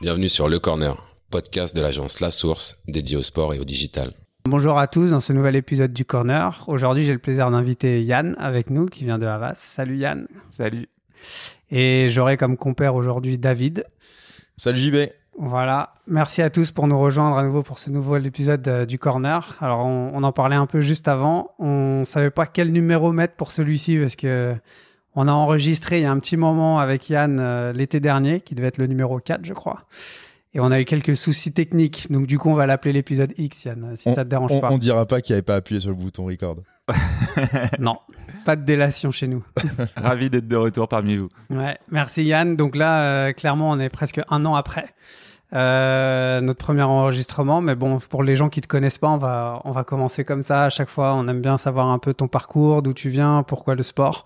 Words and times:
Bienvenue 0.00 0.28
sur 0.28 0.48
Le 0.48 0.60
Corner, 0.60 0.94
podcast 1.28 1.74
de 1.74 1.82
l'agence 1.82 2.20
La 2.20 2.30
Source 2.30 2.76
dédié 2.86 3.16
au 3.16 3.24
sport 3.24 3.52
et 3.52 3.58
au 3.58 3.64
digital. 3.64 4.12
Bonjour 4.44 4.78
à 4.78 4.86
tous 4.86 5.10
dans 5.10 5.18
ce 5.18 5.32
nouvel 5.32 5.56
épisode 5.56 5.92
du 5.92 6.04
Corner. 6.04 6.62
Aujourd'hui, 6.68 7.02
j'ai 7.02 7.12
le 7.12 7.18
plaisir 7.18 7.50
d'inviter 7.50 8.00
Yann 8.00 8.36
avec 8.38 8.70
nous 8.70 8.86
qui 8.86 9.04
vient 9.04 9.18
de 9.18 9.26
Havas. 9.26 9.56
Salut 9.56 9.96
Yann. 9.96 10.28
Salut. 10.50 10.86
Et 11.72 12.06
j'aurai 12.10 12.36
comme 12.36 12.56
compère 12.56 12.94
aujourd'hui 12.94 13.38
David. 13.38 13.86
Salut 14.56 14.78
JB. 14.78 15.10
Voilà, 15.36 15.94
merci 16.06 16.42
à 16.42 16.50
tous 16.50 16.70
pour 16.70 16.86
nous 16.86 17.00
rejoindre 17.00 17.36
à 17.36 17.42
nouveau 17.42 17.64
pour 17.64 17.80
ce 17.80 17.90
nouvel 17.90 18.24
épisode 18.24 18.68
euh, 18.68 18.86
du 18.86 19.00
Corner. 19.00 19.56
Alors 19.60 19.84
on, 19.84 20.12
on, 20.14 20.22
en 20.22 20.32
parlait 20.32 20.54
un 20.54 20.66
peu 20.66 20.80
juste 20.80 21.08
avant, 21.08 21.50
on 21.58 22.04
savait 22.04 22.30
pas 22.30 22.46
quel 22.46 22.70
numéro 22.70 23.10
mettre 23.10 23.34
pour 23.34 23.50
celui-ci 23.50 23.98
parce 23.98 24.14
que 24.14 24.54
on 25.20 25.26
a 25.26 25.32
enregistré 25.32 25.98
il 25.98 26.02
y 26.02 26.06
a 26.06 26.12
un 26.12 26.18
petit 26.20 26.36
moment 26.36 26.78
avec 26.78 27.10
Yann 27.10 27.38
euh, 27.40 27.72
l'été 27.72 27.98
dernier, 27.98 28.40
qui 28.40 28.54
devait 28.54 28.68
être 28.68 28.78
le 28.78 28.86
numéro 28.86 29.18
4 29.18 29.44
je 29.44 29.52
crois. 29.52 29.82
Et 30.54 30.60
on 30.60 30.70
a 30.70 30.80
eu 30.80 30.84
quelques 30.84 31.16
soucis 31.16 31.52
techniques, 31.52 32.10
donc 32.10 32.28
du 32.28 32.38
coup 32.38 32.50
on 32.50 32.54
va 32.54 32.66
l'appeler 32.66 32.92
l'épisode 32.92 33.32
X 33.36 33.64
Yann, 33.64 33.96
si 33.96 34.08
on, 34.08 34.14
ça 34.14 34.24
te 34.24 34.30
dérange 34.30 34.52
on, 34.52 34.60
pas. 34.60 34.70
On 34.70 34.78
dira 34.78 35.06
pas 35.06 35.20
qu'il 35.20 35.32
avait 35.32 35.42
pas 35.42 35.56
appuyé 35.56 35.80
sur 35.80 35.90
le 35.90 35.96
bouton 35.96 36.24
record. 36.24 36.58
non, 37.80 37.98
pas 38.44 38.54
de 38.54 38.64
délation 38.64 39.10
chez 39.10 39.26
nous. 39.26 39.44
Ravi 39.96 40.30
d'être 40.30 40.46
de 40.46 40.56
retour 40.56 40.86
parmi 40.86 41.16
vous. 41.16 41.28
Ouais, 41.50 41.76
merci 41.90 42.22
Yann. 42.22 42.54
Donc 42.54 42.76
là, 42.76 43.26
euh, 43.26 43.32
clairement, 43.32 43.70
on 43.70 43.80
est 43.80 43.90
presque 43.90 44.20
un 44.30 44.46
an 44.46 44.54
après. 44.54 44.86
Euh, 45.54 46.42
notre 46.42 46.58
premier 46.58 46.82
enregistrement. 46.82 47.60
Mais 47.60 47.74
bon, 47.74 47.98
pour 47.98 48.22
les 48.22 48.36
gens 48.36 48.48
qui 48.48 48.60
te 48.60 48.66
connaissent 48.66 48.98
pas, 48.98 49.08
on 49.08 49.18
va, 49.18 49.62
on 49.64 49.70
va 49.70 49.84
commencer 49.84 50.24
comme 50.24 50.42
ça. 50.42 50.64
À 50.64 50.70
chaque 50.70 50.88
fois, 50.88 51.14
on 51.14 51.26
aime 51.26 51.40
bien 51.40 51.56
savoir 51.56 51.88
un 51.88 51.98
peu 51.98 52.14
ton 52.14 52.28
parcours, 52.28 52.82
d'où 52.82 52.92
tu 52.92 53.08
viens, 53.08 53.42
pourquoi 53.42 53.74
le 53.74 53.82
sport. 53.82 54.24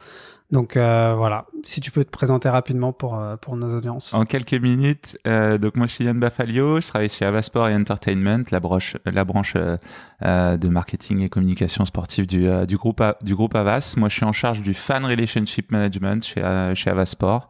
Donc 0.52 0.76
euh, 0.76 1.14
voilà, 1.16 1.46
si 1.62 1.80
tu 1.80 1.90
peux 1.90 2.04
te 2.04 2.10
présenter 2.10 2.50
rapidement 2.50 2.92
pour, 2.92 3.18
euh, 3.18 3.36
pour 3.36 3.56
nos 3.56 3.74
audiences. 3.74 4.12
En 4.12 4.26
quelques 4.26 4.52
minutes, 4.52 5.16
euh, 5.26 5.56
donc 5.56 5.76
moi 5.76 5.86
je 5.86 5.94
suis 5.94 6.04
Yann 6.04 6.20
Bafalio, 6.20 6.78
je 6.78 6.86
travaille 6.86 7.08
chez 7.08 7.24
Avasport 7.24 7.68
et 7.68 7.74
Entertainment, 7.74 8.44
la, 8.50 8.60
broche, 8.60 8.98
la 9.06 9.24
branche 9.24 9.54
euh, 9.56 10.56
de 10.58 10.68
marketing 10.68 11.22
et 11.22 11.30
communication 11.30 11.86
sportive 11.86 12.26
du, 12.26 12.46
du, 12.66 12.76
groupe, 12.76 13.02
du 13.22 13.34
groupe 13.34 13.54
Avas. 13.54 13.94
Moi 13.96 14.10
je 14.10 14.16
suis 14.16 14.26
en 14.26 14.32
charge 14.32 14.60
du 14.60 14.74
Fan 14.74 15.06
Relationship 15.06 15.72
Management 15.72 16.22
chez, 16.22 16.72
chez 16.74 16.90
Avasport. 16.90 17.48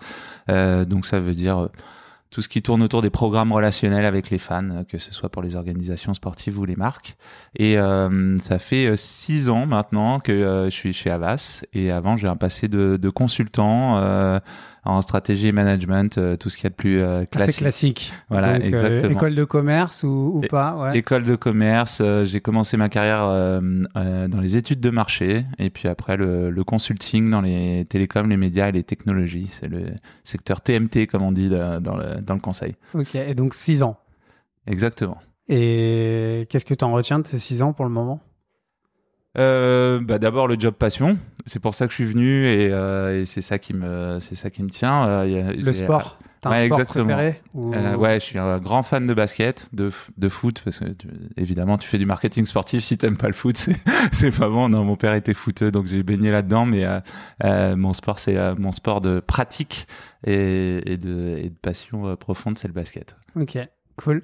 donc 0.49 1.05
ça 1.05 1.19
veut 1.19 1.35
dire 1.35 1.69
tout 2.33 2.41
ce 2.41 2.49
qui 2.49 2.63
tourne 2.63 2.83
autour 2.83 3.03
des 3.03 3.11
programmes 3.11 3.53
relationnels 3.53 4.07
avec 4.07 4.31
les 4.31 4.39
fans, 4.39 4.85
que 4.89 4.97
ce 4.97 5.13
soit 5.13 5.29
pour 5.29 5.43
les 5.43 5.55
organisations 5.55 6.15
sportives 6.15 6.59
ou 6.59 6.65
les 6.65 6.77
marques. 6.77 7.17
Et 7.57 7.79
euh, 7.79 8.39
ça 8.39 8.59
fait 8.59 8.97
six 8.97 9.51
ans 9.51 9.67
maintenant 9.67 10.19
que 10.19 10.33
euh, 10.33 10.65
je 10.65 10.71
suis 10.71 10.95
chez 10.95 11.11
Avas. 11.11 11.63
Et 11.75 11.93
avant, 11.93 12.17
j'ai 12.17 12.29
un 12.29 12.37
passé 12.37 12.69
de, 12.69 12.97
de 12.97 13.11
consultant 13.11 13.99
euh, 13.99 14.41
en 14.85 15.01
stratégie 15.01 15.49
et 15.49 15.53
management, 15.53 16.19
euh, 16.19 16.37
tout 16.37 16.51
ce 16.51 16.57
qu'il 16.57 16.65
y 16.65 16.67
a 16.67 16.71
de 16.71 16.75
plus 16.75 17.01
euh, 17.01 17.25
classique. 17.25 17.55
C'est 17.55 17.61
classique. 17.61 18.13
Voilà, 18.29 18.59
Donc, 18.59 18.67
exactement. 18.67 19.13
école 19.13 19.35
de 19.35 19.45
commerce 19.45 20.03
ou, 20.03 20.33
ou 20.37 20.41
pas 20.49 20.77
ouais. 20.77 20.99
École 20.99 21.23
de 21.23 21.37
commerce. 21.37 22.03
j'ai 22.25 22.41
commencé 22.41 22.77
ma 22.77 22.89
carrière 22.89 23.21
dans 23.23 24.41
les 24.41 24.57
études 24.57 24.81
de 24.81 24.91
marché 24.91 25.45
et 25.59 25.71
puis 25.71 25.89
après 25.89 26.17
le, 26.17 26.51
le, 26.51 26.65
consulting 26.65 27.31
dans 27.31 27.41
les 27.41 27.85
télécoms, 27.89 28.29
les 28.29 28.37
médias 28.37 28.69
et 28.69 28.73
les 28.73 28.83
technologies. 28.83 29.51
C'est 29.53 29.69
le 29.69 29.87
secteur 30.25 30.61
TMT 30.61 31.07
comme 31.07 31.23
on 31.23 31.33
dit 31.33 31.49
dans 31.49 31.97
le, 31.97 32.21
dans 32.21 32.35
le 32.35 32.41
conseil. 32.41 32.75
Ok, 32.95 33.15
et 33.15 33.35
donc 33.35 33.55
six 33.55 33.83
ans. 33.83 33.99
Exactement. 34.67 35.19
Et 35.49 36.47
qu'est-ce 36.49 36.65
que 36.65 36.75
tu 36.75 36.85
en 36.85 36.93
retiens 36.93 37.19
de 37.19 37.27
ces 37.27 37.39
six 37.39 37.63
ans 37.63 37.73
pour 37.73 37.85
le 37.85 37.91
moment? 37.91 38.21
Euh, 39.39 40.01
bah 40.03 40.19
d'abord 40.19 40.47
le 40.47 40.57
job 40.59 40.75
passion, 40.75 41.17
c'est 41.47 41.61
pour 41.61 41.75
ça 41.75 41.87
que 41.87 41.91
je 41.93 41.97
suis 41.97 42.05
venu 42.05 42.45
et, 42.47 42.69
euh, 42.71 43.21
et 43.21 43.25
c'est 43.25 43.41
ça 43.43 43.59
qui 43.59 43.73
me 43.75 44.19
c'est 44.21 44.35
ça 44.35 44.51
qui 44.51 44.63
me 44.63 44.69
tient. 44.69 45.07
Euh, 45.09 45.53
le 45.53 45.73
sport. 45.73 46.19
T'as 46.43 46.51
un 46.51 46.65
sport 46.67 46.81
exactement. 46.81 47.05
préféré 47.05 47.41
ou... 47.55 47.73
euh, 47.73 47.95
Ouais, 47.95 48.15
je 48.19 48.25
suis 48.25 48.39
un 48.39 48.59
grand 48.59 48.83
fan 48.83 49.07
de 49.07 49.15
basket, 49.15 49.69
de, 49.73 49.93
de 50.19 50.29
foot, 50.29 50.61
parce 50.65 50.81
que 50.81 50.87
tu, 50.87 51.07
évidemment 51.37 51.79
tu 51.79 51.87
fais 51.89 51.99
du 51.99 52.05
marketing 52.05 52.47
sportif, 52.47 52.83
si 52.83 52.99
t'aimes 52.99 53.17
pas 53.17 53.29
le 53.29 53.33
foot, 53.33 53.57
c'est, 53.59 53.77
c'est 54.11 54.37
pas 54.37 54.49
bon. 54.49 54.69
Non, 54.69 54.85
mon 54.85 54.97
père 54.97 55.15
était 55.15 55.35
footeux, 55.35 55.71
donc 55.71 55.87
j'ai 55.87 56.03
baigné 56.03 56.33
là-dedans, 56.33 56.67
mais 56.67 56.85
euh, 57.45 57.77
mon 57.77 57.93
sport 57.93 58.19
c'est 58.19 58.37
mon 58.59 58.73
sport 58.73 59.01
de 59.01 59.21
pratique 59.21 59.87
et, 60.27 60.81
et, 60.85 60.97
de, 60.97 61.37
et 61.39 61.49
de 61.49 61.55
passion 61.63 62.17
profonde, 62.17 62.59
c'est 62.59 62.67
le 62.67 62.75
basket. 62.75 63.17
Ok, 63.41 63.57
cool. 64.03 64.23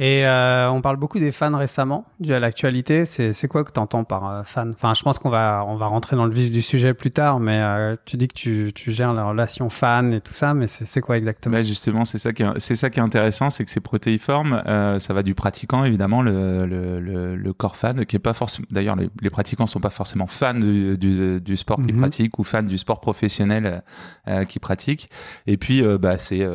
Et 0.00 0.24
euh, 0.24 0.70
on 0.70 0.80
parle 0.80 0.96
beaucoup 0.96 1.18
des 1.18 1.32
fans 1.32 1.56
récemment, 1.58 2.06
dû 2.20 2.32
à 2.32 2.38
l'actualité. 2.38 3.04
C'est, 3.04 3.32
c'est 3.32 3.48
quoi 3.48 3.64
que 3.64 3.72
tu 3.72 3.80
entends 3.80 4.04
par 4.04 4.30
euh, 4.30 4.42
fan? 4.44 4.70
Enfin, 4.72 4.94
je 4.94 5.02
pense 5.02 5.18
qu'on 5.18 5.28
va, 5.28 5.64
on 5.66 5.74
va 5.74 5.86
rentrer 5.86 6.14
dans 6.14 6.24
le 6.26 6.30
vif 6.32 6.52
du 6.52 6.62
sujet 6.62 6.94
plus 6.94 7.10
tard, 7.10 7.40
mais 7.40 7.58
euh, 7.60 7.96
tu 8.04 8.16
dis 8.16 8.28
que 8.28 8.34
tu, 8.34 8.70
tu 8.72 8.92
gères 8.92 9.12
la 9.12 9.24
relation 9.24 9.68
fan 9.70 10.12
et 10.12 10.20
tout 10.20 10.32
ça, 10.34 10.54
mais 10.54 10.68
c'est, 10.68 10.84
c'est 10.84 11.00
quoi 11.00 11.16
exactement? 11.18 11.56
Bah 11.56 11.62
Justement, 11.62 12.04
c'est 12.04 12.18
ça, 12.18 12.32
qui 12.32 12.44
est, 12.44 12.58
c'est 12.58 12.76
ça 12.76 12.90
qui 12.90 13.00
est 13.00 13.02
intéressant, 13.02 13.50
c'est 13.50 13.64
que 13.64 13.72
c'est 13.72 13.80
protéiforme. 13.80 14.62
Euh, 14.66 15.00
ça 15.00 15.14
va 15.14 15.24
du 15.24 15.34
pratiquant, 15.34 15.82
évidemment, 15.82 16.22
le, 16.22 16.64
le, 16.64 17.00
le, 17.00 17.34
le 17.34 17.52
corps 17.52 17.74
fan, 17.76 18.06
qui 18.06 18.14
est 18.14 18.20
pas 18.20 18.34
forcément. 18.34 18.68
D'ailleurs, 18.70 18.94
les, 18.94 19.10
les, 19.20 19.30
pratiquants 19.30 19.66
sont 19.66 19.80
pas 19.80 19.90
forcément 19.90 20.28
fans 20.28 20.54
du, 20.54 20.96
du, 20.96 21.40
du 21.40 21.56
sport 21.56 21.78
qu'ils 21.78 21.94
Mhm. 21.96 22.02
pratiquent 22.02 22.38
ou 22.38 22.44
fans 22.44 22.62
du 22.62 22.78
sport 22.78 23.00
professionnel 23.00 23.82
euh, 24.28 24.44
qu'ils 24.44 24.60
pratiquent. 24.60 25.10
Et 25.48 25.56
puis, 25.56 25.82
bah, 25.98 26.18
c'est, 26.18 26.46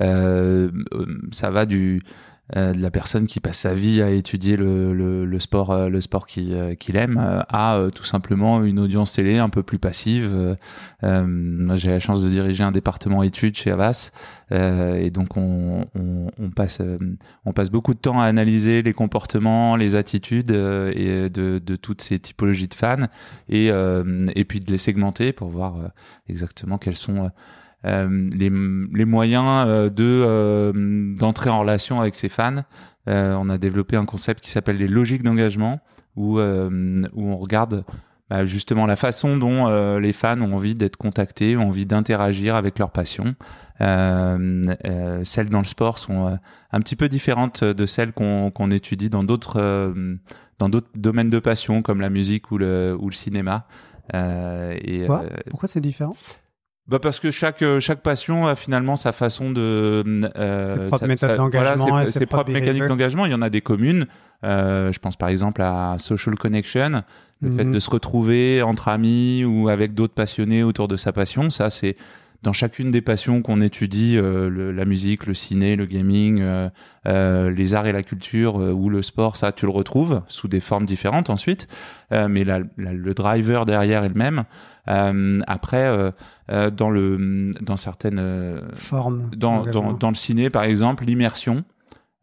euh, 0.00 0.70
ça 1.32 1.50
va 1.50 1.66
du 1.66 2.04
de 2.52 2.80
la 2.80 2.90
personne 2.90 3.26
qui 3.26 3.40
passe 3.40 3.60
sa 3.60 3.74
vie 3.74 4.02
à 4.02 4.10
étudier 4.10 4.56
le, 4.56 4.92
le, 4.92 5.24
le 5.24 5.38
sport, 5.40 5.70
euh, 5.70 5.88
le 5.88 6.00
sport 6.02 6.26
qu'il 6.26 6.52
euh, 6.52 6.74
qu'il 6.74 6.96
aime, 6.96 7.16
à 7.48 7.78
tout 7.94 8.04
simplement 8.04 8.62
une 8.62 8.78
audience 8.78 9.12
télé 9.12 9.38
un 9.38 9.48
peu 9.48 9.62
plus 9.62 9.78
passive. 9.78 10.56
J'ai 11.02 11.90
la 11.90 12.00
chance 12.00 12.22
de 12.22 12.28
diriger 12.28 12.64
un 12.64 12.72
département 12.72 13.22
études 13.22 13.56
chez 13.56 13.70
Avas, 13.70 14.10
et 14.50 15.10
donc 15.10 15.36
on, 15.36 15.86
on, 15.94 16.30
on 16.38 16.50
passe, 16.50 16.82
on 17.44 17.52
passe 17.52 17.70
beaucoup 17.70 17.94
de 17.94 17.98
temps 17.98 18.20
à 18.20 18.24
analyser 18.24 18.82
les 18.82 18.92
comportements, 18.92 19.76
les 19.76 19.96
attitudes 19.96 20.50
et 20.50 21.30
de, 21.30 21.60
de 21.64 21.76
toutes 21.76 22.02
ces 22.02 22.18
typologies 22.18 22.68
de 22.68 22.74
fans, 22.74 23.06
et, 23.48 23.68
et 23.68 24.44
puis 24.44 24.60
de 24.60 24.70
les 24.70 24.78
segmenter 24.78 25.32
pour 25.32 25.48
voir 25.48 25.76
exactement 26.28 26.78
quels 26.78 26.96
sont 26.96 27.24
euh, 27.24 27.28
les, 27.84 28.50
les, 28.92 29.04
moyens 29.04 29.64
euh, 29.66 29.90
de 29.90 30.04
euh, 30.04 31.14
d'entrer 31.16 31.50
en 31.50 31.60
relation 31.60 32.00
avec 32.00 32.14
ses 32.14 32.28
fans. 32.28 32.64
on 33.06 33.48
a 33.50 33.58
développé 33.58 33.96
un 33.96 34.06
concept 34.06 34.42
qui 34.42 34.50
s'appelle 34.50 34.78
les 34.78 34.88
logiques 34.88 35.22
d'engagement, 35.22 35.80
où 36.16 36.38
où 36.38 37.28
on 37.30 37.36
regarde 37.36 37.84
bah, 38.30 38.46
justement 38.46 38.86
la 38.86 38.96
façon 38.96 39.36
dont 39.36 39.68
les 39.98 40.12
fans 40.12 40.40
ont 40.40 40.54
envie 40.54 40.74
d'être 40.74 40.96
contactés, 40.96 41.56
ont 41.56 41.68
envie 41.68 41.84
d'interagir 41.86 42.54
avec 42.54 42.78
leur 42.78 42.90
passion. 42.90 43.34
celles 43.80 45.50
dans 45.50 45.58
le 45.58 45.66
sport 45.66 45.98
sont 45.98 46.38
un 46.72 46.80
petit 46.80 46.96
peu 46.96 47.08
différentes 47.08 47.62
de 47.62 47.86
celles 47.86 48.12
qu'on 48.12 48.50
qu'on 48.50 48.70
étudie 48.70 49.10
dans 49.10 49.22
d'autres 49.22 49.92
dans 50.58 50.68
d'autres 50.70 50.90
domaines 50.94 51.28
de 51.28 51.40
passion 51.40 51.82
comme 51.82 52.00
la 52.00 52.10
musique 52.10 52.50
ou 52.50 52.56
le 52.56 52.96
ou 52.98 53.10
le 53.10 53.14
cinéma. 53.14 53.66
et, 54.14 55.04
Quoi 55.06 55.24
Pourquoi 55.50 55.68
c'est 55.68 55.82
différent? 55.82 56.16
Bah 56.86 56.98
parce 56.98 57.18
que 57.18 57.30
chaque 57.30 57.64
chaque 57.80 58.02
passion 58.02 58.46
a 58.46 58.54
finalement 58.54 58.96
sa 58.96 59.12
façon 59.12 59.50
de 59.50 60.02
euh, 60.36 60.66
ses 60.66 60.86
propres 60.88 61.06
méthodes 61.06 61.36
d'engagement 61.36 61.86
voilà, 61.86 62.06
ses, 62.06 62.12
ses, 62.12 62.18
ses 62.20 62.26
propres 62.26 62.52
mécaniques 62.52 62.84
d'engagement. 62.84 63.24
Il 63.24 63.32
y 63.32 63.34
en 63.34 63.40
a 63.42 63.48
des 63.50 63.62
communes 63.62 64.06
euh, 64.44 64.92
je 64.92 64.98
pense 64.98 65.16
par 65.16 65.30
exemple 65.30 65.62
à 65.62 65.96
social 65.98 66.34
connection 66.36 67.02
le 67.40 67.50
Mhm. 67.50 67.56
fait 67.56 67.64
de 67.64 67.78
se 67.78 67.90
retrouver 67.90 68.62
entre 68.62 68.88
amis 68.88 69.44
ou 69.44 69.68
avec 69.68 69.92
d'autres 69.94 70.14
passionnés 70.14 70.62
autour 70.62 70.88
de 70.88 70.96
sa 70.96 71.12
passion. 71.12 71.50
Ça 71.50 71.70
c'est 71.70 71.96
dans 72.44 72.52
chacune 72.52 72.90
des 72.90 73.00
passions 73.00 73.40
qu'on 73.40 73.60
étudie, 73.60 74.16
euh, 74.18 74.50
le, 74.50 74.70
la 74.70 74.84
musique, 74.84 75.26
le 75.26 75.32
ciné, 75.32 75.76
le 75.76 75.86
gaming, 75.86 76.40
euh, 76.42 76.68
euh, 77.06 77.50
les 77.50 77.72
arts 77.72 77.86
et 77.86 77.92
la 77.92 78.02
culture 78.02 78.60
euh, 78.60 78.70
ou 78.70 78.90
le 78.90 79.00
sport, 79.00 79.38
ça 79.38 79.50
tu 79.50 79.64
le 79.64 79.72
retrouves 79.72 80.22
sous 80.28 80.46
des 80.46 80.60
formes 80.60 80.84
différentes 80.84 81.30
ensuite, 81.30 81.66
euh, 82.12 82.28
mais 82.28 82.44
la, 82.44 82.60
la, 82.76 82.92
le 82.92 83.14
driver 83.14 83.64
derrière 83.64 84.04
est 84.04 84.10
le 84.10 84.14
même. 84.14 84.44
Euh, 84.88 85.40
après, 85.46 86.10
dans 86.48 86.90
le 86.90 87.50
dans 87.62 87.78
certaines 87.78 88.60
formes, 88.74 89.30
dans, 89.34 89.64
dans, 89.64 89.94
dans 89.94 90.10
le 90.10 90.14
ciné 90.14 90.50
par 90.50 90.64
exemple, 90.64 91.06
l'immersion, 91.06 91.64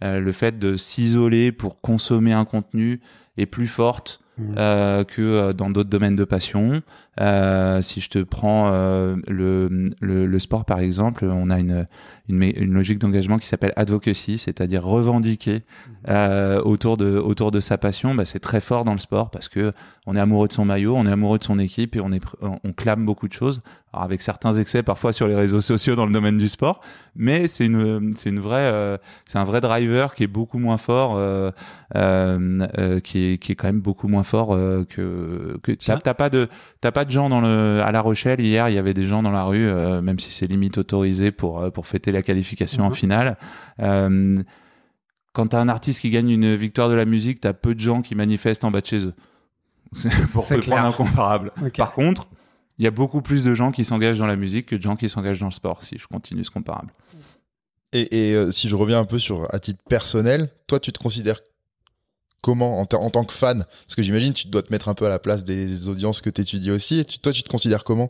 le 0.01 0.31
fait 0.31 0.59
de 0.59 0.75
s'isoler 0.75 1.51
pour 1.51 1.81
consommer 1.81 2.33
un 2.33 2.45
contenu 2.45 3.01
est 3.37 3.47
plus 3.47 3.67
forte 3.67 4.21
Mmh. 4.37 4.55
euh, 4.57 5.03
que 5.03 5.51
dans 5.51 5.69
d'autres 5.69 5.89
domaines 5.89 6.15
de 6.15 6.23
passion. 6.23 6.81
Euh, 7.19 7.81
si 7.81 7.99
je 7.99 8.09
te 8.09 8.19
prends 8.19 8.69
euh, 8.71 9.17
le, 9.27 9.89
le, 9.99 10.25
le, 10.25 10.39
sport 10.39 10.63
par 10.63 10.79
exemple, 10.79 11.25
on 11.25 11.49
a 11.49 11.59
une, 11.59 11.85
une, 12.29 12.41
une 12.41 12.73
logique 12.73 12.97
d'engagement 12.97 13.37
qui 13.37 13.47
s'appelle 13.47 13.73
advocacy, 13.75 14.37
c'est-à-dire 14.37 14.85
revendiquer 14.85 15.63
mmh. 16.07 16.11
autour, 16.63 16.95
de, 16.95 17.17
autour 17.17 17.51
de 17.51 17.59
sa 17.59 17.77
passion. 17.77 18.15
Bah, 18.15 18.23
c'est 18.23 18.39
très 18.39 18.61
fort 18.61 18.85
dans 18.85 18.93
le 18.93 18.99
sport 18.99 19.31
parce 19.31 19.49
que 19.49 19.73
on 20.07 20.15
est 20.15 20.19
amoureux 20.19 20.47
de 20.47 20.53
son 20.53 20.63
maillot, 20.63 20.95
on 20.95 21.05
est 21.05 21.11
amoureux 21.11 21.37
de 21.37 21.43
son 21.43 21.59
équipe 21.59 21.97
et 21.97 21.99
on, 21.99 22.13
est, 22.13 22.23
on 22.41 22.71
clame 22.71 23.05
beaucoup 23.05 23.27
de 23.27 23.33
choses. 23.33 23.61
Alors 23.93 24.05
avec 24.05 24.21
certains 24.21 24.53
excès 24.53 24.81
parfois 24.81 25.11
sur 25.11 25.27
les 25.27 25.35
réseaux 25.35 25.59
sociaux 25.59 25.97
dans 25.97 26.05
le 26.05 26.13
domaine 26.13 26.37
du 26.37 26.47
sport, 26.47 26.79
mais 27.17 27.47
c'est 27.47 27.65
une, 27.65 28.13
c'est 28.15 28.29
une 28.29 28.39
vraie, 28.39 28.97
c'est 29.25 29.37
un 29.37 29.43
vrai 29.43 29.59
driver 29.59 30.15
qui 30.15 30.23
est 30.23 30.27
beaucoup 30.27 30.57
moins 30.57 30.77
fort, 30.77 31.19
qui 31.93 31.99
est, 31.99 33.37
qui 33.37 33.51
est 33.51 33.55
quand 33.55 33.67
même 33.67 33.81
beaucoup 33.81 34.07
moins 34.07 34.20
moins 34.21 34.23
fort 34.23 34.53
euh, 34.53 34.83
que 34.85 35.57
que 35.63 35.71
t'as 35.73 35.97
t'as 35.97 36.13
pas 36.13 36.29
de 36.29 36.47
t'as 36.79 36.91
pas 36.91 37.05
de 37.05 37.11
gens 37.11 37.29
dans 37.29 37.41
le 37.41 37.81
à 37.83 37.91
La 37.91 38.01
Rochelle. 38.01 38.39
Hier 38.41 38.69
il 38.69 38.75
y 38.75 38.77
avait 38.77 38.93
des 38.93 39.05
gens 39.05 39.23
dans 39.23 39.31
la 39.31 39.43
rue 39.43 39.67
euh, 39.67 40.01
même 40.01 40.19
si 40.19 40.31
c'est 40.31 40.47
limite 40.47 40.77
autorisé 40.77 41.31
pour 41.31 41.59
euh, 41.61 41.69
pour 41.69 41.87
fêter 41.87 42.11
la 42.11 42.21
qualification 42.21 42.85
en 42.85 42.89
Mhm. 42.89 42.95
finale. 42.95 43.37
Euh, 43.79 44.35
quand 45.33 45.47
t'as 45.47 45.59
un 45.61 45.69
artiste 45.69 46.01
qui 46.01 46.09
gagne 46.09 46.29
une 46.29 46.55
victoire 46.55 46.89
de 46.89 46.93
la 46.95 47.05
musique 47.05 47.39
t'as 47.41 47.53
peu 47.53 47.73
de 47.75 47.79
gens 47.79 48.01
qui 48.01 48.15
manifestent 48.15 48.63
en 48.65 48.71
bas 48.71 48.81
de 48.81 48.85
chez 48.85 49.05
eux. 49.05 49.13
C'est 49.93 50.09
pour 50.31 50.43
C'est 50.43 50.59
te 50.59 50.61
prendre 50.61 50.81
clair. 50.81 50.85
un 50.85 50.91
comparable. 50.91 51.51
Par 51.77 51.93
contre 51.93 52.27
il 52.77 52.85
y 52.85 52.87
a 52.87 52.91
beaucoup 52.91 53.21
plus 53.21 53.43
de 53.43 53.53
gens 53.53 53.71
qui 53.71 53.83
s'engagent 53.85 54.17
dans 54.19 54.27
la 54.27 54.35
musique 54.37 54.67
que 54.67 54.75
de 54.75 54.81
gens 54.81 54.95
qui 54.95 55.09
s'engagent 55.09 55.39
dans 55.39 55.47
le 55.47 55.51
sport 55.51 55.83
si 55.83 55.97
je 55.97 56.07
continue 56.07 56.43
ce 56.45 56.49
comparable. 56.51 56.91
Et, 57.93 58.29
et, 58.31 58.35
euh, 58.35 58.51
si 58.51 58.69
je 58.69 58.75
reviens 58.77 58.99
un 58.99 59.05
peu 59.05 59.19
sur 59.19 59.53
à 59.53 59.59
titre 59.59 59.81
personnel, 59.89 60.49
toi, 60.65 60.79
tu 60.79 60.93
te 60.93 60.97
considères 60.97 61.41
comment 62.41 62.79
en, 62.79 62.85
ta- 62.85 62.97
en 62.97 63.09
tant 63.09 63.23
que 63.23 63.33
fan 63.33 63.65
Parce 63.85 63.95
que 63.95 64.01
j'imagine 64.01 64.33
tu 64.33 64.47
dois 64.47 64.61
te 64.63 64.71
mettre 64.71 64.89
un 64.89 64.93
peu 64.93 65.05
à 65.05 65.09
la 65.09 65.19
place 65.19 65.43
des 65.43 65.87
audiences 65.89 66.21
que 66.21 66.29
tu 66.29 66.41
étudies 66.41 66.71
aussi. 66.71 66.99
Et 66.99 67.05
tu- 67.05 67.19
toi, 67.19 67.31
tu 67.31 67.43
te 67.43 67.49
considères 67.49 67.83
comment? 67.83 68.07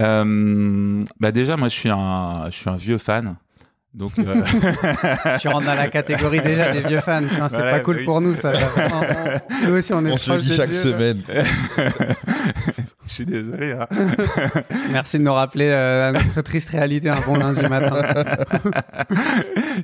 Euh, 0.00 1.04
bah 1.20 1.30
déjà, 1.32 1.56
moi, 1.56 1.68
je 1.68 1.74
suis 1.74 1.88
un, 1.90 2.32
je 2.50 2.56
suis 2.56 2.68
un 2.70 2.76
vieux 2.76 2.98
fan. 2.98 3.36
Donc, 3.94 4.18
euh, 4.18 4.42
Tu 5.40 5.46
rentres 5.46 5.66
dans 5.66 5.74
la 5.76 5.86
catégorie 5.88 6.40
déjà 6.40 6.72
des 6.72 6.80
vieux 6.82 7.00
fans. 7.00 7.22
C'est 7.30 7.36
Voilà, 7.56 7.70
pas 7.74 7.80
cool 7.80 7.98
oui. 7.98 8.04
pour 8.04 8.20
nous, 8.20 8.34
ça. 8.34 8.52
Nous 9.64 9.72
aussi, 9.72 9.92
on 9.92 10.04
est 10.04 10.10
On 10.10 10.16
se 10.16 10.30
le 10.30 10.34
proche 10.36 10.42
dit 10.42 10.50
des 10.50 10.56
chaque 10.56 10.70
vieux, 10.70 10.82
semaine. 10.82 11.22
je 13.06 13.12
suis 13.12 13.26
désolé. 13.26 13.72
hein. 13.72 13.86
Merci 14.92 15.18
de 15.18 15.24
nous 15.24 15.32
rappeler 15.32 15.68
euh, 15.72 16.12
notre 16.12 16.40
triste 16.42 16.70
réalité 16.70 17.08
un 17.10 17.20
bon 17.20 17.34
lundi 17.36 17.60
matin. 17.62 17.94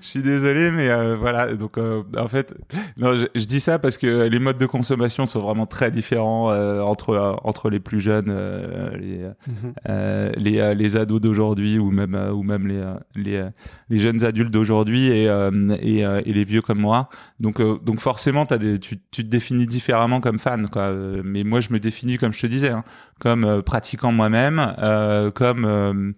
je 0.01 0.07
suis 0.07 0.23
désolé, 0.23 0.71
mais 0.71 0.89
euh, 0.89 1.17
voilà. 1.17 1.53
Donc, 1.55 1.79
euh, 1.79 2.03
en 2.17 2.29
fait, 2.29 2.55
non, 2.97 3.17
je, 3.17 3.27
je 3.35 3.45
dis 3.45 3.61
ça 3.61 3.79
parce 3.79 3.99
que 3.99 4.27
les 4.29 4.39
modes 4.39 4.59
de 4.59 4.67
consommation 4.67 5.27
sont 5.27 5.41
vraiment 5.41 5.67
très 5.67 5.91
différents 5.91 6.51
euh, 6.51 6.81
entre 6.81 7.11
euh, 7.11 7.33
entre 7.45 7.71
les 7.71 7.81
plus 7.81 8.01
jeunes, 8.01 8.29
euh, 8.31 8.97
les 8.97 9.21
Mhm. 9.47 9.73
euh, 9.89 10.33
les, 10.37 10.59
euh, 10.61 10.75
les 10.75 10.97
ados 10.97 11.21
d'aujourd'hui 11.21 11.79
ou 11.79 11.91
même 11.91 12.15
euh, 12.15 12.31
ou 12.33 12.43
même 12.43 12.67
les 12.67 12.83
les, 13.15 13.45
les 13.89 13.99
jeunes 13.99 14.25
adultes 14.25 14.51
d'aujourd'hui 14.51 15.09
et 15.11 15.29
euh, 15.29 15.51
et, 15.81 16.05
euh, 16.05 16.21
et 16.25 16.33
les 16.33 16.45
vieux 16.45 16.63
comme 16.63 16.79
moi. 16.81 17.09
Donc 17.41 17.61
euh, 17.61 17.79
donc 17.85 18.01
forcément 18.01 18.47
t'as 18.47 18.59
des 18.59 18.79
tu 18.79 18.99
tu 19.11 19.25
te 19.25 19.29
définis 19.29 19.67
différemment 19.67 20.21
comme 20.21 20.39
fan 20.39 20.69
quoi. 20.69 20.93
Mais 21.25 21.45
moi 21.45 21.61
je 21.61 21.73
me 21.73 21.79
définis 21.81 22.17
comme 22.17 22.33
je 22.33 22.41
te 22.41 22.47
disais 22.47 22.71
hein, 22.71 22.85
comme 23.21 23.45
euh, 23.45 23.63
pratiquant 23.63 24.11
moi-même, 24.11 24.75
euh, 24.79 25.31
comme 25.31 25.65
euh, 25.65 26.13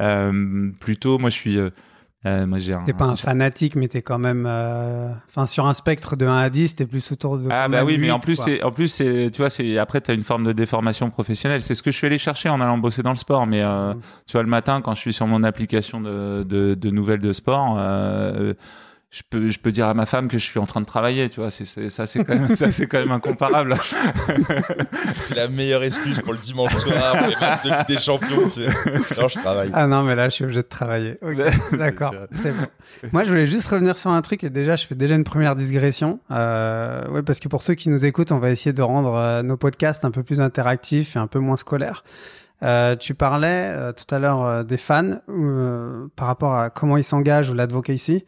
euh, 0.00 0.70
plutôt 0.80 1.18
moi 1.18 1.30
je 1.30 1.34
suis 1.36 1.58
euh, 1.58 1.70
moi 2.46 2.58
j'ai 2.58 2.74
un 2.74 2.82
T'es 2.82 2.92
pas 2.92 3.04
un 3.06 3.16
fanatique, 3.16 3.74
mais 3.76 3.88
t'es 3.88 4.02
quand 4.02 4.18
même. 4.18 4.44
euh, 4.46 5.08
Enfin, 5.28 5.46
sur 5.46 5.66
un 5.66 5.72
spectre 5.72 6.14
de 6.16 6.26
1 6.26 6.36
à 6.36 6.50
10, 6.50 6.74
t'es 6.76 6.84
plus 6.86 7.10
autour 7.12 7.38
de. 7.38 7.48
Ah 7.50 7.68
bah 7.68 7.84
oui, 7.84 7.96
mais 7.96 8.10
en 8.10 8.16
8, 8.16 8.20
plus 8.22 8.36
c'est 8.36 8.62
en 8.62 8.70
plus 8.72 8.88
c'est 8.88 9.30
tu 9.32 9.38
vois 9.40 9.48
c'est 9.50 9.78
après 9.78 10.00
tu 10.00 10.10
as 10.10 10.14
une 10.14 10.24
forme 10.24 10.44
de 10.44 10.52
déformation 10.52 11.08
professionnelle. 11.10 11.62
C'est 11.62 11.74
ce 11.76 11.82
que 11.82 11.90
je 11.92 11.96
suis 11.96 12.06
allé 12.06 12.18
chercher 12.18 12.48
en 12.50 12.60
allant 12.60 12.76
bosser 12.76 13.02
dans 13.02 13.12
le 13.12 13.16
sport 13.18 13.46
mais 13.46 13.62
euh, 13.62 13.94
Mhm. 13.94 14.00
tu 14.26 14.32
vois 14.32 14.42
le 14.42 14.48
matin 14.48 14.82
quand 14.82 14.94
je 14.94 15.00
suis 15.00 15.12
sur 15.12 15.26
mon 15.26 15.42
application 15.44 16.00
de 16.00 16.42
de, 16.42 16.74
de 16.74 16.90
nouvelles 16.90 17.20
de 17.20 17.32
sport 17.32 17.76
euh, 17.78 18.52
je 19.10 19.22
peux 19.30 19.48
je 19.48 19.58
peux 19.58 19.72
dire 19.72 19.86
à 19.88 19.94
ma 19.94 20.04
femme 20.06 20.28
que 20.28 20.36
je 20.38 20.44
suis 20.44 20.58
en 20.58 20.66
train 20.66 20.80
de 20.82 20.86
travailler, 20.86 21.28
tu 21.30 21.40
vois, 21.40 21.50
c'est 21.50 21.64
c'est- 21.64 21.88
ça 21.88 22.04
c'est 22.06 22.24
quand 22.24 22.34
même 22.34 22.54
ça 22.54 22.70
c'est 22.70 22.86
quand 22.86 22.98
même 22.98 23.10
incomparable. 23.12 23.76
C'est 25.26 25.34
la 25.34 25.48
meilleure 25.48 25.82
excuse 25.82 26.20
pour 26.20 26.32
le 26.32 26.38
dimanche 26.38 26.76
soir, 26.76 27.16
pour 27.18 27.28
les 27.28 27.36
matchs 27.36 27.62
de 27.64 27.68
Ligue 27.70 27.86
des 27.88 27.98
Champions. 27.98 28.50
Tu 28.50 28.60
sais. 28.62 29.20
Non, 29.20 29.28
je 29.28 29.38
travaille. 29.40 29.70
Ah 29.72 29.86
non, 29.86 30.02
mais 30.02 30.14
là, 30.14 30.28
je 30.28 30.34
suis 30.34 30.44
obligé 30.44 30.62
de 30.62 30.68
travailler. 30.68 31.18
D'accord, 31.72 32.14
c'est 32.42 32.52
bon. 32.52 32.66
Moi, 33.12 33.24
je 33.24 33.30
voulais 33.30 33.46
juste 33.46 33.66
revenir 33.68 33.96
sur 33.96 34.10
un 34.10 34.20
truc 34.22 34.44
et 34.44 34.50
déjà, 34.50 34.76
je 34.76 34.86
fais 34.86 34.94
déjà 34.94 35.14
une 35.14 35.24
première 35.24 35.56
digression. 35.56 36.20
Euh, 36.30 37.06
ouais, 37.08 37.22
parce 37.22 37.40
que 37.40 37.48
pour 37.48 37.62
ceux 37.62 37.74
qui 37.74 37.88
nous 37.90 38.04
écoutent, 38.04 38.32
on 38.32 38.38
va 38.38 38.50
essayer 38.50 38.72
de 38.72 38.82
rendre 38.82 39.14
euh, 39.14 39.42
nos 39.42 39.56
podcasts 39.56 40.04
un 40.04 40.10
peu 40.10 40.22
plus 40.22 40.40
interactifs 40.40 41.16
et 41.16 41.18
un 41.18 41.26
peu 41.26 41.38
moins 41.38 41.56
scolaires. 41.56 42.04
Euh, 42.62 42.96
tu 42.96 43.14
parlais 43.14 43.72
euh, 43.72 43.92
tout 43.92 44.12
à 44.14 44.18
l'heure 44.18 44.44
euh, 44.44 44.62
des 44.64 44.78
fans 44.78 45.20
euh, 45.28 46.08
par 46.16 46.26
rapport 46.26 46.54
à 46.56 46.70
comment 46.70 46.96
ils 46.96 47.04
s'engagent 47.04 47.50
ou 47.50 47.54
l'advocacy. 47.54 48.24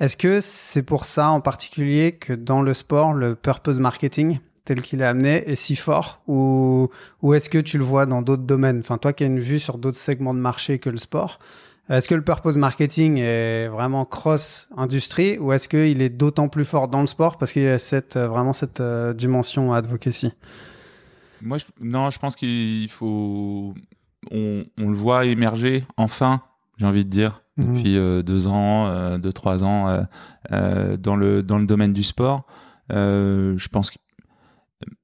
Est-ce 0.00 0.16
que 0.16 0.40
c'est 0.40 0.82
pour 0.82 1.04
ça 1.04 1.30
en 1.30 1.40
particulier 1.40 2.12
que 2.12 2.32
dans 2.32 2.62
le 2.62 2.74
sport, 2.74 3.12
le 3.12 3.34
purpose 3.34 3.78
marketing 3.78 4.40
tel 4.64 4.80
qu'il 4.80 5.00
est 5.00 5.06
amené 5.06 5.48
est 5.50 5.56
si 5.56 5.76
fort 5.76 6.20
ou, 6.28 6.88
ou 7.20 7.34
est-ce 7.34 7.48
que 7.48 7.58
tu 7.58 7.78
le 7.78 7.84
vois 7.84 8.06
dans 8.06 8.22
d'autres 8.22 8.44
domaines? 8.44 8.78
Enfin, 8.78 8.98
toi 8.98 9.12
qui 9.12 9.24
as 9.24 9.26
une 9.26 9.40
vue 9.40 9.58
sur 9.58 9.78
d'autres 9.78 9.96
segments 9.96 10.34
de 10.34 10.38
marché 10.38 10.78
que 10.78 10.88
le 10.88 10.98
sport, 10.98 11.38
est-ce 11.88 12.08
que 12.08 12.14
le 12.14 12.22
purpose 12.22 12.56
marketing 12.56 13.18
est 13.18 13.66
vraiment 13.68 14.04
cross-industrie 14.04 15.38
ou 15.38 15.52
est-ce 15.52 15.68
qu'il 15.68 16.00
est 16.00 16.10
d'autant 16.10 16.48
plus 16.48 16.64
fort 16.64 16.88
dans 16.88 17.00
le 17.00 17.06
sport 17.06 17.38
parce 17.38 17.52
qu'il 17.52 17.62
y 17.62 17.68
a 17.68 17.78
cette, 17.78 18.16
euh, 18.16 18.28
vraiment 18.28 18.52
cette 18.52 18.80
euh, 18.80 19.12
dimension 19.12 19.72
advocacy? 19.72 20.32
Moi 21.42 21.58
non, 21.80 22.10
je 22.10 22.18
pense 22.20 22.36
qu'il 22.36 22.88
faut 22.88 23.74
on, 24.30 24.64
le 24.78 24.94
voit 24.94 25.24
émerger 25.24 25.84
enfin, 25.96 26.42
j'ai 26.78 26.86
envie 26.86 27.04
de 27.04 27.10
dire. 27.10 27.41
Depuis 27.58 27.96
euh, 27.98 28.22
deux 28.22 28.46
ans, 28.48 28.86
euh, 28.86 29.18
deux 29.18 29.32
trois 29.32 29.64
ans 29.64 30.04
euh, 30.52 30.96
dans 30.96 31.16
le 31.16 31.42
dans 31.42 31.58
le 31.58 31.66
domaine 31.66 31.92
du 31.92 32.02
sport. 32.02 32.46
Je 32.90 33.68
pense 33.68 33.90
que 33.90 33.96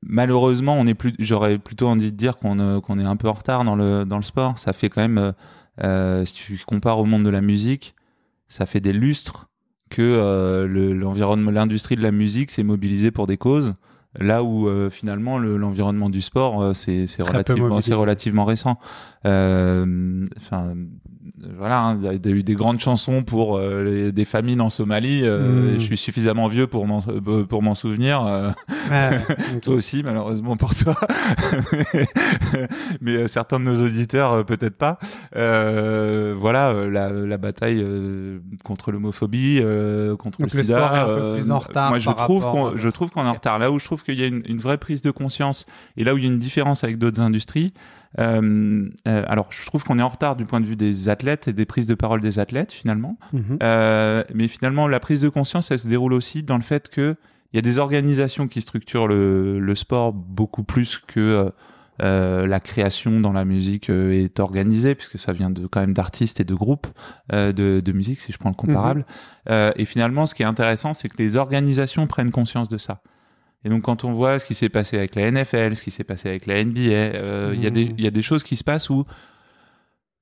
malheureusement, 0.02 0.76
on 0.78 0.86
est 0.86 0.94
plus. 0.94 1.14
J'aurais 1.18 1.58
plutôt 1.58 1.88
envie 1.88 2.12
de 2.12 2.16
dire 2.16 2.38
qu'on 2.38 2.58
euh, 2.58 2.80
qu'on 2.80 2.98
est 2.98 3.04
un 3.04 3.16
peu 3.16 3.28
en 3.28 3.32
retard 3.32 3.64
dans 3.64 3.76
le 3.76 4.04
dans 4.04 4.16
le 4.16 4.22
sport. 4.22 4.58
Ça 4.58 4.72
fait 4.72 4.88
quand 4.88 5.00
même, 5.00 5.32
euh, 5.82 6.24
si 6.24 6.34
tu 6.34 6.60
compares 6.66 6.98
au 6.98 7.04
monde 7.04 7.24
de 7.24 7.30
la 7.30 7.40
musique, 7.40 7.94
ça 8.48 8.66
fait 8.66 8.80
des 8.80 8.92
lustres 8.92 9.48
que 9.90 10.02
euh, 10.02 10.66
le- 10.66 10.92
l'environnement, 10.92 11.50
l'industrie 11.50 11.96
de 11.96 12.02
la 12.02 12.10
musique 12.12 12.50
s'est 12.50 12.62
mobilisée 12.64 13.10
pour 13.10 13.26
des 13.26 13.36
causes. 13.36 13.74
Là 14.18 14.42
où 14.42 14.68
finalement 14.90 15.38
le- 15.38 15.58
l'environnement 15.58 16.08
du 16.10 16.22
sport 16.22 16.74
c'est 16.74 17.04
relativement 17.22 17.68
relativement 17.94 18.44
récent. 18.46 18.78
Enfin 20.38 20.74
voilà, 21.58 21.80
hein, 21.82 21.98
il 22.00 22.04
y 22.04 22.08
a- 22.08 22.12
il 22.14 22.24
y 22.24 22.28
a 22.28 22.32
eu 22.32 22.42
des 22.42 22.54
grandes 22.54 22.80
chansons 22.80 23.22
pour 23.22 23.56
euh, 23.56 23.84
les- 23.84 24.12
des 24.12 24.24
famines 24.24 24.60
en 24.60 24.68
Somalie. 24.68 25.22
euh, 25.24 25.74
Mm. 25.74 25.78
Je 25.78 25.84
suis 25.84 25.96
suffisamment 25.96 26.48
vieux 26.48 26.66
pour 26.66 26.86
m'en 26.86 27.00
euh, 27.08 27.44
pour 27.44 27.62
m'en 27.62 27.74
souvenir. 27.74 28.24
euh, 28.26 28.50
Ouais, 28.90 29.20
toi 29.62 29.74
aussi, 29.74 30.02
malheureusement 30.02 30.56
pour 30.56 30.74
toi. 30.74 30.94
Mais 33.00 33.26
certains 33.28 33.58
de 33.60 33.64
nos 33.64 33.82
auditeurs, 33.82 34.44
peut-être 34.44 34.76
pas. 34.76 34.98
Euh, 35.36 36.34
voilà, 36.38 36.72
la, 36.88 37.10
la 37.10 37.38
bataille 37.38 37.84
contre 38.64 38.92
l'homophobie, 38.92 39.60
contre 40.18 40.38
Donc 40.40 40.52
le 40.52 40.58
le 40.58 40.64
sida. 40.64 40.78
sport 40.78 40.96
est 40.96 41.00
un 41.00 41.06
peu 41.06 41.34
plus 41.34 41.50
en 41.50 41.58
retard 41.58 41.90
Moi, 41.90 41.98
je 41.98 42.10
trouve 42.10 42.42
qu'on, 42.44 42.66
à 42.68 42.72
je 42.76 42.88
trouve 42.88 43.10
qu'on 43.10 43.24
est 43.24 43.28
en 43.28 43.34
retard. 43.34 43.58
Là 43.58 43.70
où 43.70 43.78
je 43.78 43.84
trouve 43.84 44.02
qu'il 44.02 44.18
y 44.18 44.24
a 44.24 44.26
une, 44.26 44.42
une 44.46 44.58
vraie 44.58 44.78
prise 44.78 45.02
de 45.02 45.10
conscience 45.10 45.66
et 45.96 46.04
là 46.04 46.14
où 46.14 46.18
il 46.18 46.24
y 46.24 46.26
a 46.26 46.30
une 46.30 46.38
différence 46.38 46.84
avec 46.84 46.98
d'autres 46.98 47.20
industries. 47.20 47.72
Euh, 48.18 48.88
euh, 49.06 49.24
alors, 49.26 49.48
je 49.50 49.64
trouve 49.66 49.84
qu'on 49.84 49.98
est 49.98 50.02
en 50.02 50.08
retard 50.08 50.36
du 50.36 50.44
point 50.44 50.60
de 50.60 50.66
vue 50.66 50.76
des 50.76 51.08
athlètes 51.08 51.48
et 51.48 51.52
des 51.52 51.66
prises 51.66 51.86
de 51.86 51.94
parole 51.94 52.20
des 52.20 52.38
athlètes 52.38 52.72
finalement. 52.72 53.18
Mhm. 53.32 53.58
Euh, 53.62 54.24
mais 54.34 54.48
finalement, 54.48 54.88
la 54.88 55.00
prise 55.00 55.20
de 55.20 55.28
conscience, 55.28 55.70
elle 55.70 55.78
se 55.78 55.88
déroule 55.88 56.12
aussi 56.12 56.42
dans 56.42 56.56
le 56.56 56.62
fait 56.62 56.88
que 56.88 57.16
il 57.52 57.56
y 57.56 57.58
a 57.58 57.62
des 57.62 57.78
organisations 57.78 58.46
qui 58.46 58.60
structurent 58.60 59.06
le, 59.06 59.58
le 59.58 59.74
sport 59.74 60.12
beaucoup 60.12 60.64
plus 60.64 60.98
que 60.98 61.50
la 61.98 62.60
création 62.60 63.20
dans 63.20 63.32
la 63.32 63.46
musique 63.46 63.88
est 63.88 64.38
organisée, 64.38 64.94
puisque 64.94 65.18
ça 65.18 65.32
vient 65.32 65.48
de 65.48 65.66
quand 65.66 65.80
même 65.80 65.94
d'artistes 65.94 66.40
et 66.40 66.44
de 66.44 66.54
groupes 66.54 66.86
de, 67.32 67.50
de 67.52 67.92
musique, 67.92 68.20
si 68.20 68.32
je 68.32 68.38
prends 68.38 68.50
le 68.50 68.54
comparable. 68.54 69.06
Euh, 69.48 69.72
et 69.76 69.86
finalement, 69.86 70.26
ce 70.26 70.34
qui 70.34 70.42
est 70.42 70.46
intéressant, 70.46 70.92
c'est 70.92 71.08
que 71.08 71.16
les 71.18 71.36
organisations 71.36 72.06
prennent 72.06 72.30
conscience 72.30 72.68
de 72.68 72.76
ça. 72.76 73.00
Et 73.68 73.70
donc, 73.70 73.82
quand 73.82 74.02
on 74.04 74.12
voit 74.14 74.38
ce 74.38 74.46
qui 74.46 74.54
s'est 74.54 74.70
passé 74.70 74.96
avec 74.96 75.14
la 75.14 75.30
NFL, 75.30 75.76
ce 75.76 75.82
qui 75.82 75.90
s'est 75.90 76.02
passé 76.02 76.30
avec 76.30 76.46
la 76.46 76.58
NBA, 76.64 76.80
euh, 76.90 77.52
il 77.54 77.62
y 77.62 77.66
a 77.66 77.70
des- 77.70 77.84
Mhm. 77.90 77.94
il 77.98 78.04
y 78.04 78.06
a 78.06 78.10
des 78.10 78.22
choses 78.22 78.42
qui 78.42 78.56
se 78.56 78.64
passent 78.64 78.88
où 78.88 79.04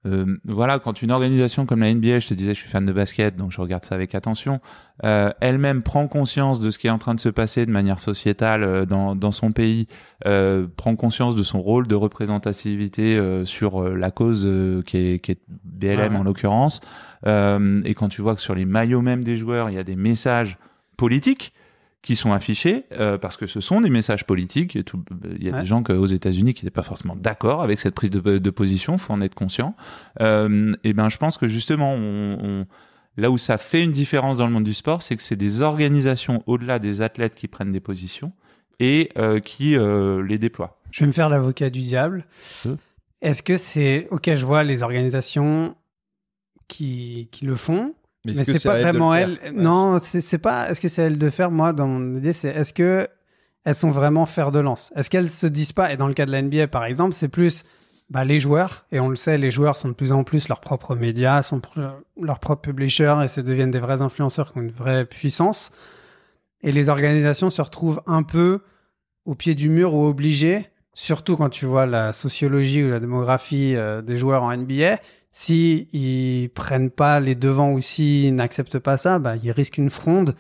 euh, 0.05 0.37
voilà, 0.45 0.79
quand 0.81 1.03
une 1.03 1.11
organisation 1.11 1.65
comme 1.67 1.81
la 1.81 1.89
NBA, 1.93 2.19
je 2.21 2.29
te 2.29 2.35
disais, 2.35 2.55
je 2.55 2.61
suis 2.61 2.69
fan 2.69 2.85
de 2.87 2.93
basket, 2.93 3.37
donc 3.37 3.51
je 3.53 3.61
regarde 3.61 3.85
ça 3.85 3.95
avec 3.97 4.15
attention, 4.17 4.61
euh, 5.05 5.31
elle-même 5.41 5.83
prend 5.83 6.07
conscience 6.09 6.61
de 6.61 6.71
ce 6.73 6.79
qui 6.79 6.87
est 6.87 6.91
en 6.91 6.99
train 6.99 7.15
de 7.15 7.21
se 7.21 7.29
passer 7.29 7.67
de 7.67 7.73
manière 7.73 7.99
sociétale 8.01 8.87
dans, 8.87 9.15
dans 9.17 9.33
son 9.33 9.51
pays, 9.53 9.87
prend 10.77 10.95
conscience 10.97 11.35
de 11.37 11.43
son 11.43 11.61
rôle 11.61 11.87
de 11.89 11.95
représentativité 11.97 13.21
sur 13.45 13.83
la 13.83 14.11
cause 14.13 14.49
qui, 14.87 14.97
est, 14.97 15.19
qui 15.19 15.33
est 15.33 15.41
BLM 15.65 16.13
ouais. 16.13 16.19
en 16.21 16.23
l'occurrence, 16.23 16.81
et 17.27 17.95
quand 17.97 18.09
tu 18.09 18.23
vois 18.23 18.37
que 18.37 18.41
sur 18.43 18.55
les 18.55 18.65
maillots 18.65 19.03
même 19.03 19.25
des 19.25 19.37
joueurs, 19.37 19.71
il 19.71 19.75
y 19.75 19.79
a 19.79 19.85
des 19.85 19.97
messages 19.97 20.57
politiques, 20.97 21.53
qui 22.07 22.17
sont 22.17 22.33
affichés 22.33 22.85
euh, 22.93 23.19
parce 23.19 23.37
que 23.37 23.47
ce 23.47 23.61
sont 23.61 23.81
des 23.81 23.91
messages 23.91 24.25
politiques. 24.25 24.77
Et 24.77 24.85
tout- 24.85 25.05
Il 25.39 25.45
y 25.45 25.51
a 25.51 25.53
Ouais. 25.55 25.61
des 25.61 25.67
gens 25.67 25.83
que, 25.83 25.93
aux 25.93 26.07
États-Unis 26.07 26.55
qui 26.55 26.65
n'étaient 26.65 26.75
pas 26.75 26.83
forcément 26.83 27.17
d'accord 27.17 27.63
avec 27.63 27.81
cette 27.81 27.95
prise 27.95 28.11
de, 28.11 28.39
de 28.39 28.51
position, 28.51 28.97
faut 28.97 29.13
en 29.13 29.21
être 29.21 29.35
conscient. 29.35 29.75
Euh, 30.21 30.73
et 30.85 30.93
ben, 30.93 31.09
je 31.09 31.19
pense 31.19 31.37
que 31.37 31.49
justement, 31.49 31.93
on, 31.95 32.39
on- 32.43 32.67
là 33.17 33.31
où 33.31 33.39
ça 33.39 33.57
fait 33.59 33.83
une 33.83 33.93
différence 33.93 34.37
dans 34.39 34.47
le 34.47 34.53
monde 34.53 34.65
du 34.65 34.75
sport, 34.75 35.03
c'est 35.03 35.17
que 35.17 35.23
c'est 35.23 35.37
des 35.37 35.63
organisations 35.63 36.43
au-delà 36.47 36.79
des 36.79 37.03
athlètes 37.03 37.35
qui 37.35 37.49
prennent 37.49 37.73
des 37.73 37.81
positions 37.81 38.33
et 38.79 39.11
euh, 39.19 39.41
qui 39.41 39.75
euh, 39.77 40.23
les 40.23 40.39
déploient. 40.39 40.79
Je 40.93 41.01
vais 41.01 41.07
me 41.09 41.13
faire 41.13 41.29
l'avocat 41.29 41.71
du 41.71 41.81
diable. 41.81 42.25
Est-ce 43.23 43.43
que 43.43 43.57
c'est 43.57 44.07
ok 44.11 44.35
Je 44.35 44.47
vois 44.47 44.63
les 44.65 44.83
organisations 44.83 45.75
qui, 46.69 47.29
qui 47.33 47.47
le 47.47 47.57
font, 47.57 47.95
mais, 48.35 48.45
c'est 48.45 48.63
pas 48.63 48.81
vraiment 48.81 49.15
elle. 49.15 49.39
Ouais. 49.43 49.53
Non, 49.53 49.99
c'est 49.99 50.21
c'est 50.21 50.39
pas. 50.39 50.71
Est-ce 50.71 50.81
que 50.81 50.89
c'est 50.89 51.03
elle 51.03 51.19
de 51.19 51.31
faire? 51.31 51.51
Moi, 51.51 51.73
dans 51.73 51.87
mon 51.87 52.17
idée, 52.17 52.33
c'est 52.33 52.49
est-ce 52.49 52.73
que 52.73 53.09
elles 53.65 53.75
sont 53.75 53.91
vraiment 53.91 54.27
fer 54.27 54.53
de 54.53 54.59
lance? 54.59 54.93
Est-ce 54.95 55.11
qu'elles 55.11 55.29
se 55.29 55.47
disent 55.47 55.73
pas, 55.73 55.93
et 55.93 55.97
dans 55.97 56.07
le 56.07 56.15
cas 56.15 56.27
de 56.27 56.31
la 56.33 56.41
NBA 56.41 56.69
par 56.69 56.85
exemple, 56.85 57.15
c'est 57.15 57.29
plus 57.29 57.65
bah, 58.11 58.25
les 58.25 58.39
joueurs, 58.39 58.87
et 58.93 59.01
on 59.01 59.09
le 59.09 59.17
sait, 59.17 59.37
les 59.37 59.51
joueurs 59.51 59.77
sont 59.77 59.89
de 59.89 59.95
plus 59.95 60.13
en 60.13 60.23
plus 60.23 60.49
leurs 60.49 60.61
propres 60.61 60.95
médias, 60.95 61.43
sont 61.43 61.61
leurs 62.21 62.39
propres 62.39 62.63
publishers, 62.63 63.17
et 63.25 63.29
se 63.29 63.41
deviennent 63.41 63.73
des 63.73 63.81
vrais 63.81 64.03
influenceurs 64.03 64.53
qui 64.53 64.59
ont 64.59 64.63
une 64.63 64.71
vraie 64.71 65.05
puissance. 65.05 65.73
Et 66.63 66.71
les 66.71 66.89
organisations 66.89 67.51
se 67.51 67.61
retrouvent 67.61 68.01
un 68.07 68.23
peu 68.23 68.61
au 69.25 69.35
pied 69.35 69.57
du 69.57 69.69
mur 69.69 69.95
ou 69.95 70.07
obligées, 70.07 70.71
surtout 70.95 71.37
quand 71.37 71.51
tu 71.51 71.67
vois 71.67 71.87
la 71.87 72.13
sociologie 72.13 72.85
ou 72.85 72.91
la 72.91 73.01
démographie 73.01 73.75
euh, 73.75 74.03
des 74.03 74.17
joueurs 74.17 74.45
en 74.45 74.57
NBA, 74.57 74.99
si 75.39 75.87
ils 75.93 76.49
prennent 76.49 76.89
pas 76.89 77.21
les 77.21 77.35
devants 77.35 77.73
ou 77.73 77.81
s'ils 77.83 78.35
n'acceptent 78.35 78.79
pas 78.79 78.97
ça, 78.97 79.19
bah, 79.19 79.37
ils 79.37 79.51
risquent 79.51 79.77
une 79.77 79.91
fronde 79.91 80.35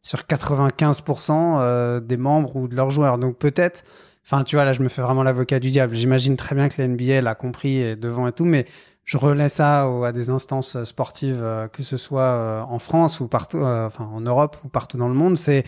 sur 0.00 0.20
95% 0.20 1.58
euh, 1.60 2.00
des 2.00 2.16
membres 2.16 2.56
ou 2.56 2.66
de 2.66 2.74
leurs 2.74 2.88
joueurs. 2.88 3.18
Donc 3.18 3.36
peut-être, 3.36 3.82
enfin 4.24 4.44
tu 4.44 4.56
vois 4.56 4.64
là 4.64 4.72
je 4.72 4.82
me 4.82 4.88
fais 4.88 5.02
vraiment 5.02 5.22
l'avocat 5.22 5.60
du 5.60 5.70
diable. 5.70 5.94
J'imagine 5.94 6.38
très 6.38 6.54
bien 6.54 6.70
que 6.70 6.80
la 6.80 6.88
NBA 6.88 7.20
l'a 7.20 7.34
compris 7.34 7.76
et 7.76 7.94
devant 7.94 8.26
et 8.26 8.32
tout, 8.32 8.46
mais 8.46 8.64
je 9.04 9.18
relais 9.18 9.50
ça 9.50 9.82
à 9.82 10.12
des 10.12 10.30
instances 10.30 10.76
euh, 10.76 10.86
sportives, 10.86 11.42
euh, 11.42 11.68
que 11.68 11.82
ce 11.82 11.98
soit 11.98 12.66
en 12.70 12.78
France 12.78 13.20
ou 13.20 13.28
partout, 13.28 13.58
enfin 13.58 14.06
en 14.06 14.22
Europe 14.22 14.56
ou 14.64 14.68
partout 14.68 14.96
dans 14.96 15.08
le 15.08 15.14
monde. 15.14 15.36
C'est 15.36 15.64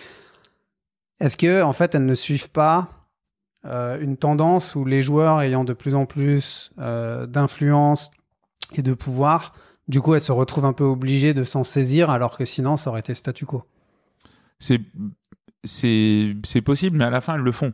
est-ce 1.20 1.36
que 1.36 1.62
en 1.62 1.74
fait 1.74 1.94
elles 1.94 2.06
ne 2.06 2.14
suivent 2.14 2.50
pas 2.50 2.88
une 3.62 4.16
tendance 4.16 4.74
où 4.74 4.86
les 4.86 5.02
joueurs 5.02 5.42
ayant 5.42 5.64
de 5.64 5.74
plus 5.74 5.94
en 5.94 6.06
plus 6.06 6.70
d'influence 6.78 8.10
et 8.78 8.82
de 8.82 8.94
pouvoir, 8.94 9.54
du 9.88 10.00
coup 10.00 10.14
elles 10.14 10.20
se 10.20 10.32
retrouvent 10.32 10.66
un 10.66 10.72
peu 10.72 10.84
obligées 10.84 11.34
de 11.34 11.44
s'en 11.44 11.62
saisir 11.64 12.10
alors 12.10 12.36
que 12.36 12.44
sinon 12.44 12.76
ça 12.76 12.90
aurait 12.90 13.00
été 13.00 13.14
statu 13.14 13.46
quo 13.46 13.64
c'est 14.58 14.80
c'est 15.64 16.62
possible, 16.62 16.96
mais 16.96 17.04
à 17.04 17.10
la 17.10 17.20
fin, 17.20 17.34
elles 17.34 17.42
le 17.42 17.52
font. 17.52 17.72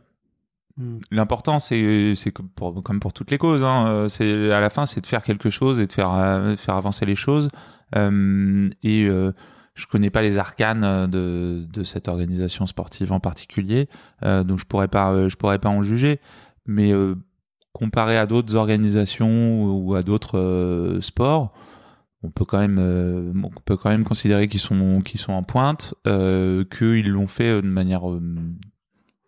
Hmm. 0.77 0.97
L'important, 1.11 1.59
c'est 1.59 2.13
c'est 2.15 2.31
comme 2.31 2.49
pour, 2.49 2.83
comme 2.83 2.99
pour 2.99 3.13
toutes 3.13 3.31
les 3.31 3.37
causes. 3.37 3.63
Hein, 3.63 3.87
euh, 3.87 4.07
c'est 4.07 4.51
à 4.51 4.59
la 4.59 4.69
fin, 4.69 4.85
c'est 4.85 5.01
de 5.01 5.07
faire 5.07 5.23
quelque 5.23 5.49
chose 5.49 5.79
et 5.79 5.87
de 5.87 5.93
faire 5.93 6.13
euh, 6.13 6.55
faire 6.55 6.75
avancer 6.75 7.05
les 7.05 7.15
choses. 7.15 7.49
Euh, 7.95 8.69
et 8.83 9.05
euh, 9.05 9.31
je 9.75 9.85
connais 9.87 10.09
pas 10.09 10.21
les 10.21 10.37
arcanes 10.37 11.07
de, 11.07 11.65
de 11.71 11.83
cette 11.83 12.07
organisation 12.07 12.65
sportive 12.65 13.13
en 13.13 13.19
particulier, 13.19 13.87
donc 14.23 14.57
je 14.57 14.65
pourrais 14.65 14.87
pas 14.87 15.29
je 15.29 15.35
pourrais 15.35 15.59
pas 15.59 15.69
en 15.69 15.83
juger. 15.83 16.19
Mais 16.65 16.91
comparé 17.77 18.17
à 18.17 18.25
d'autres 18.25 18.55
organisations 18.55 19.63
ou 19.63 19.95
à 19.95 20.01
d'autres 20.01 20.97
sports, 21.01 21.53
on 22.23 22.29
peut 22.29 22.45
quand 22.45 22.59
même 22.59 22.77
euh, 22.79 23.31
on 23.43 23.61
peut 23.65 23.77
quand 23.77 23.89
même 23.89 24.03
considérer 24.03 24.47
qu'ils 24.47 24.59
sont 24.59 25.01
sont 25.15 25.33
en 25.33 25.43
pointe 25.43 25.93
euh, 26.07 26.63
qu'ils 26.65 27.09
l'ont 27.09 27.27
fait 27.27 27.57
euh, 27.57 27.61
de 27.61 27.67
manière 27.67 28.09
euh, 28.09 28.21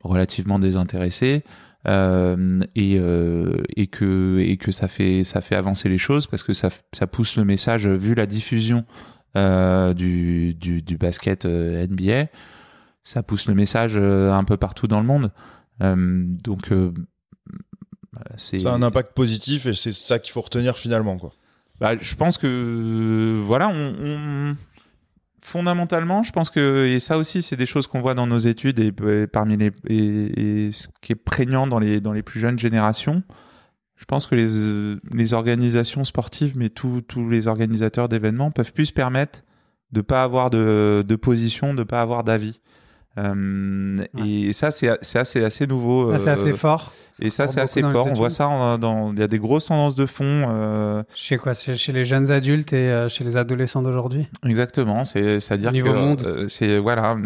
relativement 0.03 0.60
désintéressée 0.60 1.44
et 1.86 2.96
et 2.96 3.88
que 3.88 4.39
et 4.39 4.58
que 4.58 4.72
ça 4.72 4.88
fait 4.88 5.24
ça 5.24 5.41
fait 5.41 5.56
avancer 5.56 5.88
les 5.88 5.98
choses 5.98 6.27
parce 6.27 6.44
que 6.44 6.53
ça 6.53 6.70
ça 6.91 7.08
pousse 7.08 7.38
le 7.38 7.46
message 7.46 7.88
vu 7.88 8.15
la 8.15 8.25
diffusion 8.25 8.86
du, 9.36 10.56
du, 10.56 10.82
du 10.82 10.98
basket 10.98 11.46
NBA 11.46 12.25
ça 13.03 13.24
pousse 13.24 13.48
le 13.48 13.56
message 13.56 13.96
un 13.96 14.44
peu 14.44 14.58
partout 14.58 14.88
dans 14.88 15.00
le 15.00 15.06
monde. 15.06 15.32
Donc 15.79 16.70
c'est 18.38 18.65
un 18.65 18.81
impact 18.81 19.13
positif 19.13 19.65
et 19.65 19.73
c'est 19.73 19.91
ça 19.91 20.19
qu'il 20.19 20.31
faut 20.31 20.41
retenir 20.41 20.77
finalement 20.77 21.17
quoi 21.17 21.33
bah, 21.79 21.97
je 21.99 22.15
pense 22.15 22.38
que 22.38 23.38
voilà, 23.39 23.69
on, 23.69 23.95
on, 24.01 24.55
fondamentalement, 25.41 26.23
je 26.23 26.31
pense 26.31 26.49
que 26.49 26.85
et 26.85 26.99
ça 26.99 27.17
aussi, 27.17 27.41
c'est 27.41 27.55
des 27.55 27.65
choses 27.65 27.88
qu'on 27.88 28.01
voit 28.01 28.15
dans 28.15 28.27
nos 28.27 28.38
études 28.38 28.79
et, 28.79 28.91
parmi 29.27 29.55
les 29.55 29.71
et, 29.88 30.67
et, 30.67 30.71
ce 30.71 30.88
qui 31.01 31.13
est 31.13 31.15
prégnant 31.15 31.67
dans 31.67 31.79
les 31.79 32.01
dans 32.01 32.11
les 32.11 32.23
plus 32.23 32.39
jeunes 32.39 32.59
générations. 32.59 33.23
Je 33.95 34.05
pense 34.05 34.27
que 34.27 34.35
les, 34.35 34.97
les 35.13 35.33
organisations 35.33 36.03
sportives, 36.05 36.53
mais 36.57 36.69
tous 36.69 37.01
tous 37.01 37.29
les 37.29 37.47
organisateurs 37.47 38.09
d'événements 38.09 38.51
peuvent 38.51 38.73
plus 38.73 38.88
se 38.88 38.93
permettre 38.93 39.43
de 39.91 40.01
pas 40.01 40.23
avoir 40.23 40.49
de, 40.49 41.03
de 41.07 41.15
position, 41.15 41.73
de 41.73 41.83
pas 41.83 42.01
avoir 42.01 42.23
d'avis. 42.23 42.59
Euh, 43.19 43.95
Et 44.25 44.53
ça, 44.53 44.71
c'est 44.71 44.89
assez, 45.17 45.43
assez 45.43 45.67
nouveau. 45.67 46.11
Ça, 46.11 46.19
c'est 46.19 46.29
assez 46.29 46.51
euh, 46.51 46.55
fort. 46.55 46.93
et 47.21 47.29
ça, 47.29 47.47
c'est 47.47 47.59
assez 47.61 47.81
fort. 47.81 48.07
On 48.07 48.13
voit 48.13 48.29
ça 48.29 48.77
dans. 48.79 49.11
Il 49.13 49.19
y 49.19 49.23
a 49.23 49.27
des 49.27 49.39
grosses 49.39 49.67
tendances 49.67 49.95
de 49.95 50.05
fond. 50.05 50.23
Euh... 50.49 51.03
Chez 51.13 51.38
quoi? 51.38 51.53
Chez 51.53 51.91
les 51.91 52.05
jeunes 52.05 52.31
adultes 52.31 52.73
et 52.73 52.89
euh, 52.89 53.09
chez 53.09 53.23
les 53.23 53.38
adolescents 53.38 53.81
d'aujourd'hui? 53.81 54.27
Exactement. 54.45 55.03
C'est-à-dire 55.03 55.71
que. 55.71 55.89
Monde. 55.89 56.45
C'est 56.47 56.77
voilà. 56.77 57.17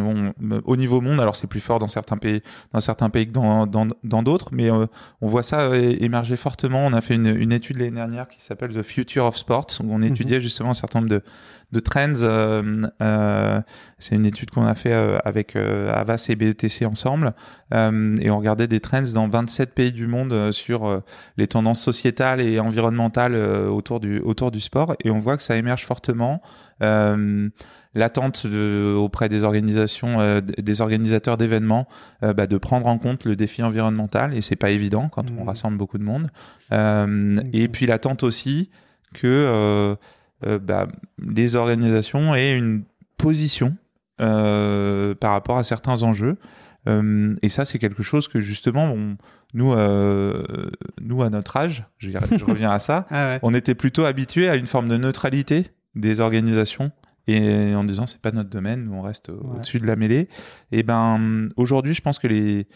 au 0.65 0.75
niveau 0.77 1.01
monde, 1.01 1.19
alors 1.19 1.35
c'est 1.35 1.47
plus 1.47 1.59
fort 1.59 1.79
dans 1.79 1.87
certains 1.87 2.17
pays, 2.17 2.41
dans 2.71 2.79
certains 2.79 3.09
pays 3.09 3.27
que 3.27 3.33
dans 3.33 3.67
dans 3.67 4.23
d'autres, 4.23 4.49
mais 4.51 4.69
on 4.71 5.27
voit 5.27 5.43
ça 5.43 5.75
émerger 5.77 6.35
fortement. 6.35 6.85
On 6.85 6.93
a 6.93 7.01
fait 7.01 7.15
une, 7.15 7.27
une 7.27 7.51
étude 7.51 7.77
l'année 7.77 7.91
dernière 7.91 8.27
qui 8.27 8.41
s'appelle 8.41 8.73
The 8.73 8.83
Future 8.83 9.25
of 9.25 9.37
Sports, 9.37 9.67
où 9.83 9.93
on 9.93 9.99
mhm. 9.99 10.05
étudiait 10.05 10.41
justement 10.41 10.71
un 10.71 10.75
certain 10.75 10.99
nombre 10.99 11.11
de 11.11 11.21
de 11.73 11.79
trends. 11.79 12.21
Euh, 12.21 12.87
euh, 13.01 13.61
c'est 13.99 14.15
une 14.15 14.25
étude 14.25 14.51
qu'on 14.51 14.65
a 14.65 14.75
fait 14.75 14.93
euh, 14.93 15.17
avec 15.25 15.55
Avas 15.55 16.27
et 16.29 16.35
BETC 16.35 16.85
ensemble, 16.85 17.33
et 17.71 18.29
on 18.29 18.37
regardait 18.37 18.67
des 18.67 18.79
trends 18.79 19.01
dans 19.13 19.27
27 19.27 19.73
pays 19.73 19.91
du 19.91 20.05
monde 20.07 20.51
sur 20.51 21.01
les 21.37 21.47
tendances 21.47 21.81
sociétales 21.81 22.39
et 22.39 22.59
environnementales 22.59 23.35
autour 23.35 23.99
du 23.99 24.19
autour 24.19 24.51
du 24.51 24.61
sport, 24.61 24.95
et 25.03 25.09
on 25.09 25.19
voit 25.19 25.37
que 25.37 25.43
ça 25.43 25.57
émerge 25.57 25.85
fortement. 25.85 26.41
l'attente 27.95 28.45
auprès 28.45 29.29
des 29.29 29.43
organisations, 29.43 30.41
des 30.41 30.81
organisateurs 30.81 31.37
d'événements, 31.37 31.87
bah, 32.21 32.45
de 32.45 32.57
prendre 32.57 32.85
en 32.85 32.99
compte 32.99 33.25
le 33.25 33.35
défi 33.35 33.63
environnemental 33.63 34.35
et 34.35 34.41
c'est 34.41 34.55
pas 34.55 34.69
évident 34.69 35.09
quand 35.09 35.31
on 35.31 35.43
mmh. 35.43 35.47
rassemble 35.47 35.77
beaucoup 35.77 35.97
de 35.97 36.05
monde. 36.05 36.29
Et 36.71 37.67
puis 37.69 37.87
l'attente 37.87 38.21
aussi 38.21 38.69
que 39.13 39.97
euh, 40.45 40.59
bah, 40.59 40.87
les 41.19 41.55
organisations 41.55 42.35
aient 42.35 42.57
une 42.57 42.83
position 43.17 43.75
euh, 44.21 45.15
par 45.15 45.31
rapport 45.31 45.57
à 45.57 45.63
certains 45.63 46.03
enjeux. 46.03 46.37
Euh, 46.87 47.35
et 47.41 47.49
ça, 47.49 47.65
c'est 47.65 47.79
quelque 47.79 48.03
chose 48.03 48.27
que 48.27 48.41
justement, 48.41 48.91
on, 48.91 49.17
nous, 49.53 49.75
nous 51.01 51.23
à 51.23 51.29
notre 51.29 51.57
âge, 51.57 51.85
je, 51.97 52.09
je 52.09 52.45
reviens 52.45 52.71
à 52.71 52.79
ça, 52.79 53.05
ah 53.11 53.39
on 53.41 53.53
était 53.53 53.75
plutôt 53.75 54.05
habitués 54.05 54.49
à 54.49 54.55
une 54.55 54.67
forme 54.67 54.89
de 54.89 54.97
neutralité 54.97 55.67
des 55.95 56.19
organisations 56.19 56.91
et 57.27 57.73
en 57.75 57.83
disant 57.83 58.05
c'est 58.05 58.19
pas 58.19 58.31
notre 58.31 58.49
domaine, 58.49 58.85
nous 58.85 58.93
on 58.93 59.01
reste 59.01 59.29
au-dessus 59.29 59.79
de 59.79 59.85
la 59.85 59.95
mêlée. 59.95 60.27
Et 60.71 60.83
ben 60.83 61.47
aujourd'hui, 61.55 61.93
je 61.93 62.01
pense 62.01 62.19
que 62.19 62.27
les 62.27 62.67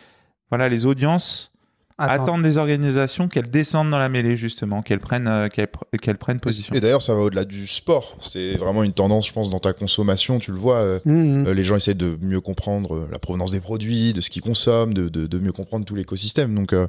voilà 0.49 0.69
les 0.69 0.85
audiences 0.85 1.51
attendre 1.97 2.43
des 2.43 2.57
organisations 2.57 3.27
qu'elles 3.27 3.49
descendent 3.49 3.89
dans 3.89 3.99
la 3.99 4.09
mêlée 4.09 4.37
justement, 4.37 4.81
qu'elles 4.81 4.99
prennent 4.99 5.27
euh, 5.27 5.47
qu'elles 5.49 6.17
prennent 6.17 6.39
position. 6.39 6.73
Et 6.75 6.79
d'ailleurs, 6.79 7.01
ça 7.01 7.13
va 7.13 7.21
au-delà 7.21 7.45
du 7.45 7.67
sport. 7.67 8.17
C'est 8.21 8.55
vraiment 8.55 8.83
une 8.83 8.93
tendance, 8.93 9.27
je 9.27 9.33
pense, 9.33 9.49
dans 9.49 9.59
ta 9.59 9.73
consommation. 9.73 10.39
Tu 10.39 10.51
le 10.51 10.57
vois, 10.57 10.77
euh, 10.77 10.99
mmh, 11.05 11.11
mmh. 11.11 11.47
Euh, 11.47 11.53
les 11.53 11.63
gens 11.63 11.75
essaient 11.75 11.95
de 11.95 12.17
mieux 12.21 12.41
comprendre 12.41 13.07
la 13.11 13.19
provenance 13.19 13.51
des 13.51 13.61
produits, 13.61 14.13
de 14.13 14.21
ce 14.21 14.29
qu'ils 14.29 14.41
consomment, 14.41 14.93
de, 14.93 15.09
de, 15.09 15.25
de, 15.25 15.39
mieux 15.39 15.51
comprendre 15.51 15.85
tout 15.85 15.95
l'écosystème. 15.95 16.53
Donc, 16.53 16.73
mmh. 16.73 16.87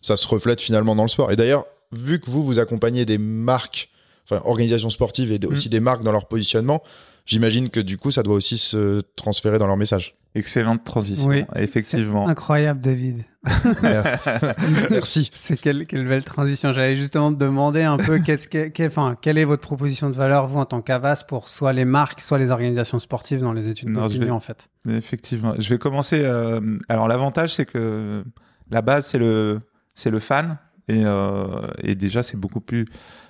ça 0.00 0.16
se 0.16 0.26
reflète 0.26 0.60
finalement 0.60 0.96
dans 0.96 1.04
le 1.04 1.08
sport. 1.08 1.30
Et 1.32 1.36
d'ailleurs, 1.36 1.66
vu 1.92 2.18
que 2.18 2.30
vous 2.30 2.42
vous 2.42 2.58
accompagnez 2.58 3.04
des 3.04 3.18
marques, 3.18 3.90
enfin 4.24 4.42
organisations 4.44 4.90
sportives 4.90 5.32
et 5.32 5.44
aussi 5.46 5.68
des 5.68 5.80
marques 5.80 6.02
dans 6.02 6.12
leur 6.12 6.26
positionnement, 6.26 6.82
j'imagine 7.26 7.68
que 7.68 7.80
du 7.80 7.98
coup, 7.98 8.10
ça 8.10 8.22
doit 8.22 8.34
aussi 8.34 8.58
se 8.58 9.02
transférer 9.16 9.58
dans 9.58 9.66
leur 9.66 9.76
message. 9.76 10.14
Excellente 10.36 10.84
transition, 10.84 11.28
oui, 11.28 11.44
effectivement. 11.54 12.28
Incroyable, 12.28 12.82
David. 12.82 13.24
Merci. 14.90 15.30
C'est 15.34 15.56
quelle, 15.56 15.86
quelle, 15.86 16.06
belle 16.06 16.24
transition. 16.24 16.74
J'allais 16.74 16.94
justement 16.94 17.32
te 17.32 17.38
demander 17.38 17.84
un 17.84 17.96
peu 17.96 18.18
qu'est-ce 18.18 18.46
que, 18.46 18.86
enfin, 18.86 19.16
quelle 19.18 19.38
est 19.38 19.46
votre 19.46 19.62
proposition 19.62 20.10
de 20.10 20.14
valeur, 20.14 20.46
vous, 20.46 20.58
en 20.58 20.66
tant 20.66 20.82
qu'Avas, 20.82 21.24
pour 21.26 21.48
soit 21.48 21.72
les 21.72 21.86
marques, 21.86 22.20
soit 22.20 22.36
les 22.36 22.50
organisations 22.50 22.98
sportives 22.98 23.40
dans 23.40 23.54
les 23.54 23.68
études 23.68 23.90
d'opinion, 23.90 24.34
en 24.34 24.40
fait? 24.40 24.68
Effectivement. 24.86 25.54
Je 25.58 25.70
vais 25.70 25.78
commencer. 25.78 26.20
Euh, 26.22 26.60
alors, 26.90 27.08
l'avantage, 27.08 27.54
c'est 27.54 27.64
que 27.64 28.22
la 28.70 28.82
base, 28.82 29.06
c'est 29.06 29.18
le, 29.18 29.62
c'est 29.94 30.10
le 30.10 30.20
fan. 30.20 30.58
Et, 30.88 31.00
euh, 31.06 31.66
et 31.82 31.94
déjà, 31.94 32.22
c'est 32.22 32.36
beaucoup 32.36 32.60
plus 32.60 32.84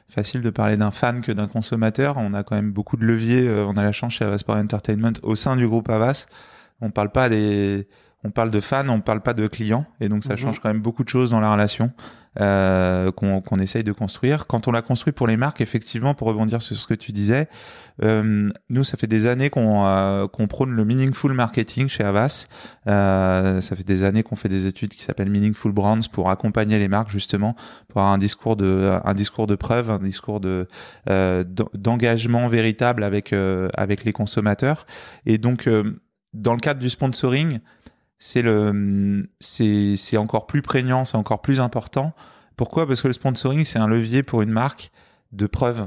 facile 0.08 0.40
de 0.40 0.50
parler 0.50 0.76
d'un 0.76 0.90
fan 0.90 1.20
que 1.20 1.30
d'un 1.30 1.46
consommateur. 1.46 2.16
On 2.18 2.34
a 2.34 2.42
quand 2.42 2.56
même 2.56 2.72
beaucoup 2.72 2.96
de 2.96 3.04
leviers. 3.04 3.46
Euh, 3.46 3.64
on 3.64 3.76
a 3.76 3.84
la 3.84 3.92
chance 3.92 4.14
chez 4.14 4.25
Avas 4.25 4.38
Sport 4.38 4.56
Entertainment 4.56 5.12
au 5.22 5.36
sein 5.36 5.54
du 5.54 5.68
groupe 5.68 5.88
Avas 5.88 6.26
on 6.80 6.90
parle 6.90 7.11
pas 7.11 7.28
des 7.28 7.88
on 8.25 8.30
parle 8.30 8.50
de 8.50 8.61
fans, 8.61 8.88
on 8.88 9.00
parle 9.00 9.21
pas 9.21 9.35
de 9.35 9.47
clients, 9.47 9.87
et 10.00 10.09
donc 10.09 10.25
ça 10.25 10.33
mhm. 10.33 10.38
change 10.38 10.61
quand 10.61 10.68
même 10.68 10.83
beaucoup 10.83 11.04
de 11.04 11.09
choses 11.09 11.30
dans 11.30 11.40
la 11.40 11.52
relation 11.52 11.92
euh, 12.40 13.12
qu'on 13.12 13.59
essaye 13.61 13.85
de 13.85 13.92
construire. 13.92 14.47
Quand 14.47 14.68
on 14.68 14.73
l'a 14.73 14.83
construit 14.83 15.12
pour 15.12 15.26
les 15.26 15.37
marques, 15.37 15.61
effectivement, 15.61 16.12
pour 16.12 16.28
rebondir 16.28 16.61
sur 16.61 16.76
ce 16.76 16.87
que 16.87 16.95
tu 16.95 17.12
disais, 17.12 17.49
euh, 18.02 18.50
nous, 18.68 18.85
ça 18.85 18.97
fait 18.97 19.06
des 19.06 19.26
années 19.26 19.49
qu'on 19.49 19.87
euh, 19.87 20.26
qu'on 20.26 20.47
prône 20.47 20.73
le 20.73 20.85
meaningful 20.85 21.33
marketing 21.33 21.88
chez 21.88 22.04
Avas. 22.04 22.49
Euh, 22.88 23.61
ça 23.61 23.76
fait 23.76 23.87
des 23.87 24.04
années 24.04 24.23
qu'on 24.23 24.37
fait 24.37 24.49
des 24.49 24.66
études 24.66 24.92
qui 24.92 25.02
s'appellent 25.02 25.30
meaningful 25.30 25.73
brands 25.73 26.00
pour 26.12 26.28
accompagner 26.28 26.78
les 26.78 26.88
marques 26.88 27.11
justement, 27.11 27.54
pour 27.88 28.02
avoir 28.02 28.12
un 28.12 28.18
discours 28.18 28.56
de 28.56 28.99
un 29.02 29.14
discours 29.14 29.47
de 29.47 29.54
preuve, 29.54 29.90
un 29.90 29.99
discours 29.99 30.40
de 30.40 30.66
euh, 31.09 31.45
d'engagement 31.75 32.49
véritable 32.49 33.04
avec 33.04 33.35
avec 33.75 34.04
les 34.04 34.12
consommateurs. 34.12 34.85
Et 35.25 35.38
donc 35.38 35.68
dans 36.37 36.52
le 36.52 36.61
cadre 36.61 36.81
du 36.81 36.90
sponsoring, 36.90 37.61
c'est 38.19 38.43
le, 38.43 39.28
c'est, 39.40 39.97
c'est 39.97 40.16
encore 40.16 40.47
plus 40.47 40.62
prégnant, 40.62 41.05
c'est 41.05 41.16
encore 41.16 41.43
plus 41.43 41.61
important. 41.61 42.12
Pourquoi? 42.57 42.87
Parce 42.87 43.02
que 43.02 43.09
le 43.09 43.12
sponsoring, 43.14 43.64
c'est 43.64 43.78
un 43.78 43.87
levier 43.88 44.23
pour 44.23 44.43
une 44.43 44.50
marque 44.50 44.90
de 45.33 45.47
preuve. 45.47 45.87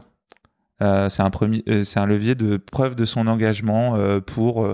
Euh, 0.82 1.10
c'est 1.10 1.24
un 1.24 1.30
premier, 1.30 1.64
euh, 1.68 1.84
c'est 1.84 2.00
un 2.00 2.06
levier 2.06 2.36
de 2.36 2.58
preuve 2.58 2.96
de 2.96 3.06
son 3.06 3.28
engagement 3.28 3.96
euh, 3.96 4.20
pour 4.22 4.68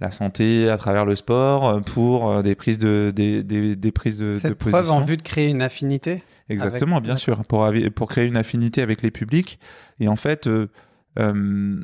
la 0.00 0.10
santé 0.10 0.70
à 0.70 0.76
travers 0.78 1.04
le 1.04 1.16
sport, 1.16 1.82
pour 1.82 2.42
des 2.42 2.54
prises 2.54 2.78
de, 2.78 3.12
des, 3.14 3.42
des, 3.42 3.74
des 3.76 3.92
prises 3.92 4.16
de, 4.16 4.26
de 4.26 4.38
Cette 4.38 4.54
position. 4.54 4.78
preuve 4.78 4.90
en 4.92 5.00
vue 5.04 5.16
de 5.16 5.22
créer 5.22 5.48
une 5.50 5.60
affinité. 5.62 6.22
Exactement, 6.48 6.96
Avec- 6.96 7.04
bien 7.06 7.16
sûr, 7.16 7.44
pour, 7.44 7.68
pour 7.94 8.08
créer 8.08 8.26
une 8.26 8.36
affinité 8.36 8.80
avec 8.80 9.02
les 9.02 9.10
publics. 9.10 9.58
Et 10.00 10.06
en 10.08 10.16
fait, 10.16 10.48
euh, 11.18 11.80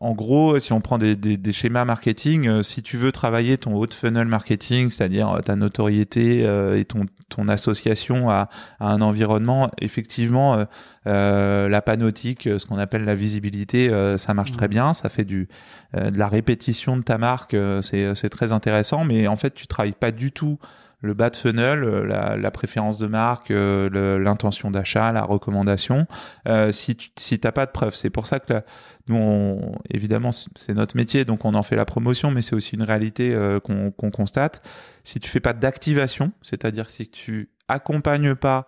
en 0.00 0.12
gros, 0.12 0.58
si 0.58 0.72
on 0.72 0.80
prend 0.80 0.98
des, 0.98 1.14
des, 1.16 1.36
des 1.36 1.52
schémas 1.52 1.84
marketing, 1.84 2.48
euh, 2.48 2.62
si 2.62 2.82
tu 2.82 2.96
veux 2.96 3.12
travailler 3.12 3.58
ton 3.58 3.74
haut 3.74 3.86
de 3.86 3.94
funnel 3.94 4.26
marketing, 4.26 4.90
c'est-à-dire 4.90 5.28
euh, 5.30 5.40
ta 5.40 5.56
notoriété 5.56 6.46
euh, 6.46 6.78
et 6.78 6.84
ton, 6.84 7.06
ton 7.28 7.48
association 7.48 8.30
à, 8.30 8.48
à 8.80 8.90
un 8.92 9.00
environnement, 9.02 9.70
effectivement, 9.80 10.64
la 11.04 11.82
panotique, 11.82 12.46
euh, 12.46 12.58
ce 12.58 12.66
qu'on 12.66 12.78
appelle 12.78 13.04
la 13.04 13.14
visibilité, 13.14 13.90
ça 14.16 14.34
marche 14.34 14.52
très 14.52 14.66
Mhm. 14.66 14.70
bien. 14.70 14.94
Ça 14.94 15.08
fait 15.08 15.24
du, 15.24 15.48
de 15.94 16.18
la 16.18 16.28
répétition 16.28 16.96
de 16.96 17.02
ta 17.02 17.18
marque, 17.18 17.56
c'est 17.82 18.14
c'est 18.14 18.28
très 18.30 18.52
intéressant. 18.52 19.04
Mais 19.04 19.26
en 19.28 19.36
fait, 19.36 19.54
tu 19.54 19.66
travailles 19.66 19.92
pas 19.92 20.10
du 20.10 20.32
tout 20.32 20.58
le 21.00 21.14
bas 21.14 21.30
de 21.30 21.36
funnel, 21.36 21.84
euh, 21.84 22.04
la, 22.04 22.36
la 22.36 22.50
préférence 22.50 22.98
de 22.98 23.06
marque, 23.06 23.50
euh, 23.50 24.18
l'intention 24.18 24.70
d'achat, 24.70 25.12
la 25.12 25.22
recommandation, 25.22 26.06
euh, 26.48 26.72
si 26.72 26.96
tu 26.96 27.10
si 27.16 27.38
t'as 27.38 27.52
pas 27.52 27.66
de 27.66 27.70
preuves. 27.70 27.94
C'est 27.94 28.10
pour 28.10 28.26
ça 28.26 28.40
que 28.40 28.52
là, 28.52 28.64
nous, 29.08 29.16
on, 29.16 29.78
évidemment, 29.90 30.30
c'est 30.32 30.74
notre 30.74 30.96
métier, 30.96 31.24
donc 31.24 31.44
on 31.44 31.54
en 31.54 31.62
fait 31.62 31.76
la 31.76 31.84
promotion, 31.84 32.30
mais 32.30 32.42
c'est 32.42 32.56
aussi 32.56 32.74
une 32.74 32.82
réalité 32.82 33.34
euh, 33.34 33.60
qu'on 33.60 34.10
constate. 34.10 34.62
Si 35.04 35.20
tu 35.20 35.30
fais 35.30 35.40
pas 35.40 35.52
d'activation, 35.52 36.32
c'est-à-dire 36.42 36.90
si 36.90 37.08
tu 37.08 37.50
accompagnes 37.68 38.34
pas 38.34 38.66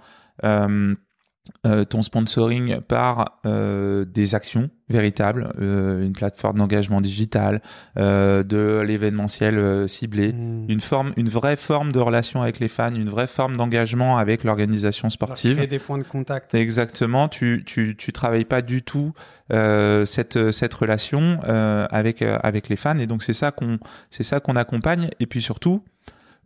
euh, 1.66 1.84
ton 1.84 2.00
sponsoring 2.00 2.80
par 2.80 3.40
euh, 3.44 4.04
des 4.04 4.34
actions 4.34 4.70
véritables, 4.88 5.52
euh, 5.60 6.04
une 6.04 6.12
plateforme 6.12 6.58
d'engagement 6.58 7.00
digital, 7.00 7.60
de 7.96 8.82
l'événementiel 8.86 9.88
ciblé, 9.88 10.32
Hmm. 10.32 10.66
une 10.68 10.80
forme, 10.80 11.12
une 11.16 11.28
vraie 11.28 11.56
forme 11.56 11.92
de 11.92 11.98
relation 11.98 12.42
avec 12.42 12.60
les 12.60 12.68
fans, 12.68 12.94
une 12.94 13.08
vraie 13.08 13.26
forme 13.26 13.56
d'engagement 13.56 14.16
avec 14.16 14.44
l'organisation 14.44 15.10
sportive. 15.10 15.56
Créer 15.56 15.66
des 15.66 15.78
points 15.78 15.98
de 15.98 16.02
contact. 16.02 16.54
Exactement, 16.54 17.28
tu 17.28 17.62
tu 17.66 17.96
tu 17.96 18.12
travailles 18.12 18.44
pas 18.44 18.62
du 18.62 18.82
tout 18.82 19.12
cette 19.50 20.52
cette 20.52 20.74
relation 20.74 21.40
avec 21.42 22.22
avec 22.22 22.68
les 22.68 22.76
fans 22.76 22.98
et 22.98 23.06
donc 23.06 23.22
c'est 23.22 23.32
ça 23.32 23.50
qu'on 23.50 23.78
c'est 24.08 24.22
ça 24.24 24.40
qu'on 24.40 24.56
accompagne 24.56 25.08
et 25.20 25.26
puis 25.26 25.42
surtout 25.42 25.84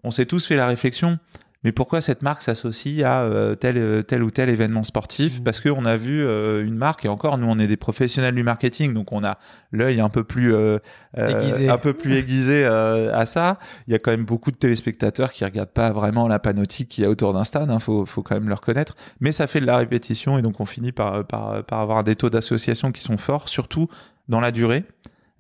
on 0.03 0.11
s'est 0.11 0.27
tous 0.27 0.47
fait 0.47 0.57
la 0.57 0.67
réflexion 0.67 1.19
mais 1.65 1.73
pourquoi 1.73 2.01
cette 2.01 2.23
marque 2.23 2.43
s'associe 2.43 3.03
à 3.05 3.23
euh, 3.23 3.55
tel 3.55 3.77
euh, 3.79 4.03
tel 4.03 4.23
ou 4.23 4.31
tel 4.31 4.51
événement 4.51 4.83
sportif 4.83 5.39
Mhm. 5.39 5.45
Parce 5.45 5.61
que 5.61 5.69
on 5.69 5.85
a 5.85 5.97
vu 5.97 6.25
euh, 6.25 6.65
une 6.65 6.77
marque 6.77 7.05
et 7.05 7.09
encore 7.09 7.39
nous 7.39 7.47
on 7.47 7.59
est 7.59 7.67
des 7.67 7.77
professionnels 7.77 8.35
du 8.35 8.43
marketing 8.43 8.93
donc 8.93 9.13
on 9.13 9.25
a 9.25 9.39
l'œil 9.73 10.01
un 10.01 10.09
peu 10.09 10.25
plus 10.25 10.55
euh, 10.55 10.79
Aiguisé. 11.17 11.69
un 11.69 11.79
peu 11.79 11.93
plus 11.93 12.15
aiguisé 12.19 12.65
à 12.65 13.27
ça. 13.27 13.59
Il 13.87 13.93
y 13.93 13.97
a 13.97 13.99
quand 13.99 14.11
même 14.11 14.25
beaucoup 14.25 14.51
de 14.51 14.57
téléspectateurs 14.57 15.33
qui 15.33 15.45
regardent 15.45 15.71
pas 15.71 15.93
vraiment 15.93 16.29
la 16.29 16.39
panotique 16.39 16.89
qu'il 16.89 17.05
y 17.05 17.07
a 17.07 17.11
autour 17.11 17.33
d'un 17.33 17.45
stade. 17.45 17.71
Hein, 17.71 17.81
faut 17.81 18.05
faut 18.07 18.23
quand 18.23 18.35
même 18.35 18.49
le 18.49 18.55
reconnaître 18.55 18.97
mais 19.21 19.33
ça 19.33 19.47
fait 19.47 19.61
de 19.61 19.67
la 19.67 19.77
répétition 19.77 20.39
et 20.39 20.43
donc 20.43 20.61
on 20.61 20.65
finit 20.65 20.93
par, 20.93 21.25
par, 21.27 21.65
par 21.65 21.81
avoir 21.81 22.05
des 22.05 22.17
taux 22.17 22.31
d'association 22.31 22.93
qui 22.93 23.01
sont 23.01 23.17
forts, 23.17 23.49
surtout 23.49 23.89
dans 24.29 24.41
la 24.41 24.51
durée. 24.51 24.85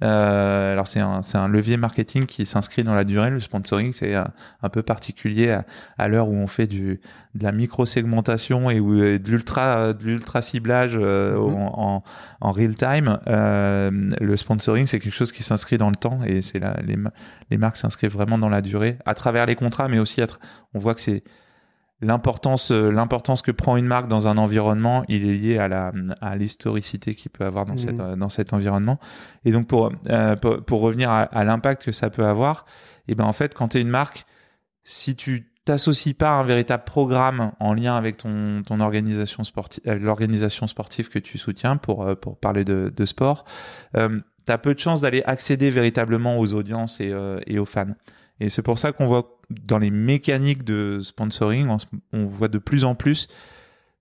Euh, 0.04 0.72
alors 0.72 0.86
c'est 0.86 1.00
un, 1.00 1.22
c'est 1.22 1.38
un 1.38 1.48
levier 1.48 1.76
marketing 1.76 2.26
qui 2.26 2.46
s'inscrit 2.46 2.84
dans 2.84 2.94
la 2.94 3.04
durée. 3.04 3.30
Le 3.30 3.40
sponsoring, 3.40 3.92
c'est 3.92 4.14
un, 4.14 4.30
un 4.62 4.68
peu 4.68 4.82
particulier 4.82 5.50
à, 5.50 5.64
à 5.98 6.08
l'heure 6.08 6.28
où 6.28 6.34
on 6.34 6.46
fait 6.46 6.66
du, 6.66 7.00
de 7.34 7.44
la 7.44 7.52
micro-segmentation 7.52 8.70
et, 8.70 8.80
où, 8.80 9.02
et 9.02 9.18
de 9.18 9.30
l'ultra 9.30 9.92
de 9.92 10.04
l'ultra 10.04 10.42
ciblage 10.42 10.96
euh, 11.00 11.34
Mhm. 11.38 11.54
en, 11.54 11.94
en, 11.96 12.02
en 12.40 12.52
real 12.52 12.74
time. 12.76 13.18
Euh, 13.28 13.90
le 14.20 14.36
sponsoring, 14.36 14.86
c'est 14.86 15.00
quelque 15.00 15.14
chose 15.14 15.32
qui 15.32 15.42
s'inscrit 15.42 15.78
dans 15.78 15.88
le 15.90 15.96
temps 15.96 16.20
et 16.24 16.42
c'est 16.42 16.60
les, 16.86 16.96
les 17.50 17.58
marques 17.58 17.76
s'inscrivent 17.76 18.12
vraiment 18.12 18.38
dans 18.38 18.48
la 18.48 18.60
durée 18.60 18.98
à 19.06 19.14
travers 19.14 19.46
les 19.46 19.54
contrats, 19.54 19.88
mais 19.88 19.98
aussi 19.98 20.20
à 20.22 20.26
on 20.74 20.78
voit 20.78 20.94
que 20.94 21.00
c'est 21.00 21.22
l'importance 22.00 22.70
euh, 22.70 22.90
l'importance 22.90 23.42
que 23.42 23.50
prend 23.50 23.76
une 23.76 23.86
marque 23.86 24.08
dans 24.08 24.28
un 24.28 24.36
environnement 24.36 25.04
il 25.08 25.28
est 25.28 25.34
lié 25.34 25.58
à 25.58 25.68
la 25.68 25.92
à 26.20 26.36
l'historicité 26.36 27.14
qu'il 27.14 27.30
peut 27.30 27.44
avoir 27.44 27.66
dans 27.66 27.76
cette 27.76 28.00
euh, 28.00 28.16
dans 28.16 28.28
cet 28.28 28.52
environnement. 28.52 28.98
Et 29.44 29.52
donc 29.52 29.66
pour 29.66 29.92
euh, 30.08 30.36
pour, 30.36 30.62
pour 30.62 30.80
revenir 30.80 31.10
à, 31.10 31.22
à 31.22 31.44
l'impact 31.44 31.84
que 31.84 31.92
ça 31.92 32.10
peut 32.10 32.26
avoir 32.26 32.66
et 33.08 33.14
ben 33.14 33.24
en 33.24 33.32
fait 33.32 33.54
quand 33.54 33.68
tu 33.68 33.78
es 33.78 33.80
une 33.80 33.88
marque 33.88 34.26
si 34.82 35.16
tu 35.16 35.50
t'associes 35.64 36.14
pas 36.14 36.28
à 36.28 36.32
un 36.32 36.42
véritable 36.42 36.84
programme 36.84 37.52
en 37.58 37.72
lien 37.72 37.96
avec 37.96 38.18
ton 38.18 38.62
ton 38.66 38.80
organisation 38.80 39.44
sportive 39.44 39.82
l'organisation 39.86 40.66
sportive 40.66 41.08
que 41.08 41.18
tu 41.18 41.38
soutiens 41.38 41.76
pour 41.76 42.16
pour 42.18 42.38
parler 42.38 42.64
de 42.64 42.92
de 42.94 43.06
sport 43.06 43.44
euh, 43.96 44.20
tu 44.46 44.52
as 44.52 44.58
peu 44.58 44.74
de 44.74 44.78
chances 44.78 45.00
d'aller 45.00 45.22
accéder 45.24 45.70
véritablement 45.70 46.38
aux 46.38 46.54
audiences 46.54 47.00
et 47.00 47.10
euh, 47.12 47.40
et 47.46 47.58
aux 47.58 47.64
fans 47.64 47.94
et 48.40 48.48
c'est 48.48 48.62
pour 48.62 48.78
ça 48.78 48.92
qu'on 48.92 49.06
voit 49.06 49.40
dans 49.50 49.78
les 49.78 49.90
mécaniques 49.90 50.64
de 50.64 50.98
sponsoring, 51.00 51.68
on, 52.12 52.26
voit 52.26 52.48
de 52.48 52.58
plus 52.58 52.84
en 52.84 52.94
plus 52.94 53.28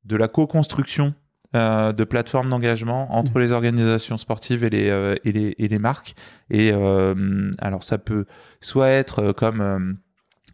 de 0.06 0.16
la 0.16 0.28
co-construction 0.28 1.14
euh, 1.56 1.92
de 1.92 2.04
plateformes 2.04 2.50
d'engagement 2.50 3.16
entre 3.16 3.40
les 3.40 3.52
organisations 3.52 4.18
sportives 4.18 4.64
et 4.64 4.70
les, 4.70 4.90
euh, 4.90 5.16
et 5.24 5.32
les, 5.32 5.56
et 5.60 5.68
les 5.68 5.80
marques. 5.80 6.16
Et 6.50 6.72
euh, 6.74 7.52
alors 7.60 7.84
ça 7.84 7.98
peut 7.98 8.26
soit 8.60 8.90
être 8.90 9.34
comme 9.34 9.98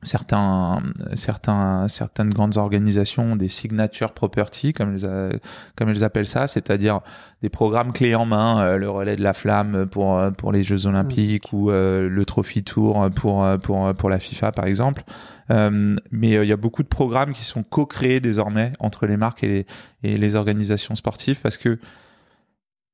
certains, 0.02 0.82
certains, 1.14 1.88
certaines 1.88 2.30
grandes 2.30 2.58
organisations 2.58 3.34
ont 3.34 3.36
des 3.36 3.50
signature 3.50 4.14
property, 4.14 4.74
comme 4.74 4.94
elles, 4.96 5.06
a- 5.06 5.30
comme 5.76 5.90
elles 5.90 6.04
appellent 6.04 6.28
ça, 6.28 6.48
c'est-à-dire 6.48 7.02
des 7.42 7.50
programmes 7.50 7.92
clés 7.94 8.16
en 8.16 8.26
main, 8.26 8.62
euh, 8.62 8.78
le 8.78 8.90
relais 8.90 9.16
de 9.16 9.24
la 9.24 9.34
flamme 9.34 9.86
pour, 9.88 10.18
euh, 10.18 10.32
pour 10.32 10.52
les 10.52 10.64
Jeux 10.64 10.86
Olympiques 10.88 11.52
ou 11.54 11.70
euh, 11.72 12.08
le 12.08 12.26
Trophy 12.26 12.64
Tour 12.64 13.10
pour, 13.16 13.46
pour, 13.62 13.94
pour 13.94 14.10
la 14.10 14.20
FIFA, 14.20 14.52
par 14.52 14.66
exemple. 14.66 15.04
Euh, 15.52 15.96
mais 16.12 16.30
il 16.32 16.46
y 16.48 16.52
a 16.54 16.58
beaucoup 16.58 16.84
de 16.84 16.88
programmes 16.88 17.34
qui 17.34 17.44
sont 17.44 17.64
co-créés 17.64 18.20
désormais 18.20 18.74
entre 18.80 19.06
les 19.08 19.18
marques 19.18 19.44
et 19.44 19.48
les, 19.48 19.66
et 20.04 20.18
les 20.18 20.36
organisations 20.36 20.96
sportives 20.96 21.40
parce 21.42 21.58
que 21.58 21.80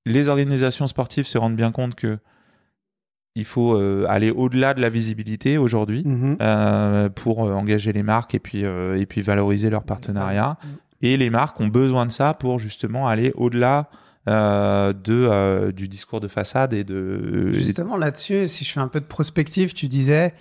les 0.05 0.27
organisations 0.29 0.87
sportives 0.87 1.25
se 1.27 1.37
rendent 1.37 1.55
bien 1.55 1.71
compte 1.71 1.95
que 1.95 2.19
il 3.35 3.45
faut 3.45 3.75
euh, 3.75 4.05
aller 4.07 4.31
au-delà 4.31 4.73
de 4.73 4.81
la 4.81 4.89
visibilité 4.89 5.57
aujourd'hui 5.57 6.03
Mhm. 6.05 6.37
euh, 6.41 7.09
pour 7.09 7.45
euh, 7.45 7.53
engager 7.53 7.91
les 7.93 8.03
marques 8.03 8.33
et 8.35 8.39
puis 8.39 8.61
et 8.63 9.05
puis 9.05 9.21
valoriser 9.21 9.69
leur 9.69 9.83
partenariat. 9.83 10.57
Mhm. 10.63 10.69
Et 11.01 11.17
les 11.17 11.29
marques 11.29 11.59
ont 11.59 11.67
besoin 11.67 12.05
de 12.05 12.11
ça 12.11 12.33
pour 12.33 12.57
justement 12.59 13.07
aller 13.07 13.31
au-delà 13.35 13.89
de 14.27 15.71
du 15.71 15.87
discours 15.87 16.19
de 16.19 16.27
façade 16.27 16.73
et 16.73 16.83
de 16.83 17.51
Justement 17.53 17.97
là-dessus, 17.97 18.47
si 18.47 18.63
je 18.65 18.71
fais 18.71 18.79
un 18.79 18.87
peu 18.87 18.99
de 18.99 19.05
prospective, 19.05 19.73
tu 19.73 19.87
disais, 19.87 20.33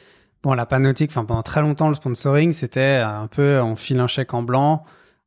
bon, 0.42 0.54
la 0.54 0.66
panotique, 0.66 1.10
enfin 1.10 1.24
pendant 1.24 1.42
très 1.42 1.60
longtemps, 1.60 1.88
le 1.88 1.94
sponsoring, 1.94 2.52
c'était 2.52 3.02
un 3.04 3.26
peu, 3.26 3.60
on 3.60 3.76
file 3.76 4.00
un 4.00 4.06
chèque 4.06 4.32
en 4.34 4.42
blanc, 4.42 4.84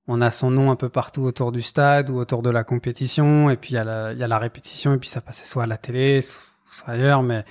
on 0.07 0.21
a 0.21 0.31
son 0.31 0.49
nom 0.51 0.71
un 0.71 0.75
peu 0.75 0.89
partout 0.89 1.21
autour 1.23 1.51
du 1.51 1.61
stade 1.61 2.09
ou 2.09 2.17
autour 2.17 2.41
de 2.41 2.49
la 2.49 2.63
compétition, 2.63 3.49
et 3.49 3.57
puis 3.57 3.71
il 3.71 3.75
y, 3.75 3.79
a 3.79 3.83
la- 3.83 4.13
il 4.13 4.19
y 4.19 4.23
a 4.23 4.27
la 4.27 4.39
répétition, 4.39 4.93
et 4.93 4.97
puis 4.97 5.09
ça 5.09 5.21
passait 5.21 5.45
soit 5.45 5.63
à 5.63 5.67
la 5.67 5.77
télé, 5.77 6.21
so- 6.21 6.39
soit 6.39 6.43
ailleurs, 6.85 7.23
mais 7.23 7.43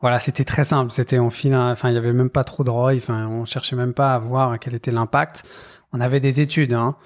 voilà, 0.00 0.20
c'était 0.20 0.44
très 0.44 0.64
simple, 0.64 0.92
c'était 0.92 1.18
on 1.18 1.30
file, 1.30 1.54
enfin 1.54 1.88
il 1.90 1.94
y 1.94 1.98
avait 1.98 2.12
même 2.12 2.30
pas 2.30 2.44
trop 2.44 2.64
de 2.64 2.70
ROI, 2.70 2.94
enfin 2.96 3.26
on 3.26 3.44
cherchait 3.44 3.76
même 3.76 3.94
pas 3.94 4.14
à 4.14 4.18
voir 4.18 4.58
quel 4.58 4.74
était 4.74 4.90
l'impact. 4.90 5.44
On 5.92 6.00
avait 6.00 6.20
des 6.20 6.40
études, 6.40 6.72
hein, 6.72 6.96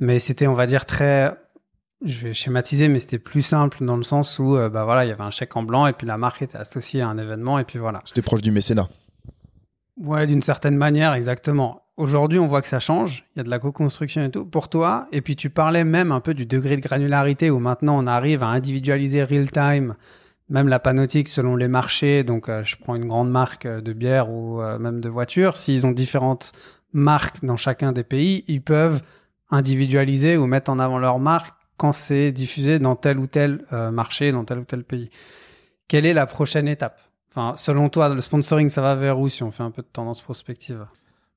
mais 0.00 0.18
c'était, 0.18 0.48
on 0.48 0.54
va 0.54 0.66
dire, 0.66 0.84
très 0.84 1.32
je 2.04 2.26
vais 2.26 2.34
schématiser, 2.34 2.88
mais 2.88 2.98
c'était 2.98 3.18
plus 3.18 3.42
simple 3.42 3.84
dans 3.84 3.96
le 3.96 4.02
sens 4.02 4.38
où, 4.38 4.56
euh, 4.56 4.68
bah 4.68 4.84
voilà, 4.84 5.04
il 5.04 5.08
y 5.08 5.12
avait 5.12 5.22
un 5.22 5.30
chèque 5.30 5.56
en 5.56 5.62
blanc 5.62 5.86
et 5.86 5.92
puis 5.92 6.06
la 6.06 6.18
marque 6.18 6.42
était 6.42 6.58
associée 6.58 7.00
à 7.00 7.08
un 7.08 7.18
événement 7.18 7.58
et 7.58 7.64
puis 7.64 7.78
voilà. 7.78 8.00
C'était 8.04 8.22
proche 8.22 8.42
du 8.42 8.50
mécénat. 8.50 8.88
Ouais, 9.98 10.26
d'une 10.26 10.40
certaine 10.40 10.76
manière, 10.76 11.14
exactement. 11.14 11.82
Aujourd'hui, 11.96 12.38
on 12.38 12.46
voit 12.46 12.62
que 12.62 12.68
ça 12.68 12.80
change. 12.80 13.24
Il 13.34 13.38
y 13.38 13.40
a 13.40 13.44
de 13.44 13.50
la 13.50 13.58
co-construction 13.58 14.24
et 14.24 14.30
tout. 14.30 14.44
Pour 14.44 14.68
toi, 14.68 15.06
et 15.12 15.20
puis 15.20 15.36
tu 15.36 15.50
parlais 15.50 15.84
même 15.84 16.10
un 16.10 16.20
peu 16.20 16.34
du 16.34 16.46
degré 16.46 16.76
de 16.76 16.80
granularité 16.80 17.50
où 17.50 17.58
maintenant 17.58 18.02
on 18.02 18.06
arrive 18.06 18.42
à 18.42 18.48
individualiser 18.48 19.22
real 19.22 19.50
time, 19.50 19.94
même 20.48 20.68
la 20.68 20.78
panotique 20.78 21.28
selon 21.28 21.56
les 21.56 21.68
marchés. 21.68 22.24
Donc, 22.24 22.48
euh, 22.48 22.62
je 22.64 22.76
prends 22.76 22.94
une 22.94 23.06
grande 23.06 23.30
marque 23.30 23.66
euh, 23.66 23.80
de 23.80 23.92
bière 23.92 24.30
ou 24.30 24.60
euh, 24.60 24.78
même 24.78 25.00
de 25.00 25.08
voiture. 25.08 25.56
S'ils 25.56 25.86
ont 25.86 25.92
différentes 25.92 26.52
marques 26.92 27.44
dans 27.44 27.56
chacun 27.56 27.92
des 27.92 28.04
pays, 28.04 28.44
ils 28.48 28.62
peuvent 28.62 29.02
individualiser 29.50 30.36
ou 30.36 30.46
mettre 30.46 30.70
en 30.70 30.78
avant 30.78 30.98
leur 30.98 31.18
marque 31.18 31.54
quand 31.76 31.92
c'est 31.92 32.32
diffusé 32.32 32.78
dans 32.78 32.96
tel 32.96 33.18
ou 33.18 33.26
tel 33.26 33.66
marché, 33.92 34.30
dans 34.30 34.44
tel 34.44 34.58
ou 34.58 34.64
tel 34.64 34.84
pays. 34.84 35.10
Quelle 35.88 36.06
est 36.06 36.14
la 36.14 36.26
prochaine 36.26 36.68
étape? 36.68 37.00
Enfin, 37.28 37.54
selon 37.56 37.88
toi, 37.88 38.08
le 38.08 38.20
sponsoring, 38.20 38.68
ça 38.68 38.82
va 38.82 38.94
vers 38.94 39.18
où 39.18 39.28
si 39.28 39.42
on 39.42 39.50
fait 39.50 39.64
un 39.64 39.70
peu 39.70 39.82
de 39.82 39.88
tendance 39.88 40.22
prospective? 40.22 40.86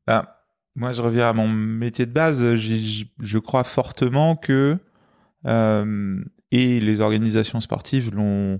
Ah, 0.07 0.43
moi, 0.75 0.91
je 0.91 1.01
reviens 1.01 1.29
à 1.29 1.33
mon 1.33 1.47
métier 1.47 2.05
de 2.05 2.11
base. 2.11 2.53
Je 2.53 3.37
crois 3.39 3.63
fortement 3.63 4.35
que 4.35 4.77
et 5.43 6.79
les 6.79 7.01
organisations 7.01 7.59
sportives 7.59 8.13
l'ont 8.13 8.59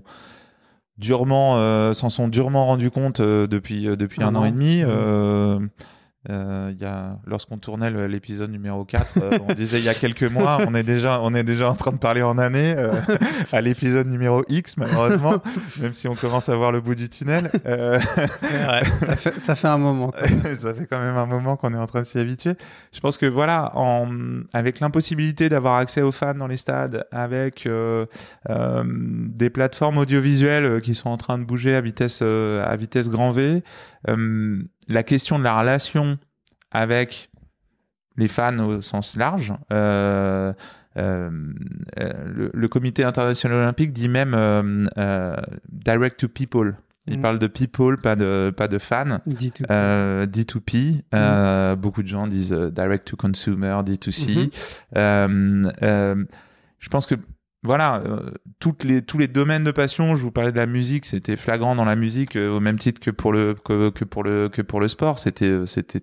durement, 0.98 1.56
euh, 1.56 1.92
s'en 1.92 2.08
sont 2.08 2.28
durement 2.28 2.66
rendus 2.66 2.90
compte 2.90 3.20
euh, 3.20 3.46
depuis 3.46 3.86
euh, 3.88 3.96
depuis 3.96 4.22
un, 4.22 4.28
Un 4.28 4.34
an 4.36 4.44
et 4.44 4.52
demi. 4.52 4.82
Mhm. 4.82 5.68
Euh, 6.28 6.72
il 6.72 6.80
y 6.80 6.84
a, 6.84 7.18
lorsqu'on 7.26 7.58
tournait 7.58 7.90
l'épisode 8.08 8.50
numéro 8.50 8.84
4, 8.84 9.14
euh, 9.16 9.30
on 9.48 9.54
disait 9.54 9.78
il 9.78 9.84
y 9.84 9.88
a 9.88 9.94
quelques 9.94 10.24
mois, 10.24 10.58
on 10.66 10.74
est 10.74 10.82
déjà, 10.82 11.20
on 11.22 11.34
est 11.34 11.44
déjà 11.44 11.70
en 11.70 11.74
train 11.74 11.92
de 11.92 11.98
parler 11.98 12.22
en 12.22 12.38
année 12.38 12.74
euh, 12.76 12.92
à 13.52 13.60
l'épisode 13.60 14.08
numéro 14.08 14.42
X, 14.48 14.76
malheureusement, 14.76 15.42
même 15.80 15.92
si 15.92 16.08
on 16.08 16.14
commence 16.14 16.48
à 16.48 16.56
voir 16.56 16.72
le 16.72 16.80
bout 16.80 16.94
du 16.94 17.08
tunnel. 17.08 17.50
Euh, 17.66 17.98
vrai. 17.98 18.84
ça, 18.84 19.16
fait, 19.16 19.40
ça 19.40 19.54
fait 19.54 19.68
un 19.68 19.78
moment. 19.78 20.12
ça 20.54 20.74
fait 20.74 20.86
quand 20.86 20.98
même 20.98 21.16
un 21.16 21.26
moment 21.26 21.56
qu'on 21.56 21.72
est 21.74 21.78
en 21.78 21.86
train 21.86 22.00
de 22.00 22.06
s'y 22.06 22.18
habituer. 22.18 22.54
Je 22.92 23.00
pense 23.00 23.18
que 23.18 23.26
voilà, 23.26 23.72
en, 23.76 24.08
avec 24.52 24.80
l'impossibilité 24.80 25.48
d'avoir 25.48 25.76
accès 25.76 26.02
aux 26.02 26.12
fans 26.12 26.34
dans 26.34 26.46
les 26.46 26.56
stades, 26.56 27.06
avec 27.12 27.66
euh, 27.66 28.06
euh, 28.50 28.84
des 28.86 29.50
plateformes 29.50 29.98
audiovisuelles 29.98 30.80
qui 30.80 30.94
sont 30.94 31.10
en 31.10 31.16
train 31.16 31.38
de 31.38 31.44
bouger 31.44 31.74
à 31.74 31.80
vitesse 31.80 32.20
euh, 32.22 32.64
à 32.66 32.76
vitesse 32.76 33.10
grand 33.10 33.30
V, 33.30 33.62
euh, 34.08 34.62
la 34.88 35.02
question 35.02 35.38
de 35.38 35.44
la 35.44 35.58
relation 35.58 36.18
avec 36.70 37.30
les 38.16 38.28
fans 38.28 38.58
au 38.58 38.80
sens 38.80 39.16
large. 39.16 39.52
Euh, 39.72 40.52
euh, 40.96 41.30
euh, 42.00 42.12
le, 42.34 42.50
le 42.54 42.68
comité 42.68 43.04
international 43.04 43.58
olympique 43.58 43.92
dit 43.92 44.08
même 44.08 44.34
euh, 44.96 45.36
direct 45.70 46.18
to 46.20 46.28
people. 46.28 46.76
Il 47.08 47.18
Mm. 47.18 47.22
parle 47.22 47.38
de 47.38 47.46
people, 47.46 47.98
pas 47.98 48.16
de 48.16 48.52
pas 48.56 48.66
de 48.66 48.78
fans. 48.78 49.20
Dis 49.26 49.52
tout. 49.52 49.62
Euh, 49.70 50.26
D2P, 50.26 51.02
euh, 51.14 51.76
beaucoup 51.76 52.02
de 52.02 52.08
gens 52.08 52.26
disent 52.26 52.52
direct 52.52 53.06
to 53.06 53.16
consumer, 53.16 53.78
D2C. 53.84 54.36
Mhm. 54.36 54.50
Euh, 54.96 55.62
euh, 55.82 56.24
je 56.80 56.88
pense 56.88 57.06
que 57.06 57.14
voilà, 57.66 58.02
euh, 58.06 58.30
toutes 58.58 58.84
les, 58.84 59.02
tous 59.02 59.18
les 59.18 59.28
domaines 59.28 59.64
de 59.64 59.70
passion, 59.70 60.16
je 60.16 60.22
vous 60.22 60.30
parlais 60.30 60.52
de 60.52 60.56
la 60.56 60.66
musique, 60.66 61.04
c'était 61.04 61.36
flagrant 61.36 61.74
dans 61.76 61.84
la 61.84 61.96
musique 61.96 62.36
euh, 62.36 62.56
au 62.56 62.60
même 62.60 62.78
titre 62.78 63.00
que 63.00 63.10
pour 63.10 63.32
le 63.32 63.54
que, 63.54 63.90
que 63.90 64.04
pour 64.04 64.22
le 64.24 64.48
que 64.48 64.62
pour 64.62 64.80
le 64.80 64.88
sport, 64.88 65.18
c'était 65.18 65.44
euh, 65.46 65.66
c'était 65.66 66.00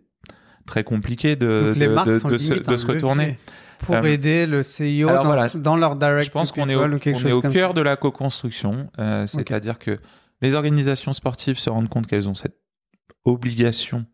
très 0.67 0.83
compliqué 0.83 1.35
de 1.35 1.73
de, 1.75 2.13
se, 2.13 2.61
de 2.61 2.77
se 2.77 2.85
retourner. 2.87 3.37
Pour 3.79 3.95
Euh, 3.95 4.03
aider 4.03 4.45
le 4.45 4.63
CIO 4.63 5.09
alors 5.09 5.23
dans, 5.23 5.33
voilà. 5.33 5.49
dans 5.55 5.75
leur 5.75 5.95
direct 5.97 6.25
Je 6.27 6.31
pense 6.31 6.51
qu'on 6.53 6.69
est 6.69 6.75
au, 6.75 6.83
on 6.83 6.97
est 6.97 7.51
cœur 7.51 7.69
ça. 7.69 7.73
de 7.73 7.81
la 7.81 7.97
co-construction, 7.97 8.89
euh, 8.99 9.25
c'est-à-dire 9.27 9.77
que 9.77 9.99
les 10.41 10.53
organisations 10.53 11.11
sportives 11.11 11.59
se 11.59 11.69
rendent 11.69 11.89
compte 11.89 12.07
qu'elles 12.07 12.29
ont 12.29 12.35
cette 12.35 12.55
obligation 13.25 14.05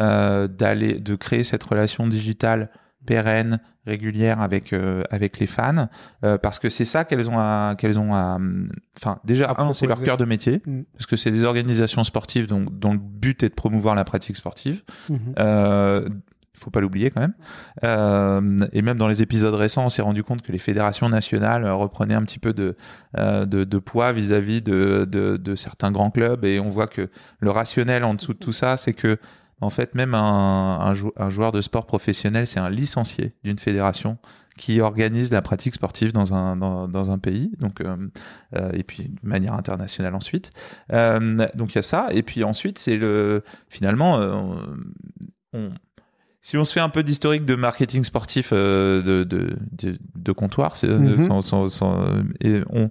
euh, 0.00 0.46
d'aller, 0.48 0.98
de 0.98 1.14
créer 1.14 1.44
cette 1.44 1.62
relation 1.64 2.06
digitale 2.06 2.70
pérenne, 3.06 3.60
régulière 3.86 4.40
avec 4.40 4.72
euh, 4.72 5.02
avec 5.10 5.38
les 5.38 5.46
fans, 5.46 5.88
euh, 6.24 6.38
parce 6.38 6.58
que 6.58 6.68
c'est 6.68 6.84
ça 6.84 7.04
qu'elles 7.04 7.28
ont 7.28 7.38
à 7.38 7.74
qu'elles 7.76 7.98
ont 7.98 8.14
à, 8.14 8.36
hum, 8.36 8.70
enfin 8.96 9.18
déjà 9.24 9.50
À 9.50 9.62
un 9.62 9.72
c'est 9.72 9.86
leur 9.86 10.02
cœur 10.02 10.16
de 10.16 10.24
métier, 10.24 10.62
Mm. 10.66 10.82
parce 10.92 11.06
que 11.06 11.16
c'est 11.16 11.30
des 11.30 11.44
organisations 11.44 12.04
sportives 12.04 12.46
dont, 12.46 12.64
dont 12.70 12.92
le 12.92 12.98
but 12.98 13.42
est 13.42 13.50
de 13.50 13.54
promouvoir 13.54 13.94
la 13.94 14.04
pratique 14.04 14.36
sportive. 14.36 14.82
Mhm. 15.08 15.18
Euh, 15.38 16.08
faut 16.56 16.70
pas 16.70 16.80
l'oublier 16.80 17.10
quand 17.10 17.20
même. 17.20 17.34
Euh, 17.82 18.58
et 18.72 18.80
même 18.80 18.96
dans 18.96 19.08
les 19.08 19.22
épisodes 19.22 19.54
récents, 19.54 19.84
on 19.84 19.88
s'est 19.88 20.02
rendu 20.02 20.22
compte 20.22 20.42
que 20.42 20.52
les 20.52 20.58
fédérations 20.58 21.08
nationales 21.08 21.64
euh, 21.64 21.74
reprenaient 21.74 22.14
un 22.14 22.22
petit 22.22 22.38
peu 22.38 22.52
de, 22.52 22.76
euh, 23.18 23.44
de, 23.44 23.64
de 23.64 23.78
poids 23.78 24.12
vis-à-vis 24.12 24.62
de, 24.62 25.06
de, 25.10 25.36
de 25.36 25.54
certains 25.56 25.90
grands 25.90 26.10
clubs. 26.10 26.44
Et 26.44 26.60
on 26.60 26.68
voit 26.68 26.86
que 26.86 27.10
le 27.40 27.50
rationnel 27.50 28.04
en 28.04 28.14
dessous 28.14 28.34
de 28.34 28.38
tout 28.38 28.52
ça, 28.52 28.76
c'est 28.76 28.92
que 28.94 29.18
en 29.60 29.70
fait, 29.70 29.94
même 29.94 30.14
un, 30.14 30.78
un, 30.80 30.94
jou- 30.94 31.12
un 31.16 31.30
joueur 31.30 31.52
de 31.52 31.60
sport 31.62 31.86
professionnel, 31.86 32.46
c'est 32.46 32.60
un 32.60 32.70
licencié 32.70 33.34
d'une 33.44 33.58
fédération 33.58 34.18
qui 34.56 34.80
organise 34.80 35.32
la 35.32 35.42
pratique 35.42 35.74
sportive 35.74 36.12
dans 36.12 36.32
un 36.32 36.54
dans, 36.56 36.86
dans 36.86 37.10
un 37.10 37.18
pays. 37.18 37.50
Donc 37.58 37.80
euh, 37.80 37.96
euh, 38.54 38.70
et 38.72 38.84
puis 38.84 39.04
de 39.08 39.28
manière 39.28 39.54
internationale 39.54 40.14
ensuite. 40.14 40.52
Euh, 40.92 41.44
donc 41.56 41.72
il 41.72 41.76
y 41.76 41.78
a 41.78 41.82
ça. 41.82 42.08
Et 42.12 42.22
puis 42.22 42.44
ensuite 42.44 42.78
c'est 42.78 42.96
le 42.96 43.42
finalement 43.68 44.18
on, 45.52 45.70
si 46.40 46.56
on 46.56 46.64
se 46.64 46.72
fait 46.72 46.80
un 46.80 46.88
peu 46.90 47.02
d'historique 47.02 47.46
de 47.46 47.54
marketing 47.54 48.04
sportif 48.04 48.52
de, 48.52 49.02
de, 49.02 49.24
de, 49.72 49.96
de 50.14 50.32
comptoir, 50.32 50.76
c'est- 50.76 50.88
Mhm. 50.88 51.24
sans- 51.24 51.42
sans- 51.42 51.68
sans- 51.68 52.04
et 52.40 52.60
on, 52.70 52.90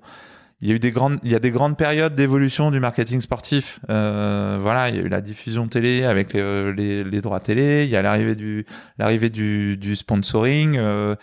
il 0.64 0.70
y 0.70 0.72
a 0.72 0.76
eu 0.76 0.80
des 0.80 0.92
grandes, 0.94 1.20
il 1.24 1.30
y 1.32 1.36
a 1.36 1.40
des 1.40 1.52
grandes 1.52 1.76
périodes 1.78 2.16
d'évolution 2.16 2.72
du 2.72 2.80
marketing 2.80 3.20
sportif. 3.20 3.80
Euh, 3.90 4.58
voilà, 4.62 4.88
il 4.90 4.96
y 4.96 5.00
a 5.00 5.02
eu 5.02 5.10
la 5.10 5.20
diffusion 5.20 5.68
télé 5.68 6.06
avec 6.06 6.32
les, 6.32 6.72
les, 6.74 7.04
les 7.04 7.22
droits 7.22 7.42
télé, 7.42 7.84
il 7.84 7.90
y 7.90 7.98
a 7.98 8.02
l'arrivée 8.02 8.36
du, 8.36 8.66
l'arrivée 8.98 9.30
du, 9.30 9.76
du 9.76 9.96
sponsoring. 9.98 10.78
Euh, 10.78 11.16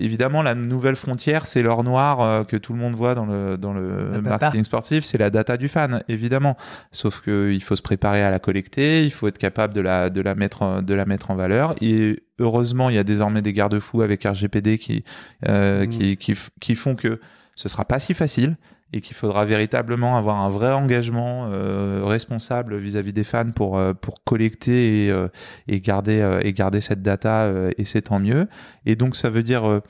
évidemment, 0.00 0.42
la 0.42 0.54
nouvelle 0.54 0.96
frontière, 0.96 1.46
c'est 1.46 1.60
l'or 1.62 1.84
noir 1.84 2.20
euh, 2.22 2.44
que 2.44 2.56
tout 2.56 2.72
le 2.72 2.78
monde 2.78 2.94
voit 2.94 3.14
dans 3.14 3.26
le, 3.26 3.58
dans 3.58 3.74
le 3.74 4.10
La 4.10 4.16
data. 4.20 4.30
marketing 4.30 4.64
sportif, 4.64 5.04
c'est 5.04 5.18
la 5.18 5.28
data 5.28 5.58
du 5.58 5.68
fan, 5.68 6.02
évidemment. 6.08 6.56
Sauf 6.90 7.20
que 7.20 7.50
il 7.52 7.62
faut 7.62 7.76
se 7.76 7.82
préparer 7.82 8.22
à 8.22 8.30
la 8.30 8.38
collecter, 8.38 9.04
il 9.04 9.10
faut 9.12 9.28
être 9.28 9.38
capable 9.38 9.74
de 9.74 9.82
la, 9.82 10.08
de 10.08 10.22
la 10.22 10.34
mettre, 10.34 10.80
de 10.82 10.94
la 10.94 11.04
mettre 11.04 11.30
en 11.30 11.36
valeur. 11.36 11.74
Et 11.82 12.22
heureusement, 12.38 12.88
il 12.88 12.96
y 12.96 12.98
a 12.98 13.04
désormais 13.04 13.42
des 13.42 13.52
garde-fous 13.52 14.00
avec 14.00 14.24
RGPD 14.24 14.78
qui, 14.78 15.04
euh, 15.46 15.82
Mhm. 15.84 15.88
qui, 15.90 16.16
qui, 16.16 16.34
qui 16.58 16.74
font 16.74 16.94
que 16.94 17.20
ce 17.54 17.68
sera 17.68 17.84
pas 17.84 17.98
si 17.98 18.14
facile 18.14 18.56
et 18.92 19.00
qu'il 19.00 19.14
faudra 19.14 19.44
véritablement 19.44 20.16
avoir 20.16 20.36
un 20.40 20.48
vrai 20.48 20.72
engagement 20.72 21.48
euh, 21.52 22.02
responsable 22.04 22.76
vis-à-vis 22.78 23.12
des 23.12 23.24
fans 23.24 23.50
pour 23.50 23.76
euh, 23.76 23.92
pour 23.92 24.24
collecter 24.24 25.06
et, 25.06 25.10
euh, 25.10 25.28
garder 25.68 26.38
et 26.42 26.52
garder 26.52 26.80
cette 26.80 27.02
data 27.02 27.50
et 27.76 27.84
c'est 27.84 28.02
tant 28.02 28.18
mieux. 28.18 28.48
Et 28.86 28.96
donc 28.96 29.16
ça 29.16 29.28
veut 29.28 29.42
dire 29.42 29.82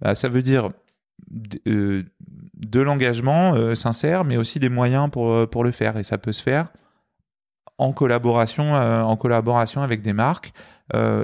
bah, 0.00 0.14
ça 0.14 0.28
veut 0.28 0.42
dire 0.42 0.70
d- 1.30 1.60
euh, 1.66 2.04
de 2.54 2.80
l'engagement 2.80 3.74
sincère 3.74 4.24
mais 4.24 4.36
aussi 4.36 4.60
des 4.60 4.68
moyens 4.68 5.10
pour 5.10 5.48
pour 5.50 5.64
le 5.64 5.72
faire. 5.72 5.96
Et 5.96 6.04
ça 6.04 6.18
peut 6.18 6.32
se 6.32 6.42
faire 6.42 6.68
en 7.76 7.92
collaboration 7.92 8.74
en 8.74 9.16
collaboration 9.16 9.82
avec 9.82 10.02
des 10.02 10.12
marques 10.12 10.52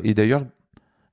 et 0.03 0.15
d'ailleurs 0.15 0.45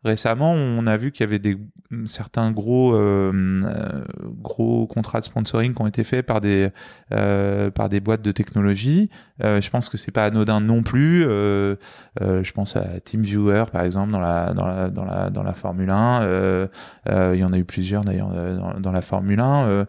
récemment, 0.03 0.53
on 0.53 0.87
a 0.87 0.97
vu 0.97 1.11
qu'il 1.11 1.25
y 1.25 1.27
avait 1.29 1.39
des 1.39 1.57
certains 2.05 2.51
gros 2.51 2.95
euh, 2.95 3.31
euh, 3.65 4.03
gros 4.41 4.87
contrats 4.87 5.19
de 5.19 5.25
sponsoring 5.25 5.73
qui 5.73 5.81
ont 5.81 5.87
été 5.87 6.03
faits 6.03 6.25
par 6.25 6.41
des 6.41 6.69
euh, 7.11 7.69
par 7.69 7.89
des 7.89 7.99
boîtes 7.99 8.21
de 8.21 8.31
technologie. 8.31 9.09
Euh, 9.43 9.61
je 9.61 9.69
pense 9.69 9.89
que 9.89 9.97
c'est 9.97 10.11
pas 10.11 10.25
anodin 10.25 10.59
non 10.59 10.83
plus. 10.83 11.25
Euh, 11.25 11.75
euh, 12.21 12.43
je 12.43 12.51
pense 12.53 12.75
à 12.75 12.99
TeamViewer 12.99 13.65
par 13.71 13.83
exemple 13.83 14.11
dans 14.11 14.19
la 14.19 14.53
dans 14.53 14.65
la 14.65 14.89
dans 14.89 15.05
la 15.05 15.29
dans 15.29 15.43
la 15.43 15.53
Formule 15.53 15.89
1. 15.89 16.23
Euh, 16.23 16.67
euh, 17.09 17.31
il 17.35 17.39
y 17.39 17.43
en 17.43 17.53
a 17.53 17.57
eu 17.57 17.65
plusieurs 17.65 18.03
d'ailleurs 18.03 18.29
dans 18.79 18.91
la 18.91 19.01
Formule 19.01 19.39
1. 19.39 19.85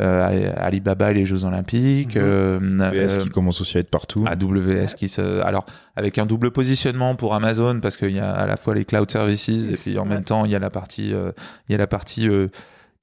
Euh, 0.00 0.52
Alibaba 0.56 1.12
et 1.12 1.14
les 1.14 1.24
Jeux 1.24 1.44
Olympiques. 1.44 2.16
Mhm. 2.16 2.22
euh, 2.22 2.58
euh, 2.92 3.16
qui 3.18 3.28
commence 3.30 3.60
aussi 3.60 3.76
à 3.76 3.80
être 3.80 3.90
partout. 3.90 4.24
AWS 4.26 4.94
qui 4.96 5.08
se 5.08 5.40
alors 5.42 5.64
avec 5.94 6.18
un 6.18 6.26
double 6.26 6.50
positionnement 6.50 7.14
pour 7.14 7.34
Amazon 7.34 7.78
parce 7.80 7.96
qu'il 7.96 8.10
y 8.10 8.18
a 8.18 8.32
à 8.32 8.46
la 8.46 8.56
fois 8.56 8.74
les 8.74 8.84
cloud 8.84 9.08
services 9.08 9.48
et 9.48 9.74
puis 9.74 9.96
en 9.98 10.02
Ouais. 10.02 10.08
même 10.08 10.24
temps 10.24 10.44
il 10.46 10.50
y 10.50 10.56
a 10.56 10.58
la 10.58 10.70
partie 10.70 11.14
euh, 11.14 11.30
il 11.68 11.72
y 11.72 11.74
a 11.76 11.78
la 11.78 11.86
partie 11.86 12.28
euh, 12.28 12.48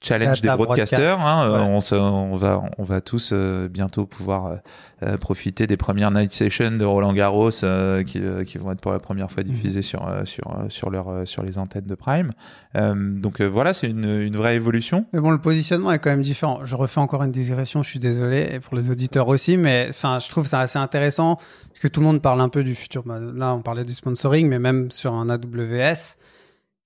challenge 0.02 0.42
des 0.42 0.48
broadcasters 0.50 1.18
broadcast, 1.18 1.28
hein, 1.28 1.50
euh, 1.50 1.60
on, 1.60 1.80
se- 1.80 1.96
on 1.96 2.36
va 2.36 2.62
on 2.78 2.84
va 2.84 3.02
tous 3.02 3.32
euh, 3.34 3.68
bientôt 3.70 4.06
pouvoir 4.06 4.46
euh, 4.48 4.56
euh, 5.04 5.18
profiter 5.18 5.68
des 5.68 5.78
premières 5.78 6.12
night 6.12 6.32
sessions 6.34 6.72
de 6.72 6.84
Roland 6.86 7.14
Garros 7.14 7.50
euh, 7.64 8.04
qui, 8.04 8.20
euh, 8.20 8.44
qui 8.44 8.58
vont 8.58 8.72
être 8.72 8.82
pour 8.82 8.92
la 8.92 9.00
première 9.00 9.30
fois 9.32 9.44
diffusées 9.44 9.82
sur 9.84 10.08
sur 10.26 10.66
sur 10.70 10.90
leur 10.90 11.28
sur 11.28 11.44
les 11.44 11.58
antennes 11.58 11.86
de 11.86 11.96
Prime 11.96 12.32
Euh, 12.76 12.96
donc 12.96 13.42
euh, 13.42 13.46
voilà 13.48 13.74
c'est 13.74 13.88
une 13.90 14.06
une 14.06 14.36
vraie 14.36 14.56
évolution 14.56 15.06
Mais 15.14 15.20
bon, 15.20 15.32
le 15.32 15.38
positionnement 15.40 15.92
est 15.92 16.00
quand 16.00 16.10
même 16.10 16.22
différent. 16.22 16.62
Je 16.64 16.76
refais 16.76 17.00
encore 17.00 17.24
une 17.24 17.32
digression, 17.32 17.84
je 17.84 17.90
suis 17.90 18.00
désolé, 18.00 18.50
et 18.54 18.60
pour 18.60 18.76
les 18.76 18.90
auditeurs 18.90 19.28
aussi, 19.28 19.58
mais 19.58 19.88
enfin, 19.90 20.20
je 20.20 20.30
trouve 20.30 20.48
ça 20.48 20.60
assez 20.62 20.80
intéressant 20.80 21.36
parce 21.36 21.80
que 21.80 21.88
tout 21.88 22.00
le 22.00 22.06
monde 22.08 22.22
parle 22.22 22.42
un 22.42 22.50
peu 22.50 22.64
du 22.64 22.76
futur. 22.76 23.04
Bah, 23.06 23.20
Là, 23.20 23.54
on 23.54 23.62
parlait 23.62 23.84
du 23.86 23.94
sponsoring, 23.94 24.48
mais 24.48 24.60
même 24.60 24.90
sur 24.92 25.14
un 25.14 25.30
AWS, 25.30 26.16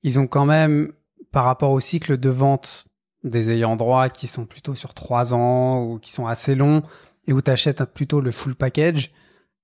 ils 0.03 0.19
ont 0.19 0.27
quand 0.27 0.45
même, 0.45 0.91
par 1.31 1.45
rapport 1.45 1.71
au 1.71 1.79
cycle 1.79 2.17
de 2.17 2.29
vente 2.29 2.85
des 3.25 3.51
ayants 3.51 3.75
droit 3.75 4.07
qui 4.07 4.27
sont 4.27 4.45
plutôt 4.45 4.75
sur 4.75 4.93
trois 4.93 5.33
ans 5.33 5.83
ou 5.83 5.99
qui 5.99 6.11
sont 6.11 6.27
assez 6.27 6.55
longs 6.55 6.83
et 7.27 7.33
où 7.33 7.41
tu 7.41 7.51
achètes 7.51 7.83
plutôt 7.85 8.21
le 8.21 8.31
full 8.31 8.55
package, 8.55 9.11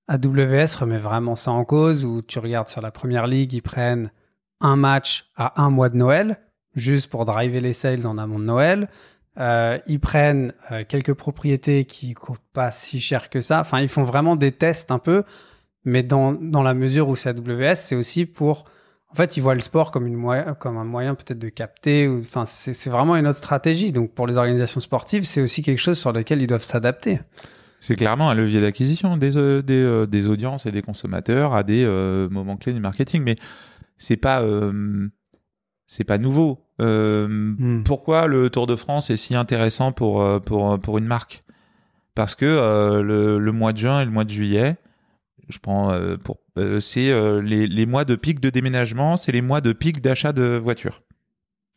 AWS 0.08 0.76
remet 0.80 0.98
vraiment 0.98 1.36
ça 1.36 1.52
en 1.52 1.64
cause 1.64 2.04
où 2.04 2.22
tu 2.22 2.38
regardes 2.38 2.68
sur 2.68 2.82
la 2.82 2.90
première 2.90 3.26
ligue, 3.26 3.54
ils 3.54 3.62
prennent 3.62 4.10
un 4.60 4.76
match 4.76 5.30
à 5.36 5.62
un 5.62 5.70
mois 5.70 5.88
de 5.88 5.96
Noël 5.96 6.38
juste 6.74 7.08
pour 7.08 7.24
driver 7.24 7.60
les 7.60 7.72
sales 7.72 8.06
en 8.06 8.18
amont 8.18 8.38
de 8.38 8.44
Noël. 8.44 8.88
Euh, 9.38 9.78
ils 9.86 10.00
prennent 10.00 10.52
euh, 10.70 10.84
quelques 10.86 11.14
propriétés 11.14 11.84
qui 11.84 12.12
coûtent 12.14 12.40
pas 12.52 12.70
si 12.70 13.00
cher 13.00 13.30
que 13.30 13.40
ça. 13.40 13.60
Enfin, 13.60 13.80
ils 13.80 13.88
font 13.88 14.02
vraiment 14.02 14.36
des 14.36 14.52
tests 14.52 14.90
un 14.90 14.98
peu, 14.98 15.22
mais 15.84 16.02
dans, 16.02 16.32
dans 16.32 16.62
la 16.62 16.74
mesure 16.74 17.08
où 17.08 17.16
c'est 17.16 17.30
AWS, 17.30 17.76
c'est 17.76 17.96
aussi 17.96 18.26
pour. 18.26 18.64
En 19.12 19.14
fait, 19.14 19.36
ils 19.36 19.40
voient 19.40 19.54
le 19.54 19.60
sport 19.60 19.90
comme, 19.90 20.06
une 20.06 20.16
moyen, 20.16 20.54
comme 20.54 20.78
un 20.78 20.84
moyen 20.84 21.14
peut-être 21.14 21.38
de 21.38 21.50
capter. 21.50 22.08
Enfin, 22.08 22.46
c'est 22.46 22.88
vraiment 22.88 23.14
une 23.14 23.26
autre 23.26 23.38
stratégie. 23.38 23.92
Donc, 23.92 24.12
pour 24.12 24.26
les 24.26 24.38
organisations 24.38 24.80
sportives, 24.80 25.24
c'est 25.24 25.42
aussi 25.42 25.62
quelque 25.62 25.78
chose 25.78 25.98
sur 25.98 26.12
lequel 26.12 26.40
ils 26.40 26.46
doivent 26.46 26.62
s'adapter. 26.62 27.20
C'est 27.78 27.96
clairement 27.96 28.30
un 28.30 28.34
levier 28.34 28.60
d'acquisition 28.60 29.16
des, 29.16 29.36
euh, 29.36 29.60
des, 29.60 29.74
euh, 29.74 30.06
des 30.06 30.28
audiences 30.28 30.66
et 30.66 30.70
des 30.70 30.82
consommateurs 30.82 31.52
à 31.52 31.64
des 31.64 31.84
euh, 31.84 32.28
moments 32.30 32.56
clés 32.56 32.72
du 32.72 32.80
marketing, 32.80 33.22
mais 33.24 33.36
c'est 33.98 34.16
pas 34.16 34.42
c'est 35.86 36.04
pas 36.04 36.16
nouveau. 36.16 36.64
Hmm. 36.78 37.82
Pourquoi 37.84 38.26
le 38.26 38.50
Tour 38.50 38.66
de 38.66 38.76
France 38.76 39.10
est 39.10 39.16
si 39.16 39.34
intéressant 39.34 39.92
pour 39.92 40.24
pour 40.42 40.78
pour 40.78 40.98
une 40.98 41.06
marque? 41.06 41.42
Parce 42.14 42.34
que 42.34 43.00
le, 43.02 43.38
le 43.38 43.52
mois 43.52 43.72
de 43.72 43.78
juin 43.78 44.00
et 44.00 44.04
le 44.04 44.10
mois 44.10 44.24
de 44.24 44.30
juillet, 44.30 44.76
je 45.48 45.58
prends 45.58 45.92
euh, 45.92 46.16
pour 46.16 46.38
euh, 46.58 46.80
c'est 46.80 47.10
euh, 47.10 47.40
les, 47.42 47.66
les 47.66 47.86
mois 47.86 48.04
de 48.04 48.14
pic 48.16 48.40
de 48.40 48.50
déménagement, 48.50 49.16
c'est 49.16 49.32
les 49.32 49.42
mois 49.42 49.60
de 49.60 49.72
pic 49.72 50.00
d'achat 50.00 50.32
de 50.32 50.56
voitures. 50.62 51.02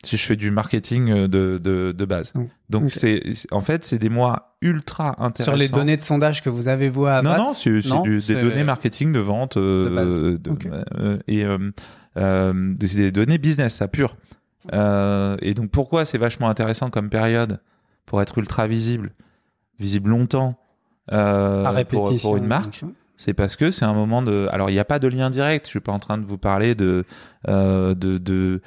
Si 0.04 0.16
je 0.18 0.22
fais 0.24 0.36
du 0.36 0.50
marketing 0.50 1.26
de, 1.26 1.58
de, 1.58 1.92
de 1.96 2.04
base. 2.04 2.32
Donc, 2.68 2.92
c'est 2.92 3.22
en 3.50 3.60
fait 3.62 3.82
c'est 3.84 3.98
des 3.98 4.10
mois 4.10 4.56
ultra 4.60 5.16
intéressants. 5.22 5.52
Sur 5.52 5.56
les 5.56 5.68
données 5.68 5.96
de 5.96 6.02
sondage 6.02 6.42
que 6.42 6.50
vous 6.50 6.68
avez 6.68 6.88
vous 6.88 7.06
à 7.06 7.22
Non 7.22 7.36
non, 7.38 7.52
c'est 7.54 7.70
des 7.80 8.40
données 8.40 8.62
marketing 8.64 9.12
de 9.12 9.18
vente 9.20 9.56
De 9.58 9.90
base. 9.92 10.18
de- 10.20 11.18
et 11.26 11.44
c'est 12.86 12.96
des 12.96 13.10
données 13.12 13.38
business 13.38 13.76
ça 13.76 13.88
pur. 13.88 14.16
Euh, 14.72 15.36
et 15.40 15.54
donc 15.54 15.70
pourquoi 15.70 16.04
c'est 16.04 16.18
vachement 16.18 16.48
intéressant 16.48 16.90
comme 16.90 17.08
période 17.08 17.60
pour 18.04 18.20
être 18.20 18.36
ultra 18.38 18.66
visible, 18.66 19.12
visible 19.78 20.10
longtemps 20.10 20.58
à 21.08 21.62
pour, 21.64 21.74
répétition. 21.74 22.28
pour 22.30 22.36
une 22.36 22.46
marque 22.46 22.82
c'est 23.16 23.34
parce 23.34 23.56
que 23.56 23.70
c'est 23.70 23.84
un 23.84 23.94
moment 23.94 24.22
de. 24.22 24.46
Alors, 24.52 24.70
il 24.70 24.74
n'y 24.74 24.78
a 24.78 24.84
pas 24.84 24.98
de 24.98 25.08
lien 25.08 25.30
direct. 25.30 25.66
Je 25.66 25.70
suis 25.70 25.80
pas 25.80 25.92
en 25.92 25.98
train 25.98 26.18
de 26.18 26.24
vous 26.26 26.38
parler 26.38 26.74
de 26.74 27.04
euh, 27.48 27.94
de 27.94 28.18
de 28.18 28.60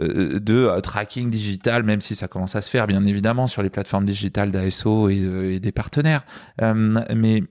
euh, 0.00 0.38
de 0.38 0.54
euh, 0.54 0.80
tracking 0.80 1.30
digital, 1.30 1.82
même 1.82 2.00
si 2.02 2.14
ça 2.14 2.28
commence 2.28 2.54
à 2.54 2.62
se 2.62 2.68
faire, 2.70 2.86
bien 2.86 3.04
évidemment, 3.06 3.46
sur 3.46 3.62
les 3.62 3.70
plateformes 3.70 4.04
digitales 4.04 4.50
d'ASO 4.50 5.08
et, 5.08 5.54
et 5.54 5.60
des 5.60 5.72
partenaires. 5.72 6.24
Euh, 6.60 7.00
mais 7.14 7.42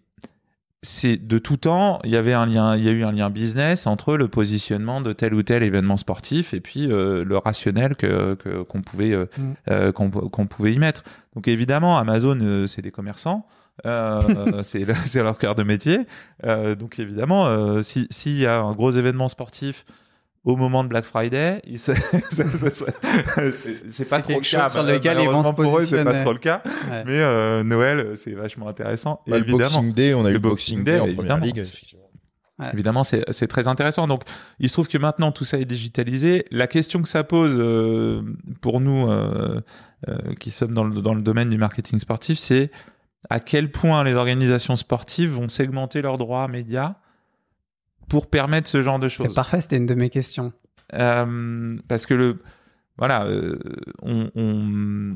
c'est 0.84 1.18
de 1.18 1.40
tout 1.40 1.58
temps, 1.58 2.00
il 2.04 2.12
y 2.12 2.16
avait 2.16 2.34
un 2.34 2.46
lien, 2.46 2.76
il 2.76 2.84
y 2.84 2.90
a 2.90 2.92
eu 2.92 3.04
un 3.04 3.12
lien 3.12 3.32
business 3.32 3.88
entre 3.88 4.16
le 4.16 4.28
positionnement 4.28 5.02
de 5.02 5.14
tel 5.14 5.34
ou 5.34 5.42
tel 5.42 5.64
événement 5.64 5.98
sportif 5.98 6.54
et 6.54 6.60
puis 6.62 6.92
euh, 6.92 7.24
le 7.24 7.38
rationnel 7.40 7.96
que 7.96 8.36
qu'on 8.70 8.82
pouvait 8.82 9.12
euh, 9.12 9.26
Mm. 9.38 9.54
euh, 9.72 9.92
qu'on 9.92 10.46
pouvait 10.46 10.74
y 10.74 10.78
mettre. 10.78 11.04
Donc 11.34 11.48
évidemment, 11.48 11.98
Amazon, 11.98 12.66
c'est 12.68 12.84
des 12.84 12.92
commerçants. 12.92 13.48
Euh, 13.86 14.64
c'est 14.64 14.86
le- 14.86 14.94
leur 15.24 15.38
cœur 15.38 15.56
de 15.56 15.64
métier. 15.64 16.00
Euh, 16.46 16.76
donc 16.76 17.00
évidemment, 17.00 17.48
euh, 17.48 17.82
si- 17.82 18.08
s'il 18.10 18.40
y 18.40 18.46
a 18.46 18.58
un 18.60 18.72
gros 18.74 18.92
événement 18.92 19.28
sportif 19.28 19.86
au 20.46 20.56
moment 20.56 20.84
de 20.84 20.90
Black 20.90 21.06
Friday, 21.06 21.62
c'est 21.78 21.94
pas 24.10 24.22
trop 24.22 24.40
le 24.40 24.42
cas. 24.42 24.70
sur 24.70 24.84
lequel 24.84 25.18
ils 25.20 25.30
vont 25.30 25.44
se 25.44 25.50
Malheureusement 25.50 25.54
pour 25.54 25.80
eux, 25.80 25.86
c'est 25.86 26.04
pas 26.04 26.14
trop 26.14 26.34
le 26.34 26.40
cas. 26.40 26.62
Ouais. 26.90 27.04
Mais 27.06 27.20
euh, 27.20 27.64
Noël, 27.64 28.12
c'est 28.16 28.32
vachement 28.34 28.68
intéressant. 28.68 29.22
Bah, 29.28 29.38
le 29.38 29.44
évidemment. 29.44 29.60
Boxing 29.64 29.94
Day, 29.94 30.14
on 30.14 30.26
a 30.26 30.30
eu 30.30 30.34
Le 30.34 30.34
le 30.34 30.40
Boxing 30.40 30.84
Day, 30.84 30.92
Day, 30.94 31.00
en 31.00 31.04
première 31.16 31.38
évidemment. 31.38 31.46
ligue. 31.46 31.64
Évidemment, 32.72 33.04
c'est 33.04 33.26
c'est 33.32 33.48
très 33.48 33.68
intéressant. 33.68 34.08
Donc, 34.08 34.22
il 34.60 34.70
se 34.70 34.74
trouve 34.74 34.88
que 34.88 34.98
maintenant 34.98 35.34
tout 35.34 35.44
ça 35.44 35.58
est 35.60 35.66
digitalisé. 35.66 36.46
La 36.52 36.68
question 36.68 37.02
que 37.02 37.10
ça 37.10 37.26
pose 37.26 37.54
euh, 37.58 38.22
pour 38.62 38.80
nous 38.80 39.10
euh, 39.12 39.60
euh, 40.08 40.18
qui 40.40 40.52
sommes 40.52 40.74
dans 40.74 40.86
le, 40.86 41.02
dans 41.02 41.14
le 41.16 41.22
domaine 41.22 41.50
du 41.50 41.58
marketing 41.58 42.00
sportif, 42.00 42.40
c'est 42.40 42.72
à 43.30 43.40
quel 43.40 43.72
point 43.72 44.04
les 44.04 44.14
organisations 44.14 44.76
sportives 44.76 45.32
vont 45.32 45.48
segmenter 45.48 46.02
leurs 46.02 46.18
droits 46.18 46.48
médias 46.48 46.96
pour 48.10 48.30
permettre 48.30 48.70
ce 48.70 48.82
genre 48.82 49.00
de 49.00 49.08
choses. 49.08 49.28
C'est 49.28 49.34
parfait, 49.34 49.62
c'était 49.62 49.78
une 49.78 49.86
de 49.86 49.96
mes 49.96 50.10
questions. 50.10 50.54
Euh, 50.94 51.78
parce 51.88 52.06
que 52.06 52.14
le 52.14 52.40
voilà, 52.98 53.26
euh, 53.26 53.60
on, 54.02 54.30
on, 54.36 55.16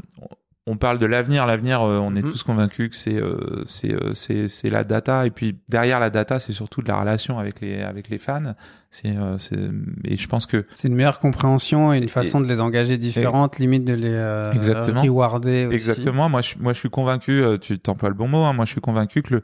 on 0.71 0.77
parle 0.77 0.99
de 0.99 1.05
l'avenir. 1.05 1.45
L'avenir, 1.45 1.81
euh, 1.81 1.97
on 1.97 2.15
est 2.15 2.21
Mhm. 2.21 2.31
tous 2.31 2.43
convaincus 2.43 2.89
que 2.89 2.95
c'est 2.95 3.15
euh, 3.15 3.63
c'est 3.65 3.93
euh, 3.93 4.13
c'est 4.13 4.69
la 4.69 4.83
data. 4.83 5.25
Et 5.25 5.31
puis 5.31 5.57
derrière 5.67 5.99
la 5.99 6.09
data, 6.09 6.39
c'est 6.39 6.53
surtout 6.53 6.81
de 6.81 6.87
la 6.87 6.99
relation 6.99 7.39
avec 7.39 7.59
les 7.61 7.81
avec 7.81 8.09
les 8.09 8.19
fans. 8.19 8.53
C'est 8.91 9.09
et 10.05 10.17
je 10.17 10.27
pense 10.27 10.45
que 10.45 10.65
C'est 10.75 10.87
une 10.87 10.95
meilleure 10.95 11.19
compréhension 11.19 11.93
et 11.93 11.97
une 11.97 12.09
façon 12.09 12.39
de 12.41 12.47
les 12.47 12.61
engager 12.61 12.97
différente, 12.97 13.59
limite 13.59 13.83
de 13.85 13.93
les 13.93 14.09
euh, 14.13 14.51
Exactement. 14.51 15.01
rewarder 15.01 15.65
aussi. 15.65 15.73
exactement. 15.75 16.29
Moi, 16.29 16.41
je 16.41 16.55
moi, 16.59 16.73
je 16.73 16.79
suis 16.79 16.89
convaincu. 16.89 17.43
Tu 17.61 17.79
t'emploies 17.79 18.09
le 18.09 18.15
bon 18.15 18.27
mot. 18.27 18.43
Hein, 18.43 18.53
moi, 18.53 18.65
je 18.65 18.71
suis 18.71 18.81
convaincu 18.81 19.21
que 19.23 19.33
le 19.35 19.43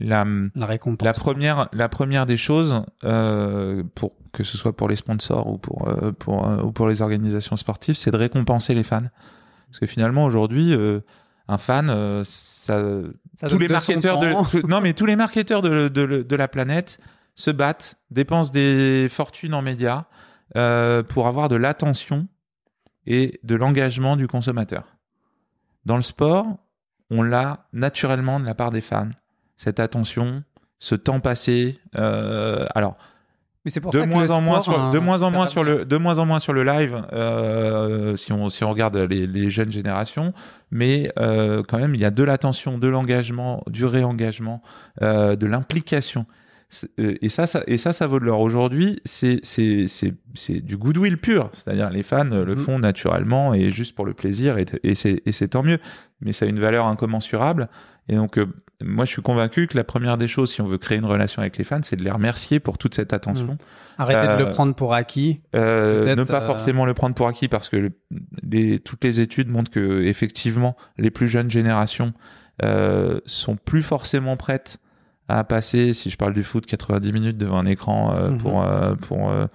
la 0.00 0.24
La 0.56 0.66
récompense. 0.66 1.06
La 1.06 1.12
première, 1.12 1.68
la 1.72 1.88
première 1.88 2.26
des 2.26 2.36
choses, 2.36 2.82
euh, 3.04 3.84
pour 3.94 4.12
que 4.32 4.42
ce 4.42 4.58
soit 4.58 4.76
pour 4.76 4.88
les 4.88 4.96
sponsors 4.96 5.46
ou 5.46 5.56
pour 5.58 5.86
euh, 5.88 6.10
pour 6.18 6.46
ou 6.64 6.72
pour 6.72 6.88
les 6.88 7.00
organisations 7.00 7.56
sportives, 7.56 7.94
c'est 7.94 8.10
de 8.10 8.16
récompenser 8.16 8.74
les 8.74 8.82
fans. 8.82 9.02
Parce 9.74 9.80
que 9.80 9.86
finalement 9.86 10.24
aujourd'hui, 10.24 10.72
euh, 10.72 11.00
un 11.48 11.58
fan, 11.58 11.90
euh, 11.90 12.22
ça, 12.24 12.80
Ça 13.34 13.48
tous 13.48 13.58
les 13.58 13.66
marketeurs 13.68 14.20
de 14.20 14.60
tout- 14.60 14.66
non 14.68 14.80
mais 14.80 14.92
tous 14.94 15.04
les 15.06 15.16
marketeurs 15.16 15.62
de, 15.62 15.88
de, 15.88 16.22
de 16.22 16.36
la 16.36 16.46
planète 16.46 17.00
se 17.34 17.50
battent, 17.50 17.96
dépensent 18.12 18.52
des 18.52 19.08
fortunes 19.10 19.52
en 19.52 19.62
médias 19.62 20.04
euh, 20.56 21.02
pour 21.02 21.26
avoir 21.26 21.48
de 21.48 21.56
l'attention 21.56 22.28
et 23.06 23.40
de 23.42 23.56
l'engagement 23.56 24.14
du 24.16 24.28
consommateur. 24.28 24.84
Dans 25.84 25.96
le 25.96 26.02
sport, 26.02 26.46
on 27.10 27.22
l'a 27.22 27.66
naturellement 27.72 28.38
de 28.38 28.44
la 28.46 28.54
part 28.54 28.70
des 28.70 28.80
fans. 28.80 29.10
Cette 29.56 29.80
attention, 29.80 30.44
ce 30.78 30.94
temps 30.94 31.18
passé. 31.20 31.80
euh, 31.96 32.64
alors, 32.76 32.96
Mais 33.64 33.70
c'est 33.70 33.80
pour 33.80 33.92
de 33.92 34.00
ça 34.00 34.06
moins 34.06 34.30
en 34.30 34.40
moins 34.42 34.60
sur, 34.60 34.78
un 34.78 34.90
de 34.90 34.98
moins 34.98 35.22
en 35.22 35.30
moins 35.30 35.46
sur 35.46 35.64
le, 35.64 35.84
de 35.86 35.96
moins 35.96 36.18
en 36.18 36.26
moins 36.26 36.38
sur 36.38 36.52
le 36.52 36.64
live. 36.64 37.02
euh, 37.12 38.14
si 38.16 38.32
on 38.32 38.50
si 38.50 38.62
on 38.64 38.70
regarde 38.70 38.96
les, 38.96 39.26
les 39.26 39.50
jeunes 39.50 39.72
générations, 39.72 40.32
mais 40.70 41.10
euh, 41.18 41.62
quand 41.66 41.78
même, 41.78 41.94
il 41.94 42.00
y 42.00 42.04
a 42.04 42.10
de 42.10 42.22
l'attention, 42.22 42.76
de 42.78 42.88
l'engagement, 42.88 43.62
du 43.66 43.84
réengagement, 43.86 44.60
euh, 45.02 45.34
de 45.36 45.46
l'implication. 45.46 46.26
Et 46.98 47.28
ça, 47.28 47.46
ça, 47.46 47.62
et 47.68 47.78
ça, 47.78 47.92
ça 47.92 48.06
vaut 48.08 48.18
de 48.18 48.24
l'or. 48.24 48.40
Aujourd'hui, 48.40 48.98
c'est, 49.04 49.38
c'est, 49.44 49.86
c'est, 49.86 50.12
c'est 50.34 50.60
du 50.60 50.76
goodwill 50.76 51.18
pur. 51.18 51.48
C'est-à-dire, 51.52 51.88
les 51.90 52.02
fans 52.02 52.24
le 52.24 52.44
Mhm. 52.56 52.56
font 52.58 52.78
naturellement 52.80 53.54
et 53.54 53.70
juste 53.70 53.94
pour 53.94 54.04
le 54.04 54.12
plaisir, 54.12 54.58
et, 54.58 54.64
et 54.82 54.96
c'est, 54.96 55.22
et 55.24 55.30
c'est 55.30 55.48
tant 55.48 55.62
mieux. 55.62 55.78
Mais 56.20 56.32
ça 56.32 56.46
a 56.46 56.48
une 56.48 56.58
valeur 56.58 56.86
incommensurable. 56.86 57.68
Et 58.08 58.16
donc, 58.16 58.38
euh, 58.38 58.46
moi, 58.82 59.04
je 59.04 59.10
suis 59.12 59.22
convaincu 59.22 59.66
que 59.66 59.76
la 59.76 59.84
première 59.84 60.18
des 60.18 60.28
choses, 60.28 60.52
si 60.52 60.60
on 60.60 60.66
veut 60.66 60.78
créer 60.78 60.98
une 60.98 61.04
relation 61.06 61.40
avec 61.40 61.56
les 61.56 61.64
fans, 61.64 61.80
c'est 61.82 61.96
de 61.96 62.02
les 62.04 62.10
remercier 62.10 62.60
pour 62.60 62.76
toute 62.76 62.94
cette 62.94 63.12
attention. 63.12 63.56
Arrêtez 63.96 64.26
de 64.26 64.32
Euh, 64.32 64.38
le 64.46 64.50
prendre 64.50 64.74
pour 64.74 64.92
acquis. 64.94 65.40
Euh, 65.54 66.14
ne 66.16 66.24
pas 66.24 66.42
euh, 66.42 66.46
forcément 66.46 66.84
le 66.84 66.92
prendre 66.94 67.14
pour 67.14 67.28
acquis 67.28 67.48
parce 67.48 67.68
que 67.68 67.76
le- 67.76 67.92
les, 68.42 68.78
toutes 68.80 69.02
les 69.04 69.20
études 69.20 69.48
montrent 69.48 69.70
que 69.70 70.02
effectivement 70.02 70.76
les 70.98 71.10
plus 71.10 71.28
jeunes 71.28 71.50
générations 71.50 72.12
euh, 72.62 73.20
sont 73.26 73.56
plus 73.56 73.82
forcément 73.82 74.36
prêtes 74.36 74.78
à 75.28 75.42
passer, 75.44 75.94
si 75.94 76.10
je 76.10 76.16
parle 76.18 76.34
du 76.34 76.42
foot, 76.44 76.66
90 76.66 77.12
minutes 77.12 77.38
devant 77.38 77.58
un 77.58 77.66
écran 77.66 78.14
euh, 78.14 78.30
Mhm. 78.30 78.38
pour 78.38 78.62
euh, 78.62 78.94
pour 78.96 79.30
euh, 79.30 79.44
euh, 79.44 79.46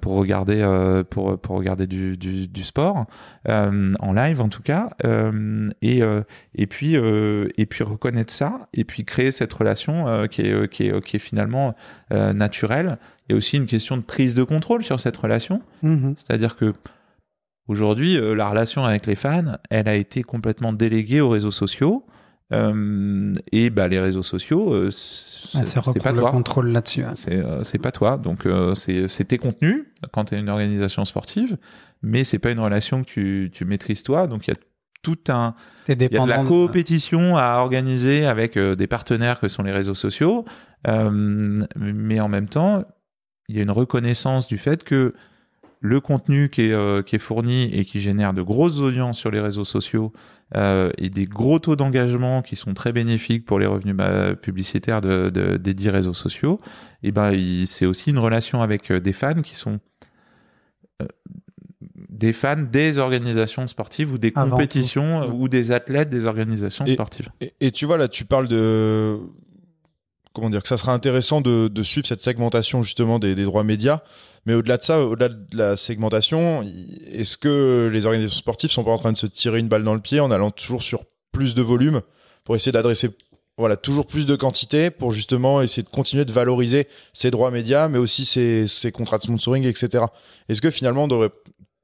pour 0.00 0.14
regarder 0.14 0.60
euh, 0.60 1.04
pour 1.04 1.38
pour 1.38 1.56
regarder 1.56 1.86
du 1.86 2.16
du, 2.16 2.48
du 2.48 2.62
sport 2.62 3.06
euh, 3.48 3.94
en 4.00 4.12
live 4.12 4.40
en 4.40 4.48
tout 4.48 4.62
cas 4.62 4.90
euh, 5.04 5.68
et 5.82 6.02
euh, 6.02 6.22
et 6.54 6.66
puis 6.66 6.96
euh, 6.96 7.48
et 7.58 7.66
puis 7.66 7.84
reconnaître 7.84 8.32
ça 8.32 8.68
et 8.72 8.84
puis 8.84 9.04
créer 9.04 9.30
cette 9.30 9.52
relation 9.52 10.08
euh, 10.08 10.26
qui 10.26 10.42
est 10.42 10.68
qui 10.68 10.88
est 10.88 11.04
qui 11.04 11.16
est 11.16 11.20
finalement 11.20 11.74
euh, 12.12 12.32
naturelle 12.32 12.98
il 13.28 13.32
y 13.32 13.34
a 13.34 13.36
aussi 13.36 13.58
une 13.58 13.66
question 13.66 13.96
de 13.96 14.02
prise 14.02 14.34
de 14.34 14.42
contrôle 14.42 14.82
sur 14.82 14.98
cette 15.00 15.16
relation. 15.16 15.60
Mhm. 15.82 16.14
C'est-à-dire 16.16 16.56
que 16.56 16.72
aujourd'hui, 17.66 18.16
euh, 18.16 18.34
la 18.34 18.48
relation 18.48 18.84
avec 18.84 19.06
les 19.06 19.16
fans, 19.16 19.56
elle 19.68 19.88
a 19.88 19.94
été 19.94 20.22
complètement 20.22 20.72
déléguée 20.72 21.20
aux 21.20 21.28
réseaux 21.28 21.50
sociaux. 21.50 22.06
Euh, 22.52 23.34
et 23.52 23.68
bah, 23.68 23.88
les 23.88 24.00
réseaux 24.00 24.22
sociaux, 24.22 24.72
euh, 24.72 24.90
c'est 24.90 25.58
Ah, 25.58 25.64
c'est 25.64 26.02
pas 26.02 26.12
le 26.12 26.20
toi. 26.20 26.30
contrôle 26.30 26.68
là-dessus. 26.68 27.02
hein. 27.04 27.12
C'est 27.14 27.36
euh, 27.36 27.62
c'est 27.62 27.78
pas 27.78 27.90
toi. 27.92 28.16
Donc 28.16 28.46
c'est 28.74 29.24
tes 29.28 29.36
contenus 29.38 29.84
quand 30.12 30.24
tu 30.26 30.34
es 30.34 30.38
une 30.38 30.48
organisation 30.48 31.04
sportive, 31.04 31.58
mais 32.02 32.24
c'est 32.24 32.38
pas 32.38 32.50
une 32.50 32.60
relation 32.60 33.02
que 33.02 33.06
tu, 33.08 33.50
tu 33.52 33.64
maîtrises 33.66 34.02
toi. 34.02 34.26
Donc 34.26 34.46
il 34.46 34.50
y 34.50 34.54
a 34.54 34.56
tout 35.02 35.18
un 35.28 35.54
il 35.88 35.90
y 35.90 35.92
a 35.92 36.08
de 36.08 36.28
la 36.28 36.42
de- 36.42 36.48
coopétition 36.48 37.36
à 37.36 37.58
organiser 37.58 38.24
avec 38.26 38.58
des 38.58 38.86
partenaires 38.86 39.38
que 39.40 39.48
sont 39.48 39.62
les 39.62 39.72
réseaux 39.72 39.94
sociaux, 39.94 40.44
mais 41.76 42.20
en 42.20 42.28
même 42.28 42.48
temps, 42.48 42.84
il 43.48 43.56
y 43.56 43.60
a 43.60 43.62
une 43.62 43.70
reconnaissance 43.70 44.46
du 44.48 44.58
fait 44.58 44.84
que 44.84 45.14
le 45.80 46.00
contenu 46.00 46.50
qui 46.50 46.62
est, 46.62 46.72
euh, 46.72 47.02
qui 47.02 47.16
est 47.16 47.20
fourni 47.20 47.64
et 47.72 47.84
qui 47.84 48.00
génère 48.00 48.34
de 48.34 48.42
grosses 48.42 48.80
audiences 48.80 49.18
sur 49.18 49.30
les 49.30 49.40
réseaux 49.40 49.64
sociaux 49.64 50.12
euh, 50.56 50.90
et 50.98 51.08
des 51.10 51.26
gros 51.26 51.58
taux 51.60 51.76
d'engagement 51.76 52.42
qui 52.42 52.56
sont 52.56 52.74
très 52.74 52.92
bénéfiques 52.92 53.44
pour 53.46 53.58
les 53.60 53.66
revenus 53.66 53.94
bah, 53.94 54.34
publicitaires 54.34 55.00
de, 55.00 55.30
de- 55.30 55.56
des 55.56 55.74
dix 55.74 55.90
réseaux 55.90 56.14
sociaux, 56.14 56.58
et 57.02 57.12
ben 57.12 57.32
c'est 57.66 57.86
aussi 57.86 58.10
une 58.10 58.18
relation 58.18 58.60
avec 58.62 58.90
euh, 58.90 58.98
des 59.00 59.12
fans 59.12 59.34
qui 59.42 59.54
sont 59.54 59.78
euh, 61.00 61.06
des 62.08 62.32
fans 62.32 62.56
des 62.60 62.98
organisations 62.98 63.64
sportives 63.68 64.12
ou 64.12 64.18
des 64.18 64.32
Avant 64.34 64.50
compétitions 64.56 65.26
tout. 65.28 65.32
ou 65.36 65.48
des 65.48 65.70
athlètes 65.70 66.10
des 66.10 66.26
organisations 66.26 66.84
Et- 66.86 66.94
sportives. 66.94 67.28
Et, 67.40 67.52
et 67.60 67.70
tu 67.70 67.86
vois, 67.86 67.98
là, 67.98 68.08
tu 68.08 68.24
parles 68.24 68.48
de. 68.48 69.18
Comment 70.32 70.50
dire 70.50 70.62
Que 70.62 70.68
ça 70.68 70.76
sera 70.76 70.92
intéressant 70.92 71.40
de, 71.40 71.68
de 71.68 71.82
suivre 71.82 72.06
cette 72.06 72.22
segmentation, 72.22 72.82
justement, 72.82 73.18
des, 73.18 73.34
des 73.34 73.44
droits 73.44 73.64
médias. 73.64 74.00
Mais 74.48 74.54
au-delà 74.54 74.78
de 74.78 74.82
ça, 74.82 75.04
au-delà 75.04 75.28
de 75.28 75.58
la 75.58 75.76
segmentation, 75.76 76.66
est-ce 77.12 77.36
que 77.36 77.90
les 77.92 78.06
organisations 78.06 78.38
sportives 78.38 78.70
sont 78.70 78.82
pas 78.82 78.92
en 78.92 78.96
train 78.96 79.12
de 79.12 79.18
se 79.18 79.26
tirer 79.26 79.58
une 79.58 79.68
balle 79.68 79.84
dans 79.84 79.92
le 79.92 80.00
pied 80.00 80.20
en 80.20 80.30
allant 80.30 80.50
toujours 80.50 80.82
sur 80.82 81.04
plus 81.32 81.54
de 81.54 81.60
volume 81.60 82.00
pour 82.44 82.56
essayer 82.56 82.72
d'adresser 82.72 83.10
voilà, 83.58 83.76
toujours 83.76 84.06
plus 84.06 84.24
de 84.24 84.36
quantité 84.36 84.88
pour 84.88 85.12
justement 85.12 85.60
essayer 85.60 85.82
de 85.82 85.90
continuer 85.90 86.24
de 86.24 86.32
valoriser 86.32 86.88
ces 87.12 87.30
droits 87.30 87.50
médias, 87.50 87.88
mais 87.88 87.98
aussi 87.98 88.24
ces 88.24 88.90
contrats 88.90 89.18
de 89.18 89.24
sponsoring, 89.24 89.66
etc. 89.66 90.06
Est-ce 90.48 90.62
que 90.62 90.70
finalement, 90.70 91.04
on 91.04 91.08
devrait 91.08 91.32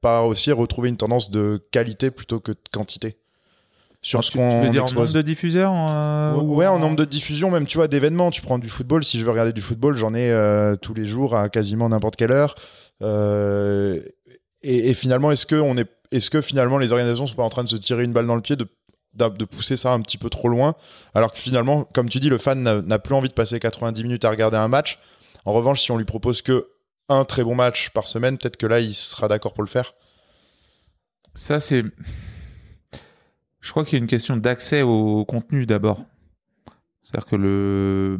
pas 0.01 0.23
aussi 0.23 0.51
retrouver 0.51 0.89
une 0.89 0.97
tendance 0.97 1.29
de 1.29 1.63
qualité 1.69 2.09
plutôt 2.09 2.39
que 2.39 2.53
de 2.53 2.57
quantité? 2.73 3.15
Sur 4.07 4.23
ce 4.23 4.31
qu'on 4.31 4.59
tu 4.61 4.65
veux 4.67 4.71
dire 4.71 4.83
en 4.83 4.87
nombre 4.93 5.11
de 5.13 5.21
diffuseurs 5.21 5.73
euh, 5.73 6.33
Ouais, 6.35 6.41
ou 6.41 6.55
ouais, 6.55 6.67
en 6.67 6.77
nombre 6.79 6.95
de 6.95 7.05
diffusions, 7.05 7.49
même 7.49 7.65
tu 7.65 7.77
vois, 7.77 7.87
d'événements. 7.87 8.29
Tu 8.31 8.41
prends 8.41 8.59
du 8.59 8.69
football, 8.69 9.03
si 9.03 9.17
je 9.19 9.25
veux 9.25 9.31
regarder 9.31 9.53
du 9.53 9.61
football, 9.61 9.95
j'en 9.97 10.13
ai 10.13 10.29
euh, 10.31 10.75
tous 10.75 10.93
les 10.93 11.05
jours 11.05 11.35
à 11.35 11.49
quasiment 11.49 11.89
n'importe 11.89 12.15
quelle 12.15 12.31
heure. 12.31 12.55
Euh, 13.01 14.01
et, 14.61 14.89
et 14.89 14.93
finalement, 14.93 15.31
est-ce 15.31 15.45
que, 15.45 15.55
on 15.55 15.77
est, 15.77 15.87
est-ce 16.11 16.29
que 16.29 16.41
finalement 16.41 16.77
les 16.77 16.91
organisations 16.91 17.25
sont 17.27 17.35
pas 17.35 17.43
en 17.43 17.49
train 17.49 17.63
de 17.63 17.69
se 17.69 17.75
tirer 17.77 18.03
une 18.03 18.13
balle 18.13 18.27
dans 18.27 18.35
le 18.35 18.41
pied 18.41 18.55
de, 18.55 18.67
d'a- 19.13 19.29
de 19.29 19.45
pousser 19.45 19.75
ça 19.77 19.91
un 19.91 20.01
petit 20.01 20.17
peu 20.17 20.29
trop 20.29 20.49
loin? 20.49 20.75
Alors 21.15 21.31
que 21.31 21.37
finalement, 21.39 21.83
comme 21.83 22.07
tu 22.09 22.19
dis, 22.19 22.29
le 22.29 22.37
fan 22.37 22.61
n'a, 22.61 22.81
n'a 22.81 22.99
plus 22.99 23.15
envie 23.15 23.29
de 23.29 23.33
passer 23.33 23.59
90 23.59 24.03
minutes 24.03 24.25
à 24.25 24.29
regarder 24.29 24.57
un 24.57 24.67
match. 24.67 24.99
En 25.45 25.53
revanche, 25.53 25.81
si 25.81 25.91
on 25.91 25.97
lui 25.97 26.05
propose 26.05 26.41
que 26.43 26.67
un 27.09 27.25
très 27.25 27.43
bon 27.43 27.55
match 27.55 27.89
par 27.89 28.07
semaine, 28.07 28.37
peut-être 28.37 28.57
que 28.57 28.65
là, 28.67 28.79
il 28.79 28.93
sera 28.95 29.27
d'accord 29.27 29.53
pour 29.53 29.63
le 29.63 29.69
faire. 29.69 29.93
Ça, 31.33 31.59
c'est. 31.59 31.83
Je 33.65 33.71
crois 33.71 33.83
qu'il 33.83 33.97
y 33.97 33.99
a 33.99 34.03
une 34.03 34.07
question 34.07 34.37
d'accès 34.37 34.83
au 34.83 35.25
contenu 35.25 35.65
d'abord. 35.65 36.05
C'est-à-dire 37.01 37.25
que 37.27 37.35
le. 37.35 38.17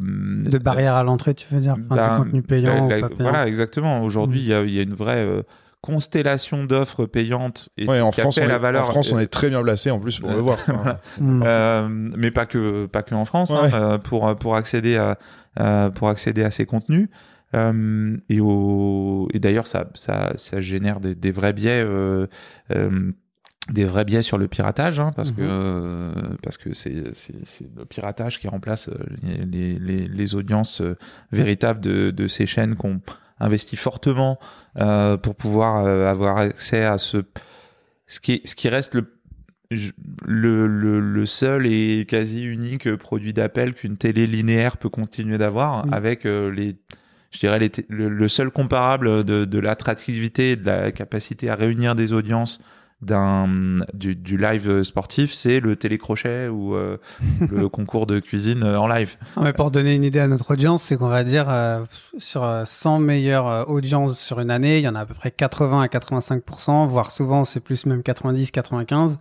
De 0.50 0.58
barrière 0.58 0.94
à 0.96 1.04
l'entrée, 1.04 1.34
tu 1.34 1.46
veux 1.52 1.60
dire 1.60 1.74
enfin, 1.74 1.94
Ben, 1.96 2.12
de 2.18 2.24
contenu 2.24 2.42
payant 2.42 2.74
la- 2.74 2.82
ou 2.84 2.88
la- 2.88 3.00
pas 3.00 3.08
payant. 3.08 3.22
Voilà, 3.30 3.46
exactement. 3.46 4.02
Aujourd'hui, 4.02 4.40
Mm. 4.40 4.42
il 4.42 4.48
y 4.48 4.54
a- 4.54 4.62
il 4.62 4.70
y, 4.74 4.78
a 4.78 4.82
une 4.82 4.94
vraie 4.94 5.24
euh, 5.24 5.42
constellation 5.82 6.64
d'offres 6.64 7.06
payantes 7.06 7.68
et 7.76 7.86
Ouais, 7.86 8.00
en 8.00 8.10
qui 8.10 8.20
France, 8.22 8.38
on 8.42 8.46
la 8.46 8.54
est, 8.56 8.58
valeur. 8.58 8.82
en 8.88 8.92
France, 8.92 9.12
on 9.12 9.18
est 9.20 9.26
très 9.28 9.48
bien 9.50 9.62
placé 9.62 9.90
en 9.92 10.00
plus 10.00 10.18
pour 10.18 10.30
le 10.30 10.40
voir. 10.40 10.58
Mm. 11.20 11.42
Euh, 11.46 11.88
mais 12.16 12.30
pas 12.32 12.46
que 12.46 12.86
pas 12.86 13.02
que 13.02 13.14
en 13.14 13.24
France 13.24 13.50
hein, 13.52 13.62
Ouais. 13.62 13.70
euh, 13.74 13.98
pour 13.98 14.34
pour 14.36 14.56
accéder 14.56 14.96
à 14.96 15.16
euh, 15.60 15.90
pour 15.90 16.08
accéder 16.08 16.42
à 16.42 16.50
ces 16.50 16.66
contenus 16.66 17.08
Euh, 17.54 18.16
et 18.28 18.40
au 18.40 19.28
et 19.32 19.38
d'ailleurs 19.38 19.68
ça 19.68 19.86
ça 19.94 20.32
ça 20.34 20.60
génère 20.60 20.98
des, 20.98 21.14
des 21.14 21.30
vrais 21.30 21.52
biais 21.52 21.80
euh, 21.84 22.26
euh, 22.74 23.12
des 23.72 23.84
vrais 23.84 24.04
biais 24.04 24.22
sur 24.22 24.38
le 24.38 24.46
piratage 24.48 25.00
hein, 25.00 25.12
parce 25.16 25.30
Mhm. 25.30 25.36
que 25.36 25.42
euh, 25.42 26.12
parce 26.42 26.56
que 26.56 26.72
c'est 26.72 27.14
c'est 27.14 27.34
c'est 27.44 27.66
le 27.76 27.84
piratage 27.84 28.38
qui 28.40 28.48
remplace 28.48 28.88
euh, 28.88 28.94
les 29.50 29.78
les, 29.78 30.06
les 30.08 30.34
audiences 30.34 30.80
euh, 30.80 30.96
véritables 31.32 31.80
de 31.80 32.10
de 32.10 32.28
ces 32.28 32.46
chaînes 32.46 32.76
qu'on 32.76 33.00
investit 33.40 33.76
fortement 33.76 34.38
euh, 34.78 35.16
pour 35.16 35.34
pouvoir 35.34 35.84
euh, 35.84 36.08
avoir 36.08 36.38
accès 36.38 36.84
à 36.84 36.96
ce 36.98 37.24
ce 38.06 38.20
qui 38.20 38.40
ce 38.44 38.54
qui 38.54 38.68
reste 38.68 38.94
le 38.94 39.12
le, 40.24 40.68
le, 40.68 41.00
le 41.00 41.26
seul 41.26 41.66
et 41.66 42.04
quasi 42.08 42.44
unique 42.44 42.94
produit 42.94 43.32
d'appel 43.32 43.74
qu'une 43.74 43.96
télé 43.96 44.28
linéaire 44.28 44.76
peut 44.76 44.88
continuer 44.88 45.38
d'avoir 45.38 45.92
avec 45.92 46.24
euh, 46.24 46.50
les 46.52 46.76
je 47.32 47.40
dirais 47.40 47.58
les 47.58 47.72
le, 47.88 48.08
le 48.08 48.28
seul 48.28 48.50
comparable 48.52 49.24
de, 49.24 49.44
de 49.44 49.58
l'attractivité 49.58 50.52
et 50.52 50.56
de 50.56 50.64
la 50.66 50.92
capacité 50.92 51.50
à 51.50 51.56
réunir 51.56 51.96
des 51.96 52.12
audiences 52.12 52.60
d'un 53.02 53.76
du, 53.92 54.16
du 54.16 54.38
live 54.38 54.82
sportif 54.82 55.34
c'est 55.34 55.60
le 55.60 55.76
télécrochet 55.76 56.48
ou 56.48 56.74
euh, 56.74 56.96
le 57.50 57.68
concours 57.68 58.06
de 58.06 58.20
cuisine 58.20 58.64
en 58.64 58.86
live. 58.86 59.16
Non, 59.36 59.42
mais 59.42 59.52
pour 59.52 59.70
donner 59.70 59.94
une 59.94 60.04
idée 60.04 60.20
à 60.20 60.28
notre 60.28 60.52
audience, 60.52 60.82
c'est 60.82 60.96
qu'on 60.96 61.08
va 61.08 61.24
dire 61.24 61.48
euh, 61.50 61.84
sur 62.16 62.44
euh, 62.44 62.64
100 62.64 63.00
meilleures 63.00 63.48
euh, 63.48 63.64
audiences 63.64 64.18
sur 64.18 64.40
une 64.40 64.50
année, 64.50 64.78
il 64.78 64.82
y 64.82 64.88
en 64.88 64.94
a 64.94 65.00
à 65.00 65.06
peu 65.06 65.14
près 65.14 65.30
80 65.30 65.82
à 65.82 65.86
85%, 65.86 66.86
voire 66.86 67.10
souvent 67.10 67.44
c'est 67.44 67.60
plus 67.60 67.86
même 67.86 68.00
90-95 68.00 69.16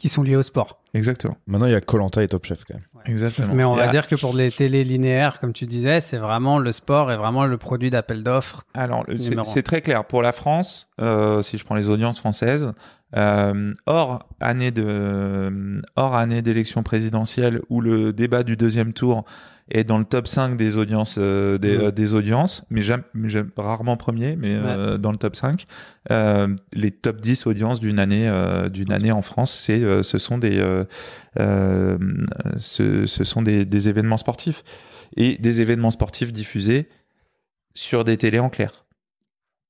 qui 0.00 0.08
sont 0.08 0.22
liés 0.22 0.36
au 0.36 0.42
sport. 0.42 0.80
exactement 0.94 1.36
Maintenant, 1.46 1.66
il 1.66 1.72
y 1.72 1.74
a 1.74 1.82
Colanta 1.82 2.22
et 2.22 2.26
Top 2.26 2.46
Chef 2.46 2.64
quand 2.64 2.72
même. 2.72 2.82
exactement 3.04 3.52
Mais 3.54 3.64
on 3.64 3.76
va 3.76 3.88
dire 3.88 4.08
que 4.08 4.14
pour 4.14 4.34
les 4.34 4.50
télés 4.50 4.82
linéaires, 4.82 5.40
comme 5.40 5.52
tu 5.52 5.66
disais, 5.66 6.00
c'est 6.00 6.16
vraiment 6.16 6.58
le 6.58 6.72
sport 6.72 7.12
et 7.12 7.16
vraiment 7.18 7.44
le 7.44 7.58
produit 7.58 7.90
d'appel 7.90 8.22
d'offres. 8.22 8.64
Alors, 8.72 9.04
c'est 9.44 9.62
très 9.62 9.82
clair. 9.82 10.06
Pour 10.06 10.22
la 10.22 10.32
France, 10.32 10.88
euh, 11.02 11.42
si 11.42 11.58
je 11.58 11.64
prends 11.66 11.74
les 11.74 11.90
audiences 11.90 12.18
françaises, 12.18 12.72
euh, 13.14 13.74
hors 13.84 14.26
année 14.40 14.70
de 14.70 15.82
hors 15.96 16.16
année 16.16 16.40
d'élection 16.40 16.82
présidentielle 16.82 17.60
où 17.68 17.82
le 17.82 18.14
débat 18.14 18.42
du 18.42 18.56
deuxième 18.56 18.94
tour 18.94 19.26
est 19.70 19.84
dans 19.84 19.98
le 19.98 20.04
top 20.04 20.26
5 20.26 20.56
des 20.56 20.76
audiences 20.76 21.16
euh, 21.18 21.58
des, 21.58 21.76
Mhm. 21.78 21.84
euh, 21.84 21.90
des 21.90 22.14
audiences, 22.14 22.64
mais 22.70 22.82
jamais, 22.82 23.04
rarement 23.56 23.96
premier, 23.96 24.36
mais 24.36 24.54
euh, 24.54 24.98
dans 24.98 25.12
le 25.12 25.18
top 25.18 25.36
5. 25.36 25.66
Euh, 26.10 26.48
les 26.72 26.90
top 26.90 27.20
10 27.20 27.46
audiences 27.46 27.80
d'une 27.80 27.98
année 27.98 28.30
d'une 28.72 28.92
année 28.92 29.12
en 29.12 29.22
France, 29.22 29.52
c'est 29.52 29.80
ce 30.02 30.18
sont 30.18 30.38
des 30.38 30.60
ce, 32.58 33.06
ce 33.06 33.24
sont 33.24 33.42
des, 33.42 33.64
des 33.64 33.88
événements 33.88 34.16
sportifs 34.16 34.62
et 35.16 35.36
des 35.38 35.60
événements 35.60 35.90
sportifs 35.90 36.32
diffusés 36.32 36.88
sur 37.74 38.04
des 38.04 38.16
télés 38.16 38.38
en 38.38 38.48
clair. 38.48 38.84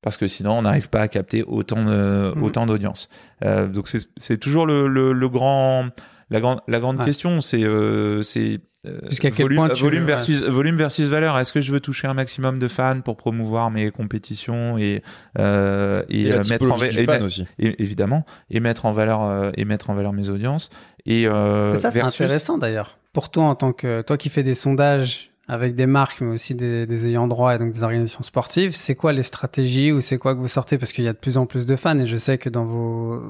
Parce 0.02 0.16
que 0.16 0.28
sinon, 0.28 0.52
on 0.58 0.62
n'arrive 0.62 0.88
pas 0.88 1.02
à 1.02 1.08
capter 1.08 1.42
autant 1.42 1.84
de, 1.84 2.32
autant 2.40 2.64
d'audience. 2.66 3.10
Euh, 3.44 3.66
donc 3.66 3.86
c'est 3.86 4.08
c'est 4.16 4.38
toujours 4.38 4.64
le, 4.64 4.88
le, 4.88 5.12
le 5.12 5.28
grand 5.28 5.88
la 6.30 6.40
grande 6.40 6.60
la 6.68 6.80
grande 6.80 6.98
Ouais. 6.98 7.04
question, 7.04 7.40
c'est 7.40 7.64
euh, 7.64 8.22
c'est 8.22 8.60
euh, 8.86 8.98
Jusqu'à 9.10 9.30
quel 9.30 9.42
volume, 9.44 9.56
point 9.58 9.68
tu 9.68 9.82
volume 9.82 10.00
veux- 10.00 10.06
versus 10.06 10.42
volume 10.42 10.76
versus 10.76 11.06
valeur. 11.06 11.38
Est-ce 11.38 11.52
que 11.52 11.60
je 11.60 11.70
veux 11.70 11.80
toucher 11.80 12.06
un 12.06 12.14
maximum 12.14 12.58
de 12.58 12.66
fans 12.66 13.00
pour 13.02 13.16
promouvoir 13.18 13.70
mes 13.70 13.90
compétitions 13.90 14.78
et 14.78 15.02
euh, 15.38 16.02
et, 16.08 16.22
Et, 16.22 16.28
la 16.30 16.36
euh, 16.36 16.42
mettre 16.48 16.70
en 16.70 16.76
et 16.76 16.90
fan 16.90 17.06
mettre- 17.06 17.24
aussi. 17.26 17.46
et- 17.58 17.82
évidemment 17.82 18.24
et 18.50 18.60
mettre 18.60 18.86
en 18.86 18.92
valeur 18.92 19.22
euh, 19.22 19.50
et 19.56 19.64
mettre 19.66 19.90
en 19.90 19.94
valeur 19.94 20.12
mes 20.14 20.28
audiences 20.30 20.70
et 21.04 21.26
euh, 21.26 21.72
Mais 21.74 21.80
ça, 21.80 21.90
c'est 21.90 22.00
versus- 22.00 22.20
intéressant 22.22 22.56
d'ailleurs. 22.58 22.98
Pour 23.12 23.30
toi, 23.30 23.44
en 23.44 23.54
tant 23.54 23.72
que 23.72 24.02
toi 24.02 24.16
qui 24.16 24.28
fais 24.28 24.42
des 24.42 24.54
sondages 24.54 25.29
avec 25.50 25.74
des 25.74 25.86
marques, 25.86 26.20
mais 26.20 26.32
aussi 26.32 26.54
des, 26.54 26.86
des 26.86 27.08
ayants 27.08 27.26
droit 27.26 27.56
et 27.56 27.58
donc 27.58 27.72
des 27.72 27.82
organisations 27.82 28.22
sportives, 28.22 28.72
c'est 28.72 28.94
quoi 28.94 29.12
les 29.12 29.24
stratégies 29.24 29.90
ou 29.90 30.00
c'est 30.00 30.16
quoi 30.16 30.36
que 30.36 30.38
vous 30.38 30.46
sortez? 30.46 30.78
Parce 30.78 30.92
qu'il 30.92 31.02
y 31.02 31.08
a 31.08 31.12
de 31.12 31.18
plus 31.18 31.38
en 31.38 31.46
plus 31.46 31.66
de 31.66 31.74
fans 31.74 31.98
et 31.98 32.06
je 32.06 32.16
sais 32.16 32.38
que 32.38 32.48
dans 32.48 32.64
vos 32.64 33.20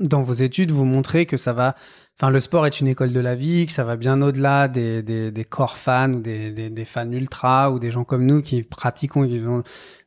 dans 0.00 0.22
vos 0.22 0.32
études, 0.32 0.70
vous 0.70 0.86
montrez 0.86 1.26
que 1.26 1.36
ça 1.36 1.52
va. 1.52 1.74
Enfin, 2.18 2.30
le 2.30 2.40
sport 2.40 2.64
est 2.66 2.80
une 2.80 2.86
école 2.86 3.12
de 3.12 3.20
la 3.20 3.34
vie, 3.34 3.66
que 3.66 3.72
ça 3.72 3.84
va 3.84 3.96
bien 3.96 4.22
au-delà 4.22 4.68
des, 4.68 5.02
des, 5.02 5.30
des 5.30 5.44
corps 5.44 5.76
fans 5.76 6.14
ou 6.14 6.20
des, 6.20 6.50
des, 6.50 6.70
des 6.70 6.84
fans 6.86 7.10
ultra 7.10 7.70
ou 7.70 7.78
des 7.78 7.90
gens 7.90 8.04
comme 8.04 8.24
nous 8.24 8.40
qui 8.40 8.62
pratiquons. 8.62 9.26
Qui 9.26 9.38
vont... 9.38 9.62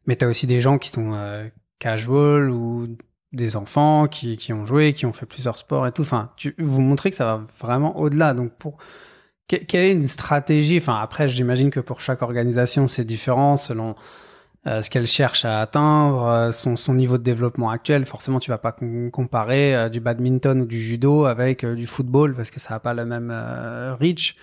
Mais 0.08 0.16
tu 0.16 0.26
as 0.26 0.28
aussi 0.28 0.48
des 0.48 0.62
gens 0.62 0.80
qui 0.80 0.90
sont 0.90 1.12
euh, 1.14 1.48
casual 1.78 2.50
ou 2.50 2.88
des 3.32 3.56
enfants 3.56 4.08
qui, 4.08 4.38
qui 4.38 4.54
ont 4.54 4.66
joué, 4.66 4.94
qui 4.94 5.06
ont 5.06 5.14
fait 5.14 5.28
plusieurs 5.28 5.60
sports 5.60 5.86
et 5.86 5.92
tout. 5.92 6.02
Enfin, 6.02 6.32
tu, 6.36 6.56
vous 6.58 6.82
montrez 6.82 7.12
que 7.12 7.16
ça 7.16 7.26
va 7.26 7.46
vraiment 7.60 8.00
au-delà. 8.00 8.34
Donc, 8.34 8.54
pour 8.58 8.78
quelle 9.50 9.84
est 9.84 9.92
une 9.92 10.08
stratégie 10.08 10.78
Enfin, 10.78 11.00
après, 11.02 11.28
j'imagine 11.28 11.72
que 11.72 11.80
pour 11.80 12.02
chaque 12.02 12.22
organisation, 12.22 12.88
c'est 12.88 13.04
différent 13.04 13.58
selon 13.58 13.96
euh, 14.68 14.82
ce 14.82 14.90
qu'elle 14.90 15.08
cherche 15.08 15.46
à 15.46 15.62
atteindre, 15.62 16.26
euh, 16.26 16.52
son, 16.52 16.94
niveau 16.94 17.18
de 17.18 17.24
développement 17.24 17.72
actuel. 17.72 18.06
Forcément, 18.06 18.40
tu 18.40 18.52
vas 18.52 18.58
pas 18.58 18.74
com- 18.74 19.10
comparer 19.10 19.76
euh, 19.76 19.90
du 19.90 20.00
badminton 20.02 20.62
ou 20.62 20.66
du 20.66 20.80
judo 20.80 21.26
avec 21.26 21.66
du 21.66 21.88
football 21.88 22.36
parce 22.36 22.52
que 22.52 22.60
ça 22.60 22.76
n'a 22.76 22.80
pas 22.80 22.94
le 22.94 23.06
même 23.06 23.32
reach. 24.00 24.36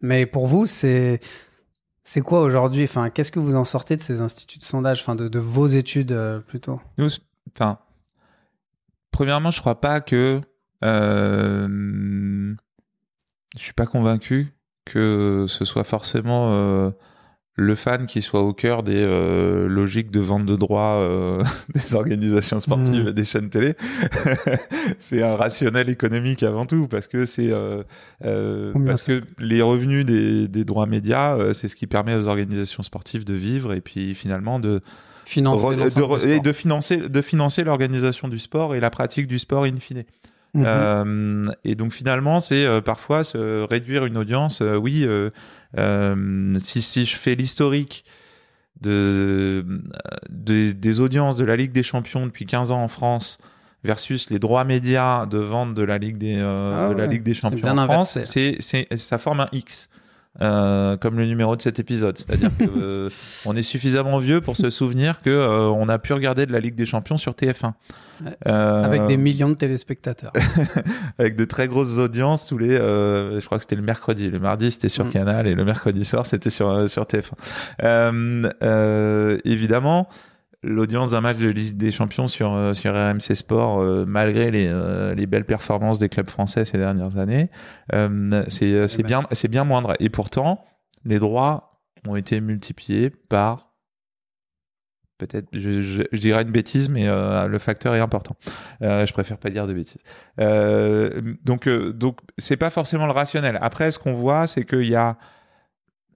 Mais 0.00 0.26
pour 0.26 0.46
vous, 0.46 0.66
c'est 0.66 1.20
c'est 2.02 2.20
quoi 2.20 2.40
aujourd'hui? 2.42 2.84
Enfin, 2.84 3.10
qu'est-ce 3.10 3.32
que 3.32 3.40
vous 3.40 3.56
en 3.56 3.64
sortez 3.64 3.96
de 3.96 4.02
ces 4.02 4.20
instituts 4.20 4.58
de 4.58 4.64
sondage 4.64 5.00
Enfin, 5.00 5.14
de, 5.14 5.38
vos 5.38 5.66
études 5.66 6.16
plutôt? 6.46 6.80
Premièrement, 9.10 9.50
je 9.50 9.60
crois 9.60 9.80
pas 9.80 10.00
que 10.00 10.40
je 10.82 12.54
suis 13.56 13.72
pas 13.72 13.86
convaincu 13.86 14.53
que 14.84 15.46
ce 15.48 15.64
soit 15.64 15.84
forcément 15.84 16.48
euh, 16.52 16.90
le 17.56 17.74
fan 17.76 18.06
qui 18.06 18.20
soit 18.20 18.42
au 18.42 18.52
cœur 18.52 18.82
des 18.82 18.96
euh, 19.02 19.68
logiques 19.68 20.10
de 20.10 20.18
vente 20.20 20.44
de 20.44 20.56
droits 20.56 20.96
euh, 20.96 21.42
des 21.74 21.94
organisations 21.94 22.58
sportives 22.60 23.02
Mhm. 23.02 23.08
et 23.08 23.12
des 23.12 23.24
chaînes 23.24 23.48
télé. 23.48 23.74
c'est 24.98 25.22
un 25.22 25.36
rationnel 25.36 25.88
économique 25.88 26.42
avant 26.42 26.66
tout 26.66 26.88
parce 26.88 27.06
que 27.06 27.24
c'est 27.24 27.50
parce 28.86 29.04
que 29.04 29.22
les 29.38 29.62
revenus 29.62 30.04
des, 30.04 30.48
des 30.48 30.64
droits 30.64 30.86
médias, 30.86 31.52
c'est 31.52 31.68
ce 31.68 31.76
qui 31.76 31.86
permet 31.86 32.14
aux 32.14 32.26
organisations 32.26 32.82
sportives 32.82 33.24
de 33.24 33.34
vivre 33.34 33.72
et 33.72 33.80
puis 33.80 34.14
finalement 34.14 34.58
de 34.58 34.80
Financer 35.26 35.64
re- 35.64 36.26
et 36.26 36.40
de 36.40 36.52
financer 36.52 36.96
de 37.08 37.22
financer 37.22 37.64
l'organisation 37.64 38.28
du 38.28 38.38
sport 38.38 38.74
et 38.74 38.80
la 38.80 38.90
pratique 38.90 39.26
du 39.26 39.38
sport 39.38 39.64
in 39.64 39.76
fine. 39.80 40.04
Mhm. 40.54 40.64
Euh, 40.66 41.52
et 41.64 41.74
donc 41.74 41.92
finalement, 41.92 42.38
c'est 42.40 42.64
euh, 42.64 42.80
parfois 42.80 43.24
se 43.24 43.62
réduire 43.68 44.04
une 44.06 44.16
audience. 44.16 44.60
euh, 44.62 44.76
oui, 44.76 45.06
si, 46.60 46.82
si 46.82 47.06
je 47.06 47.16
fais 47.16 47.34
l'historique 47.34 48.04
de, 48.80 49.64
des- 50.28 50.74
des 50.74 51.00
audiences 51.00 51.36
de 51.36 51.44
la 51.44 51.56
Ligue 51.56 51.72
des 51.72 51.82
Champions 51.82 52.26
depuis 52.26 52.46
15 52.46 52.72
ans 52.72 52.82
en 52.82 52.88
France 52.88 53.38
versus 53.82 54.30
les 54.30 54.38
droits 54.38 54.64
médias 54.64 55.26
de 55.26 55.38
vente 55.38 55.74
de 55.74 55.82
la 55.82 55.98
Ligue 55.98 56.16
des, 56.18 56.34
Ah 56.36 56.88
de 56.90 56.94
la 56.94 57.04
ouais, 57.04 57.08
Ligue 57.08 57.22
des 57.22 57.34
c'est 57.34 57.40
Champions 57.40 57.68
en 57.78 57.84
France, 57.86 58.18
ça 58.96 59.18
forme 59.18 59.40
un 59.40 59.48
X. 59.52 59.88
euh, 60.42 60.96
comme 60.96 61.16
le 61.16 61.26
numéro 61.26 61.54
de 61.56 61.62
cet 61.62 61.78
épisode, 61.78 62.18
c'est-à-dire 62.18 62.50
que 62.58 62.64
euh, 62.64 63.08
on 63.46 63.54
est 63.54 63.62
suffisamment 63.62 64.18
vieux 64.18 64.40
pour 64.40 64.56
se 64.56 64.68
souvenir 64.70 65.22
que 65.22 65.30
euh, 65.30 65.68
on 65.68 65.88
a 65.88 65.98
pu 65.98 66.12
regarder 66.12 66.44
de 66.46 66.52
la 66.52 66.60
Ligue 66.60 66.74
des 66.74 66.86
Champions 66.86 67.18
sur 67.18 67.32
TF1 67.32 67.72
Ouais. 68.24 68.30
Euh, 68.46 68.84
Avec 68.84 69.08
des 69.08 69.16
millions 69.16 69.48
de 69.48 69.54
téléspectateurs. 69.54 70.32
avec 71.18 71.34
de 71.34 71.44
très 71.44 71.66
grosses 71.66 71.98
audiences 71.98 72.46
tous 72.46 72.56
les 72.58 72.70
euh, 72.70 73.40
je 73.40 73.44
crois 73.44 73.58
que 73.58 73.62
c'était 73.64 73.74
le 73.74 73.82
mercredi 73.82 74.30
le 74.30 74.38
mardi 74.38 74.70
c'était 74.70 74.88
sur 74.88 75.04
Mm. 75.06 75.10
Canal 75.10 75.46
et 75.48 75.54
le 75.56 75.64
mercredi 75.64 76.04
soir 76.04 76.24
c'était 76.24 76.48
sur 76.50 76.68
euh, 76.70 76.86
sur 76.86 77.02
TF1 77.06 77.32
euh, 77.82 78.50
euh, 78.62 79.38
évidemment 79.44 80.08
l'audience 80.64 81.10
d'un 81.10 81.20
match 81.20 81.36
de 81.36 81.48
Ligue 81.48 81.76
des 81.76 81.90
Champions 81.90 82.28
sur 82.28 82.54
euh, 82.54 82.72
sur 82.72 82.92
RMC 82.94 83.34
Sport, 83.34 83.80
euh, 83.80 84.04
malgré 84.06 84.50
les, 84.50 84.66
euh, 84.66 85.14
les 85.14 85.26
belles 85.26 85.44
performances 85.44 85.98
des 85.98 86.08
clubs 86.08 86.28
français 86.28 86.64
ces 86.64 86.78
dernières 86.78 87.18
années, 87.18 87.50
euh, 87.92 88.44
c'est 88.48 89.02
bien 89.02 89.24
bien 89.48 89.64
moindre. 89.64 89.94
Et 90.00 90.08
pourtant, 90.08 90.64
les 91.04 91.18
droits 91.18 91.80
ont 92.08 92.16
été 92.16 92.40
multipliés 92.40 93.10
par 93.10 93.72
peut-être 95.18 95.48
je, 95.52 95.80
je, 95.80 96.18
dirais 96.18 96.42
une 96.42 96.50
bêtise, 96.50 96.88
mais 96.88 97.06
le 97.06 97.58
facteur 97.58 97.94
est 97.94 98.00
important. 98.00 98.36
Euh, 98.82 99.06
je 99.06 99.12
préfère 99.12 99.38
pas 99.38 99.50
dire 99.50 99.66
de 99.66 99.74
bêtises. 99.74 100.02
Donc 101.44 101.68
donc 101.68 102.18
c'est 102.38 102.56
pas 102.56 102.70
forcément 102.70 103.06
le 103.06 103.12
rationnel. 103.12 103.58
Après, 103.60 103.90
ce 103.90 103.98
qu'on 103.98 104.14
voit, 104.14 104.46
c'est 104.46 104.64
qu'il 104.64 104.88
y 104.88 104.96
a 104.96 105.16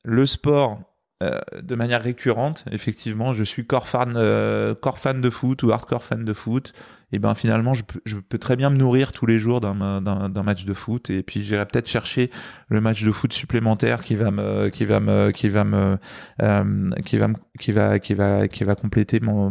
le 0.05 0.27
sport 0.27 0.81
euh, 1.23 1.39
de 1.61 1.75
manière 1.75 2.03
récurrente, 2.03 2.65
effectivement, 2.71 3.33
je 3.35 3.43
suis 3.45 3.67
core 3.67 3.89
fan, 3.89 4.15
euh, 4.17 4.75
core 4.75 4.99
fan 4.99 5.21
de 5.21 5.31
foot 5.31 5.63
ou 5.65 5.73
hardcore 5.73 6.03
fan 6.05 6.25
de 6.25 6.33
foot. 6.33 6.73
Et 7.11 7.19
ben 7.19 7.35
finalement, 7.35 7.73
je 7.73 7.85
peux, 7.85 8.01
je 8.05 8.17
peux 8.19 8.37
très 8.37 8.55
bien 8.55 8.69
me 8.69 8.77
nourrir 8.77 9.13
tous 9.13 9.25
les 9.25 9.39
jours 9.39 9.63
d'un 9.63 10.43
match 10.45 10.67
de 10.67 10.75
foot. 10.75 11.09
Et 11.09 11.23
puis 11.23 11.43
j'irai 11.43 11.65
peut-être 11.65 11.89
chercher 11.89 12.31
le 12.69 12.83
match 12.83 13.03
de 13.03 13.11
foot 13.11 13.33
supplémentaire 13.33 14.03
qui 14.05 14.15
va 14.15 14.31
me 14.31 14.69
qui 14.69 14.85
va 14.85 15.01
me 15.01 15.31
qui 15.31 15.49
va 15.49 15.65
me 15.65 15.97
euh, 16.43 16.91
qui 17.07 17.17
va 17.17 17.29
me 17.29 17.35
qui 17.59 17.73
va 17.73 17.99
qui 17.99 18.13
va 18.13 18.47
qui 18.47 18.63
va 18.65 18.75
compléter 18.75 19.21
mon 19.21 19.51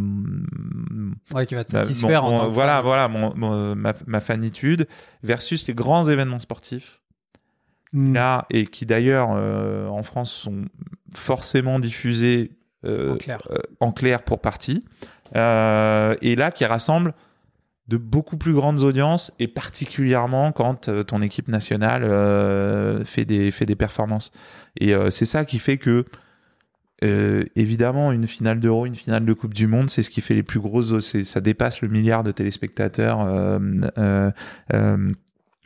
Ouais, 1.33 1.45
qui 1.47 1.55
va 1.55 1.63
te 1.63 1.71
satisfaire 1.71 2.21
mon- 2.23 2.27
en 2.29 2.39
tant 2.41 2.49
voilà 2.51 2.81
voilà 2.81 3.07
mon, 3.07 3.33
mon- 3.35 3.75
ma, 3.75 3.93
ma 4.05 4.19
fanitude 4.19 4.87
versus 5.23 5.67
les 5.67 5.73
grands 5.73 6.05
événements 6.07 6.39
sportifs 6.39 7.01
Mm. 7.97 8.13
là 8.13 8.45
et 8.49 8.65
qui 8.65 8.85
d'ailleurs 8.85 9.29
euh, 9.33 9.87
en 9.87 10.03
France 10.03 10.31
sont 10.31 10.65
forcément 11.13 11.79
diffusés 11.79 12.51
euh, 12.85 13.13
En 13.13 13.17
clair. 13.17 13.39
euh, 13.51 13.57
en 13.79 13.91
clair 13.91 14.23
pour 14.23 14.39
partie 14.39 14.85
et 15.33 16.35
là 16.35 16.51
qui 16.53 16.63
rassemble 16.63 17.13
de 17.87 17.97
beaucoup 17.97 18.37
plus 18.37 18.53
grandes 18.53 18.81
audiences 18.81 19.33
et 19.39 19.47
particulièrement 19.47 20.51
quand 20.51 20.89
ton 21.05 21.21
équipe 21.21 21.47
nationale 21.47 23.03
fait 23.05 23.25
des 23.25 23.51
fait 23.51 23.65
des 23.65 23.75
performances 23.75 24.31
et 24.79 24.93
c'est 25.09 25.25
ça 25.25 25.43
qui 25.43 25.59
fait 25.59 25.77
que 25.77 26.05
euh, 27.03 27.43
évidemment, 27.55 28.11
une 28.11 28.27
finale 28.27 28.59
d'Euro, 28.59 28.85
une 28.85 28.95
finale 28.95 29.23
de 29.25 29.33
Coupe 29.33 29.53
du 29.53 29.67
Monde, 29.67 29.89
c'est 29.89 30.01
ce 30.01 30.09
qui 30.09 30.21
fait 30.21 30.33
les 30.33 30.43
plus 30.43 30.59
grosses. 30.59 30.99
Ça 31.23 31.41
dépasse 31.41 31.81
le 31.81 31.89
milliard 31.89 32.23
de 32.23 32.31
téléspectateurs. 32.31 33.21
Euh, 33.21 33.59
euh, 33.97 34.31
euh, 34.73 35.11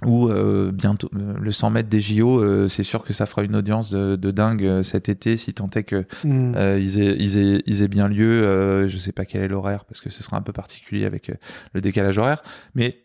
ou 0.06 0.30
euh, 0.30 0.72
bientôt 0.74 1.10
euh, 1.16 1.34
le 1.40 1.52
100 1.52 1.70
mètres 1.70 1.90
des 1.90 2.02
JO, 2.02 2.40
euh, 2.44 2.68
c'est 2.68 2.84
sûr 2.84 3.04
que 3.04 3.14
ça 3.14 3.26
fera 3.26 3.44
une 3.44 3.56
audience 3.56 3.92
de, 3.92 4.16
de 4.16 4.32
dingue 4.32 4.66
euh, 4.66 4.84
cet 4.84 5.10
été, 5.10 5.38
si 5.38 5.54
tant 5.54 5.70
est 5.76 5.84
que 5.84 6.06
Mm. 6.24 6.54
euh, 6.56 6.80
ils, 6.80 7.00
aient, 7.02 7.16
ils, 7.20 7.38
aient, 7.38 7.62
ils 7.66 7.82
aient 7.84 7.88
bien 7.88 8.08
lieu. 8.08 8.44
Euh, 8.44 8.88
je 8.88 8.98
sais 8.98 9.12
pas 9.12 9.26
quel 9.26 9.44
est 9.44 9.48
l'horaire 9.48 9.86
parce 9.86 10.02
que 10.02 10.10
ce 10.10 10.24
sera 10.24 10.38
un 10.38 10.42
peu 10.42 10.54
particulier 10.54 11.06
avec 11.06 11.32
le 11.74 11.82
décalage 11.82 12.18
horaire, 12.18 12.42
mais 12.76 12.98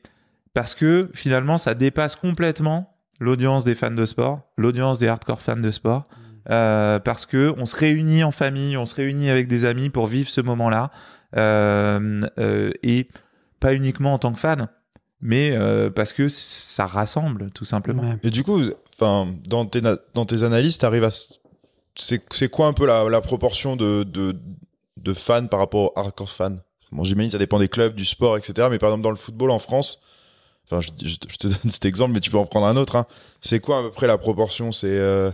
parce 0.54 0.74
que 0.74 1.10
finalement, 1.12 1.58
ça 1.58 1.74
dépasse 1.74 2.16
complètement 2.16 2.94
l'audience 3.20 3.64
des 3.64 3.74
fans 3.74 3.90
de 3.90 4.04
sport, 4.06 4.40
l'audience 4.56 4.98
des 4.98 5.08
hardcore 5.08 5.40
fans 5.42 5.56
de 5.56 5.70
sport, 5.70 6.06
euh, 6.50 6.98
parce 6.98 7.26
que 7.26 7.52
on 7.58 7.66
se 7.66 7.76
réunit 7.76 8.24
en 8.24 8.30
famille, 8.30 8.76
on 8.76 8.86
se 8.86 8.94
réunit 8.94 9.28
avec 9.30 9.48
des 9.48 9.64
amis 9.64 9.90
pour 9.90 10.06
vivre 10.06 10.28
ce 10.30 10.40
moment-là, 10.40 10.90
euh, 11.36 12.22
euh, 12.38 12.70
et 12.82 13.08
pas 13.60 13.74
uniquement 13.74 14.14
en 14.14 14.18
tant 14.18 14.32
que 14.32 14.38
fan, 14.38 14.68
mais 15.26 15.50
euh, 15.52 15.90
parce 15.90 16.12
que 16.12 16.28
ça 16.28 16.86
rassemble 16.86 17.50
tout 17.50 17.64
simplement. 17.64 18.02
Ouais. 18.02 18.16
Et 18.22 18.30
du 18.30 18.42
coup, 18.44 18.60
enfin, 18.94 19.34
dans 19.46 19.66
tes, 19.66 19.80
dans 20.14 20.24
tes 20.24 20.42
analyses, 20.42 20.78
t'arrives 20.78 21.04
à. 21.04 21.10
C'est 21.98 22.22
c'est 22.30 22.48
quoi 22.48 22.66
un 22.66 22.72
peu 22.72 22.86
la, 22.86 23.08
la 23.08 23.20
proportion 23.20 23.74
de, 23.76 24.02
de, 24.04 24.36
de 24.98 25.12
fans 25.14 25.46
par 25.46 25.60
rapport 25.60 25.92
aux 25.96 25.98
hardcore 25.98 26.28
fans 26.30 26.56
Bon, 26.92 27.04
j'imagine 27.04 27.28
que 27.28 27.32
ça 27.32 27.38
dépend 27.38 27.58
des 27.58 27.68
clubs, 27.68 27.94
du 27.94 28.04
sport, 28.04 28.36
etc. 28.38 28.68
Mais 28.70 28.78
par 28.78 28.90
exemple, 28.90 29.02
dans 29.02 29.10
le 29.10 29.16
football 29.16 29.50
en 29.50 29.58
France, 29.58 29.98
enfin, 30.66 30.80
je, 30.80 30.90
je- 31.06 31.16
je 31.28 31.36
te 31.36 31.46
donne 31.48 31.70
cet 31.70 31.84
exemple, 31.84 32.12
mais 32.12 32.20
tu 32.20 32.30
peux 32.30 32.38
en 32.38 32.46
prendre 32.46 32.66
un 32.66 32.76
autre. 32.76 32.96
hein. 32.96 33.06
C'est 33.40 33.60
quoi 33.60 33.78
à 33.78 33.82
peu 33.82 33.90
près 33.90 34.06
la 34.06 34.18
proportion? 34.18 34.70
C'est. 34.72 34.86
euh, 34.88 35.30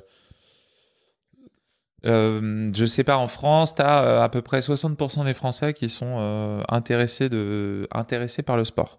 Euh, 2.05 2.71
je 2.75 2.85
sais 2.85 3.05
pas, 3.05 3.17
en 3.17 3.29
France, 3.29 3.77
tu 3.77 3.83
as 3.83 4.23
à 4.25 4.29
peu 4.29 4.43
près 4.43 4.59
60% 4.61 5.25
des 5.25 5.35
Français 5.35 5.73
qui 5.73 5.89
sont 5.89 6.17
euh, 6.19 6.61
intéressés, 6.69 7.29
de, 7.29 7.87
intéressés 7.93 8.43
par 8.43 8.57
le 8.57 8.65
sport. 8.65 8.99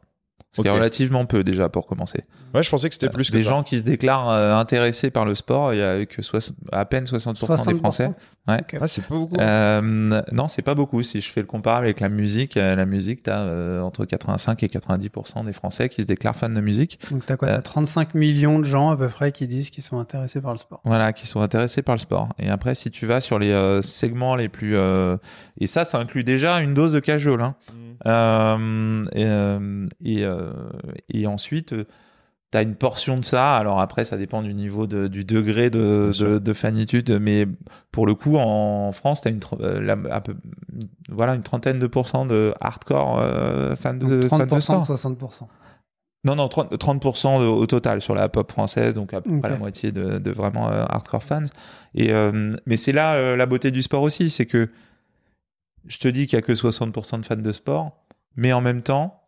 Ce 0.55 0.61
qui 0.61 0.67
est 0.67 0.71
Ok. 0.71 0.77
relativement 0.77 1.25
peu 1.25 1.43
déjà 1.43 1.67
pour 1.67 1.87
commencer. 1.87 2.21
Ouais, 2.53 2.61
je 2.63 2.69
pensais 2.69 2.87
que 2.87 2.93
c'était 2.93 3.09
plus 3.09 3.27
que 3.29 3.35
des 3.35 3.43
ça. 3.43 3.49
gens 3.49 3.63
qui 3.63 3.79
se 3.79 3.83
déclarent 3.83 4.29
euh, 4.29 4.55
intéressés 4.55 5.09
par 5.09 5.25
le 5.25 5.33
sport, 5.33 5.73
il 5.73 5.79
y 5.79 5.81
a 5.81 6.05
que 6.05 6.21
soix- 6.21 6.39
à 6.71 6.85
peine 6.85 7.05
60%, 7.05 7.65
des 7.73 7.75
Français. 7.79 8.11
Ouais. 8.47 8.59
Ah, 8.79 8.87
c'est 8.87 9.01
pas 9.01 9.15
beaucoup. 9.15 9.37
Euh, 9.39 10.21
non, 10.31 10.47
c'est 10.47 10.61
pas 10.61 10.75
beaucoup. 10.75 11.01
Si 11.01 11.21
je 11.21 11.31
fais 11.31 11.39
le 11.41 11.47
comparable 11.47 11.85
avec 11.85 11.99
la 11.99 12.09
musique, 12.09 12.57
euh, 12.57 12.75
la 12.75 12.85
musique, 12.85 13.23
tu 13.23 13.31
as 13.31 13.81
entre 13.83 14.05
85 14.05 14.61
et 14.63 14.67
90% 14.67 15.43
des 15.45 15.53
Français 15.53 15.89
qui 15.89 16.03
se 16.03 16.07
déclarent 16.07 16.35
fans 16.35 16.49
de 16.49 16.61
musique. 16.61 16.99
Donc 17.09 17.25
t'as 17.25 17.35
quoi? 17.37 17.47
Euh, 17.47 17.55
T'as 17.55 17.61
35 17.61 18.13
millions 18.13 18.59
de 18.59 18.65
gens 18.65 18.91
à 18.91 18.97
peu 18.97 19.07
près 19.09 19.31
qui 19.31 19.47
disent 19.47 19.69
qu'ils 19.71 19.83
sont 19.83 19.97
intéressés 19.97 20.41
par 20.41 20.51
le 20.51 20.57
sport. 20.57 20.81
Voilà, 20.85 21.13
qui 21.13 21.25
sont 21.25 21.41
intéressés 21.41 21.81
par 21.81 21.95
le 21.95 21.99
sport. 21.99 22.29
Et 22.37 22.49
après, 22.49 22.75
si 22.75 22.91
tu 22.91 23.07
vas 23.07 23.21
sur 23.21 23.39
les 23.39 23.49
euh, 23.51 23.81
segments 23.81 24.35
les 24.35 24.49
plus... 24.49 24.75
euh, 24.75 25.17
et 25.59 25.65
ça, 25.67 25.83
ça 25.83 25.97
inclut 25.97 26.23
déjà 26.23 26.59
une 26.61 26.73
dose 26.75 26.91
de 26.91 26.99
cajole. 26.99 27.41
Hein. 27.41 27.55
Euh, 27.71 27.82
et, 28.05 28.09
euh, 29.25 29.87
et, 30.03 30.25
euh, 30.25 30.51
et 31.09 31.27
ensuite, 31.27 31.73
tu 32.51 32.57
as 32.57 32.61
une 32.61 32.75
portion 32.75 33.17
de 33.17 33.25
ça. 33.25 33.55
Alors 33.57 33.79
après, 33.79 34.05
ça 34.05 34.17
dépend 34.17 34.41
du 34.43 34.53
niveau, 34.53 34.85
de, 34.87 35.07
du 35.07 35.23
degré 35.25 35.69
de, 35.69 36.11
de, 36.19 36.37
de 36.39 36.53
fanitude. 36.53 37.17
Mais 37.21 37.47
pour 37.91 38.05
le 38.05 38.13
coup, 38.15 38.37
en 38.37 38.91
France, 38.91 39.21
tu 39.21 39.27
as 39.27 39.31
une, 39.31 39.39
euh, 39.61 39.81
la- 39.81 40.21
peu, 40.21 40.35
voilà, 41.09 41.33
une 41.35 41.43
trentaine 41.43 41.79
de 41.79 41.87
pourcents 41.87 42.25
de 42.25 42.53
hardcore 42.61 43.19
euh, 43.19 43.75
fans 43.75 43.93
de, 43.93 44.21
Donc 44.21 44.29
fans 44.29 44.37
de 44.39 44.45
30% 44.45 44.61
sport. 44.61 44.81
de 44.81 44.85
60%. 44.85 45.47
Non, 46.25 46.35
non, 46.35 46.47
30%, 46.47 46.77
30% 46.77 47.39
de- 47.41 47.45
au 47.45 47.65
total 47.65 47.99
sur 48.01 48.15
la 48.15 48.29
pop 48.29 48.49
française, 48.49 48.93
donc 48.93 49.13
à 49.13 49.19
peu 49.19 49.29
près 49.39 49.49
la 49.49 49.57
moitié 49.57 49.91
de, 49.91 50.31
vraiment 50.31 50.69
euh, 50.69 50.85
hardcore 50.87 51.21
fans. 51.23 51.43
Et, 51.95 52.11
euh, 52.13 52.55
mais 52.65 52.77
c'est 52.77 52.93
là 52.93 53.15
euh, 53.15 53.35
la 53.35 53.45
beauté 53.45 53.71
du 53.71 53.81
sport 53.81 54.01
aussi, 54.03 54.29
c'est 54.29 54.45
que 54.45 54.69
je 55.87 55.97
te 55.99 56.07
dis 56.07 56.27
qu'il 56.27 56.37
y 56.37 56.39
a 56.39 56.41
que 56.41 56.53
60% 56.53 57.19
de 57.21 57.25
fans 57.25 57.35
de 57.35 57.51
sport, 57.51 58.03
mais 58.35 58.53
en 58.53 58.61
même 58.61 58.81
temps, 58.81 59.21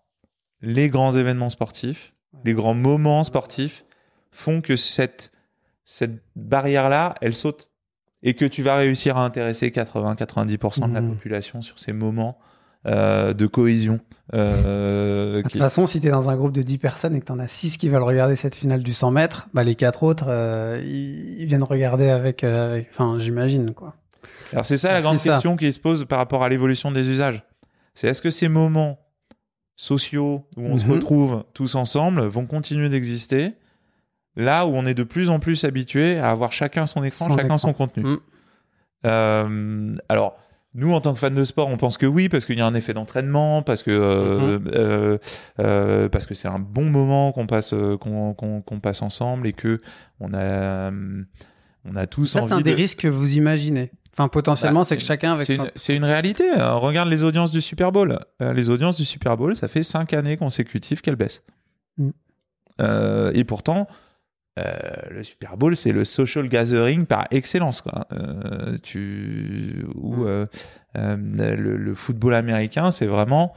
les 0.62 0.90
grands 0.90 1.12
événements 1.16 1.50
sportifs, 1.50 2.14
les 2.44 2.54
grands 2.54 2.74
moments 2.74 3.24
sportifs 3.24 3.86
font 4.32 4.62
que 4.62 4.76
cette, 4.76 5.32
cette 5.84 6.22
barrière-là, 6.36 7.16
elle 7.22 7.36
saute. 7.36 7.70
Et 8.24 8.34
que 8.34 8.46
tu 8.46 8.64
vas 8.64 8.76
réussir 8.76 9.18
à 9.18 9.24
intéresser 9.26 9.70
80-90% 9.70 10.88
de 10.90 10.94
la 10.96 11.02
Mhm. 11.02 11.10
population 11.14 11.62
sur 11.62 11.78
ces 11.78 11.94
moments 11.94 12.40
euh, 12.88 13.34
de 13.34 13.46
cohésion. 13.48 14.00
euh, 14.34 15.38
De 15.38 15.42
toute 15.44 15.52
qui- 15.54 15.58
façon, 15.60 15.86
si 15.86 16.02
t'es 16.02 16.10
dans 16.10 16.30
un 16.30 16.36
groupe 16.36 16.52
de 16.52 16.62
10 16.62 16.78
personnes 16.78 17.16
et 17.16 17.20
que 17.20 17.26
t'en 17.26 17.40
as 17.40 17.48
6 17.48 17.78
qui 17.78 17.90
veulent 17.90 18.04
regarder 18.04 18.36
cette 18.36 18.56
finale 18.56 18.84
du 18.84 18.94
100 18.94 19.12
mètres, 19.12 19.48
bah 19.54 19.64
les 19.64 19.76
quatre 19.76 20.04
autres, 20.04 20.26
euh, 20.28 20.82
ils, 20.86 21.40
ils 21.42 21.46
viennent 21.46 21.64
regarder 21.64 22.10
avec, 22.10 22.44
avec- 22.44 22.88
enfin, 22.92 23.18
j'imagine 23.20 23.74
quoi. 23.74 23.96
Alors 24.52 24.66
c'est 24.66 24.78
ça 24.78 24.92
la 24.92 24.98
C'est 25.00 25.04
grande 25.04 25.18
ça. 25.20 25.32
question 25.34 25.56
qui 25.56 25.72
se 25.74 25.80
pose 25.80 26.06
par 26.06 26.18
rapport 26.20 26.44
à 26.44 26.50
l'évolution 26.50 26.92
des 26.92 27.10
usages. 27.10 27.44
C'est 27.94 28.08
est-ce 28.08 28.22
que 28.22 28.30
ces 28.32 28.48
moments 28.50 29.00
sociaux 29.76 30.48
où 30.58 30.62
on 30.66 30.78
se 30.78 30.86
Mhm. 30.86 30.92
retrouve 30.94 31.44
tous 31.54 31.76
ensemble 31.76 32.22
vont 32.26 32.46
continuer 32.46 32.90
d'exister 32.90 33.54
là 34.38 34.66
où 34.66 34.70
on 34.76 34.86
est 34.86 34.94
de 34.94 35.04
plus 35.04 35.30
en 35.30 35.40
plus 35.40 35.64
habitué 35.66 36.18
à 36.18 36.30
avoir 36.32 36.52
chacun 36.54 36.88
son 36.88 37.04
écran, 37.04 37.26
Son 37.26 37.32
chacun 37.32 37.46
écran. 37.46 37.58
son 37.58 37.74
contenu? 37.74 38.04
Mm. 38.04 38.18
Euh, 39.06 39.96
alors 40.10 40.38
nous, 40.78 40.92
en 40.92 41.00
tant 41.00 41.14
que 41.14 41.20
fans 41.20 41.30
de 41.32 41.44
sport, 41.46 41.70
on 41.70 41.78
pense 41.78 41.98
que 41.98 42.06
oui, 42.06 42.28
parce 42.28 42.46
qu'il 42.46 42.58
y 42.58 42.62
a 42.62 42.66
un 42.66 42.74
effet 42.74 42.94
d'entraînement, 42.94 43.62
parce 43.62 43.82
que 43.82 43.92
euh, 43.92 44.60
Mhm. 44.60 44.72
euh, 44.76 45.18
euh, 45.62 46.10
parce 46.10 46.26
que 46.26 46.34
c'est 46.34 46.50
un 46.50 46.60
bon 46.60 46.84
moment 46.90 47.32
qu'on 47.32 47.48
passe 47.48 47.74
qu'on 48.02 48.80
passe 48.82 49.02
ensemble 49.02 49.48
et 49.48 49.54
que 49.54 49.78
on 50.20 50.34
a 50.34 50.92
on 51.88 51.96
a 51.96 52.08
tous 52.08 52.26
Ça, 52.26 52.40
c'est 52.40 52.46
envie 52.46 52.54
un 52.54 52.62
des 52.64 52.72
de- 52.72 52.76
risques 52.76 53.00
que 53.02 53.08
vous 53.08 53.38
imaginez. 53.38 53.92
Enfin, 54.18 54.30
potentiellement, 54.30 54.82
Bah, 54.82 54.86
c'est 54.86 54.96
que 54.98 55.04
chacun 55.04 55.34
avec 55.34 55.46
c'est 55.46 55.56
son... 55.58 55.66
une, 55.66 55.72
c'est 55.76 55.96
une 55.96 56.06
réalité. 56.06 56.50
Euh, 56.58 56.76
regarde 56.76 57.10
les 57.10 57.24
audiences 57.24 57.52
du 57.52 57.60
Super 57.62 57.92
Bowl. 57.92 58.18
Euh, 58.42 58.54
les 58.54 58.70
audiences 58.70 58.96
du 58.96 59.04
Super 59.04 59.36
Bowl, 59.36 59.56
ça 59.58 59.68
fait 59.68 59.84
cinq 59.84 60.14
années 60.14 60.38
consécutives 60.38 61.02
qu'elles 61.02 61.18
baissent. 61.18 61.44
Mm. 61.98 62.10
Euh, 62.82 63.32
et 63.34 63.44
pourtant, 63.44 63.88
euh, 64.58 64.72
le 65.12 65.22
Super 65.24 65.58
Bowl, 65.58 65.76
c'est 65.76 65.92
le 65.92 66.06
social 66.06 66.48
gathering 66.48 67.06
par 67.06 67.28
excellence. 67.32 67.82
Quoi. 67.82 68.08
Tu, 68.84 69.86
ou 69.96 70.26
Mm. 70.26 70.46
le, 71.38 71.76
le 71.76 71.94
football 71.94 72.36
américain, 72.36 72.92
c'est 72.92 73.06
vraiment 73.08 73.54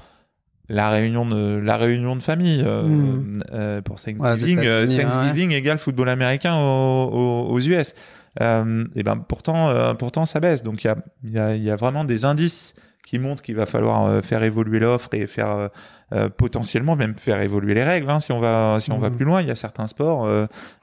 la 0.68 0.90
réunion 0.90 1.24
de 1.24 1.56
la 1.62 1.76
réunion 1.76 2.16
de 2.16 2.22
famille 2.22 2.62
Mm. 2.64 3.42
pour 3.84 3.96
Ouais, 3.96 4.14
Thanksgiving. 4.16 4.58
États-Unis, 4.60 4.96
Thanksgiving 4.98 5.52
égale 5.52 5.78
football 5.78 6.08
américain 6.08 6.56
aux 6.58 7.58
US. 7.60 7.94
Euh, 8.40 8.84
et 8.94 9.02
ben 9.02 9.16
pourtant, 9.16 9.68
euh, 9.68 9.94
pourtant 9.94 10.26
ça 10.26 10.40
baisse. 10.40 10.62
Donc 10.62 10.84
il 10.84 10.86
y 10.86 10.90
a, 10.90 10.96
y, 11.24 11.38
a, 11.38 11.56
y 11.56 11.70
a 11.70 11.76
vraiment 11.76 12.04
des 12.04 12.24
indices 12.24 12.74
qui 13.06 13.18
montrent 13.18 13.42
qu'il 13.42 13.56
va 13.56 13.64
falloir 13.66 14.04
euh, 14.06 14.20
faire 14.20 14.42
évoluer 14.42 14.78
l'offre 14.80 15.08
et 15.14 15.26
faire 15.26 15.70
euh, 16.12 16.28
potentiellement 16.28 16.94
même 16.94 17.14
faire 17.16 17.40
évoluer 17.40 17.72
les 17.74 17.84
règles. 17.84 18.10
Hein, 18.10 18.20
si 18.20 18.32
on 18.32 18.38
va 18.38 18.76
si 18.80 18.92
on 18.92 18.98
va 18.98 19.08
Mhm. 19.10 19.16
plus 19.16 19.24
loin, 19.24 19.40
il 19.42 19.48
y 19.48 19.50
a 19.50 19.54
certains 19.54 19.86
sports. 19.86 20.28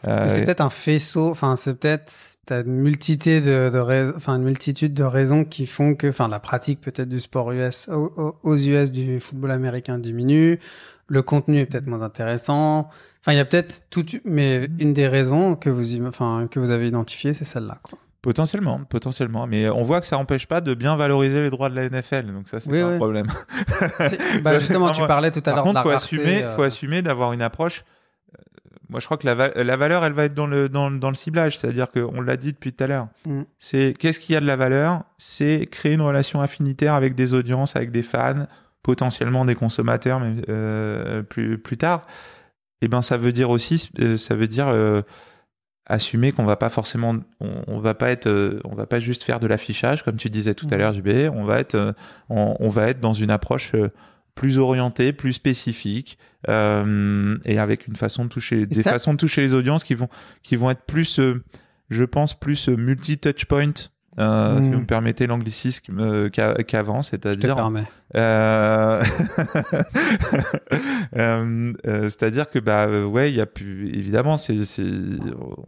C'est 0.03 0.43
peut-être 0.43 0.61
un 0.61 0.69
faisceau, 0.69 1.29
enfin 1.29 1.55
c'est 1.55 1.75
peut-être 1.75 2.13
t'as 2.45 2.63
une 2.63 2.75
multitude 2.81 3.43
de, 3.45 3.69
de 3.71 4.13
enfin 4.15 4.35
une 4.35 4.43
multitude 4.43 4.93
de 4.93 5.03
raisons 5.03 5.45
qui 5.45 5.65
font 5.65 5.95
que, 5.95 6.07
enfin 6.07 6.27
la 6.27 6.39
pratique 6.39 6.81
peut-être 6.81 7.09
du 7.09 7.19
sport 7.19 7.51
US 7.51 7.89
au- 7.89 8.11
au- 8.17 8.35
aux 8.43 8.55
US 8.57 8.91
du 8.91 9.19
football 9.19 9.51
américain 9.51 9.97
diminue, 9.97 10.59
le 11.07 11.21
contenu 11.21 11.59
est 11.59 11.65
peut-être 11.67 11.87
moins 11.87 12.01
intéressant. 12.01 12.89
Enfin 13.25 13.33
il 13.33 13.37
y 13.37 13.39
a 13.39 13.45
peut-être 13.45 13.83
tout, 13.89 14.05
mais 14.23 14.69
une 14.79 14.93
des 14.93 15.07
raisons 15.07 15.55
que 15.55 15.69
vous, 15.71 15.95
im- 15.95 16.05
enfin 16.07 16.47
que 16.51 16.59
vous 16.59 16.69
avez 16.69 16.87
identifiées, 16.87 17.33
c'est 17.33 17.43
celle-là. 17.45 17.79
Quoi. 17.81 17.97
Potentiellement, 18.21 18.81
potentiellement. 18.87 19.47
Mais 19.47 19.67
on 19.69 19.81
voit 19.81 19.99
que 19.99 20.05
ça 20.05 20.15
n'empêche 20.15 20.47
pas 20.47 20.61
de 20.61 20.73
bien 20.75 20.95
valoriser 20.95 21.41
les 21.41 21.49
droits 21.49 21.69
de 21.69 21.75
la 21.75 21.89
NFL. 21.89 22.27
Donc 22.33 22.47
ça, 22.47 22.59
c'est 22.59 22.69
Oui, 22.71 22.81
pas 22.81 22.87
oui. 22.87 22.93
un 22.93 22.97
problème. 22.97 23.27
Bah 24.43 24.57
justement, 24.59 24.91
tu 24.91 25.05
parlais 25.07 25.31
tout 25.31 25.41
à 25.45 25.53
l'heure 25.53 25.65
de 25.65 25.73
la 25.73 25.81
faut 25.81 25.89
rareté, 25.89 26.03
assumer, 26.03 26.43
euh, 26.43 26.55
faut 26.55 26.63
assumer 26.63 27.01
d'avoir 27.01 27.33
une 27.33 27.41
approche. 27.41 27.83
euh, 28.35 28.41
Moi, 28.89 28.99
je 28.99 29.05
crois 29.05 29.17
que 29.17 29.25
la, 29.27 29.35
va- 29.35 29.51
la 29.63 29.77
valeur, 29.77 30.03
elle 30.05 30.13
va 30.13 30.25
être 30.25 30.33
dans 30.33 30.47
le 30.47 30.69
dans, 30.69 30.89
dans 30.91 31.09
le 31.09 31.15
ciblage. 31.15 31.57
C'est-à-dire 31.57 31.87
qu'on 31.91 32.21
l'a 32.21 32.37
dit 32.37 32.53
depuis 32.53 32.73
tout 32.73 32.83
à 32.83 32.87
l'heure. 32.87 33.07
Mm. 33.27 33.41
C'est 33.57 33.93
qu'est-ce 33.97 34.19
qui 34.19 34.35
a 34.35 34.39
de 34.39 34.45
la 34.47 34.55
valeur? 34.55 35.03
C'est 35.17 35.67
créer 35.71 35.93
une 35.93 36.01
relation 36.01 36.41
affinitaire 36.41 36.93
avec 36.95 37.15
des 37.15 37.33
audiences, 37.33 37.75
avec 37.75 37.91
des 37.91 38.03
fans, 38.03 38.47
potentiellement 38.83 39.45
des 39.45 39.55
consommateurs, 39.55 40.19
mais 40.19 40.35
euh, 40.49 41.21
plus 41.21 41.57
plus 41.59 41.77
tard. 41.77 42.01
Et 42.85 42.87
ben, 42.87 43.01
ça 43.01 43.17
veut 43.17 43.31
dire 43.31 43.49
aussi, 43.49 43.89
euh, 43.99 44.15
ça 44.15 44.35
veut 44.35 44.47
dire 44.47 44.67
euh, 44.67 45.01
assumer 45.87 46.31
qu'on 46.31 46.45
va 46.45 46.55
pas 46.55 46.69
forcément, 46.69 47.15
on, 47.39 47.49
on 47.67 47.79
va 47.79 47.95
pas 47.95 48.11
être, 48.11 48.27
euh, 48.27 48.59
on 48.63 48.75
va 48.75 48.85
pas 48.85 48.99
juste 48.99 49.23
faire 49.23 49.39
de 49.39 49.47
l'affichage 49.47 50.03
comme 50.03 50.17
tu 50.17 50.29
disais 50.29 50.53
tout 50.53 50.67
à 50.69 50.75
Mhm. 50.75 50.77
l'heure, 50.79 50.93
JB. 50.93 51.09
On 51.33 51.45
va 51.45 51.59
être, 51.59 51.73
euh, 51.75 51.93
on, 52.29 52.55
on 52.59 52.69
va 52.69 52.89
être 52.89 52.99
dans 52.99 53.13
une 53.13 53.31
approche 53.31 53.73
euh, 53.73 53.89
plus 54.35 54.59
orientée, 54.59 55.13
plus 55.13 55.33
spécifique, 55.33 56.17
et 56.47 57.57
avec 57.57 57.87
une 57.87 57.95
façon 57.95 58.25
de 58.25 58.29
toucher, 58.29 58.67
des 58.67 58.83
ça- 58.83 58.91
façons 58.91 59.13
de 59.13 59.17
toucher 59.17 59.41
les 59.41 59.53
audiences 59.55 59.83
qui 59.83 59.95
vont, 59.95 60.09
qui 60.43 60.55
vont 60.57 60.69
être 60.69 60.83
plus, 60.85 61.19
je 61.89 62.03
pense, 62.03 62.33
plus 62.39 62.67
multi 62.67 63.17
touch 63.17 63.45
point. 63.45 63.71
Euh, 64.17 64.61
Si 64.61 64.69
vous 64.69 64.79
me 64.79 64.85
permettez 64.85 65.27
l'anglicisme 65.27 65.99
euh, 65.99 66.29
qu'a- 66.29 66.53
qu'avant, 66.63 67.01
c'est-à-dire 67.01 67.57
euh... 68.15 69.03
euh, 71.17 71.73
C'est-à-dire 72.03 72.49
que 72.49 72.59
bah 72.59 72.87
ouais, 72.87 73.31
il 73.31 73.35
y 73.35 73.41
a 73.41 73.45
plus 73.45 73.89
évidemment, 73.89 74.37
c'est 74.37 74.55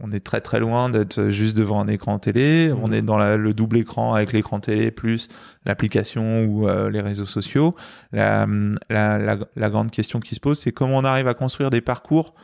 on 0.00 0.10
est 0.12 0.24
très 0.24 0.40
très 0.40 0.60
loin 0.60 0.88
d'être 0.90 1.28
juste 1.28 1.56
devant 1.56 1.80
un 1.80 1.88
écran 1.88 2.18
télé. 2.18 2.68
Mhm. 2.68 2.78
On 2.82 2.92
est 2.92 3.02
dans 3.02 3.16
la- 3.18 3.36
le 3.36 3.54
double 3.54 3.78
écran 3.78 4.14
avec 4.14 4.32
l'écran 4.32 4.60
télé 4.60 4.90
plus 4.90 5.28
l'application 5.66 6.44
ou 6.44 6.66
les 6.88 7.00
réseaux 7.00 7.26
sociaux. 7.26 7.74
La, 8.12 8.46
la, 8.88 9.18
la, 9.18 9.36
la 9.56 9.70
grande 9.70 9.90
question 9.90 10.20
qui 10.20 10.34
se 10.34 10.40
pose, 10.40 10.58
c'est 10.58 10.72
comment 10.72 10.96
on 10.96 11.04
arrive 11.04 11.28
à 11.28 11.34
construire 11.34 11.70
des 11.70 11.80
parcours 11.82 12.34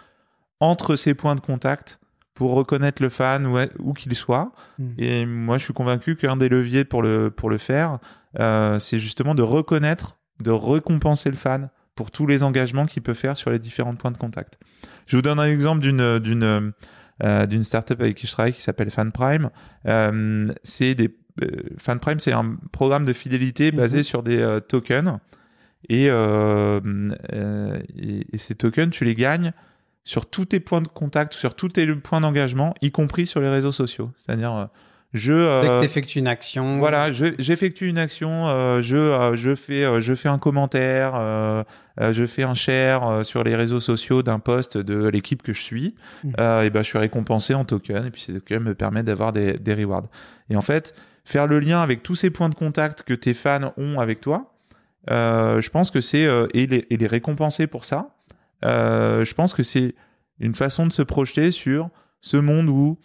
entre 0.61 0.97
ces 0.97 1.15
points 1.15 1.35
de 1.35 1.41
contact 1.41 1.99
pour 2.35 2.55
reconnaître 2.55 3.03
le 3.03 3.09
fan 3.09 3.47
où, 3.47 3.59
où 3.78 3.93
qu'il 3.93 4.14
soit. 4.14 4.53
Mm. 4.78 4.85
Et 4.99 5.26
moi, 5.26 5.59
je 5.59 5.64
suis 5.64 5.72
convaincu 5.72 6.16
qu'un 6.16 6.37
des 6.37 6.49
leviers 6.49 6.85
pour 6.85 7.03
le, 7.03 7.30
pour 7.30 7.49
le 7.49 7.59
faire, 7.59 7.99
euh, 8.41 8.78
c'est 8.78 8.99
justement 8.99 9.35
de 9.35 9.43
reconnaître, 9.43 10.18
de 10.41 10.51
récompenser 10.51 11.30
le 11.30 11.37
fan 11.37 11.70
pour 11.95 12.11
tous 12.11 12.26
les 12.26 12.43
engagements 12.43 12.87
qu'il 12.87 13.03
peut 13.03 13.14
faire 13.14 13.37
sur 13.37 13.51
les 13.51 13.61
différents 13.61 13.95
points 13.95 14.11
de 14.11 14.18
contact. 14.18 14.59
Je 15.07 15.16
vous 15.16 15.22
donne 15.22 15.39
un 15.39 15.47
exemple 15.47 15.80
d'une 15.80 16.18
d'une 16.18 16.72
euh, 17.22 17.47
d'une 17.47 17.62
startup 17.62 18.01
avec 18.01 18.16
qui 18.16 18.26
je 18.26 18.32
travaille 18.32 18.53
qui 18.53 18.62
s'appelle 18.62 18.91
FanPrime. 18.91 19.51
Euh, 19.87 20.49
c'est 20.64 20.97
des 20.97 21.16
euh, 21.43 21.47
FanPrime, 21.78 22.18
c'est 22.18 22.32
un 22.32 22.57
programme 22.72 23.05
de 23.05 23.12
fidélité 23.12 23.70
basé 23.70 23.99
Mhm. 23.99 24.03
sur 24.03 24.22
des 24.24 24.59
tokens 24.66 25.18
et, 25.89 26.07
et, 26.07 26.11
et 28.32 28.39
ces 28.39 28.57
tokens, 28.57 28.91
tu 28.91 29.05
les 29.05 29.14
gagnes 29.14 29.53
sur 30.05 30.27
tous 30.27 30.45
tes 30.47 30.61
points 30.61 30.83
de 30.83 30.89
contact, 30.89 31.35
sur 31.35 31.55
tous 31.55 31.71
tes 31.71 31.87
points 31.95 32.21
d'engagement, 32.21 32.75
y 32.83 32.91
compris 32.91 33.27
sur 33.27 33.41
les 33.41 33.49
réseaux 33.49 33.73
sociaux. 33.73 34.11
C'est-à-dire, 34.17 34.55
euh, 34.55 34.65
je 35.15 35.33
euh, 35.33 35.79
tu 35.79 35.85
effectues 35.85 36.19
une 36.19 36.27
action. 36.27 36.79
voilà, 36.79 37.13
je- 37.13 37.35
j'effectue 37.39 37.87
une 37.89 37.99
action, 37.99 38.49
euh, 38.49 38.83
je 38.83 38.97
euh, 38.97 39.37
je 39.37 39.55
fais 39.55 39.85
euh, 39.85 40.01
je 40.01 40.13
fais 40.15 40.29
un 40.29 40.39
commentaire, 40.39 41.13
euh, 41.15 41.63
euh, 42.01 42.13
je 42.13 42.27
fais 42.27 42.43
un 42.43 42.55
share 42.55 43.07
euh, 43.09 43.23
sur 43.23 43.45
les 43.45 43.55
réseaux 43.55 43.79
sociaux 43.81 44.23
d'un 44.25 44.41
post 44.41 44.77
de 44.77 45.07
l'équipe 45.09 45.43
que 45.43 45.53
je 45.53 45.63
suis, 45.63 45.95
euh, 46.41 46.63
et 46.63 46.71
ben 46.71 46.83
je 46.83 46.89
suis 46.89 46.99
récompensé 46.99 47.55
en 47.55 47.65
token 47.65 48.05
et 48.07 48.11
puis 48.11 48.23
ces 48.23 48.33
tokens 48.35 48.63
me 48.65 48.75
permettent 48.75 49.07
d'avoir 49.07 49.33
des 49.33 49.53
des 49.57 49.75
rewards. 49.75 50.09
Et 50.51 50.57
en 50.57 50.63
fait, 50.63 50.95
faire 51.25 51.47
le 51.47 51.61
lien 51.61 51.81
avec 51.81 52.03
tous 52.03 52.17
ces 52.17 52.31
points 52.31 52.49
de 52.49 52.57
contact 52.57 53.05
que 53.05 53.15
tes 53.15 53.35
fans 53.35 53.73
ont 53.77 54.01
avec 54.01 54.21
toi, 54.21 54.53
euh, 55.13 55.61
je 55.61 55.71
pense 55.71 55.93
que 55.93 56.01
c'est 56.01 56.27
euh, 56.27 56.49
et 56.55 56.67
les 56.67 56.87
et 56.91 56.97
les 56.97 57.07
récompenser 57.07 57.69
pour 57.69 57.85
ça. 57.85 58.14
Euh, 58.65 59.25
je 59.25 59.35
pense 59.35 59.55
que 59.55 59.62
c'est 59.62 59.95
une 60.41 60.55
façon 60.55 60.87
de 60.87 60.93
se 60.93 61.03
projeter 61.03 61.51
sur 61.53 61.91
ce 62.21 62.37
monde 62.37 62.69
où 62.69 62.99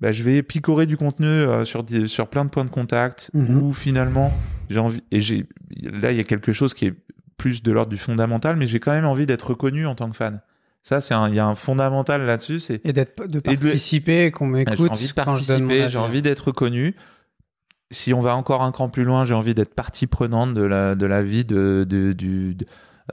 bah, 0.00 0.12
je 0.12 0.22
vais 0.22 0.42
picorer 0.42 0.86
du 0.86 0.96
contenu 0.96 1.26
euh, 1.26 1.64
sur, 1.64 1.82
des- 1.84 2.06
sur 2.06 2.28
plein 2.28 2.44
de 2.44 2.50
points 2.50 2.64
de 2.64 2.70
contact 2.70 3.30
Mhm. 3.34 3.62
où 3.62 3.72
finalement 3.74 4.32
j'ai 4.70 4.78
envie 4.78 5.02
et 5.10 5.20
j'ai 5.20 5.46
là 5.82 6.10
il 6.12 6.16
y 6.16 6.20
a 6.20 6.24
quelque 6.24 6.52
chose 6.52 6.72
qui 6.74 6.86
est 6.86 6.94
plus 7.36 7.62
de 7.62 7.72
l'ordre 7.72 7.90
du 7.90 7.98
fondamental 7.98 8.56
mais 8.56 8.66
j'ai 8.66 8.80
quand 8.80 8.92
même 8.92 9.04
envie 9.04 9.26
d'être 9.26 9.48
reconnu 9.50 9.86
en 9.86 9.94
tant 9.94 10.08
que 10.10 10.16
fan. 10.16 10.40
Ça 10.82 11.00
c'est 11.02 11.12
un 11.12 11.28
il 11.28 11.34
y 11.34 11.38
a 11.38 11.46
un 11.46 11.54
fondamental 11.54 12.22
là-dessus 12.24 12.60
c'est 12.60 12.80
Et 12.86 12.92
d'être, 12.94 13.26
de 13.26 13.38
Et 13.44 13.56
de- 13.56 13.62
participer, 13.62 14.30
qu'on 14.30 14.46
j'ai 14.46 14.52
m'écoute 14.52 14.90
envie 14.90 15.08
de 15.08 15.12
participer 15.12 15.90
j'ai 15.90 15.98
envie 15.98 16.22
d'être 16.22 16.46
reconnu. 16.48 16.94
Si 17.90 18.14
on 18.14 18.20
va 18.20 18.36
encore 18.36 18.62
un 18.62 18.70
cran 18.72 18.88
plus 18.88 19.04
loin 19.04 19.24
j'ai 19.24 19.34
envie 19.34 19.54
d'être 19.54 19.74
partie 19.74 20.06
prenante 20.06 20.54
de 20.54 20.62
la 20.62 20.94
de 20.94 21.04
la 21.06 21.22
vie 21.22 21.44
de, 21.44 21.84
de- 21.88 22.12
du 22.12 22.54
de- 22.54 22.64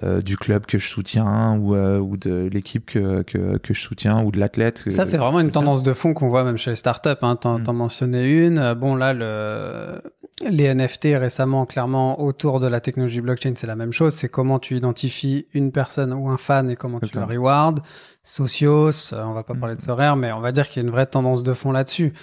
euh, 0.04 0.22
du 0.22 0.38
club 0.38 0.66
que 0.66 0.78
je 0.80 0.88
soutiens 0.88 1.58
ou, 1.58 1.76
euh, 1.76 2.00
ou 2.00 2.18
de 2.18 2.50
l'équipe 2.52 2.86
que, 2.86 3.24
que, 3.24 3.58
que 3.58 3.74
je 3.74 3.82
soutiens 3.82 4.24
ou 4.24 4.32
de 4.32 4.40
l'athlète 4.40 4.84
Ça, 4.90 5.06
c'est 5.06 5.18
vraiment 5.18 5.40
une 5.40 5.52
tendance 5.52 5.84
de 5.84 5.94
fond 5.94 6.14
qu'on 6.14 6.30
voit 6.30 6.44
même 6.44 6.58
chez 6.58 6.70
les 6.72 6.76
startups. 6.76 7.10
Hein. 7.22 7.36
T'en, 7.36 7.60
Mm. 7.60 7.72
mentionnais 7.74 8.48
une. 8.48 8.58
Euh, 8.60 8.76
Bon, 8.76 8.96
là, 8.96 9.14
le... 9.14 10.02
les 10.50 10.74
NFT 10.74 11.16
récemment, 11.18 11.66
clairement, 11.66 12.22
autour 12.22 12.60
de 12.60 12.68
la 12.68 12.80
technologie 12.80 13.22
blockchain, 13.22 13.54
c'est 13.56 13.68
la 13.68 13.76
même 13.76 13.92
chose. 13.94 14.14
C'est 14.14 14.30
comment 14.30 14.60
tu 14.60 14.76
identifies 14.76 15.48
une 15.54 15.72
personne 15.72 16.14
ou 16.14 16.30
un 16.30 16.38
fan 16.38 16.70
et 16.70 16.76
comment 16.76 17.00
tu 17.00 17.16
le 17.18 17.24
rewards. 17.24 17.76
Socios, 18.24 19.14
euh, 19.14 19.24
on 19.24 19.34
va 19.34 19.44
pas 19.44 19.54
Mm. 19.54 19.60
parler 19.60 19.76
de 19.76 19.82
Sorare, 19.82 20.16
mais 20.18 20.32
on 20.32 20.40
va 20.42 20.52
dire 20.52 20.68
qu'il 20.70 20.82
y 20.82 20.86
a 20.86 20.88
une 20.88 20.94
vraie 20.94 21.06
tendance 21.08 21.44
de 21.44 21.54
fond 21.54 21.72
là-dessus. 21.72 22.14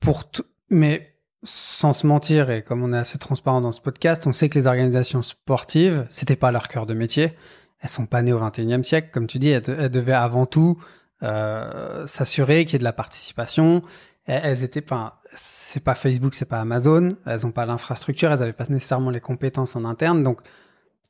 Pour 0.00 0.28
tout... 0.30 0.44
Mais 0.70 1.11
sans 1.44 1.92
se 1.92 2.06
mentir, 2.06 2.50
et 2.50 2.62
comme 2.62 2.82
on 2.84 2.92
est 2.92 2.98
assez 2.98 3.18
transparent 3.18 3.60
dans 3.60 3.72
ce 3.72 3.80
podcast, 3.80 4.26
on 4.26 4.32
sait 4.32 4.48
que 4.48 4.58
les 4.58 4.66
organisations 4.66 5.22
sportives, 5.22 6.06
c'était 6.08 6.36
pas 6.36 6.52
leur 6.52 6.68
cœur 6.68 6.86
de 6.86 6.94
métier. 6.94 7.32
Elles 7.80 7.88
sont 7.88 8.06
pas 8.06 8.22
nées 8.22 8.32
au 8.32 8.38
21e 8.40 8.84
siècle, 8.84 9.08
comme 9.12 9.26
tu 9.26 9.38
dis, 9.38 9.48
elles, 9.50 9.62
de- 9.62 9.76
elles 9.78 9.90
devaient 9.90 10.12
avant 10.12 10.46
tout 10.46 10.80
euh, 11.24 12.06
s'assurer 12.06 12.64
qu'il 12.64 12.74
y 12.74 12.76
ait 12.76 12.78
de 12.78 12.84
la 12.84 12.92
participation. 12.92 13.82
Elles, 14.26 14.62
étaient, 14.62 14.82
enfin, 14.84 15.14
c'est 15.34 15.82
pas 15.82 15.94
Facebook, 15.96 16.34
c'est 16.34 16.44
pas 16.48 16.60
Amazon. 16.60 17.08
Elles 17.26 17.44
ont 17.44 17.50
pas 17.50 17.66
l'infrastructure, 17.66 18.30
elles 18.32 18.42
avaient 18.42 18.52
pas 18.52 18.66
nécessairement 18.68 19.10
les 19.10 19.20
compétences 19.20 19.74
en 19.74 19.84
interne. 19.84 20.22
Donc, 20.22 20.40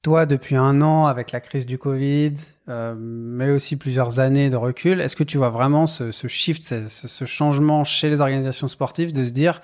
toi, 0.03 0.25
depuis 0.27 0.57
un 0.57 0.81
an, 0.81 1.07
avec 1.07 1.31
la 1.31 1.41
crise 1.41 1.67
du 1.67 1.77
Covid, 1.79 2.35
euh, 2.71 2.95
mais 2.99 3.51
aussi 3.51 3.77
plusieurs 3.77 4.19
années 4.19 4.49
de 4.51 4.57
recul, 4.57 5.01
est-ce 5.01 5.15
que 5.15 5.25
tu 5.25 5.37
vois 5.39 5.51
vraiment 5.51 5.87
ce, 5.87 6.11
ce 6.11 6.27
shift, 6.27 6.63
ce- 6.63 6.89
ce 6.89 7.25
changement 7.27 7.85
chez 7.85 8.09
les 8.09 8.21
organisations 8.23 8.69
sportives 8.69 9.13
de 9.13 9.25
se 9.25 9.31
dire, 9.31 9.61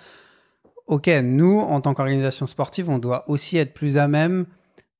OK, 0.88 1.08
nous, 1.22 1.60
en 1.60 1.80
tant 1.80 1.94
qu'organisation 1.94 2.46
sportive, 2.46 2.90
on 2.90 2.98
doit 2.98 3.24
aussi 3.30 3.56
être 3.58 3.72
plus 3.74 3.96
à 3.98 4.08
même, 4.08 4.46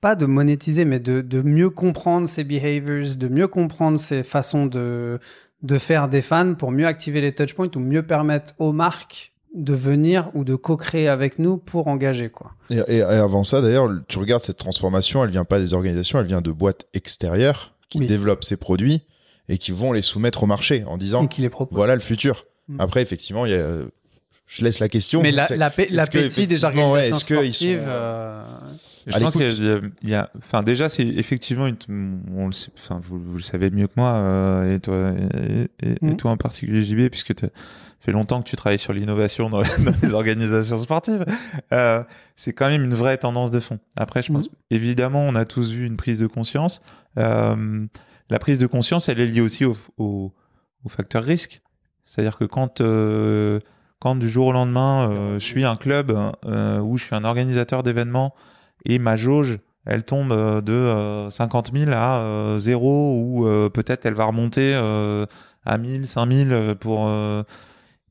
pas 0.00 0.14
de 0.14 0.26
monétiser, 0.26 0.84
mais 0.84 1.00
de, 1.00 1.20
de 1.22 1.42
mieux 1.42 1.70
comprendre 1.70 2.28
ces 2.28 2.44
behaviors, 2.44 3.16
de 3.16 3.28
mieux 3.28 3.48
comprendre 3.48 3.98
ces 3.98 4.22
façons 4.22 4.66
de, 4.66 5.18
de 5.62 5.78
faire 5.78 6.08
des 6.08 6.22
fans 6.22 6.54
pour 6.54 6.70
mieux 6.70 6.86
activer 6.86 7.20
les 7.20 7.34
touchpoints 7.34 7.70
ou 7.74 7.80
mieux 7.80 8.02
permettre 8.02 8.52
aux 8.58 8.72
marques 8.72 9.32
de 9.54 9.72
venir 9.72 10.30
ou 10.34 10.44
de 10.44 10.54
co-créer 10.54 11.08
avec 11.08 11.38
nous 11.38 11.56
pour 11.56 11.88
engager, 11.88 12.28
quoi. 12.28 12.52
Et, 12.70 12.76
et- 12.86 12.96
et 12.98 13.02
avant 13.02 13.42
ça, 13.44 13.60
d'ailleurs, 13.62 13.90
tu 14.06 14.18
regardes 14.18 14.44
cette 14.44 14.58
transformation, 14.58 15.24
elle 15.24 15.30
vient 15.30 15.44
pas 15.46 15.58
des 15.58 15.72
organisations, 15.74 16.20
elle 16.20 16.26
vient 16.26 16.42
de 16.42 16.52
boîtes 16.52 16.86
extérieures 16.92 17.74
qui 17.88 17.98
Oui. 17.98 18.06
développent 18.06 18.44
ces 18.44 18.58
produits 18.58 19.04
et 19.48 19.56
qui 19.56 19.72
vont 19.72 19.92
les 19.92 20.02
soumettre 20.02 20.42
au 20.42 20.46
marché 20.46 20.84
en 20.86 20.98
disant 20.98 21.24
Et 21.24 21.28
qui 21.28 21.40
les 21.40 21.50
voilà 21.70 21.94
le 21.94 22.00
futur. 22.02 22.44
Mm. 22.68 22.76
Après, 22.80 23.00
effectivement, 23.00 23.46
il 23.46 23.52
y 23.52 23.54
a, 23.54 23.58
euh, 23.58 23.86
je 24.48 24.64
laisse 24.64 24.80
la 24.80 24.88
question. 24.88 25.22
Mais 25.22 25.30
la- 25.30 25.46
C'est- 25.46 25.56
la- 25.56 25.70
l'appétit 25.90 26.46
des 26.48 26.58
ouais, 26.60 26.64
organisations 26.64 27.16
est-ce 27.16 27.24
qu'ils 27.26 27.36
sportives, 27.36 27.78
sont, 27.80 27.84
euh, 27.88 28.42
Je 29.06 29.16
à 29.16 29.20
pense 29.20 29.32
qu'il 29.36 29.42
y 29.64 29.70
a, 29.70 29.80
il 30.02 30.08
y 30.08 30.14
a- 30.14 30.30
enfin 30.38 30.62
déjà 30.62 30.88
c'est 30.88 31.06
effectivement 31.06 31.66
une, 31.66 31.76
on 32.34 32.46
le 32.46 32.52
sait- 32.52 32.70
enfin 32.78 32.98
vous, 33.02 33.18
vous 33.18 33.36
le 33.36 33.42
savez 33.42 33.70
mieux 33.70 33.86
que 33.86 33.92
moi 33.96 34.14
euh, 34.14 34.74
et 34.74 34.80
toi 34.80 35.12
et, 35.34 35.68
et- 35.86 35.92
et 35.92 35.96
Mhm. 36.02 36.16
toi 36.16 36.30
en 36.32 36.36
particulier 36.36 36.82
JB 36.82 37.08
puisque 37.10 37.34
tu 37.34 37.46
fait 38.00 38.12
longtemps 38.12 38.40
que 38.42 38.48
tu 38.48 38.54
travailles 38.56 38.78
sur 38.78 38.92
l'innovation 38.92 39.50
dans, 39.50 39.60
dans 39.92 39.94
les 40.02 40.14
organisations 40.14 40.76
sportives. 40.76 41.24
Euh, 41.72 42.02
c'est 42.36 42.52
quand 42.52 42.68
même 42.68 42.84
une 42.84 42.94
vraie 42.94 43.18
tendance 43.18 43.50
de 43.50 43.60
fond. 43.60 43.78
Après 43.96 44.22
je 44.22 44.32
pense 44.32 44.48
évidemment 44.70 45.22
on 45.26 45.34
a 45.34 45.44
tous 45.44 45.70
vu 45.72 45.84
une 45.86 45.96
prise 45.96 46.18
de 46.18 46.26
conscience. 46.26 46.80
Euh, 47.18 47.86
la 48.30 48.38
prise 48.38 48.58
de 48.58 48.66
conscience 48.66 49.08
elle 49.08 49.20
est 49.20 49.26
liée 49.26 49.40
aussi 49.40 49.64
au, 49.64 49.76
au, 49.96 50.32
au 50.84 50.88
facteur 50.88 51.24
risque. 51.24 51.60
C'est-à-dire 52.04 52.38
que 52.38 52.44
quand 52.44 52.80
euh, 52.80 53.58
quand 54.00 54.14
du 54.16 54.28
jour 54.28 54.48
au 54.48 54.52
lendemain, 54.52 55.10
euh, 55.10 55.34
je 55.38 55.44
suis 55.44 55.64
un 55.64 55.76
club 55.76 56.16
euh, 56.46 56.78
où 56.80 56.96
je 56.98 57.04
suis 57.04 57.14
un 57.14 57.24
organisateur 57.24 57.82
d'événements 57.82 58.34
et 58.84 58.98
ma 58.98 59.16
jauge 59.16 59.58
elle 59.86 60.04
tombe 60.04 60.32
euh, 60.32 60.60
de 60.60 60.72
euh, 60.72 61.30
50 61.30 61.70
000 61.74 61.90
à 61.92 62.18
euh, 62.18 62.58
0 62.58 63.14
ou 63.22 63.46
euh, 63.46 63.70
peut-être 63.70 64.04
elle 64.06 64.14
va 64.14 64.26
remonter 64.26 64.72
euh, 64.74 65.24
à 65.64 65.78
1000, 65.78 66.06
5000 66.06 66.74
pour 66.78 67.06
euh, 67.08 67.42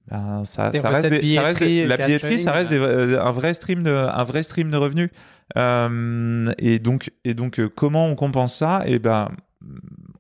ben, 0.10 0.44
ça, 0.44 0.72
ça 0.82 0.90
reste, 0.90 1.10
des- 1.10 1.20
ça 1.36 1.42
reste 1.44 1.60
des- 1.68 1.88
la 1.88 1.98
billetterie, 2.08 2.40
ça 2.40 2.52
reste 2.54 2.70
des- 2.70 2.78
euh, 2.80 3.24
un 3.24 3.32
vrai 3.32 3.54
stream 3.54 3.84
de 3.84 3.92
un 3.92 4.24
vrai 4.24 4.42
stream 4.44 4.72
de 4.72 4.78
revenus. 4.78 5.10
Euh, 5.58 6.52
et 6.58 6.80
donc 6.80 7.12
et 7.24 7.34
donc 7.34 7.60
euh, 7.60 7.70
comment 7.74 8.06
on 8.08 8.16
compense 8.16 8.56
ça? 8.56 8.84
Et 8.86 9.00
ben 9.00 9.30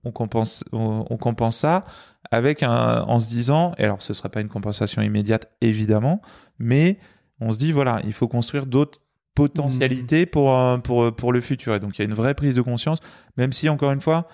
on 0.04 0.12
compense 0.12 0.64
on, 0.72 1.06
on 1.10 1.18
compense 1.18 1.58
ça 1.58 1.84
avec 2.32 2.64
un 2.64 3.02
en 3.08 3.20
se 3.20 3.30
disant 3.30 3.74
et 3.78 3.84
alors 3.84 4.02
ce 4.02 4.14
serait 4.14 4.30
pas 4.30 4.42
une 4.42 4.50
compensation 4.50 5.02
immédiate 5.02 5.52
évidemment, 5.62 6.22
mais 6.60 7.00
on 7.40 7.52
se 7.52 7.58
dit 7.58 7.72
voilà 7.72 8.02
il 8.06 8.14
faut 8.14 8.28
construire 8.28 8.66
d'autres 8.66 9.00
potentialités 9.36 10.26
pour 10.26 10.52
euh, 10.58 10.78
pour 10.78 11.16
pour 11.16 11.32
le 11.34 11.42
futur. 11.42 11.76
Et 11.76 11.80
donc 11.80 11.98
il 11.98 12.02
y 12.02 12.06
a 12.06 12.06
une 12.08 12.14
vraie 12.16 12.34
prise 12.34 12.54
de 12.56 12.62
conscience 12.62 13.00
même 13.38 13.54
si 13.54 13.70
encore 13.70 13.92
une 13.92 14.02
fois 14.02 14.28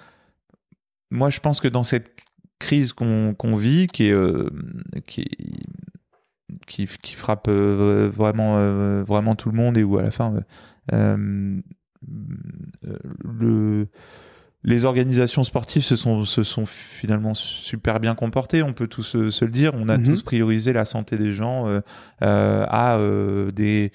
moi 1.12 1.30
je 1.30 1.40
pense 1.40 1.60
que 1.62 1.68
dans 1.68 1.84
cette 1.84 2.16
crise 2.60 2.94
qu'on 2.94 3.34
qu'on 3.36 3.56
vit 3.56 3.88
qui 3.88 4.08
est 4.08 4.12
euh, 4.12 4.50
qui 5.06 5.22
est- 5.22 5.68
qui, 6.68 6.88
qui 7.02 7.16
frappe 7.16 7.48
euh, 7.50 8.10
vraiment 8.14 8.56
euh, 8.58 9.04
vraiment 9.04 9.36
tout 9.36 9.50
le 9.50 9.56
monde 9.58 9.78
et 9.78 9.84
où 9.84 9.98
à 9.98 10.04
la 10.04 10.12
fin 10.12 10.36
euh, 10.94 11.60
euh, 12.86 12.98
le 13.24 13.88
les 14.66 14.86
organisations 14.86 15.44
sportives 15.44 15.84
se 15.84 15.96
sont, 15.96 16.24
se 16.26 16.44
sont 16.44 16.66
finalement 16.66 17.34
super 17.34 18.00
bien 18.00 18.16
comportées, 18.16 18.64
on 18.64 18.72
peut 18.74 18.88
tous 18.88 19.04
se, 19.04 19.30
se 19.30 19.44
le 19.44 19.52
dire. 19.52 19.72
On 19.76 19.90
a 19.90 19.98
Mhm. 19.98 20.06
tous 20.06 20.24
priorisé 20.24 20.72
la 20.72 20.86
santé 20.86 21.18
des 21.18 21.34
gens 21.34 21.68
euh, 21.68 21.82
euh, 22.22 22.66
à, 22.70 22.98
euh, 22.98 23.52
des, 23.52 23.92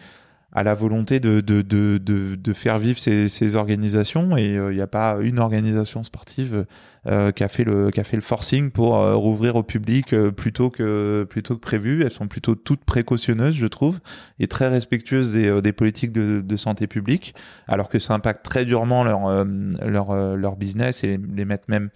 à 0.53 0.63
la 0.63 0.73
volonté 0.75 1.21
de, 1.21 1.41
de, 1.41 1.61
de, 1.61 1.99
de, 1.99 2.35
de 2.35 2.53
faire 2.53 2.79
vivre 2.79 2.99
ces, 2.99 3.29
ces 3.29 3.55
organisations. 3.55 4.37
Et 4.37 4.55
il 4.55 4.75
n'y 4.75 4.81
a 4.81 4.87
pas 4.87 5.19
une 5.21 5.39
organisation 5.39 6.03
sportive 6.03 6.65
euh, 7.07 7.33
qui, 7.33 7.45
a 7.45 7.49
fait 7.49 7.65
le, 7.65 7.91
qui 7.91 8.01
a 8.01 8.05
fait 8.05 8.17
le 8.17 8.23
forcing 8.23 8.71
pour 8.71 8.97
euh, 8.97 9.15
rouvrir 9.15 9.57
au 9.57 9.63
public 9.63 10.13
euh, 10.13 10.31
plutôt, 10.31 10.71
que, 10.71 11.27
plutôt 11.29 11.55
que 11.55 11.61
prévu. 11.61 12.03
Elles 12.03 12.11
sont 12.11 12.29
plutôt 12.29 12.55
toutes 12.55 12.85
précautionneuses, 12.85 13.55
je 13.55 13.67
trouve, 13.67 14.01
et 14.39 14.47
très 14.47 14.69
respectueuses 14.69 15.33
des, 15.33 15.49
euh, 15.49 15.61
des 15.61 15.73
politiques 15.73 16.13
de, 16.13 16.41
de 16.41 16.57
santé 16.57 16.87
publique 16.87 17.35
alors 17.67 17.89
que 17.89 17.99
ça 17.99 18.15
impacte 18.15 18.45
très 18.45 18.65
durement 18.65 19.05
leur, 19.05 19.27
euh, 19.27 19.45
leur, 19.85 20.11
euh, 20.11 20.35
leur 20.35 20.57
business 20.57 21.05
et 21.05 21.19
les, 21.19 21.45
les 21.45 21.59
même 21.69 21.91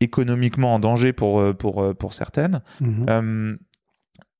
économiquement 0.00 0.74
en 0.74 0.78
danger 0.78 1.12
pour, 1.12 1.40
euh, 1.40 1.54
pour, 1.54 1.82
euh, 1.82 1.94
pour 1.94 2.12
certaines. 2.12 2.60
Mhm. 2.80 3.58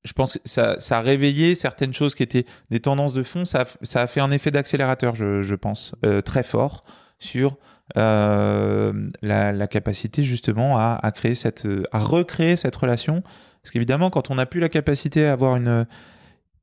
Je 0.07 0.12
pense 0.12 0.34
que 0.34 0.38
ça, 0.44 0.76
a 0.90 1.00
réveillé 1.00 1.54
certaines 1.54 1.92
choses 1.92 2.14
qui 2.14 2.22
étaient 2.22 2.46
des 2.70 2.80
tendances 2.80 3.12
de 3.12 3.22
fond. 3.22 3.44
Ça 3.44 3.64
a, 3.94 4.07
fait 4.07 4.20
un 4.20 4.30
effet 4.30 4.50
d'accélérateur, 4.50 5.14
je, 5.14 5.54
pense, 5.54 5.94
euh, 6.04 6.20
très 6.20 6.42
fort 6.42 6.82
sur 7.18 7.57
euh, 7.96 9.11
la, 9.22 9.66
capacité 9.66 10.22
justement 10.22 10.78
à, 10.78 11.12
créer 11.14 11.34
cette, 11.34 11.66
euh, 11.66 11.84
à 11.92 11.98
recréer 11.98 12.57
cette 12.57 12.76
relation. 12.76 13.22
Parce 13.62 13.72
qu'évidemment, 13.72 14.11
quand 14.11 14.30
on 14.30 14.36
n'a 14.36 14.46
plus 14.46 14.61
la 14.61 14.68
capacité 14.68 15.26
à 15.26 15.32
avoir 15.32 15.57
une, 15.57 15.86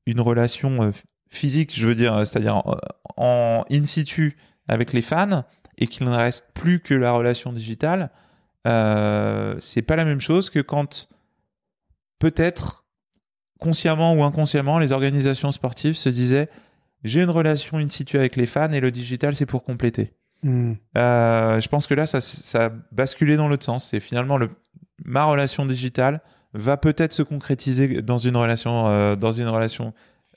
une 0.06 0.22
relation 0.22 0.94
physique, 1.30 1.78
je 1.78 1.88
veux 1.88 1.96
dire, 1.96 2.26
c'est-à-dire 2.26 2.64
en 3.18 3.64
in 3.70 3.86
situ 3.86 4.38
avec 4.70 4.94
les 4.94 5.02
fans, 5.02 5.44
et 5.78 5.88
qu'il 5.88 6.08
ne 6.08 6.16
reste 6.16 6.50
plus 6.54 6.80
que 6.80 6.94
la 6.94 7.12
relation 7.12 7.52
digitale, 7.52 8.12
euh, 8.68 9.56
c'est 9.60 9.82
pas 9.82 9.96
la 9.96 10.06
même 10.06 10.22
chose 10.22 10.50
que 10.50 10.60
quand 10.60 11.10
peut-être 12.20 12.83
consciemment 13.64 14.14
ou 14.14 14.24
inconsciemment 14.24 14.78
les 14.78 14.92
organisations 14.92 15.52
sportives 15.52 15.96
se 15.96 16.10
disaient 16.10 16.50
j'ai 17.04 17.22
une 17.22 17.30
relation 17.30 17.78
in 17.78 17.90
situ 17.90 18.18
avec 18.18 18.36
les 18.36 18.46
fans 18.46 18.72
et 18.72 18.82
le 18.82 18.92
digital 18.92 19.36
c'est 19.36 19.46
pour 19.46 19.64
compléter. 19.64 20.12
Mhm. 20.44 20.76
Euh, 20.98 21.62
je 21.62 21.68
pense 21.70 21.88
que 21.88 21.94
là 21.94 22.06
ça, 22.06 22.20
ça 22.20 22.66
a 22.66 22.70
basculé 22.92 23.38
dans 23.38 23.48
l'autre 23.48 23.64
sens. 23.64 23.88
C'est 23.90 24.02
finalement 24.02 24.38
le, 24.38 24.50
ma 25.06 25.24
relation 25.24 25.66
digitale 25.66 26.22
va 26.54 26.76
peut-être 26.76 27.14
se 27.14 27.24
concrétiser 27.24 28.02
dans 28.02 28.18
une 28.18 28.36
relation 28.36 28.88
euh, 28.88 29.16
dans 29.16 29.32
une 29.32 29.48
relation 29.48 29.94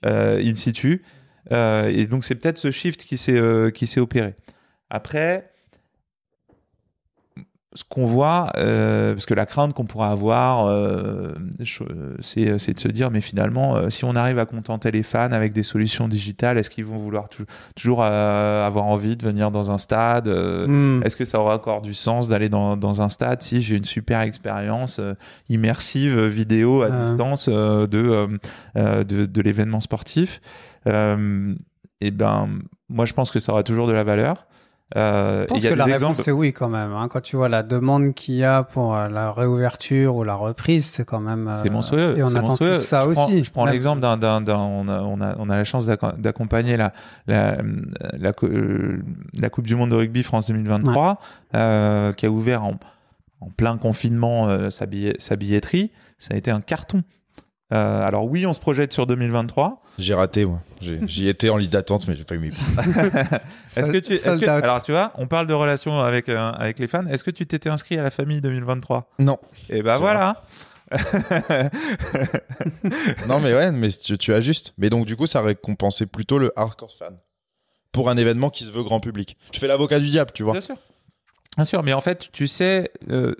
euh, 0.06 0.40
in 0.40 0.54
situ. 0.54 1.02
Et 1.50 2.06
donc 2.06 2.24
c'est 2.24 2.36
peut-être 2.36 2.58
ce 2.58 2.70
shift 2.70 3.04
qui 3.04 3.18
s'est 3.18 3.40
qui 3.74 3.86
s'est 3.86 4.00
opéré. 4.00 4.34
Après, 4.88 5.52
ce 7.76 7.84
qu'on 7.88 8.06
voit, 8.06 8.50
euh, 8.56 9.12
parce 9.12 9.26
que 9.26 9.34
la 9.34 9.44
crainte 9.46 9.74
qu'on 9.74 9.84
pourra 9.84 10.10
avoir, 10.10 10.66
euh, 10.66 11.34
je- 11.60 11.84
c'est 12.20 12.72
de 12.74 12.80
se 12.80 12.88
dire, 12.88 13.10
mais 13.10 13.20
finalement, 13.20 13.76
euh, 13.76 13.90
si 13.90 14.04
on 14.06 14.16
arrive 14.16 14.38
à 14.38 14.46
contenter 14.46 14.90
les 14.90 15.02
fans 15.02 15.30
avec 15.30 15.52
des 15.52 15.62
solutions 15.62 16.08
digitales, 16.08 16.56
est-ce 16.58 16.70
qu'ils 16.70 16.86
vont 16.86 16.96
vouloir 16.98 17.28
tou- 17.28 17.44
toujours 17.74 18.00
euh, 18.02 18.66
avoir 18.66 18.86
envie 18.86 19.14
de 19.16 19.22
venir 19.22 19.50
dans 19.50 19.70
un 19.72 19.78
stade 19.78 20.26
euh, 20.26 20.66
Mhm. 20.66 21.02
est-ce 21.04 21.16
que 21.16 21.26
ça 21.26 21.38
aura 21.38 21.54
encore 21.56 21.82
du 21.82 21.92
sens 21.92 22.28
d'aller 22.28 22.48
dans, 22.48 22.76
dans 22.78 23.02
un 23.02 23.10
stade 23.10 23.42
si 23.42 23.60
j'ai 23.60 23.76
une 23.76 23.84
super 23.84 24.22
expérience 24.22 24.98
euh, 24.98 25.12
immersive 25.50 26.16
euh, 26.18 26.28
vidéo 26.28 26.82
à 26.82 26.88
Ouais. 26.88 27.04
distance 27.04 27.48
euh, 27.52 27.86
de, 27.86 27.98
euh, 27.98 28.26
euh, 28.78 29.04
de, 29.04 29.26
de 29.26 29.42
l'événement 29.42 29.80
sportif 29.80 30.40
Euh, 30.86 31.54
Et 32.00 32.10
ben, 32.10 32.48
moi 32.88 33.04
je 33.06 33.12
pense 33.12 33.30
que 33.30 33.38
ça 33.40 33.52
aura 33.52 33.62
toujours 33.62 33.86
de 33.86 33.92
la 33.92 34.04
valeur. 34.04 34.46
Euh, 34.94 35.40
Je 35.42 35.46
pense 35.46 35.58
il 35.58 35.64
y 35.64 35.66
a 35.66 35.70
que 35.70 35.74
la 35.78 35.84
réponse 35.86 36.18
c'est 36.18 36.30
oui 36.30 36.52
quand 36.52 36.68
même. 36.68 36.92
hein. 36.92 37.08
Quand 37.10 37.20
tu 37.20 37.34
vois 37.34 37.48
la 37.48 37.64
demande 37.64 38.14
qu'il 38.14 38.36
y 38.36 38.44
a 38.44 38.62
pour 38.62 38.94
euh, 38.94 39.08
la 39.08 39.32
réouverture 39.32 40.14
ou 40.14 40.22
la 40.22 40.36
reprise, 40.36 40.86
c'est 40.86 41.04
quand 41.04 41.18
même. 41.18 41.48
euh, 41.48 41.56
C'est 41.56 41.70
monstrueux. 41.70 42.14
Et 42.16 42.22
on 42.22 42.28
attend 42.28 42.42
monstrueux. 42.46 42.78
ça 42.78 43.00
je 43.00 43.06
aussi. 43.08 43.14
Prends, 43.16 43.28
je 43.44 43.50
prends 43.50 43.64
Même- 43.64 43.72
l'exemple 43.74 44.00
d'un, 44.00 44.16
on, 44.20 44.86
a, 44.88 45.00
on, 45.00 45.20
a, 45.20 45.34
on 45.38 45.50
a 45.50 45.56
la 45.56 45.64
chance 45.64 45.86
d'acc- 45.88 46.20
d'accompagner 46.20 46.76
la, 46.76 46.92
la, 47.26 47.56
la, 48.16 48.32
co- 48.32 48.46
euh, 48.46 49.02
la 49.40 49.50
Coupe 49.50 49.66
du 49.66 49.74
Monde 49.74 49.90
de 49.90 49.96
rugby 49.96 50.22
France 50.22 50.46
2023, 50.46 51.18
euh, 51.56 52.12
qui 52.12 52.26
a 52.26 52.30
ouvert 52.30 52.62
en, 52.62 52.74
en 53.40 53.50
plein 53.50 53.78
confinement 53.78 54.48
euh, 54.48 54.70
sa, 54.70 54.86
billet- 54.86 55.16
sa 55.18 55.34
billetterie. 55.34 55.90
Ça 56.18 56.34
a 56.34 56.36
été 56.36 56.52
un 56.52 56.60
carton. 56.60 57.02
Euh, 57.72 58.06
alors 58.06 58.24
oui, 58.26 58.46
on 58.46 58.52
se 58.52 58.60
projette 58.60 58.92
sur 58.92 59.06
2023. 59.06 59.82
J'ai 59.98 60.14
raté, 60.14 60.44
moi. 60.44 60.60
J'y 60.80 61.28
étais 61.28 61.48
en 61.48 61.56
liste 61.56 61.72
d'attente, 61.72 62.06
mais 62.06 62.14
j'ai 62.16 62.22
pas 62.24 62.34
eu 62.36 62.38
mes 62.38 62.48
Est-ce 63.76 63.90
que 63.90 63.96
tu, 63.98 64.16
que- 64.18 64.48
alors 64.48 64.82
tu 64.82 64.92
vois, 64.92 65.12
on 65.16 65.26
parle 65.26 65.46
de 65.48 65.54
relations 65.54 65.98
avec 66.00 66.28
euh, 66.28 66.50
avec 66.52 66.78
les 66.78 66.86
fans. 66.86 67.06
Est-ce 67.06 67.24
que 67.24 67.30
tu 67.30 67.46
t'étais 67.46 67.68
inscrit 67.70 67.98
à 67.98 68.02
la 68.04 68.10
famille 68.10 68.40
2023 68.40 69.10
Non. 69.18 69.38
Et 69.70 69.82
ben 69.82 69.94
Tu 69.94 70.00
voilà. 70.00 70.44
Non, 73.28 73.40
mais 73.40 73.52
ouais, 73.52 73.72
mais 73.72 73.88
tu, 73.90 74.16
tu 74.18 74.32
ajustes. 74.34 74.72
Mais 74.78 74.90
donc, 74.90 75.06
du 75.06 75.16
coup, 75.16 75.26
ça 75.26 75.42
récompensait 75.42 76.06
plutôt 76.06 76.38
le 76.38 76.52
hardcore 76.56 76.94
fan. 76.96 77.16
Pour 77.92 78.10
un 78.10 78.16
événement 78.16 78.50
qui 78.50 78.64
se 78.64 78.70
veut 78.70 78.82
grand 78.82 79.00
public. 79.00 79.36
Je 79.52 79.58
fais 79.58 79.66
l'avocat 79.66 79.98
du 79.98 80.08
diable, 80.10 80.30
tu 80.34 80.42
vois. 80.42 80.52
Bien 80.52 80.60
sûr. 80.60 80.76
Bien 81.56 81.64
sûr, 81.64 81.82
mais 81.82 81.94
en 81.94 82.00
fait, 82.02 82.28
tu 82.32 82.46
sais. 82.46 82.90
euh, 83.10 83.34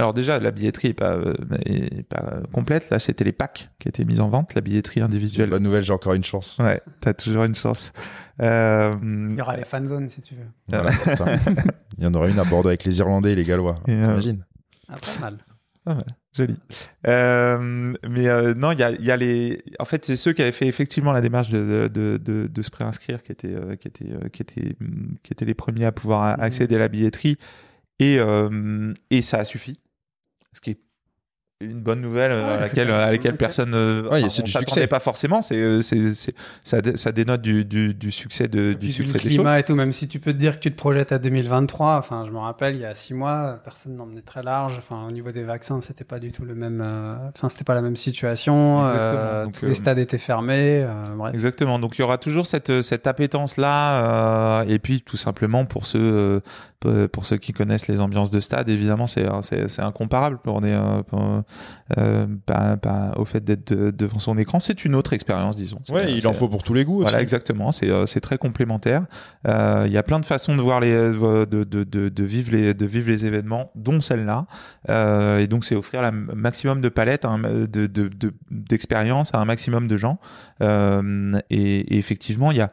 alors, 0.00 0.14
déjà, 0.14 0.38
la 0.38 0.50
billetterie 0.50 0.88
n'est 0.88 0.94
pas, 0.94 1.12
euh, 1.12 1.34
est 1.66 2.02
pas 2.04 2.24
euh, 2.32 2.42
complète. 2.52 2.88
Là, 2.90 2.98
c'était 2.98 3.24
les 3.24 3.32
packs 3.32 3.70
qui 3.78 3.88
étaient 3.88 4.04
mis 4.04 4.18
en 4.20 4.28
vente, 4.28 4.54
la 4.54 4.60
billetterie 4.62 5.00
individuelle. 5.00 5.50
Bonne 5.50 5.62
nouvelle, 5.62 5.84
j'ai 5.84 5.92
encore 5.92 6.14
une 6.14 6.24
chance. 6.24 6.56
Ouais, 6.58 6.80
t'as 7.00 7.12
toujours 7.14 7.44
une 7.44 7.54
chance. 7.54 7.92
Euh, 8.40 8.94
Il 9.30 9.36
y 9.36 9.40
aura 9.42 9.56
les 9.56 9.64
fan 9.64 9.86
zones 9.86 10.08
si 10.08 10.22
tu 10.22 10.34
veux. 10.34 10.46
Voilà. 10.68 10.90
Il 11.98 12.04
y 12.04 12.06
en 12.06 12.14
aura 12.14 12.28
une 12.28 12.38
à 12.38 12.44
Bordeaux 12.44 12.68
avec 12.68 12.84
les 12.84 12.98
Irlandais 12.98 13.32
et 13.32 13.36
les 13.36 13.44
Gallois. 13.44 13.78
Euh, 13.88 13.92
Imagine. 13.92 14.44
Ah, 14.88 14.94
pas 14.94 15.20
mal. 15.20 15.38
Joli. 16.32 16.56
Euh, 17.08 17.92
mais 18.08 18.28
euh, 18.28 18.54
non, 18.54 18.70
il 18.70 18.78
y 18.78 18.82
a, 18.84 18.90
il 18.92 19.04
y 19.04 19.10
a 19.10 19.16
les. 19.16 19.62
En 19.80 19.84
fait, 19.84 20.04
c'est 20.04 20.14
ceux 20.14 20.32
qui 20.32 20.40
avaient 20.42 20.52
fait 20.52 20.66
effectivement 20.68 21.10
la 21.10 21.20
démarche 21.20 21.48
de, 21.50 21.90
de, 21.92 22.16
de, 22.22 22.46
de 22.46 22.62
se 22.62 22.70
préinscrire 22.70 23.22
qui 23.24 23.32
étaient, 23.32 23.48
euh, 23.54 23.74
qui, 23.76 23.88
étaient, 23.88 24.04
euh, 24.10 24.28
qui, 24.32 24.42
étaient, 24.42 24.76
qui 25.24 25.32
étaient 25.32 25.44
les 25.44 25.54
premiers 25.54 25.86
à 25.86 25.92
pouvoir 25.92 26.36
Mhm. 26.38 26.44
accéder 26.44 26.76
à 26.76 26.78
la 26.78 26.88
billetterie. 26.88 27.36
Et, 27.98 28.16
euh, 28.18 28.94
et 29.10 29.20
ça 29.22 29.38
a 29.38 29.44
suffi. 29.44 29.80
Ce 30.52 30.60
qui 30.60 30.70
est 30.70 30.78
une 31.62 31.82
bonne 31.82 32.00
nouvelle 32.00 32.32
euh, 32.32 32.46
Ouais, 32.46 32.52
à 32.54 32.60
laquelle, 32.60 32.90
à 32.90 33.32
personne 33.36 33.74
euh, 33.74 34.08
Ouais, 34.08 34.22
du 34.22 34.30
s'attendait 34.50 34.86
pas 34.86 34.98
forcément. 34.98 35.42
C'est, 35.42 35.58
euh, 35.58 35.82
c'est, 35.82 36.14
c'est- 36.14 36.34
ça, 36.64 36.80
dé- 36.80 36.96
ça 36.96 37.12
dénote 37.12 37.42
du, 37.42 37.66
du, 37.66 37.92
du 37.92 38.10
succès 38.10 38.48
de, 38.48 38.70
Et 38.70 38.74
du 38.76 38.90
succès 38.90 39.18
des 39.18 39.28
climat 39.28 39.58
et 39.58 39.62
tout, 39.62 39.74
même 39.74 39.92
si 39.92 40.08
tu 40.08 40.20
peux 40.20 40.32
te 40.32 40.38
dire 40.38 40.54
que 40.56 40.60
tu 40.60 40.70
te 40.72 40.76
projettes 40.78 41.12
à 41.12 41.18
2023, 41.18 41.98
enfin, 41.98 42.24
je 42.26 42.30
me 42.32 42.38
rappelle, 42.38 42.76
il 42.76 42.80
y 42.80 42.86
a 42.86 42.94
six 42.94 43.12
mois, 43.12 43.60
personne 43.62 43.94
n'emmenait 43.94 44.22
très 44.22 44.42
large. 44.42 44.76
Enfin, 44.78 45.06
au 45.06 45.12
niveau 45.12 45.32
des 45.32 45.42
vaccins, 45.42 45.82
c'était 45.82 46.02
pas 46.04 46.18
du 46.18 46.32
tout 46.32 46.46
le 46.46 46.54
même. 46.54 46.80
euh, 46.82 47.16
Enfin, 47.36 47.50
c'était 47.50 47.64
pas 47.64 47.74
la 47.74 47.82
même 47.82 47.96
situation. 47.96 48.78
Exactement. 48.88 49.20
euh, 49.20 49.44
Donc, 49.44 49.58
tous 49.58 49.64
euh, 49.66 49.68
les 49.68 49.74
stades 49.74 49.98
étaient 49.98 50.16
fermés. 50.16 50.82
euh, 50.82 50.94
bref. 51.14 51.34
Exactement. 51.34 51.78
Donc 51.78 51.98
il 51.98 52.00
y 52.00 52.04
aura 52.04 52.16
toujours 52.16 52.46
cette 52.46 52.80
cette 52.80 53.06
appétence 53.06 53.58
là, 53.58 54.64
et 54.66 54.78
puis 54.78 55.02
tout 55.02 55.18
simplement 55.18 55.66
pour 55.66 55.84
ceux 55.84 55.98
euh, 56.00 56.40
pour- 56.80 57.08
pour 57.12 57.24
ceux 57.26 57.36
qui 57.36 57.52
connaissent 57.52 57.86
les 57.88 58.00
ambiances 58.00 58.30
de 58.30 58.40
stade, 58.40 58.68
évidemment 58.70 59.06
c'est 59.06 59.26
c'est 59.42 59.68
c'est 59.68 59.82
incomparable 59.82 60.38
pour 60.42 60.60
des 60.62 60.72
euh, 60.72 61.02
euh, 61.98 62.26
pas- 62.46 62.76
pas 62.76 63.12
au 63.16 63.24
fait 63.24 63.44
d'être 63.44 63.72
de- 63.74 63.90
devant 63.90 64.18
son 64.18 64.38
écran, 64.38 64.60
c'est 64.60 64.84
une 64.84 64.94
autre 64.94 65.12
expérience, 65.12 65.56
disons. 65.56 65.80
Ouais, 65.90 66.12
il 66.12 66.26
en 66.26 66.32
faut 66.32 66.48
pour 66.48 66.62
tous 66.62 66.74
les 66.74 66.84
goûts 66.84 67.00
Voilà, 67.02 67.18
aussi. 67.18 67.22
exactement. 67.22 67.70
C'est 67.72 67.90
euh, 67.90 68.06
c'est 68.06 68.20
très 68.20 68.38
complémentaire. 68.38 69.04
Euh, 69.46 69.84
Il 69.86 69.92
y 69.92 69.98
a 69.98 70.02
plein 70.02 70.20
de 70.20 70.26
façons 70.26 70.56
de 70.56 70.62
voir 70.62 70.80
les 70.80 70.92
euh, 70.92 71.46
de, 71.46 71.64
de, 71.64 71.84
de, 71.84 72.08
de 72.08 72.24
vivre 72.24 72.52
les 72.52 72.74
de 72.74 72.86
vivre 72.86 73.08
les 73.08 73.26
événements, 73.26 73.70
dont 73.74 74.00
celle-là. 74.00 74.46
Euh, 74.88 75.38
et 75.38 75.46
donc 75.46 75.64
c'est 75.64 75.74
offrir 75.76 76.00
la 76.02 76.10
maximum 76.12 76.80
de 76.80 76.88
palettes, 76.88 77.24
hein, 77.24 77.38
de 77.38 77.86
de 77.86 78.08
de- 78.08 78.34
d'expérience 78.50 79.34
à 79.34 79.38
un 79.38 79.44
maximum 79.44 79.86
de 79.88 79.96
gens. 79.96 80.18
Euh, 80.62 81.38
et, 81.50 81.94
et 81.94 81.98
effectivement, 81.98 82.50
il 82.52 82.58
y 82.58 82.60
a 82.60 82.68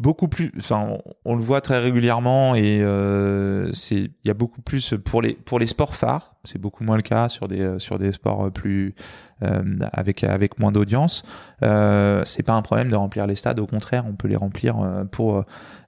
beaucoup 0.00 0.28
plus 0.28 0.50
enfin 0.58 0.86
on, 0.88 1.02
on 1.24 1.34
le 1.36 1.42
voit 1.42 1.60
très 1.60 1.78
régulièrement 1.78 2.54
et 2.54 2.80
euh, 2.82 3.70
c'est 3.72 3.96
il 3.96 4.12
y 4.24 4.30
a 4.30 4.34
beaucoup 4.34 4.62
plus 4.62 4.94
pour 5.04 5.22
les 5.22 5.34
pour 5.34 5.58
les 5.58 5.66
sports 5.66 5.94
phares 5.94 6.36
c'est 6.44 6.58
beaucoup 6.58 6.82
moins 6.84 6.96
le 6.96 7.02
cas 7.02 7.28
sur 7.28 7.46
des 7.48 7.78
sur 7.78 7.98
des 7.98 8.12
sports 8.12 8.50
plus 8.50 8.94
euh, 9.42 9.62
avec 9.92 10.24
avec 10.24 10.58
moins 10.58 10.72
d'audience. 10.72 11.22
Euh, 11.62 12.22
c'est 12.24 12.42
pas 12.42 12.54
un 12.54 12.62
problème 12.62 12.88
de 12.88 12.96
remplir 12.96 13.26
les 13.26 13.36
stades 13.36 13.60
au 13.60 13.66
contraire 13.66 14.04
on 14.08 14.14
peut 14.14 14.28
les 14.28 14.36
remplir 14.36 14.78
euh, 14.80 15.04
pour 15.04 15.44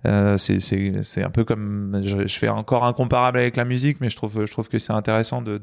euh, 0.07 0.37
c'est 0.37 0.59
c'est 0.59 1.03
c'est 1.03 1.25
un 1.25 1.31
peu 1.31 1.45
comme 1.45 2.01
je, 2.03 2.27
je 2.27 2.39
fais 2.39 2.49
encore 2.49 2.85
un 2.85 2.93
comparable 2.93 3.39
avec 3.39 3.57
la 3.57 3.65
musique 3.65 4.01
mais 4.01 4.11
je 4.11 4.17
trouve 4.17 4.45
je 4.47 4.53
trouve 4.53 4.69
que 4.69 4.79
c'est 4.79 4.93
intéressant 4.93 5.43
de 5.43 5.63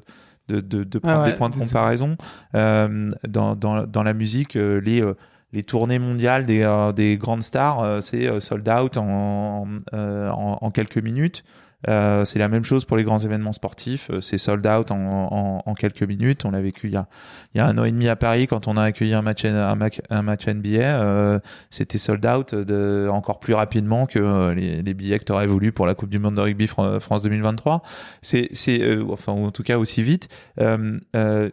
de, 0.49 0.61
de, 0.61 0.83
de 0.83 0.99
prendre 0.99 1.19
Ah 1.19 1.23
ouais, 1.23 1.31
des 1.31 1.37
points 1.37 1.49
de 1.49 1.55
comparaison. 1.55 2.17
Euh, 2.55 3.11
dans, 3.27 3.55
dans, 3.55 3.85
dans 3.85 4.03
la 4.03 4.13
musique 4.13 4.55
euh, 4.55 4.81
les 4.81 5.01
euh, 5.01 5.15
les 5.53 5.63
tournées 5.63 5.99
mondiales 5.99 6.45
des, 6.45 6.61
euh, 6.63 6.91
des 6.91 7.17
grandes 7.17 7.43
stars, 7.43 7.81
euh, 7.81 7.99
c'est 8.01 8.27
euh, 8.27 8.39
sold 8.39 8.67
out 8.69 8.97
en, 8.97 9.67
euh, 9.93 10.29
en, 10.29 10.57
en 10.61 10.71
quelques 10.71 10.97
minutes. 10.99 11.43
Euh, 11.87 12.25
c'est 12.25 12.39
la 12.39 12.49
même 12.49 12.65
chose 12.65 12.83
pour 12.83 12.97
les 12.97 13.05
grands 13.05 13.19
événements 13.19 13.53
sportifs. 13.53 14.11
C'est 14.19 14.37
sold 14.37 14.67
out 14.67 14.91
en, 14.91 15.63
quelques 15.79 16.03
minutes. 16.03 16.43
On 16.43 16.51
l'a 16.51 16.59
vécu 16.59 16.87
il 16.87 16.93
y, 16.93 16.97
a, 16.97 17.07
il 17.55 17.57
y 17.59 17.61
a 17.61 17.65
un 17.67 17.77
an 17.77 17.85
et 17.85 17.91
demi 17.91 18.09
à 18.09 18.17
Paris 18.17 18.47
quand 18.47 18.67
on 18.67 18.75
a 18.75 18.83
accueilli 18.83 19.13
un 19.13 19.21
match, 19.21 19.45
un 19.45 19.75
match, 19.75 20.01
un 20.09 20.21
match 20.21 20.45
NBA. 20.49 20.79
euh, 20.81 21.39
C'était 21.69 21.97
sold 21.97 22.25
out 22.25 22.53
de, 22.53 23.07
encore 23.09 23.39
plus 23.39 23.53
rapidement 23.53 24.07
que 24.07 24.51
les, 24.51 24.81
les 24.81 24.93
billets 24.93 25.19
que 25.19 25.23
tu 25.23 25.31
aurais 25.31 25.47
voulu 25.47 25.71
pour 25.71 25.85
la 25.85 25.95
Coupe 25.95 26.09
du 26.09 26.19
Monde 26.19 26.35
de 26.35 26.41
rugby 26.41 26.67
Fran- 26.67 26.99
France 26.99 27.21
2023. 27.21 27.81
C'est, 28.21 28.49
euh, 28.81 29.05
enfin, 29.09 29.31
ou 29.31 29.45
en 29.45 29.51
tout 29.51 29.63
cas 29.63 29.77
aussi 29.77 30.03
vite. 30.03 30.27
Euh, 30.59 30.99
euh, 31.15 31.49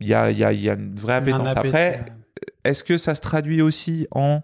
Il 0.00 0.06
y, 0.08 0.14
a, 0.14 0.30
y, 0.30 0.44
a, 0.44 0.52
y 0.54 0.70
a 0.70 0.74
une 0.74 0.94
vraie 0.94 1.14
appétence. 1.16 1.52
Après, 1.68 2.00
euh, 2.08 2.12
est-ce 2.64 2.84
que 2.84 2.98
ça 2.98 3.14
se 3.14 3.20
traduit 3.20 3.62
aussi 3.62 4.06
en 4.10 4.42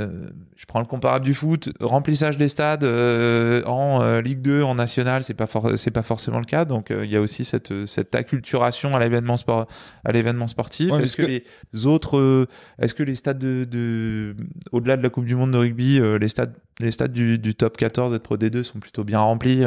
euh, 0.00 0.26
je 0.56 0.64
prends 0.64 0.80
le 0.80 0.86
comparable 0.86 1.22
du 1.22 1.34
foot, 1.34 1.68
remplissage 1.78 2.38
des 2.38 2.48
stades 2.48 2.82
euh, 2.82 3.62
en 3.64 4.00
euh, 4.00 4.22
Ligue 4.22 4.40
2, 4.40 4.62
en 4.62 4.74
national, 4.74 5.22
c'est 5.22 5.34
pas 5.34 5.46
c'est 5.76 5.90
pas 5.90 6.02
forcément 6.02 6.38
le 6.38 6.46
cas. 6.46 6.64
Donc 6.64 6.90
il 6.90 7.10
y 7.10 7.16
a 7.16 7.20
aussi 7.20 7.44
cette 7.44 7.84
cette 7.84 8.14
acculturation 8.14 8.96
à 8.96 9.00
l'événement 9.00 9.36
sport 9.36 9.66
à 10.04 10.12
l'événement 10.12 10.46
sportif. 10.46 10.90
Ouais, 10.92 11.02
est-ce 11.02 11.18
que, 11.18 11.22
les 11.22 11.44
autres, 11.84 12.48
est-ce 12.78 12.94
que 12.94 13.02
les 13.02 13.14
stades 13.14 13.38
de, 13.38 13.64
de 13.64 14.34
au-delà 14.70 14.96
de 14.96 15.02
la 15.02 15.10
Coupe 15.10 15.26
du 15.26 15.34
Monde 15.34 15.52
de 15.52 15.58
rugby, 15.58 16.00
les 16.18 16.28
stades 16.28 16.56
les 16.80 16.90
stades 16.90 17.12
du, 17.12 17.38
du 17.38 17.54
top 17.54 17.76
14 17.76 18.12
et 18.12 18.16
de 18.16 18.22
Pro 18.22 18.38
D2 18.38 18.62
sont 18.62 18.78
plutôt 18.78 19.04
bien 19.04 19.20
remplis, 19.20 19.58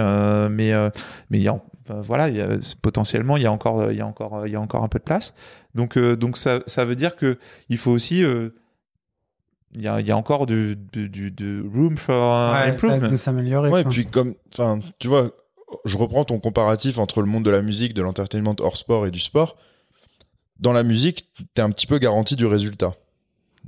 mais 0.49 0.73
mais 1.29 1.37
il 1.37 1.43
y 1.43 1.47
a 1.47 1.61
voilà, 1.87 2.29
il 2.29 2.35
y 2.35 2.41
a, 2.41 2.47
potentiellement 2.81 3.37
il 3.37 3.43
y 3.43 3.45
a 3.45 3.51
encore 3.51 3.91
il 3.91 3.97
y 3.97 4.01
a 4.01 4.07
encore 4.07 4.47
il 4.47 4.53
y 4.53 4.55
a 4.55 4.61
encore 4.61 4.83
un 4.83 4.87
peu 4.87 4.97
de 4.97 5.03
place. 5.03 5.35
Donc 5.75 5.97
euh, 5.97 6.15
donc 6.15 6.37
ça 6.37 6.61
ça 6.65 6.85
veut 6.85 6.95
dire 6.95 7.15
que 7.15 7.37
il 7.69 7.77
faut 7.77 7.91
aussi 7.91 8.23
euh, 8.23 8.49
il 9.75 9.81
y 9.81 9.87
a, 9.87 9.99
il 9.99 10.07
y 10.07 10.11
a 10.11 10.17
encore 10.17 10.45
du, 10.45 10.75
du, 10.75 11.09
du, 11.09 11.31
du 11.31 11.61
room 11.61 11.97
for 11.97 12.53
ouais, 12.53 12.69
improvement. 12.69 13.09
de 13.09 13.15
s'améliorer. 13.17 13.69
Ouais, 13.69 13.81
et 13.81 13.83
puis 13.83 14.05
comme, 14.05 14.35
enfin, 14.53 14.79
tu 14.99 15.09
vois, 15.09 15.31
je 15.83 15.97
reprends 15.97 16.23
ton 16.23 16.39
comparatif 16.39 16.97
entre 16.97 17.21
le 17.21 17.27
monde 17.27 17.43
de 17.43 17.49
la 17.49 17.61
musique, 17.61 17.93
de 17.93 18.01
l'entertainment 18.01 18.55
hors 18.59 18.77
sport 18.77 19.05
et 19.05 19.11
du 19.11 19.19
sport. 19.19 19.57
Dans 20.59 20.71
la 20.71 20.83
musique, 20.83 21.27
t'es 21.53 21.61
un 21.61 21.69
petit 21.71 21.87
peu 21.87 21.97
garanti 21.97 22.37
du 22.37 22.45
résultat, 22.45 22.93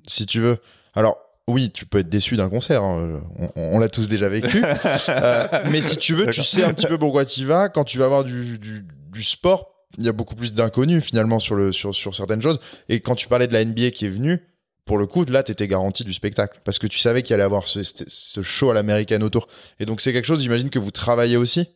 si 0.07 0.25
tu 0.25 0.39
veux. 0.39 0.59
Alors, 0.93 1.17
oui, 1.49 1.71
tu 1.71 1.85
peux 1.85 1.97
être 1.99 2.09
déçu 2.09 2.37
d'un 2.37 2.49
concert, 2.49 2.83
hein, 2.83 3.21
on, 3.37 3.49
on 3.55 3.79
l'a 3.79 3.89
tous 3.89 4.07
déjà 4.07 4.29
vécu. 4.29 4.63
Euh, 5.09 5.47
mais 5.71 5.81
si 5.81 5.97
tu 5.97 6.13
veux, 6.13 6.27
tu 6.27 6.43
sais 6.43 6.63
un 6.63 6.73
petit 6.73 6.87
peu 6.87 6.97
pourquoi 6.97 7.25
tu 7.25 7.43
vas. 7.45 7.69
Quand 7.69 7.83
tu 7.83 7.97
vas 7.97 8.05
avoir 8.05 8.23
du, 8.23 8.57
du, 8.59 8.85
du 9.11 9.23
sport, 9.23 9.71
il 9.97 10.05
y 10.05 10.09
a 10.09 10.13
beaucoup 10.13 10.35
plus 10.35 10.53
d'inconnus 10.53 11.03
finalement 11.03 11.39
sur, 11.39 11.55
le, 11.55 11.71
sur, 11.71 11.93
sur 11.95 12.15
certaines 12.15 12.41
choses. 12.41 12.59
Et 12.89 12.99
quand 12.99 13.15
tu 13.15 13.27
parlais 13.27 13.47
de 13.47 13.53
la 13.53 13.63
NBA 13.65 13.91
qui 13.91 14.05
est 14.05 14.09
venue, 14.09 14.39
pour 14.85 14.97
le 14.97 15.05
coup, 15.05 15.25
là, 15.25 15.43
tu 15.43 15.51
étais 15.51 15.67
garanti 15.67 16.03
du 16.03 16.13
spectacle. 16.13 16.61
Parce 16.63 16.79
que 16.79 16.87
tu 16.87 16.97
savais 16.99 17.21
qu'il 17.23 17.33
allait 17.33 17.43
avoir 17.43 17.67
ce- 17.67 17.81
ce 17.83 18.41
show 18.41 18.69
à 18.71 18.73
l'américaine 18.73 19.21
autour. 19.21 19.47
Et 19.79 19.85
donc, 19.85 19.99
c'est 20.01 20.13
quelque 20.13 20.25
chose, 20.25 20.41
j'imagine, 20.41 20.69
que 20.69 20.79
vous 20.79 20.91
travaillez 20.91 21.35
aussi? 21.37 21.67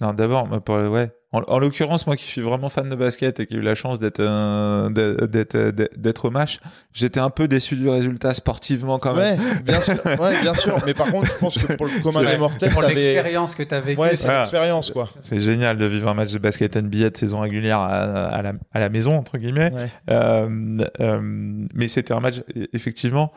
Non, 0.00 0.12
d'abord, 0.12 0.46
ouais. 0.68 1.10
En, 1.32 1.40
en 1.48 1.58
l'occurrence, 1.58 2.06
moi 2.06 2.16
qui 2.16 2.24
suis 2.24 2.40
vraiment 2.40 2.68
fan 2.68 2.88
de 2.88 2.94
basket 2.94 3.40
et 3.40 3.46
qui 3.46 3.54
ai 3.54 3.56
eu 3.58 3.60
la 3.60 3.74
chance 3.74 3.98
d'être 3.98 4.20
euh, 4.20 4.88
d'être 4.90 5.24
d'être 5.26 5.98
d'être 5.98 6.24
au 6.26 6.30
match, 6.30 6.60
j'étais 6.92 7.18
un 7.20 7.30
peu 7.30 7.48
déçu 7.48 7.76
du 7.76 7.88
résultat 7.88 8.32
sportivement 8.32 8.98
quand 8.98 9.14
même. 9.14 9.38
Ouais, 9.38 9.62
bien 9.64 9.80
sûr. 9.80 9.94
Ouais, 10.20 10.40
bien 10.40 10.54
sûr. 10.54 10.76
Mais 10.86 10.94
par 10.94 11.10
contre, 11.10 11.26
je 11.26 11.38
pense 11.38 11.62
que 11.64 11.72
pour 11.74 11.86
le 11.86 12.02
commun 12.02 12.22
des 12.24 12.36
mortels, 12.38 12.70
Pour 12.70 12.82
l'expérience 12.82 13.54
que 13.54 13.62
tu 13.64 13.74
as 13.74 13.80
vécue, 13.80 14.00
Ouais, 14.00 14.14
c'est- 14.16 14.24
Voilà. 14.24 14.40
l'expérience, 14.42 14.90
quoi. 14.92 15.10
C'est 15.20 15.40
génial 15.40 15.76
de 15.78 15.84
vivre 15.86 16.08
un 16.08 16.14
match 16.14 16.32
de 16.32 16.38
basket 16.38 16.76
NBA 16.76 17.10
de 17.10 17.16
saison 17.16 17.40
régulière 17.40 17.80
à, 17.80 17.88
à 17.96 18.42
la, 18.42 18.52
à 18.72 18.78
la 18.78 18.88
maison 18.88 19.16
entre 19.18 19.36
guillemets. 19.38 19.72
Ouais. 19.72 19.90
Euh, 20.10 20.78
euh, 21.00 21.18
mais 21.22 21.88
c'était 21.88 22.14
un 22.14 22.20
match 22.20 22.36
effectivement. 22.72 23.32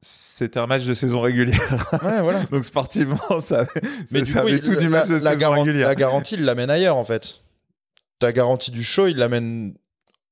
C'était 0.00 0.60
un 0.60 0.66
match 0.66 0.84
de 0.86 0.94
saison 0.94 1.20
régulière. 1.20 1.88
Ouais, 2.04 2.22
voilà. 2.22 2.44
Donc 2.52 2.64
sportivement, 2.64 3.18
ça 3.40 3.60
avait, 3.60 3.70
Mais 4.12 4.20
ça, 4.20 4.20
du 4.20 4.26
ça 4.32 4.40
coup, 4.40 4.46
avait 4.46 4.56
il- 4.58 4.62
tout 4.62 4.76
du 4.76 4.84
la, 4.84 4.90
match 4.90 5.08
de 5.08 5.14
la, 5.14 5.20
saison 5.20 5.40
garan- 5.40 5.62
régulière. 5.62 5.88
la 5.88 5.94
garantie, 5.96 6.34
il 6.36 6.44
l'amène 6.44 6.70
ailleurs, 6.70 6.96
en 6.96 7.04
fait. 7.04 7.40
Ta 8.20 8.32
garantie 8.32 8.70
du 8.70 8.84
show, 8.84 9.06
il 9.08 9.16
l'amène 9.16 9.74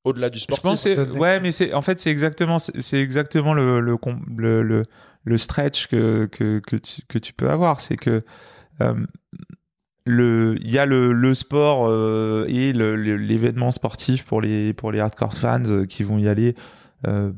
au-delà 0.04 0.30
du 0.30 0.38
Je 0.38 0.44
sportif. 0.44 0.62
pense 0.62 0.74
que 0.84 0.90
c'est- 0.90 0.94
D'autres 0.94 1.18
ouais, 1.18 1.40
mais 1.40 1.50
c'est 1.50 1.72
en 1.74 1.82
fait 1.82 1.98
c'est 1.98 2.10
exactement 2.10 2.60
c'est 2.60 2.80
c'est 2.80 2.98
exactement 3.00 3.54
le 3.54 3.80
le 3.80 3.96
le, 4.36 4.62
le, 4.62 4.82
le 5.24 5.36
stretch 5.38 5.88
que 5.88 6.26
que 6.26 6.60
que 6.60 6.76
tu, 6.76 7.02
que 7.08 7.18
tu 7.18 7.32
peux 7.32 7.50
avoir, 7.50 7.80
c'est 7.80 7.96
que 7.96 8.22
euh, 8.82 8.94
le 10.04 10.54
il 10.60 10.70
y 10.70 10.78
a 10.78 10.86
le, 10.86 11.12
le 11.12 11.34
sport 11.34 11.88
euh, 11.88 12.44
et 12.48 12.72
le- 12.72 12.94
le- 12.94 13.16
l'événement 13.16 13.70
sportif 13.72 14.24
pour 14.24 14.40
les 14.40 14.72
pour 14.72 14.92
les 14.92 15.00
hardcore 15.00 15.34
fans 15.34 15.64
euh, 15.64 15.86
qui 15.86 16.04
vont 16.04 16.18
y 16.18 16.28
aller 16.28 16.54
euh, 17.08 17.32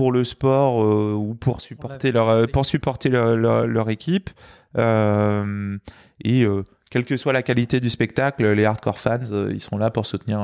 pour 0.00 0.12
le 0.12 0.24
sport 0.24 0.82
euh, 0.82 1.12
ou 1.12 1.34
pour 1.34 1.60
supporter 1.60 2.10
leur 2.10 2.30
euh, 2.30 2.46
pour 2.46 2.64
supporter 2.64 3.10
leur, 3.10 3.36
leur, 3.36 3.66
leur 3.66 3.90
équipe 3.90 4.30
euh, 4.78 5.76
et 6.24 6.44
euh, 6.44 6.62
quelle 6.90 7.04
que 7.04 7.18
soit 7.18 7.34
la 7.34 7.42
qualité 7.42 7.80
du 7.80 7.90
spectacle, 7.90 8.46
les 8.50 8.64
hardcore 8.64 8.98
fans, 8.98 9.18
ils 9.50 9.60
sont 9.60 9.76
là 9.78 9.90
pour 9.90 10.06
soutenir, 10.06 10.40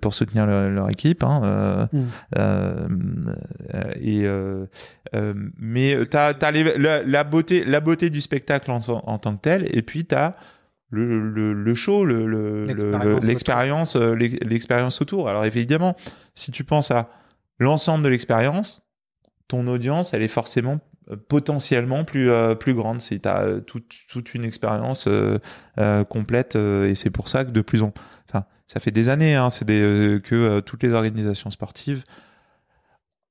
pour 0.00 0.12
soutenir 0.12 0.44
leur, 0.44 0.68
leur 0.70 0.90
équipe. 0.90 1.22
Hein, 1.22 1.88
Mm. 1.92 3.30
et 4.00 4.26
mais 5.58 5.96
t'as 6.10 6.32
as 6.40 6.50
la, 6.50 7.02
la 7.02 7.24
beauté, 7.24 7.64
la 7.64 7.80
beauté 7.80 8.10
du 8.10 8.20
spectacle 8.20 8.70
en, 8.72 8.80
en 8.88 9.18
tant 9.18 9.36
que 9.36 9.40
tel, 9.42 9.66
et 9.72 9.82
puis 9.82 10.04
t'as 10.04 10.34
le, 10.90 11.20
le, 11.20 11.52
le 11.52 11.74
show, 11.74 12.04
le- 12.04 12.26
le- 12.26 12.66
le- 12.66 12.74
le- 13.04 13.18
L'expérience 13.26 13.94
l'expérience, 13.94 13.96
l'ex- 13.96 14.38
l'expérience 14.44 15.00
autour. 15.00 15.28
Alors 15.28 15.44
évidemment, 15.44 15.96
si 16.34 16.50
tu 16.50 16.64
penses 16.64 16.90
à 16.90 17.08
l'ensemble 17.60 18.02
de 18.02 18.08
l'expérience, 18.08 18.82
ton 19.46 19.66
audience, 19.68 20.12
elle 20.14 20.22
est 20.22 20.28
forcément 20.28 20.80
euh, 21.10 21.16
potentiellement 21.16 22.04
plus 22.04 22.30
euh, 22.30 22.54
plus 22.54 22.74
grande 22.74 23.00
si 23.00 23.20
tu 23.20 23.28
as 23.28 23.60
toute, 23.66 23.92
toute 24.08 24.34
une 24.34 24.44
expérience 24.44 25.06
euh, 25.06 25.38
euh, 25.78 26.04
complète 26.04 26.56
euh, 26.56 26.88
et 26.88 26.94
c'est 26.94 27.10
pour 27.10 27.28
ça 27.28 27.44
que 27.44 27.50
de 27.50 27.60
plus 27.60 27.82
en 27.82 27.92
enfin 28.28 28.44
ça 28.66 28.80
fait 28.80 28.90
des 28.90 29.08
années 29.08 29.34
hein, 29.34 29.50
c'est 29.50 29.68
euh, 29.70 30.20
que 30.20 30.34
euh, 30.34 30.60
toutes 30.60 30.82
les 30.82 30.92
organisations 30.92 31.50
sportives 31.50 32.04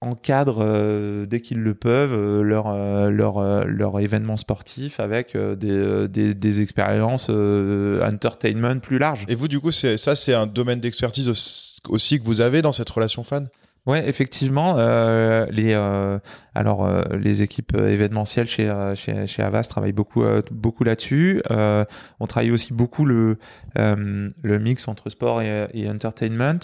encadrent 0.02 0.64
euh, 0.64 1.26
dès 1.26 1.42
qu'ils 1.42 1.60
le 1.60 1.74
peuvent 1.74 2.14
euh, 2.14 2.42
leur 2.42 2.68
euh, 2.68 3.10
leur 3.10 3.38
euh, 3.38 3.66
leur 3.66 4.00
événement 4.00 4.38
sportif 4.38 5.00
avec 5.00 5.36
euh, 5.36 5.56
des, 5.56 5.72
euh, 5.72 6.08
des 6.08 6.34
des 6.34 6.62
expériences 6.62 7.28
euh, 7.30 8.06
entertainment 8.06 8.80
plus 8.80 8.98
larges. 8.98 9.26
Et 9.28 9.36
vous, 9.36 9.48
du 9.48 9.60
coup, 9.60 9.72
c'est 9.72 9.98
ça, 9.98 10.16
c'est 10.16 10.34
un 10.34 10.48
domaine 10.48 10.80
d'expertise 10.80 11.30
aussi 11.90 12.20
que 12.20 12.26
vous 12.26 12.42
avez 12.42 12.62
dans 12.62 12.72
cette 12.72 12.90
relation 12.90 13.24
fan? 13.24 13.50
Ouais, 13.90 14.08
effectivement, 14.08 14.76
euh, 14.78 15.48
les 15.50 15.74
euh, 15.74 16.20
alors 16.54 16.86
euh, 16.86 17.02
les 17.18 17.42
équipes 17.42 17.74
événementielles 17.76 18.48
chez 18.48 18.72
chez, 18.94 19.26
chez 19.26 19.42
Avas 19.42 19.64
travaillent 19.64 19.94
beaucoup 19.94 20.24
beaucoup 20.52 20.84
là-dessus. 20.84 21.42
On 21.50 22.28
travaille 22.28 22.52
aussi 22.52 22.72
beaucoup 22.72 23.04
le 23.04 23.40
le 23.76 24.60
mix 24.60 24.88
entre 24.88 25.10
sport 25.10 25.42
et 25.42 25.90
entertainment. 25.90 26.60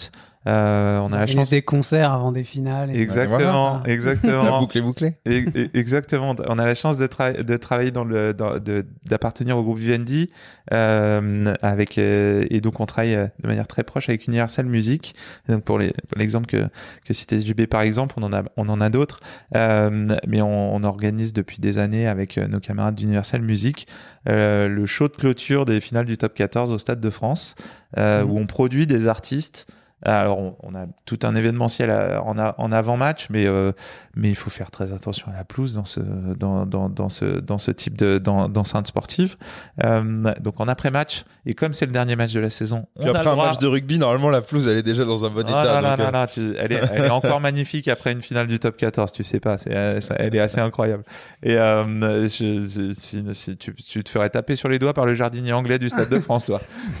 Euh, 0.46 0.98
on 1.00 1.12
a 1.12 1.18
la 1.18 1.26
chance 1.26 1.50
des 1.50 1.62
concerts 1.62 2.12
avant 2.12 2.30
des 2.32 2.44
finales. 2.44 2.94
et- 2.94 3.00
exactement, 3.00 3.78
voilà. 3.78 3.82
exactement. 3.86 4.44
La 4.44 4.58
boucle 4.60 4.78
est 4.78 4.82
bouclée. 4.82 5.14
Et- 5.26 5.44
et- 5.54 5.70
Exactement. 5.78 6.34
On 6.46 6.58
a 6.58 6.64
la 6.64 6.74
chance 6.74 6.98
de, 6.98 7.06
tra- 7.06 7.42
de 7.42 7.56
travailler 7.56 7.90
dans 7.90 8.04
le, 8.04 8.32
dans- 8.32 8.58
de- 8.58 8.86
d'appartenir 9.06 9.56
au 9.58 9.62
groupe 9.62 9.78
Vivendi, 9.78 10.30
euh, 10.72 11.54
avec 11.62 11.98
euh, 11.98 12.44
et 12.50 12.60
donc 12.60 12.80
on 12.80 12.86
travaille 12.86 13.14
de 13.16 13.46
manière 13.48 13.66
très 13.66 13.82
proche 13.82 14.08
avec 14.08 14.26
Universal 14.26 14.66
Music. 14.66 15.14
Et 15.48 15.52
donc 15.52 15.64
pour 15.64 15.78
l'exemple 16.16 16.46
que 16.46 16.64
que 17.04 17.12
citait 17.12 17.38
JB 17.38 17.66
par 17.66 17.82
exemple, 17.82 18.14
on 18.18 18.22
en 18.22 18.32
a 18.32 18.42
on 18.56 18.68
en 18.68 18.80
a 18.80 18.88
d'autres, 18.88 19.20
euh, 19.56 20.16
mais 20.26 20.40
on, 20.42 20.74
on 20.74 20.82
organise 20.84 21.32
depuis 21.32 21.58
des 21.60 21.78
années 21.78 22.06
avec 22.06 22.36
nos 22.36 22.60
camarades 22.60 22.94
d'Universal 22.94 23.42
Music 23.42 23.86
euh, 24.28 24.68
le 24.68 24.86
show 24.86 25.08
de 25.08 25.14
clôture 25.14 25.64
des 25.64 25.80
finales 25.80 26.04
du 26.06 26.16
Top 26.18 26.34
14 26.34 26.72
au 26.72 26.78
Stade 26.78 27.00
de 27.00 27.10
France, 27.10 27.54
euh, 27.96 28.24
Mhm. 28.24 28.30
où 28.30 28.38
on 28.38 28.46
produit 28.46 28.86
des 28.86 29.06
artistes 29.06 29.66
Alors, 30.02 30.38
on, 30.38 30.56
on 30.62 30.74
a 30.74 30.84
tout 31.06 31.18
un 31.22 31.34
événementiel 31.34 31.90
à- 31.90 32.22
en, 32.22 32.38
a- 32.38 32.54
en 32.58 32.70
avant-match, 32.70 33.28
mais, 33.30 33.46
euh, 33.46 33.72
mais 34.14 34.28
il 34.28 34.34
faut 34.34 34.50
faire 34.50 34.70
très 34.70 34.92
attention 34.92 35.26
à 35.32 35.36
la 35.36 35.42
pelouse 35.44 35.74
dans 35.74 35.86
ce, 35.86 36.00
dans, 36.00 36.66
dans, 36.66 36.88
dans 36.90 37.08
ce, 37.08 37.40
dans 37.40 37.56
ce 37.58 37.70
type 37.70 37.96
de- 37.96 38.18
d'enceinte 38.18 38.86
sportive. 38.86 39.36
Euh, 39.84 40.32
donc, 40.40 40.60
en 40.60 40.68
après-match, 40.68 41.24
et 41.46 41.54
comme 41.54 41.72
c'est 41.72 41.86
le 41.86 41.92
dernier 41.92 42.14
match 42.14 42.32
de 42.34 42.40
la 42.40 42.50
saison, 42.50 42.86
on 42.96 43.00
Puis 43.00 43.08
a 43.08 43.16
après 43.18 43.30
un 43.30 43.36
match 43.36 43.58
de 43.58 43.66
rugby, 43.66 43.98
normalement, 43.98 44.28
la 44.28 44.42
pelouse, 44.42 44.68
elle 44.68 44.76
est 44.76 44.82
déjà 44.82 45.04
dans 45.06 45.24
un 45.24 45.30
bon 45.30 45.38
Oh 45.46 45.48
état. 45.48 45.80
là 45.80 45.96
donc, 45.96 45.98
là 45.98 46.08
euh, 46.08 46.10
là, 46.12 46.26
tu- 46.26 46.54
elle, 46.58 46.72
est, 46.72 46.80
elle 46.92 47.04
est 47.06 47.10
encore 47.10 47.40
magnifique 47.40 47.88
après 47.88 48.12
une 48.12 48.22
finale 48.22 48.46
du 48.48 48.58
top 48.58 48.76
14, 48.76 49.12
tu 49.12 49.24
sais 49.24 49.40
pas, 49.40 49.56
euh, 49.68 50.00
ça- 50.02 50.14
elle 50.18 50.34
est 50.36 50.40
assez 50.40 50.60
incroyable. 50.60 51.04
Et 51.42 51.56
euh, 51.56 52.28
je- 52.28 52.60
je- 52.68 52.92
si, 52.92 53.24
si 53.32 53.56
tu, 53.56 53.74
tu 53.74 54.04
te 54.04 54.10
ferais 54.10 54.28
taper 54.28 54.56
sur 54.56 54.68
les 54.68 54.78
doigts 54.78 54.92
par 54.94 55.06
le 55.06 55.14
jardinier 55.14 55.52
anglais 55.54 55.78
du 55.78 55.88
Stade 55.88 56.10
de 56.10 56.20
France, 56.20 56.44
toi. 56.44 56.60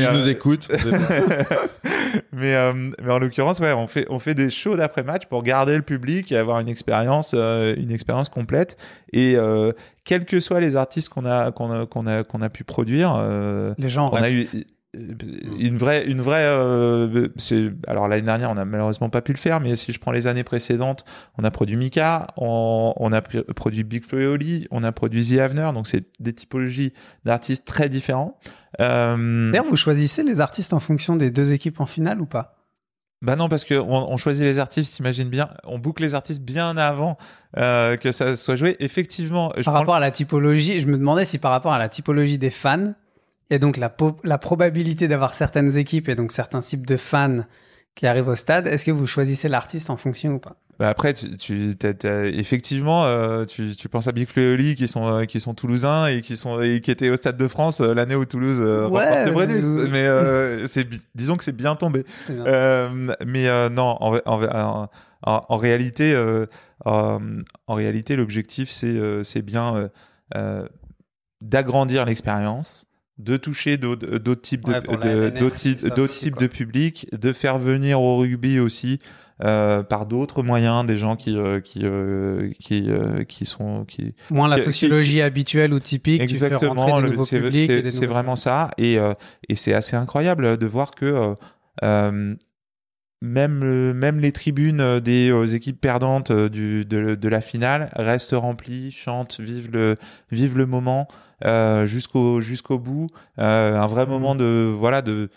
Euh, 0.00 0.12
nous 0.14 0.28
écoute, 0.28 0.68
mais, 2.32 2.54
euh, 2.54 2.72
mais 3.02 3.12
en 3.12 3.18
l'occurrence, 3.18 3.58
ouais, 3.60 3.72
on 3.72 3.86
fait, 3.86 4.06
on 4.10 4.18
fait 4.18 4.34
des 4.34 4.50
shows 4.50 4.76
d'après-match 4.76 5.26
pour 5.26 5.42
garder 5.42 5.76
le 5.76 5.82
public 5.82 6.30
et 6.32 6.36
avoir 6.36 6.60
une 6.60 6.68
expérience, 6.68 7.32
euh, 7.34 7.74
une 7.76 7.90
expérience 7.90 8.28
complète. 8.28 8.76
Et 9.12 9.36
euh, 9.36 9.72
quels 10.04 10.24
que 10.24 10.40
soient 10.40 10.60
les 10.60 10.76
artistes 10.76 11.08
qu'on 11.08 11.24
a, 11.24 11.50
qu'on 11.52 11.70
a, 11.82 11.86
qu'on 11.86 12.06
a, 12.06 12.24
qu'on 12.24 12.42
a 12.42 12.48
pu 12.50 12.64
produire, 12.64 13.14
euh, 13.18 13.74
Les 13.78 13.88
gens 13.88 14.10
on 14.12 14.16
a 14.16 14.30
eu 14.30 14.38
restent- 14.38 14.66
une 14.92 15.76
vraie 15.76 16.04
une 16.04 16.20
vraie 16.20 16.44
euh, 16.44 17.28
c'est 17.36 17.70
alors 17.86 18.08
l'année 18.08 18.22
dernière 18.22 18.50
on 18.50 18.56
a 18.56 18.64
malheureusement 18.64 19.08
pas 19.08 19.22
pu 19.22 19.32
le 19.32 19.38
faire 19.38 19.60
mais 19.60 19.76
si 19.76 19.92
je 19.92 20.00
prends 20.00 20.10
les 20.10 20.26
années 20.26 20.42
précédentes 20.42 21.04
on 21.38 21.44
a 21.44 21.50
produit 21.52 21.76
Mika 21.76 22.26
on, 22.36 22.92
on 22.96 23.12
a 23.12 23.20
pr- 23.20 23.44
produit 23.54 23.84
Big 23.84 24.04
Flo 24.04 24.18
et 24.18 24.26
Oli 24.26 24.66
on 24.72 24.82
a 24.82 24.90
produit 24.90 25.24
The 25.24 25.38
Avener 25.38 25.70
donc 25.74 25.86
c'est 25.86 26.06
des 26.18 26.32
typologies 26.32 26.92
d'artistes 27.24 27.64
très 27.64 27.88
différents. 27.88 28.38
Euh, 28.80 29.50
D'ailleurs, 29.50 29.66
vous 29.66 29.76
choisissez 29.76 30.22
les 30.22 30.40
artistes 30.40 30.72
en 30.72 30.80
fonction 30.80 31.16
des 31.16 31.30
deux 31.30 31.52
équipes 31.52 31.80
en 31.80 31.86
finale 31.86 32.20
ou 32.20 32.26
pas? 32.26 32.56
Bah 33.22 33.36
non 33.36 33.48
parce 33.48 33.64
que 33.64 33.74
on, 33.74 34.10
on 34.12 34.16
choisit 34.16 34.44
les 34.44 34.58
artistes 34.58 34.94
t'imagines 34.94 35.28
bien 35.28 35.50
on 35.64 35.78
boucle 35.78 36.02
les 36.02 36.14
artistes 36.14 36.42
bien 36.42 36.76
avant 36.78 37.18
euh, 37.58 37.96
que 37.96 38.12
ça 38.12 38.34
soit 38.34 38.56
joué. 38.56 38.76
Effectivement 38.80 39.52
je 39.56 39.62
Par 39.62 39.74
rapport 39.74 39.94
à 39.96 40.00
la 40.00 40.10
typologie, 40.10 40.80
je 40.80 40.86
me 40.86 40.96
demandais 40.96 41.26
si 41.26 41.38
par 41.38 41.50
rapport 41.50 41.72
à 41.74 41.78
la 41.78 41.90
typologie 41.90 42.38
des 42.38 42.50
fans, 42.50 42.94
et 43.50 43.58
donc 43.58 43.76
la, 43.76 43.94
la 44.24 44.38
probabilité 44.38 45.08
d'avoir 45.08 45.34
certaines 45.34 45.76
équipes 45.76 46.08
et 46.08 46.14
donc 46.14 46.32
certains 46.32 46.60
types 46.60 46.86
de 46.86 46.96
fans 46.96 47.40
qui 47.96 48.06
arrivent 48.06 48.28
au 48.28 48.36
stade, 48.36 48.66
est-ce 48.68 48.84
que 48.84 48.90
vous 48.92 49.06
choisissez 49.06 49.48
l'artiste 49.48 49.90
en 49.90 49.96
fonction 49.96 50.32
ou 50.34 50.38
pas? 50.38 50.56
Bah 50.78 50.88
après, 50.88 51.12
tu, 51.12 51.76
effectivement, 52.32 53.04
euh, 53.04 53.44
tu, 53.44 53.76
tu 53.76 53.88
penses 53.90 54.08
à 54.08 54.12
Big 54.12 54.28
Oli 54.38 54.74
qui 54.76 54.88
sont 54.88 55.06
euh, 55.08 55.24
qui 55.24 55.38
sont 55.38 55.52
toulousains 55.52 56.06
et 56.06 56.22
qui 56.22 56.38
sont 56.38 56.62
et 56.62 56.80
qui 56.80 56.90
étaient 56.90 57.10
au 57.10 57.16
Stade 57.16 57.36
de 57.36 57.48
France 57.48 57.82
euh, 57.82 57.92
l'année 57.92 58.14
où 58.14 58.24
Toulouse 58.24 58.60
Ouais, 58.60 59.04
remporte 59.04 59.26
le 59.26 59.32
Brennus. 59.32 59.64
Mais 59.90 60.66
c'est 60.66 60.88
disons 61.14 61.36
que 61.36 61.44
c'est 61.44 61.52
bien 61.52 61.76
tombé. 61.76 62.04
Bien. 62.30 62.90
Mais 63.26 63.68
non, 63.68 63.96
en, 64.00 64.16
en, 64.24 64.42
en, 64.44 64.88
en- 65.26 65.56
réalité, 65.58 66.14
en 66.86 67.18
réalité, 67.74 68.16
l'objectif 68.16 68.70
c'est 68.70 69.22
c'est 69.22 69.42
bien 69.42 69.90
d'agrandir 71.42 72.04
l'expérience 72.04 72.86
de 73.22 73.36
toucher 73.36 73.76
d'autres 73.76 74.34
types 74.34 74.64
de 74.64 74.72
Ouais, 74.72 75.30
d'autres 75.30 75.56
types 75.56 76.34
quoi. 76.34 76.42
de 76.42 76.46
publics 76.46 77.06
de 77.12 77.32
faire 77.32 77.58
venir 77.58 78.00
au 78.00 78.16
rugby 78.18 78.58
aussi 78.58 78.98
euh, 79.42 79.82
par 79.82 80.04
d'autres 80.04 80.42
moyens 80.42 80.84
des 80.84 80.98
gens 80.98 81.16
qui 81.16 81.36
euh, 81.36 81.60
qui 81.60 81.80
euh, 81.84 82.50
qui 82.60 82.90
euh, 82.90 83.24
qui 83.24 83.46
sont 83.46 83.84
qui 83.86 84.14
Moins 84.30 84.48
la 84.48 84.58
qui- 84.58 84.64
sociologie 84.64 85.22
habituelle 85.22 85.72
ou 85.72 85.80
typique, 85.80 86.20
exactement 86.20 86.86
c'est 87.90 88.06
vraiment 88.06 88.36
ça 88.36 88.70
et 88.76 88.98
euh, 88.98 89.14
et 89.48 89.56
c'est 89.56 89.72
assez 89.72 89.96
incroyable 89.96 90.58
de 90.58 90.66
voir 90.66 90.90
que 90.90 91.34
euh, 91.82 92.34
même 93.22 93.62
le- 93.62 93.92
même 93.94 94.18
les 94.20 94.32
tribunes 94.32 94.80
euh, 94.80 95.00
des 95.00 95.30
euh, 95.30 95.46
équipes 95.46 95.80
perdantes 95.80 96.30
euh, 96.30 96.48
du 96.48 96.84
de, 96.84 97.14
de 97.14 97.28
la 97.28 97.40
finale 97.40 97.90
restent 97.96 98.34
remplies 98.34 98.90
chantent 98.92 99.40
vivent 99.40 99.70
le 99.72 99.96
vivent 100.30 100.56
le 100.56 100.66
moment 100.66 101.06
euh, 101.44 101.86
jusqu'au 101.86 102.40
jusqu'au 102.40 102.78
bout. 102.78 103.08
Euh, 103.38 103.76
un 103.78 103.86
vrai 103.86 104.06
moment 104.06 104.34
de 104.34 104.72
voilà 104.74 105.02
de 105.02 105.28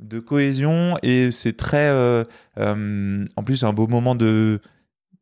de 0.00 0.18
cohésion 0.18 0.96
et 1.02 1.30
c'est 1.30 1.56
très 1.56 1.88
euh, 1.90 2.24
euh, 2.58 3.24
en 3.36 3.42
plus 3.44 3.64
un 3.64 3.72
beau 3.72 3.86
moment 3.86 4.14
de 4.14 4.60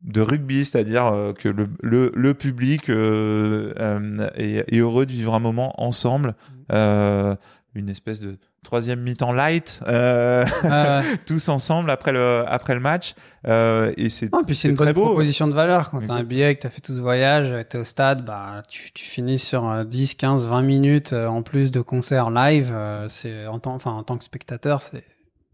de 0.01 0.21
rugby, 0.21 0.63
c'est-à-dire 0.63 1.07
euh, 1.07 1.33
que 1.33 1.49
le, 1.49 1.67
le, 1.83 2.13
le 2.15 2.33
public 2.33 2.89
euh, 2.89 3.73
euh, 3.77 4.29
est, 4.35 4.63
est 4.73 4.77
heureux 4.79 5.05
de 5.05 5.11
vivre 5.11 5.33
un 5.35 5.39
moment 5.39 5.73
ensemble, 5.83 6.35
euh, 6.71 7.35
une 7.79 7.89
espèce 7.89 8.19
de 8.19 8.37
troisième 8.63 8.99
mi-temps 9.01 9.31
light, 9.31 9.81
euh, 9.87 10.45
Euh, 10.65 11.01
tous 11.25 11.49
ensemble 11.49 11.89
après 11.89 12.11
le, 12.11 12.43
après 12.47 12.73
le 12.75 12.79
match. 12.79 13.15
Euh, 13.47 13.93
et 13.97 14.09
c'est 14.09 14.31
non, 14.31 14.43
puis 14.43 14.55
c'est 14.55 14.69
une 14.69 14.75
très 14.75 14.87
bonne 14.87 14.93
beau. 14.95 15.05
proposition 15.07 15.47
de 15.47 15.53
valeur. 15.53 15.89
Quand 15.91 15.99
tu 15.99 16.11
as 16.11 16.13
un 16.13 16.23
billet, 16.23 16.55
que 16.55 16.61
tu 16.61 16.67
as 16.67 16.69
fait 16.69 16.81
tout 16.81 16.93
ce 16.93 16.99
voyage, 16.99 17.55
tu 17.69 17.77
es 17.77 17.79
au 17.79 17.83
stade, 17.83 18.23
bah, 18.25 18.61
tu, 18.69 18.91
tu 18.91 19.05
finis 19.05 19.39
sur 19.39 19.67
euh, 19.67 19.81
10, 19.81 20.15
15, 20.15 20.45
20 20.47 20.61
minutes 20.61 21.13
euh, 21.13 21.27
en 21.27 21.41
plus 21.41 21.71
de 21.71 21.81
concerts 21.81 22.29
live. 22.29 22.75
c'est 23.07 23.47
en, 23.47 23.59
tant, 23.59 23.73
enfin, 23.75 23.91
en 23.91 24.03
tant 24.03 24.17
que 24.17 24.23
spectateur, 24.23 24.81
c'est 24.81 25.03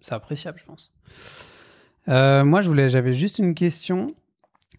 c'est 0.02 0.14
appréciable, 0.14 0.60
je 0.60 0.66
pense. 0.66 0.92
Euh, 2.10 2.44
moi, 2.46 2.62
je 2.62 2.68
voulais, 2.68 2.90
j'avais 2.90 3.14
juste 3.14 3.40
une 3.40 3.56
question 3.56 4.14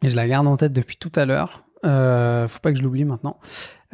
et 0.02 0.08
je 0.08 0.14
la 0.14 0.28
garde 0.28 0.46
en 0.46 0.56
tête 0.56 0.72
depuis 0.72 0.96
tout 0.96 1.10
à 1.16 1.24
l'heure. 1.24 1.64
Euh, 1.84 2.46
faut 2.48 2.60
pas 2.60 2.70
que 2.72 2.78
je 2.78 2.82
l'oublie 2.84 3.04
maintenant. 3.04 3.38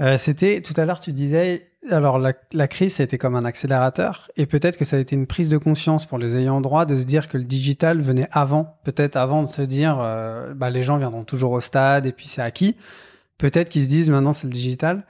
Euh, 0.01 0.19
C'était 0.19 0.61
tout 0.61 0.75
à 0.77 0.85
l'heure, 0.85 1.01
tu 1.01 1.13
disais, 1.13 1.65
alors 1.91 2.19
la, 2.19 2.33
la 2.53 2.69
crise, 2.69 2.95
ça 2.95 3.03
a 3.03 3.05
été 3.05 3.19
comme 3.19 3.35
un 3.35 3.45
accélérateur 3.45 4.31
et 4.37 4.47
peut-être 4.47 4.77
que 4.77 4.85
ça 4.85 4.97
a 4.97 5.01
été 5.01 5.17
une 5.17 5.27
prise 5.27 5.49
de 5.49 5.59
conscience 5.59 6.07
pour 6.07 6.19
les 6.19 6.37
ayants 6.37 6.61
droit 6.61 6.87
de 6.87 6.97
se 6.97 7.05
dire 7.05 7.29
que 7.29 7.37
le 7.37 7.45
digital 7.45 8.01
venait 8.01 8.29
avant, 8.31 8.79
peut-être 8.85 9.17
avant 9.17 9.43
de 9.43 9.49
se 9.49 9.63
dire, 9.63 9.99
euh, 10.01 10.55
bah, 10.55 10.71
les 10.71 10.83
gens 10.83 10.97
viendront 10.97 11.25
toujours 11.25 11.53
au 11.53 11.61
stade 11.61 12.07
et 12.07 12.13
puis 12.13 12.29
c'est 12.29 12.43
acquis. 12.43 12.77
Peut-être 13.39 13.69
qu'ils 13.69 13.85
se 13.85 13.89
disent 13.89 14.11
maintenant 14.11 14.33
c'est 14.33 14.47
le 14.47 14.53
digital. 14.53 15.05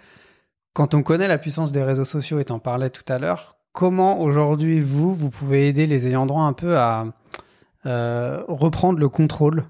Quand 0.73 0.95
on 0.95 1.03
connaît 1.03 1.29
la 1.29 1.39
puissance 1.39 1.73
des 1.73 1.83
réseaux 1.83 2.07
sociaux 2.07 2.39
et 2.39 2.47
t'en 2.47 2.59
parlais 2.59 2.89
tout 2.89 3.05
à 3.13 3.19
l'heure, 3.19 3.59
comment 3.73 4.21
aujourd'hui 4.21 4.81
vous, 4.81 5.15
vous 5.15 5.29
pouvez 5.29 5.69
aider 5.69 5.87
les 5.87 6.07
ayants 6.07 6.25
droit 6.25 6.45
un 6.45 6.55
peu 6.55 6.79
à 6.79 7.07
euh, 7.85 8.43
reprendre 8.49 8.99
le 8.99 9.09
contrôle 9.11 9.65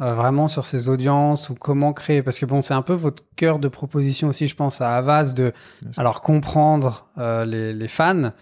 euh, 0.00 0.14
vraiment 0.14 0.48
sur 0.48 0.66
ces 0.66 0.88
audiences 0.88 1.50
ou 1.50 1.54
comment 1.54 1.92
créer. 1.92 2.22
Parce 2.22 2.38
que 2.38 2.46
bon, 2.46 2.60
c'est 2.60 2.74
un 2.74 2.82
peu 2.82 2.94
votre 2.94 3.22
cœur 3.36 3.58
de 3.58 3.68
proposition 3.68 4.28
aussi, 4.28 4.46
je 4.46 4.56
pense, 4.56 4.80
à 4.80 4.96
Avas 4.96 5.32
de 5.32 5.52
alors 5.96 6.20
comprendre 6.20 7.08
euh, 7.18 7.44
les, 7.44 7.72
les 7.72 7.88
fans, 7.88 8.32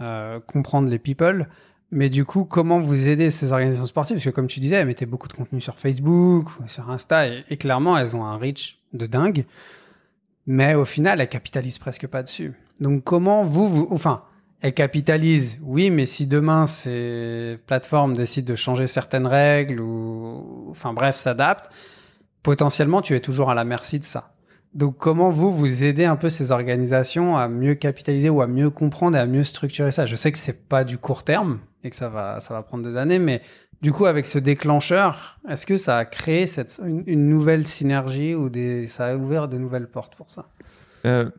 euh, 0.00 0.38
comprendre 0.40 0.88
les 0.88 0.98
people, 0.98 1.48
mais 1.90 2.10
du 2.10 2.24
coup, 2.24 2.44
comment 2.44 2.80
vous 2.80 3.08
aider 3.08 3.30
ces 3.30 3.52
organisations 3.52 3.86
sportives? 3.86 4.16
Parce 4.16 4.24
que 4.26 4.30
comme 4.30 4.46
tu 4.46 4.60
disais, 4.60 4.76
elles 4.76 4.86
mettaient 4.86 5.06
beaucoup 5.06 5.28
de 5.28 5.32
contenu 5.32 5.60
sur 5.60 5.78
Facebook, 5.78 6.50
ou 6.60 6.68
sur 6.68 6.90
Insta, 6.90 7.28
et, 7.28 7.44
et 7.48 7.56
clairement, 7.56 7.96
elles 7.96 8.14
ont 8.14 8.24
un 8.24 8.36
reach 8.36 8.78
de 8.92 9.06
dingue, 9.06 9.46
mais 10.46 10.74
au 10.74 10.84
final, 10.84 11.20
elles 11.20 11.28
capitalisent 11.28 11.78
presque 11.78 12.06
pas 12.06 12.22
dessus. 12.22 12.52
Donc 12.80 13.04
comment 13.04 13.42
vous, 13.44 13.68
vous 13.68 13.88
enfin, 13.90 14.22
elles 14.60 14.74
capitalisent, 14.74 15.58
oui, 15.62 15.90
mais 15.90 16.06
si 16.06 16.26
demain 16.26 16.66
ces 16.66 17.58
plateformes 17.66 18.14
décident 18.14 18.52
de 18.52 18.56
changer 18.56 18.86
certaines 18.86 19.26
règles 19.26 19.80
ou, 19.80 20.66
enfin 20.70 20.92
bref, 20.92 21.16
s'adaptent, 21.16 21.70
potentiellement 22.42 23.02
tu 23.02 23.14
es 23.14 23.20
toujours 23.20 23.50
à 23.50 23.54
la 23.54 23.64
merci 23.64 23.98
de 23.98 24.04
ça. 24.04 24.34
Donc 24.74 24.98
comment 24.98 25.30
vous 25.30 25.52
vous 25.52 25.84
aidez 25.84 26.04
un 26.04 26.16
peu 26.16 26.28
ces 26.28 26.50
organisations 26.50 27.36
à 27.36 27.48
mieux 27.48 27.74
capitaliser 27.74 28.30
ou 28.30 28.42
à 28.42 28.46
mieux 28.46 28.70
comprendre 28.70 29.16
et 29.16 29.20
à 29.20 29.26
mieux 29.26 29.44
structurer 29.44 29.92
ça? 29.92 30.06
Je 30.06 30.16
sais 30.16 30.30
que 30.32 30.38
c'est 30.38 30.68
pas 30.68 30.84
du 30.84 30.98
court 30.98 31.24
terme 31.24 31.60
et 31.84 31.90
que 31.90 31.96
ça 31.96 32.08
va 32.08 32.40
ça 32.40 32.52
va 32.52 32.62
prendre 32.62 32.84
des 32.88 32.96
années, 32.96 33.18
mais 33.18 33.40
du 33.82 33.92
coup 33.92 34.06
avec 34.06 34.26
ce 34.26 34.38
déclencheur, 34.38 35.38
est-ce 35.48 35.66
que 35.66 35.78
ça 35.78 35.98
a 35.98 36.04
créé 36.04 36.46
cette 36.46 36.80
une, 36.84 37.28
nouvelle 37.28 37.66
synergie 37.66 38.34
ou 38.34 38.50
ça 38.86 39.06
a 39.06 39.16
ouvert 39.16 39.48
de 39.48 39.58
nouvelles 39.58 39.88
portes 39.88 40.14
pour 40.16 40.30
ça? 40.30 40.46
Euh, 41.06 41.30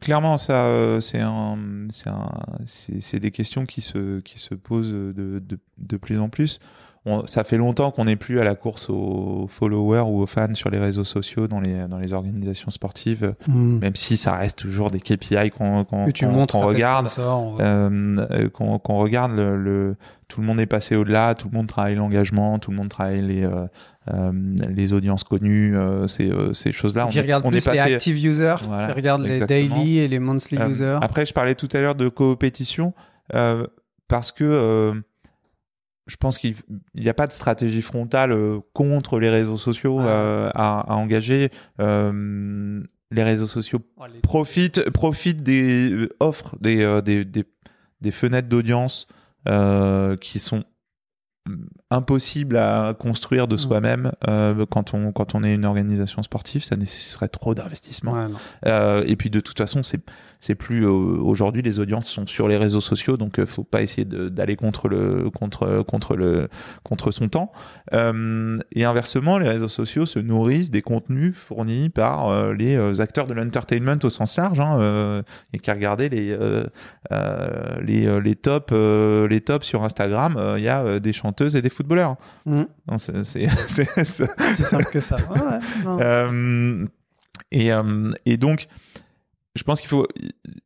clairement, 0.00 0.38
ça, 0.38 0.66
euh, 0.66 0.98
c'est 1.00 1.20
c'est 2.66 3.20
des 3.20 3.30
questions 3.30 3.66
qui 3.66 3.82
se, 3.82 4.20
qui 4.20 4.38
se 4.38 4.54
posent 4.54 4.92
de, 4.92 5.42
de 5.78 5.96
plus 5.96 6.18
en 6.18 6.30
plus. 6.30 6.58
On- 7.06 7.26
ça 7.26 7.44
fait 7.44 7.58
longtemps 7.58 7.90
qu'on 7.90 8.06
n'est 8.06 8.16
plus 8.16 8.40
à 8.40 8.44
la 8.44 8.54
course 8.54 8.88
aux 8.88 9.46
followers 9.48 10.04
ou 10.06 10.22
aux 10.22 10.26
fans 10.26 10.54
sur 10.54 10.70
les 10.70 10.78
réseaux 10.78 11.04
sociaux 11.04 11.46
dans 11.48 11.60
les, 11.60 11.86
dans 11.86 11.98
les 11.98 12.14
organisations 12.14 12.70
sportives, 12.70 13.34
même 13.46 13.94
si 13.94 14.16
ça 14.16 14.36
reste 14.36 14.58
toujours 14.58 14.90
des 14.90 15.00
KPI 15.00 15.50
qu'on 15.50 15.84
qu'on 15.84 16.06
à 16.42 16.46
tes 16.60 16.66
regarde. 16.66 17.06
Euh, 17.60 18.26
euh, 18.30 18.48
qu'on 18.48 18.78
qu'on 18.78 18.96
regarde 18.96 19.32
le, 19.36 19.56
le- 19.58 19.96
tout 20.28 20.40
le 20.40 20.46
monde 20.46 20.58
est 20.60 20.66
passé 20.66 20.96
au-delà 20.96 21.34
tout 21.34 21.48
le 21.52 21.56
monde 21.56 21.66
travaille 21.66 21.94
l'engagement 21.96 22.58
tout 22.58 22.70
le 22.70 22.78
monde 22.78 22.88
travaille 22.88 23.20
les 23.20 23.44
euh, 23.44 23.66
euh, 24.12 24.32
les 24.74 24.92
audiences 24.94 25.22
connues 25.22 25.76
euh, 25.76 26.08
ces 26.08 26.30
euh, 26.30 26.54
ces 26.54 26.72
choses 26.72 26.96
là 26.96 27.06
qui 27.10 27.20
regardent 27.20 27.44
plus 27.44 27.56
les 27.56 27.60
active 27.94 28.24
users, 28.24 28.56
Voilà, 28.66 28.86
qui 28.88 28.94
regardent 28.94 29.22
les 29.24 29.40
daily 29.46 29.98
et 29.98 30.08
les 30.08 30.18
monthly 30.18 30.56
euh, 30.58 30.68
users. 30.70 30.98
Après, 31.02 31.26
je 31.26 31.34
parlais 31.34 31.54
tout 31.54 31.68
à 31.74 31.80
l'heure 31.80 31.94
de 31.94 32.08
coopétition 32.08 32.94
euh, 33.34 33.66
parce 34.08 34.32
que 34.32 34.44
euh, 34.44 34.94
je 36.06 36.16
pense 36.16 36.36
qu'il 36.38 36.54
n'y 36.94 37.08
a 37.08 37.14
pas 37.14 37.26
de 37.26 37.32
stratégie 37.32 37.80
frontale 37.82 38.32
euh, 38.32 38.60
contre 38.74 39.18
les 39.18 39.30
réseaux 39.30 39.56
sociaux 39.56 39.98
Ouais. 39.98 40.04
euh, 40.06 40.50
à, 40.54 40.80
à 40.92 40.94
engager. 40.96 41.50
Euh, 41.80 42.82
les 43.10 43.22
réseaux 43.22 43.46
sociaux 43.46 43.80
Oh, 43.96 44.04
les- 44.12 44.20
profitent, 44.20 44.90
profitent 44.90 45.42
des 45.42 45.90
euh, 45.92 46.08
offres 46.20 46.56
des, 46.60 47.00
des, 47.02 47.24
des, 47.24 47.44
des 48.00 48.10
fenêtres 48.10 48.48
d'audience 48.48 49.06
qui 50.20 50.38
sont 50.40 50.64
impossibles 51.90 52.56
à 52.56 52.94
construire 52.98 53.46
de 53.46 53.54
Mm. 53.54 53.58
soi-même 53.58 54.12
euh, 54.26 54.66
quand 54.68 54.94
on 54.94 55.12
quand 55.12 55.34
on 55.34 55.44
est 55.44 55.54
une 55.54 55.64
organisation 55.64 56.22
sportive 56.22 56.62
ça 56.62 56.76
nécessiterait 56.76 57.28
trop 57.28 57.54
d'investissement 57.54 58.12
Ouais, 58.12 58.26
euh, 58.66 59.04
et 59.06 59.16
puis 59.16 59.30
de 59.30 59.40
toute 59.40 59.58
façon, 59.58 59.82
c'est 59.82 60.00
c'est 60.40 60.54
plus 60.54 60.84
euh, 60.84 60.90
aujourd'hui 60.90 61.62
les 61.62 61.78
audiences 61.78 62.06
sont 62.06 62.26
sur 62.26 62.48
les 62.48 62.58
réseaux 62.58 62.82
sociaux, 62.82 63.16
donc 63.16 63.38
euh, 63.38 63.46
faut 63.46 63.64
pas 63.64 63.80
essayer 63.80 64.04
d'aller 64.04 64.56
contre 64.56 64.88
le 64.88 65.30
contre 65.30 65.82
contre 65.82 66.16
le 66.16 66.48
contre 66.82 67.12
son 67.12 67.28
temps. 67.28 67.50
Euh, 67.94 68.58
et 68.72 68.84
inversement, 68.84 69.38
les 69.38 69.48
réseaux 69.48 69.68
sociaux 69.68 70.04
se 70.04 70.18
nourrissent 70.18 70.70
des 70.70 70.82
contenus 70.82 71.34
fournis 71.34 71.88
par 71.88 72.52
les 72.52 73.00
acteurs 73.00 73.26
de 73.26 73.32
l'entertainment 73.32 73.98
au 74.02 74.10
sens 74.10 74.36
large. 74.36 74.60
Hein, 74.60 74.78
euh, 74.80 75.22
et 75.54 75.58
qu'à 75.58 75.72
regarder 75.72 76.08
les 76.10 76.36
les 77.80 78.20
les 78.20 78.34
tops 78.34 78.72
euh, 78.72 79.26
les 79.28 79.40
tops 79.40 79.66
sur 79.66 79.82
Instagram, 79.82 80.36
il 80.58 80.62
y 80.62 80.68
a 80.68 81.00
des 81.00 81.12
chanteuses 81.14 81.56
et 81.56 81.62
des 81.62 81.70
footballeurs. 81.70 81.83
Mm. 82.46 82.62
Non, 82.90 82.98
c'est 82.98 83.24
c'est- 83.24 83.48
c'est- 83.68 84.04
c'est- 84.04 84.30
Si 84.56 84.62
simple 84.64 84.84
que 84.86 85.00
ça. 85.00 85.16
Ouais, 85.16 85.40
ouais, 85.40 85.58
non. 85.84 85.98
euh, 86.00 86.86
et, 87.50 87.72
euh, 87.72 88.10
et 88.26 88.36
donc, 88.36 88.66
je 89.56 89.62
pense 89.62 89.80
qu'il 89.80 89.88
faut, 89.88 90.06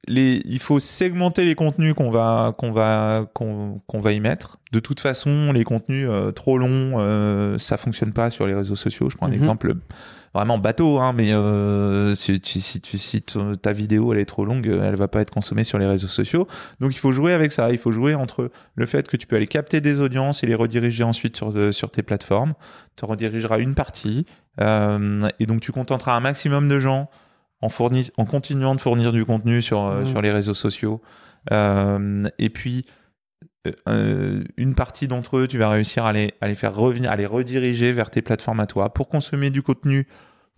les, 0.06 0.40
il 0.46 0.58
faut 0.60 0.78
segmenter 0.80 1.44
les 1.44 1.54
contenus 1.54 1.92
qu'on 1.94 2.10
va, 2.10 2.54
qu'on 2.56 2.72
va, 2.72 3.26
qu'on 3.34 3.80
qu'on 3.86 4.00
va 4.00 4.12
y 4.12 4.20
mettre. 4.20 4.58
De 4.72 4.80
toute 4.80 5.00
façon, 5.00 5.52
les 5.52 5.64
contenus 5.64 6.06
euh, 6.10 6.32
trop 6.32 6.56
longs, 6.58 7.58
ça 7.58 7.76
fonctionne 7.76 8.12
pas 8.12 8.30
sur 8.30 8.46
les 8.46 8.54
réseaux 8.54 8.76
sociaux. 8.76 9.10
Je 9.10 9.16
prends 9.16 9.26
un 9.26 9.30
Mhm. 9.30 9.36
exemple 9.36 9.74
vraiment 10.34 10.58
bateau, 10.58 10.98
hein, 10.98 11.12
mais 11.14 11.32
euh, 11.32 12.14
si, 12.14 12.40
tu, 12.40 12.60
si, 12.60 12.80
tu, 12.80 12.98
si 12.98 13.22
ton- 13.22 13.54
ta 13.54 13.72
vidéo 13.72 14.12
elle 14.12 14.18
est 14.20 14.24
trop 14.24 14.44
longue, 14.44 14.66
elle 14.66 14.94
va 14.96 15.08
pas 15.08 15.20
être 15.20 15.30
consommée 15.32 15.64
sur 15.64 15.78
les 15.78 15.86
réseaux 15.86 16.06
sociaux. 16.08 16.46
Donc 16.80 16.92
il 16.94 16.98
faut 16.98 17.12
jouer 17.12 17.32
avec 17.32 17.52
ça. 17.52 17.70
Il 17.70 17.78
faut 17.78 17.90
jouer 17.92 18.14
entre 18.14 18.50
le 18.74 18.86
fait 18.86 19.08
que 19.08 19.16
tu 19.16 19.26
peux 19.26 19.36
aller 19.36 19.46
capter 19.46 19.80
des 19.80 20.00
audiences 20.00 20.42
et 20.42 20.46
les 20.46 20.54
rediriger 20.54 21.04
ensuite 21.04 21.36
sur, 21.36 21.50
euh, 21.56 21.72
sur 21.72 21.90
tes 21.90 22.02
plateformes. 22.02 22.54
Tu 22.96 23.04
redirigeras 23.04 23.58
une 23.58 23.74
partie 23.74 24.26
euh, 24.60 25.28
et 25.40 25.46
donc 25.46 25.60
tu 25.60 25.72
contenteras 25.72 26.14
un 26.16 26.20
maximum 26.20 26.68
de 26.68 26.78
gens 26.78 27.08
en, 27.60 27.68
fourni- 27.68 28.10
en 28.16 28.24
continuant 28.24 28.74
de 28.74 28.80
fournir 28.80 29.12
du 29.12 29.24
contenu 29.24 29.62
sur, 29.62 29.84
euh, 29.84 30.00
Mhm. 30.00 30.06
sur 30.06 30.20
les 30.20 30.30
réseaux 30.32 30.54
sociaux. 30.54 31.00
Euh, 31.52 32.24
et 32.38 32.50
puis 32.50 32.84
euh, 33.66 33.72
euh, 33.88 34.44
une 34.56 34.74
partie 34.74 35.08
d'entre 35.08 35.38
eux, 35.38 35.48
tu 35.48 35.58
vas 35.58 35.68
réussir 35.68 36.04
à 36.04 36.12
les, 36.12 36.34
à 36.40 36.48
les 36.48 36.54
faire 36.54 36.74
revenir, 36.74 37.10
à 37.10 37.16
les 37.16 37.26
rediriger 37.26 37.92
vers 37.92 38.10
tes 38.10 38.22
plateformes 38.22 38.60
à 38.60 38.66
toi 38.66 38.92
pour 38.92 39.08
consommer 39.08 39.50
du 39.50 39.62
contenu 39.62 40.06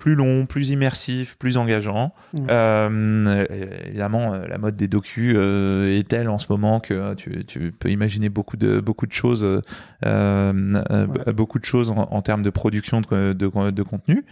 plus 0.00 0.14
long, 0.14 0.46
plus 0.46 0.70
immersif, 0.70 1.36
plus 1.38 1.58
engageant. 1.58 2.14
Mhm. 2.32 2.46
Euh, 2.50 3.44
évidemment, 3.86 4.32
euh, 4.32 4.46
la 4.48 4.56
mode 4.56 4.74
des 4.74 4.88
docus 4.88 5.34
euh, 5.36 5.94
est 5.98 6.08
telle 6.08 6.30
en 6.30 6.38
ce 6.38 6.46
moment 6.48 6.80
que 6.80 7.12
tu, 7.14 7.44
tu 7.44 7.70
peux 7.78 7.90
imaginer 7.90 8.30
beaucoup 8.30 8.56
de 8.56 8.80
beaucoup 8.80 9.06
de 9.06 9.12
choses, 9.12 9.44
euh, 9.44 9.62
Ouais. 10.06 11.32
beaucoup 11.34 11.58
de 11.58 11.64
choses 11.66 11.90
en, 11.90 12.08
en 12.10 12.22
termes 12.22 12.42
de 12.42 12.50
production 12.50 13.02
de, 13.02 13.34
de, 13.34 13.70
de 13.70 13.82
contenu. 13.82 14.24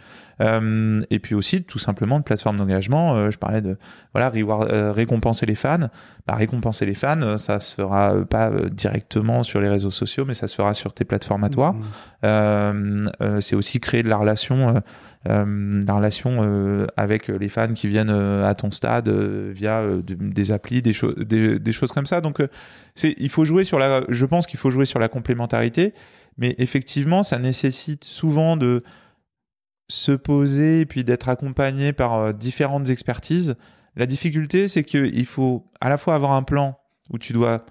Et 1.10 1.18
puis 1.18 1.34
aussi 1.34 1.64
tout 1.64 1.78
simplement 1.80 2.18
de 2.18 2.24
plateformes 2.24 2.56
d'engagement. 2.56 3.30
Je 3.30 3.36
parlais 3.38 3.60
de 3.60 3.76
voilà 4.14 4.30
reward- 4.30 4.70
récompenser 4.94 5.44
les 5.46 5.56
fans. 5.56 5.88
Bah, 6.26 6.34
récompenser 6.36 6.86
les 6.86 6.94
fans, 6.94 7.36
ça 7.38 7.58
se 7.60 7.74
fera 7.74 8.14
pas 8.24 8.50
directement 8.70 9.42
sur 9.42 9.60
les 9.60 9.68
réseaux 9.68 9.90
sociaux, 9.90 10.24
mais 10.26 10.34
ça 10.34 10.46
se 10.46 10.54
fera 10.54 10.74
sur 10.74 10.92
tes 10.94 11.04
plateformes 11.04 11.44
à 11.44 11.48
toi. 11.50 11.74
Mm. 12.22 13.10
C'est 13.40 13.56
aussi 13.56 13.80
créer 13.80 14.02
de 14.04 14.08
la 14.08 14.16
relation, 14.16 14.80
euh, 15.26 15.84
la 15.84 15.94
relation 15.94 16.38
euh, 16.42 16.86
avec 16.96 17.26
les 17.28 17.48
fans 17.48 17.72
qui 17.72 17.88
viennent 17.88 18.10
euh, 18.10 18.46
à 18.46 18.54
ton 18.54 18.70
stade 18.70 19.08
via 19.08 19.82
de- 19.84 20.14
des 20.14 20.52
applis, 20.52 20.80
des, 20.80 20.92
choses 20.92 21.92
comme 21.92 22.06
ça. 22.06 22.20
Donc, 22.20 22.40
il 23.02 23.28
faut 23.28 23.44
jouer 23.44 23.64
sur 23.64 23.78
la. 23.78 24.04
Je 24.08 24.24
pense 24.24 24.46
qu'il 24.46 24.58
faut 24.58 24.70
jouer 24.70 24.86
sur 24.86 24.98
la 24.98 25.08
complémentarité, 25.08 25.92
mais 26.36 26.54
effectivement, 26.58 27.22
ça 27.22 27.38
nécessite 27.38 28.04
souvent 28.04 28.56
de 28.56 28.80
se 29.90 30.12
poser 30.12 30.80
et 30.80 30.86
puis 30.86 31.02
d'être 31.02 31.28
accompagné 31.28 31.92
par 31.92 32.32
différentes 32.34 32.88
expertises. 32.90 33.56
La 33.96 34.06
difficulté, 34.06 34.68
c'est 34.68 34.84
qu'il 34.84 35.26
faut 35.26 35.66
à 35.80 35.88
la 35.88 35.96
fois 35.96 36.14
avoir 36.14 36.32
un 36.32 36.42
plan 36.42 36.78
où 37.10 37.18
tu 37.18 37.32
dois 37.32 37.64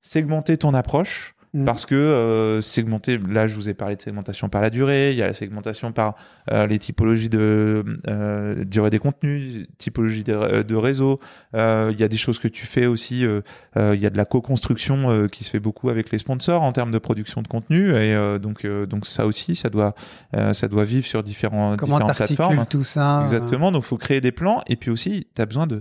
segmenter 0.00 0.56
ton 0.56 0.72
approche, 0.72 1.34
Mm. 1.56 1.64
parce 1.64 1.86
que 1.86 1.94
euh, 1.94 2.60
segmenter, 2.60 3.18
là 3.18 3.48
je 3.48 3.54
vous 3.54 3.68
ai 3.70 3.74
parlé 3.74 3.96
de 3.96 4.02
segmentation 4.02 4.48
par 4.48 4.60
la 4.60 4.68
durée, 4.68 5.12
il 5.12 5.16
y 5.16 5.22
a 5.22 5.26
la 5.26 5.32
segmentation 5.32 5.90
par 5.90 6.14
euh, 6.52 6.66
les 6.66 6.78
typologies 6.78 7.30
de 7.30 7.84
euh, 8.08 8.64
durée 8.64 8.90
des 8.90 8.98
contenus, 8.98 9.66
typologie 9.78 10.22
de, 10.22 10.62
de 10.62 10.74
réseau, 10.76 11.18
Euh, 11.54 11.90
il 11.94 11.98
y 11.98 12.04
a 12.04 12.08
des 12.08 12.18
choses 12.18 12.38
que 12.38 12.48
tu 12.48 12.66
fais 12.66 12.86
aussi, 12.86 13.24
euh, 13.24 13.40
euh, 13.78 13.94
il 13.94 14.00
y 14.02 14.06
a 14.06 14.10
de 14.10 14.16
la 14.18 14.26
co-construction 14.26 15.10
euh, 15.10 15.28
qui 15.28 15.44
se 15.44 15.50
fait 15.50 15.60
beaucoup 15.60 15.88
avec 15.88 16.10
les 16.10 16.18
sponsors 16.18 16.62
en 16.62 16.72
termes 16.72 16.92
de 16.92 16.98
production 16.98 17.40
de 17.40 17.48
contenu, 17.48 17.90
et 17.90 18.14
euh, 18.14 18.38
donc, 18.38 18.64
euh, 18.64 18.84
donc 18.84 19.06
ça 19.06 19.24
aussi, 19.24 19.54
ça 19.54 19.70
doit, 19.70 19.94
euh, 20.34 20.52
ça 20.52 20.68
doit 20.68 20.84
vivre 20.84 21.06
sur 21.06 21.22
différents, 21.22 21.76
Comment 21.78 21.98
différentes 21.98 22.16
plateformes. 22.16 22.66
tout 22.68 22.84
ça 22.84 23.20
euh, 23.20 23.22
Exactement, 23.22 23.72
donc 23.72 23.84
il 23.84 23.88
faut 23.88 23.96
créer 23.96 24.20
des 24.20 24.32
plans 24.32 24.60
et 24.66 24.76
puis 24.76 24.90
aussi 24.90 25.26
tu 25.34 25.40
as 25.40 25.46
besoin 25.46 25.66
de 25.66 25.80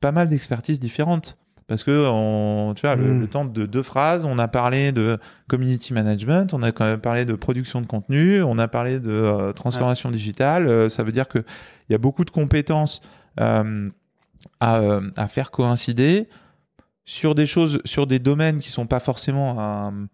pas 0.00 0.12
mal 0.12 0.28
d'expertises 0.28 0.78
différentes. 0.78 1.36
Parce 1.72 1.84
que 1.84 2.06
on, 2.06 2.74
tu 2.76 2.82
vois, 2.82 2.96
le, 2.96 3.14
Mm. 3.14 3.20
le 3.20 3.26
temps 3.28 3.44
de 3.46 3.64
deux 3.64 3.82
phrases, 3.82 4.26
on 4.26 4.38
a 4.38 4.46
parlé 4.46 4.92
de 4.92 5.18
community 5.48 5.94
management, 5.94 6.52
on 6.52 6.60
a 6.62 6.70
quand 6.70 6.84
même 6.84 7.00
parlé 7.00 7.24
de 7.24 7.32
production 7.32 7.80
de 7.80 7.86
contenu, 7.86 8.42
on 8.42 8.58
a 8.58 8.68
parlé 8.68 9.00
de 9.00 9.10
euh, 9.10 9.52
transformation 9.54 10.10
digitale. 10.10 10.66
euh, 10.66 10.90
ça 10.90 11.02
veut 11.02 11.12
dire 11.12 11.28
qu'il 11.28 11.44
y 11.88 11.94
a 11.94 11.98
beaucoup 11.98 12.26
de 12.26 12.30
compétences 12.30 13.00
euh, 13.40 13.88
à, 14.60 14.80
à 15.16 15.28
faire 15.28 15.50
coïncider 15.50 16.28
sur 17.06 17.34
des 17.34 17.46
choses, 17.46 17.80
sur 17.86 18.06
des 18.06 18.18
domaines 18.18 18.60
qui 18.60 18.70
sont 18.70 18.86
pas 18.86 19.00
forcément 19.00 19.58
un, 19.58 20.08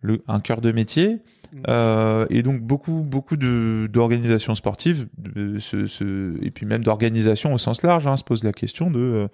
le, 0.00 0.24
un 0.26 0.40
cœur 0.40 0.60
de 0.60 0.72
métier. 0.72 1.20
Euh, 1.68 2.26
et 2.30 2.42
donc 2.42 2.60
beaucoup 2.60 3.02
beaucoup 3.02 3.36
de 3.36 3.88
d'organisations 3.92 4.54
sportives 4.54 5.06
de- 5.18 5.58
se- 5.58 5.86
se- 5.86 6.34
et 6.44 6.50
puis 6.50 6.66
même 6.66 6.82
d'organisations 6.84 7.54
au 7.54 7.58
sens 7.58 7.82
large 7.82 8.06
hein, 8.06 8.16
se 8.16 8.24
posent 8.24 8.44
la 8.44 8.52
question 8.52 8.90
de 8.90 8.98
euh, 9.00 9.28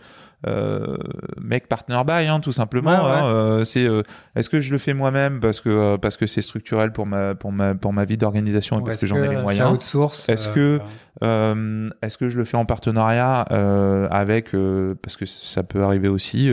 euh, 0.46 0.96
make 1.40 1.68
partner 1.68 2.00
buy 2.06 2.26
hein, 2.26 2.40
tout 2.40 2.52
simplement 2.52 2.90
Ouais, 2.90 2.96
ouais. 2.96 3.18
hein, 3.20 3.26
euh, 3.26 3.64
c'est 3.64 3.86
est-ce 4.36 4.48
que 4.48 4.60
je 4.60 4.72
le 4.72 4.78
fais 4.78 4.92
moi-même 4.94 5.40
parce 5.40 5.60
que 5.60 5.96
parce 5.96 6.16
que 6.16 6.26
c'est 6.26 6.42
structurel 6.42 6.92
pour 6.92 7.06
ma 7.06 7.34
pour 7.34 7.52
ma 7.52 7.74
pour 7.74 7.92
ma 7.92 8.04
vie 8.04 8.16
d'organisation 8.16 8.76
et 8.80 8.82
parce 8.84 8.96
que 9.00 9.06
j'en 9.06 9.16
ai 9.16 9.28
les 9.28 9.42
moyens? 9.42 9.68
Est-ce 10.28 10.48
que- 10.48 10.80
Est-ce 12.02 12.18
que 12.18 12.28
je 12.28 12.36
le 12.38 12.44
fais 12.44 12.56
en 12.56 12.64
partenariat 12.64 13.40
avec 14.10 14.50
parce 15.02 15.16
que 15.16 15.26
ça 15.26 15.62
peut 15.62 15.82
arriver 15.82 16.08
aussi 16.08 16.50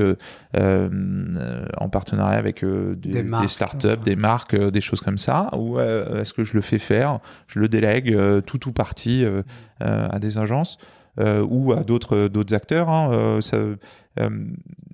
en 0.55 1.89
partenariat 1.89 2.37
avec 2.37 2.63
des, 2.63 2.95
Des 2.95 3.09
des 3.09 3.23
marques, 3.23 3.49
startups, 3.49 3.87
ouais. 3.87 3.97
des 3.97 4.15
marques, 4.15 4.55
des 4.55 4.81
choses 4.81 5.01
comme 5.01 5.17
ça 5.17 5.49
ou 5.59 5.77
euh, 5.79 6.21
est-ce 6.21 6.33
que 6.33 6.43
je 6.43 6.53
le 6.53 6.61
fais 6.61 6.79
faire, 6.79 7.19
je 7.47 7.59
le 7.59 7.67
délègue 7.67 8.13
euh, 8.13 8.41
tout 8.41 8.67
ou 8.67 8.71
partie 8.71 9.25
euh, 9.25 9.43
à 9.79 10.19
des 10.19 10.37
agences 10.37 10.77
ou 11.17 11.73
à 11.73 11.83
d'autres 11.83 12.29
d'autres 12.29 12.55
acteurs. 12.55 12.89
hein, 12.89 13.39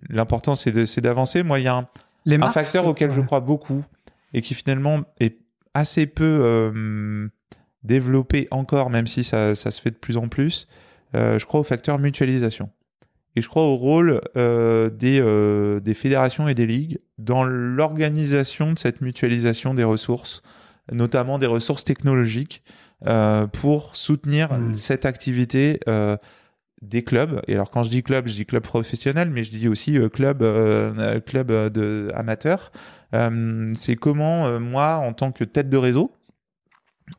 L'important 0.09 0.55
c'est 0.55 1.01
d'avancer. 1.01 1.43
Moi, 1.43 1.59
il 1.59 1.63
y 1.63 1.67
a 1.67 1.75
un, 1.75 1.87
les 2.25 2.35
un 2.35 2.39
marques, 2.39 2.53
facteur 2.53 2.87
auquel 2.87 3.11
je 3.11 3.21
crois 3.21 3.39
beaucoup 3.41 3.83
et 4.33 4.41
qui 4.41 4.53
finalement 4.53 5.01
est 5.19 5.37
assez 5.73 6.07
peu 6.07 6.39
euh, 6.41 7.27
développé 7.83 8.47
encore, 8.51 8.89
même 8.89 9.07
si 9.07 9.23
ça, 9.23 9.55
ça 9.55 9.71
se 9.71 9.81
fait 9.81 9.91
de 9.91 9.97
plus 9.97 10.17
en 10.17 10.27
plus, 10.27 10.67
euh, 11.15 11.37
je 11.37 11.45
crois 11.45 11.59
au 11.59 11.63
facteur 11.63 11.99
mutualisation. 11.99 12.69
Et 13.35 13.41
je 13.41 13.49
crois 13.49 13.63
au 13.63 13.75
rôle 13.75 14.21
euh, 14.37 14.89
des, 14.89 15.19
euh, 15.19 15.79
des 15.81 15.93
fédérations 15.93 16.47
et 16.47 16.53
des 16.53 16.65
ligues 16.65 16.99
dans 17.17 17.43
l'organisation 17.43 18.73
de 18.73 18.79
cette 18.79 19.01
mutualisation 19.01 19.73
des 19.73 19.83
ressources, 19.83 20.41
notamment 20.91 21.37
des 21.37 21.45
ressources 21.45 21.83
technologiques, 21.83 22.63
euh, 23.07 23.45
pour 23.47 23.95
soutenir 23.95 24.53
Mm. 24.53 24.77
cette 24.77 25.05
activité 25.05 25.79
des 26.81 27.03
clubs. 27.03 27.41
Et 27.47 27.55
alors 27.55 27.71
quand 27.71 27.83
je 27.83 27.89
dis 27.89 28.03
club, 28.03 28.27
je 28.27 28.33
dis 28.33 28.45
club 28.45 28.63
professionnel, 28.63 29.29
mais 29.31 29.43
je 29.43 29.51
dis 29.51 29.67
aussi 29.67 29.97
club, 30.13 30.39
club 31.25 31.51
de 31.71 32.11
amateur. 32.13 32.71
C'est 33.73 33.95
comment 33.95 34.59
moi, 34.59 34.97
en 34.97 35.13
tant 35.13 35.31
que 35.31 35.43
tête 35.43 35.69
de 35.69 35.77
réseau, 35.77 36.11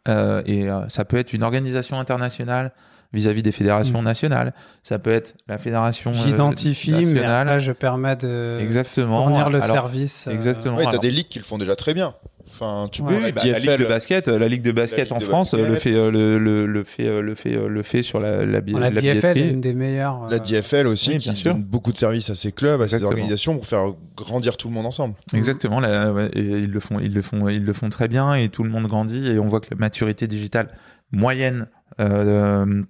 et 0.09 0.69
ça 0.89 1.05
peut 1.05 1.17
être 1.17 1.33
une 1.33 1.43
organisation 1.43 1.99
internationale 1.99 2.73
vis-à-vis 3.17 3.43
des 3.43 3.51
fédérations 3.53 4.01
Mm. 4.03 4.05
nationales, 4.05 4.55
ça 4.85 4.99
peut 5.01 5.11
être 5.13 5.35
la 5.49 5.59
fédération 5.59 6.11
euh, 6.13 6.15
J'identifie, 6.25 6.93
mais 6.93 7.05
nationale. 7.15 7.49
après 7.49 7.59
je 7.61 7.73
permets 7.73 8.15
de 8.17 8.59
Exactement. 8.61 9.23
fournir 9.23 9.51
le 9.51 9.61
Alors, 9.63 9.75
service. 9.77 10.29
euh, 10.29 10.33
Exactement. 10.33 10.77
Ouais, 10.77 10.85
t'as 10.85 10.91
Alors, 10.91 11.01
des 11.03 11.11
ligues 11.11 11.29
qui 11.29 11.39
le 11.41 11.45
font 11.45 11.59
déjà 11.59 11.75
très 11.75 11.95
bien. 11.95 12.15
Enfin, 12.49 12.89
tu 12.93 13.03
Ouais, 13.03 13.09
Oui, 13.09 13.15
peux 13.19 13.25
oui, 13.27 13.33
bah, 13.33 13.43
la 13.45 13.59
ligue 13.59 13.67
DFL, 13.67 13.81
de 13.81 13.85
basket, 13.87 14.29
euh, 14.29 14.39
la 14.39 14.47
ligue 14.47 14.63
de 14.63 14.71
basket 14.71 15.07
ligue 15.09 15.13
en 15.15 15.19
de 15.19 15.25
France 15.25 15.53
euh, 15.55 15.57
basket. 15.59 15.73
le 15.75 15.79
fait, 15.81 15.95
euh, 15.95 16.11
le, 16.13 16.39
le, 16.39 16.65
le 16.67 16.85
fait, 16.85 17.07
euh, 17.09 17.21
le 17.21 17.35
fait, 17.35 17.57
euh, 17.57 17.67
le 17.69 17.83
fait 17.83 18.03
sur 18.05 18.21
la 18.21 18.47
la, 18.47 18.61
la, 18.61 18.79
la 18.79 18.91
DFL 18.93 19.37
est 19.39 19.49
une 19.51 19.61
des 19.61 19.75
meilleures. 19.75 20.29
la 20.31 20.37
euh, 20.37 20.39
DFL 20.39 20.87
aussi, 20.87 21.11
oui, 21.11 21.17
qui 21.19 21.25
bien 21.25 21.35
sûr. 21.35 21.53
donne 21.55 21.65
beaucoup 21.65 21.91
de 21.91 21.97
services 21.97 22.31
à 22.31 22.37
ces 22.37 22.53
clubs, 22.53 22.81
à 22.81 22.87
ces 22.87 22.95
Exactement. 22.95 23.09
organisations 23.11 23.55
pour 23.57 23.67
faire 23.67 23.93
grandir 24.17 24.57
tout 24.57 24.69
le 24.69 24.75
monde 24.75 24.87
ensemble. 24.87 25.15
Exactement, 25.35 25.81
là, 25.81 26.13
ouais, 26.13 26.31
et 26.35 26.41
ils 26.41 26.71
le 26.71 26.79
font, 26.81 27.01
ils 27.01 27.13
le 27.13 27.21
font, 27.23 27.49
ils 27.49 27.65
le 27.65 27.73
font 27.73 27.89
très 27.89 28.07
bien 28.07 28.35
et 28.35 28.49
tout 28.49 28.63
le 28.63 28.71
monde 28.71 28.87
grandit 28.87 29.27
et 29.29 29.41
on 29.41 29.49
voit 29.49 29.61
que 29.61 29.69
la 29.73 29.77
maturité 29.77 30.29
digitale 30.29 30.69
moyenne 31.11 31.67
euh, 32.01 32.83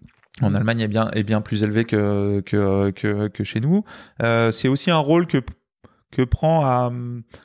en 0.43 0.55
Allemagne 0.55 0.81
est 0.81 0.89
bien 0.89 1.11
est 1.13 1.23
bien 1.23 1.41
plus 1.41 1.63
élevée 1.63 1.85
que 1.85 2.41
que 2.45 2.91
que, 2.91 3.29
que 3.29 3.45
chez 3.45 3.61
nous. 3.61 3.85
Euh, 4.23 4.51
c'est 4.51 4.69
aussi 4.69 4.91
un 4.91 4.99
rôle 4.99 5.27
que 5.27 5.39
que 6.13 6.23
prend 6.23 6.65
à 6.65 6.93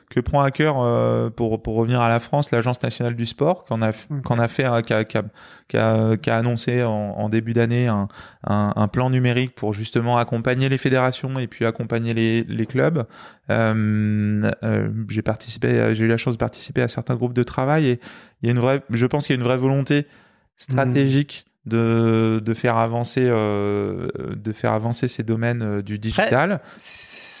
que 0.08 0.20
prend 0.20 0.40
à 0.40 0.50
cœur 0.50 0.76
euh, 0.78 1.30
pour 1.30 1.62
pour 1.62 1.74
revenir 1.74 2.00
à 2.00 2.08
la 2.08 2.20
France 2.20 2.50
l'agence 2.52 2.82
nationale 2.82 3.16
du 3.16 3.26
sport 3.26 3.64
qu'on 3.64 3.82
a 3.82 3.90
Ok. 3.90 4.22
qu'on 4.22 4.38
a 4.38 4.46
fait 4.46 4.64
euh, 4.64 4.80
qui 4.82 4.92
a, 4.94 5.04
qui 5.04 6.30
a, 6.30 6.36
annoncé 6.36 6.82
en, 6.84 6.90
en 6.90 7.28
début 7.28 7.54
d'année 7.54 7.88
un, 7.88 8.08
un, 8.46 8.72
un 8.76 8.88
plan 8.88 9.10
numérique 9.10 9.54
pour 9.56 9.72
justement 9.72 10.16
accompagner 10.16 10.68
les 10.68 10.78
fédérations 10.78 11.38
et 11.38 11.48
puis 11.48 11.64
accompagner 11.66 12.14
les, 12.14 12.44
les 12.44 12.66
clubs. 12.66 13.04
Euh, 13.50 14.50
euh, 14.62 14.88
j'ai 15.08 15.22
participé, 15.22 15.94
j'ai 15.94 16.04
eu 16.04 16.08
la 16.08 16.16
chance 16.16 16.34
de 16.34 16.38
participer 16.38 16.82
à 16.82 16.88
certains 16.88 17.16
groupes 17.16 17.34
de 17.34 17.42
travail 17.42 17.88
et 17.88 18.00
il 18.42 18.46
y 18.46 18.48
a 18.48 18.52
une 18.52 18.60
vraie, 18.60 18.82
je 18.90 19.06
pense 19.06 19.26
qu'il 19.26 19.34
y 19.34 19.38
a 19.38 19.40
une 19.40 19.46
vraie 19.46 19.58
volonté 19.58 20.06
stratégique 20.56 21.46
de, 21.64 22.40
de 22.44 22.54
faire 22.54 22.76
avancer, 22.76 23.24
euh, 23.24 24.08
de 24.34 24.52
faire 24.52 24.72
avancer 24.72 25.06
ces 25.08 25.22
domaines 25.22 25.62
euh, 25.62 25.82
du 25.82 25.98
digital. 25.98 26.60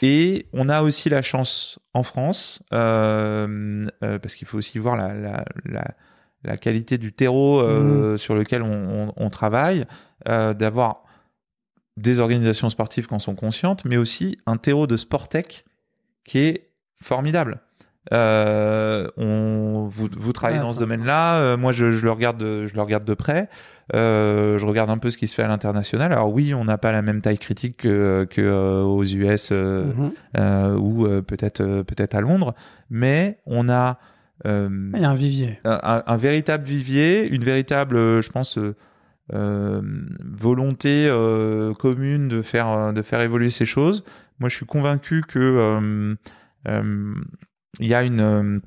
Et 0.02 0.46
on 0.52 0.68
a 0.68 0.82
aussi 0.82 1.08
la 1.08 1.22
chance 1.22 1.78
en 1.94 2.02
France, 2.02 2.62
euh, 2.72 3.86
parce 4.00 4.34
qu'il 4.34 4.46
faut 4.48 4.58
aussi 4.58 4.78
voir 4.78 4.96
la, 4.96 5.14
la, 5.14 5.44
la, 5.64 5.84
la 6.44 6.56
qualité 6.56 6.98
du 6.98 7.12
terreau 7.12 7.60
euh, 7.60 8.16
sur 8.16 8.34
lequel 8.34 8.62
on, 8.62 9.08
on- 9.08 9.12
on 9.16 9.30
travaille, 9.30 9.86
d'avoir 10.26 11.02
des 11.96 12.20
organisations 12.20 12.70
sportives 12.70 13.06
qui 13.06 13.14
en 13.14 13.18
sont 13.18 13.34
conscientes, 13.34 13.84
mais 13.84 13.96
aussi 13.96 14.38
un 14.46 14.56
terreau 14.56 14.86
de 14.86 14.96
sport 14.96 15.28
tech 15.28 15.64
qui 16.24 16.38
est 16.38 16.70
formidable. 17.02 17.60
Euh, 18.12 19.06
on, 19.16 19.86
vous, 19.88 20.08
vous 20.18 20.32
travaillez 20.32 20.58
Ouais, 20.58 20.64
dans 20.64 20.72
ce 20.72 20.80
domaine-là. 20.80 21.36
euh, 21.36 21.56
moi, 21.56 21.70
je, 21.72 21.92
je 21.92 22.04
le 22.04 22.10
regarde, 22.10 22.36
de, 22.38 22.66
je 22.66 22.74
le 22.74 22.82
regarde 22.82 23.04
de 23.04 23.14
près. 23.14 23.48
Euh, 23.94 24.58
je 24.58 24.66
regarde 24.66 24.90
un 24.90 24.98
peu 24.98 25.10
ce 25.10 25.18
qui 25.18 25.28
se 25.28 25.34
fait 25.34 25.42
à 25.42 25.48
l'international. 25.48 26.12
Alors 26.12 26.32
oui, 26.32 26.52
on 26.54 26.64
n'a 26.64 26.78
pas 26.78 26.90
la 26.92 27.02
même 27.02 27.20
taille 27.22 27.38
critique 27.38 27.76
que, 27.78 28.26
que 28.30 28.82
aux 28.82 29.04
US 29.04 29.52
Mhm. 29.52 30.12
ou 30.78 31.06
peut-être 31.22 31.62
peut-être 31.82 32.14
à 32.14 32.20
Londres, 32.20 32.54
mais 32.90 33.38
on 33.46 33.68
a 33.68 33.98
Il 34.44 34.50
y 35.00 35.04
a 35.04 35.10
un 35.10 35.14
vivier. 35.14 35.60
un, 35.64 36.02
un 36.06 36.16
véritable 36.16 36.64
vivier, 36.64 37.28
une 37.28 37.44
véritable, 37.44 37.96
je 38.22 38.30
pense, 38.30 38.58
volonté 39.30 41.08
commune 41.78 42.28
de 42.28 42.42
faire 42.42 42.92
de 42.92 43.02
faire 43.02 43.20
évoluer 43.20 43.50
ces 43.50 43.66
choses. 43.66 44.04
Moi, 44.38 44.48
je 44.48 44.56
suis 44.56 44.66
convaincu 44.66 45.22
que 45.26 46.16
il 47.80 47.86
y 47.86 47.94
a 47.94 48.02
une 48.02 48.20
euh, 48.20 48.58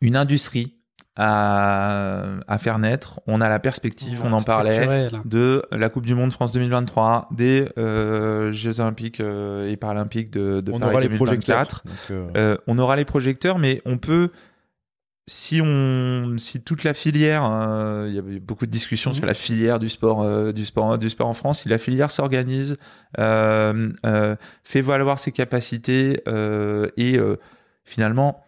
une 0.00 0.16
industrie 0.16 0.74
à, 1.16 2.24
à 2.48 2.58
faire 2.58 2.78
naître. 2.78 3.20
On 3.26 3.40
a 3.40 3.48
la 3.48 3.58
perspective, 3.60 4.22
on 4.24 4.32
en 4.32 4.42
parlait 4.42 5.10
là. 5.10 5.22
de 5.24 5.62
la 5.70 5.88
Coupe 5.88 6.06
du 6.06 6.14
Monde 6.14 6.32
France 6.32 6.52
2023, 6.52 7.28
des 7.30 7.68
euh, 7.78 8.50
Jeux 8.52 8.80
Olympiques 8.80 9.20
euh, 9.20 9.70
et 9.70 9.76
Paralympiques 9.76 10.30
de, 10.32 10.60
de 10.60 10.72
On 10.72 10.78
Paris 10.80 10.92
aura 10.92 11.00
les 11.02 11.08
2024. 11.08 11.82
projecteurs. 11.82 11.82
donc, 11.84 12.34
euh, 12.36 12.54
Euh, 12.54 12.56
on 12.66 12.78
aura 12.78 12.96
les 12.96 13.04
projecteurs, 13.04 13.58
mais 13.60 13.80
on 13.84 13.96
peut, 13.98 14.30
si 15.28 15.60
on, 15.62 16.34
si 16.36 16.62
toute 16.62 16.82
la 16.82 16.94
filière, 16.94 17.44
euh, 17.48 18.06
il 18.08 18.14
y 18.14 18.18
a 18.18 18.22
eu 18.36 18.40
beaucoup 18.40 18.66
de 18.66 18.70
discussions 18.72 19.10
Mhm. 19.10 19.16
sur 19.16 19.26
la 19.26 19.34
filière 19.34 19.78
du 19.78 19.88
sport, 19.88 20.22
euh, 20.22 20.50
du 20.52 20.64
sport, 20.66 20.98
du 20.98 21.10
sport 21.10 21.28
en 21.28 21.34
France. 21.34 21.60
Si 21.62 21.68
la 21.68 21.78
filière 21.78 22.10
s'organise, 22.10 22.76
euh, 23.20 23.90
euh, 24.04 24.34
fait 24.64 24.80
valoir 24.80 25.20
ses 25.20 25.30
capacités 25.30 26.20
euh, 26.26 26.88
et 26.96 27.18
euh, 27.18 27.36
finalement 27.84 28.42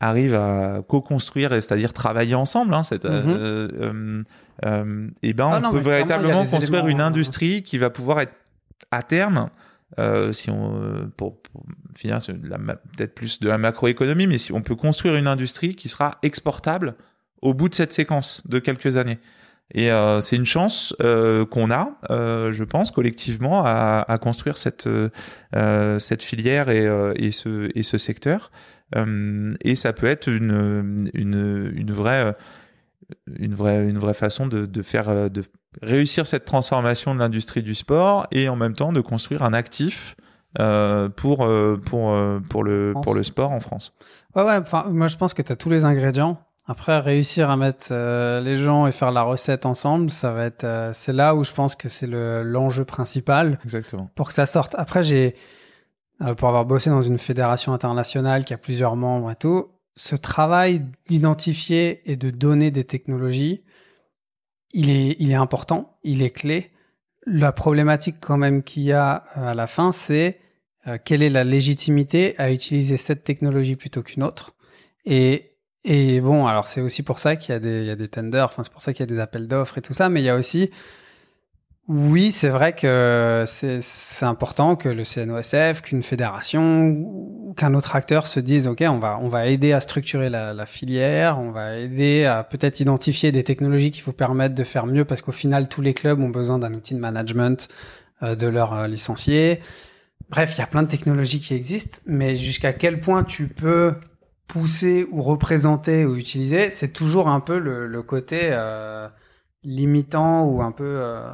arrive 0.00 0.34
à 0.34 0.82
co-construire, 0.88 1.50
c'est-à-dire 1.50 1.92
travailler 1.92 2.34
ensemble, 2.34 2.74
hein, 2.74 2.82
cette, 2.82 3.04
euh, 3.04 3.22
Mhm. 3.22 3.36
euh, 3.80 4.22
euh, 4.66 5.08
et 5.22 5.32
ben 5.32 5.50
Ah 5.52 5.58
on 5.58 5.60
non, 5.60 5.70
peut 5.72 5.78
véritablement 5.78 6.44
construire 6.44 6.80
éléments, 6.84 6.88
une 6.88 7.00
industrie 7.00 7.62
qui 7.62 7.78
va 7.78 7.88
pouvoir 7.90 8.20
être 8.20 8.34
à 8.90 9.02
terme 9.04 9.48
euh, 10.00 10.32
si 10.32 10.50
on 10.50 11.10
pour, 11.16 11.40
pour 11.42 11.62
finir 11.94 12.18
peut-être 12.18 13.14
plus 13.14 13.38
de 13.40 13.48
la 13.48 13.58
macroéconomie, 13.58 14.26
mais 14.26 14.38
si 14.38 14.52
on 14.52 14.60
peut 14.62 14.74
construire 14.74 15.14
une 15.16 15.26
industrie 15.28 15.76
qui 15.76 15.88
sera 15.88 16.12
exportable 16.22 16.94
au 17.42 17.54
bout 17.54 17.68
de 17.68 17.74
cette 17.74 17.92
séquence 17.92 18.42
de 18.48 18.58
quelques 18.58 18.96
années. 18.96 19.18
Et 19.74 19.90
euh, 19.92 20.20
c'est 20.20 20.36
une 20.36 20.44
chance 20.46 20.94
euh, 21.00 21.46
qu'on 21.46 21.70
a, 21.70 21.92
euh, 22.10 22.52
je 22.52 22.64
pense, 22.64 22.90
collectivement, 22.90 23.62
à, 23.64 24.04
à 24.08 24.18
construire 24.18 24.56
cette 24.56 24.88
cette 25.98 26.22
filière 26.22 26.68
et, 26.70 26.86
euh, 26.86 27.12
et 27.16 27.30
ce 27.30 27.70
et 27.78 27.82
ce 27.82 27.98
secteur. 27.98 28.50
Euh, 28.96 29.54
et 29.62 29.74
ça 29.76 29.92
peut 29.92 30.06
être 30.06 30.28
une 30.28 31.10
une 31.14 31.72
une 31.74 31.92
vraie 31.92 32.24
euh, 32.26 32.32
une 33.38 33.54
vraie 33.54 33.88
une 33.88 33.98
vraie 33.98 34.14
façon 34.14 34.46
de, 34.46 34.66
de 34.66 34.82
faire 34.82 35.08
euh, 35.08 35.28
de 35.28 35.42
réussir 35.80 36.26
cette 36.26 36.44
transformation 36.44 37.14
de 37.14 37.20
l'industrie 37.20 37.62
du 37.62 37.74
sport 37.74 38.26
et 38.30 38.48
en 38.48 38.56
même 38.56 38.74
temps 38.74 38.92
de 38.92 39.00
construire 39.00 39.42
un 39.42 39.52
actif 39.54 40.14
euh, 40.60 41.08
pour 41.08 41.48
pour 41.84 42.14
pour 42.50 42.64
le 42.64 42.92
pour 43.02 43.14
le 43.14 43.22
sport 43.22 43.50
en 43.52 43.60
France. 43.60 43.92
Ouais, 44.34 44.42
ouais, 44.44 44.56
enfin, 44.58 44.86
moi 44.90 45.06
je 45.08 45.16
pense 45.16 45.32
que 45.34 45.42
tu 45.42 45.52
as 45.52 45.56
tous 45.56 45.70
les 45.70 45.84
ingrédients. 45.84 46.38
Après, 46.68 47.00
réussir 47.00 47.50
à 47.50 47.56
mettre 47.56 47.86
euh, 47.90 48.40
les 48.40 48.56
gens 48.56 48.86
et 48.86 48.92
faire 48.92 49.10
la 49.10 49.22
recette 49.22 49.66
ensemble, 49.66 50.10
ça 50.10 50.32
va 50.32 50.44
être. 50.44 50.62
euh, 50.62 50.90
c'est 50.92 51.12
là 51.12 51.34
où 51.34 51.42
je 51.42 51.52
pense 51.52 51.74
que 51.74 51.88
c'est 51.88 52.06
le- 52.06 52.44
l'enjeu 52.44 52.84
principal 52.84 53.58
Exactement. 53.64 54.10
pour 54.14 54.28
que 54.28 54.32
ça 54.34 54.46
sorte. 54.46 54.76
Après, 54.78 55.02
j'ai. 55.02 55.34
Euh, 56.22 56.34
pour 56.34 56.48
avoir 56.48 56.64
bossé 56.64 56.90
dans 56.90 57.02
une 57.02 57.18
fédération 57.18 57.72
internationale 57.72 58.44
qui 58.44 58.54
a 58.54 58.58
plusieurs 58.58 58.96
membres 58.96 59.30
et 59.30 59.36
tout, 59.36 59.68
ce 59.94 60.16
travail 60.16 60.82
d'identifier 61.08 62.02
et 62.10 62.16
de 62.16 62.30
donner 62.30 62.70
des 62.70 62.84
technologies, 62.84 63.62
il 64.72 64.88
est, 64.90 65.34
important, 65.34 65.98
il 66.02 66.22
est 66.22 66.30
clé. 66.30 66.70
La 67.26 67.52
problématique 67.52 68.16
quand 68.20 68.38
même 68.38 68.62
qu'il 68.62 68.84
y 68.84 68.92
a 68.92 69.24
euh, 69.36 69.48
à 69.48 69.54
la 69.54 69.66
fin, 69.66 69.92
c'est 69.92 70.40
euh, 70.86 70.96
quelle 71.02 71.22
est 71.22 71.30
la 71.30 71.44
légitimité 71.44 72.34
à 72.38 72.50
utiliser 72.50 72.96
cette 72.96 73.22
technologie 73.22 73.76
plutôt 73.76 74.02
qu'une 74.02 74.22
autre. 74.22 74.54
Et, 75.04 75.50
bon, 76.20 76.46
alors 76.46 76.68
c'est 76.68 76.80
aussi 76.80 77.02
pour 77.02 77.18
ça 77.18 77.36
qu'il 77.36 77.52
y 77.52 77.56
a 77.56 77.58
des, 77.58 77.84
y 77.84 77.90
a 77.90 77.96
des 77.96 78.08
tenders, 78.08 78.44
enfin 78.44 78.62
c'est 78.62 78.72
pour 78.72 78.82
ça 78.82 78.92
qu'il 78.92 79.00
y 79.00 79.08
a 79.10 79.14
des 79.14 79.18
appels 79.18 79.48
d'offres 79.48 79.78
et 79.78 79.82
tout 79.82 79.92
ça, 79.92 80.08
mais 80.08 80.20
il 80.20 80.24
y 80.24 80.28
a 80.28 80.36
aussi, 80.36 80.70
oui, 81.94 82.32
c'est 82.32 82.48
vrai 82.48 82.72
que 82.72 83.44
c'est 83.46 84.24
important 84.24 84.76
que 84.76 84.88
le 84.88 85.04
CNOSF, 85.04 85.82
qu'une 85.82 86.02
fédération 86.02 86.86
ou 86.88 87.52
qu'un 87.54 87.74
autre 87.74 87.96
acteur 87.96 88.26
se 88.26 88.40
dise, 88.40 88.66
OK, 88.66 88.82
on 88.88 88.98
va, 88.98 89.18
on 89.20 89.28
va 89.28 89.46
aider 89.48 89.74
à 89.74 89.80
structurer 89.82 90.30
la, 90.30 90.64
filière, 90.64 91.38
on 91.38 91.50
va 91.50 91.76
aider 91.76 92.24
à 92.24 92.44
peut-être 92.44 92.80
identifier 92.80 93.30
des 93.30 93.44
technologies 93.44 93.90
qui 93.90 94.00
vous 94.00 94.14
permettent 94.14 94.54
de 94.54 94.64
faire 94.64 94.86
mieux 94.86 95.04
parce 95.04 95.20
qu'au 95.20 95.32
final, 95.32 95.68
tous 95.68 95.82
les 95.82 95.92
clubs 95.92 96.18
ont 96.18 96.30
besoin 96.30 96.58
d'un 96.58 96.72
outil 96.72 96.94
de 96.94 96.98
management 96.98 97.68
euh, 98.22 98.36
de 98.36 98.46
leurs 98.46 98.72
euh, 98.72 98.88
licenciés. 98.88 99.60
Bref, 100.30 100.54
il 100.56 100.60
y 100.60 100.62
a 100.62 100.66
plein 100.66 100.84
de 100.84 100.88
technologies 100.88 101.40
qui 101.40 101.52
existent, 101.52 101.98
mais 102.06 102.36
jusqu'à 102.36 102.72
quel 102.72 103.02
point 103.02 103.22
tu 103.22 103.48
peux 103.48 103.96
pousser 104.48 105.06
ou 105.10 105.20
représenter 105.20 106.06
ou 106.06 106.16
utiliser, 106.16 106.70
c'est 106.70 106.94
toujours 106.94 107.28
un 107.28 107.40
peu 107.40 107.58
le, 107.58 107.86
le 107.86 108.02
côté 108.02 108.40
euh, 108.44 109.08
limitant 109.64 110.44
ou 110.44 110.62
un 110.62 110.72
peu 110.72 110.84
euh, 110.84 111.30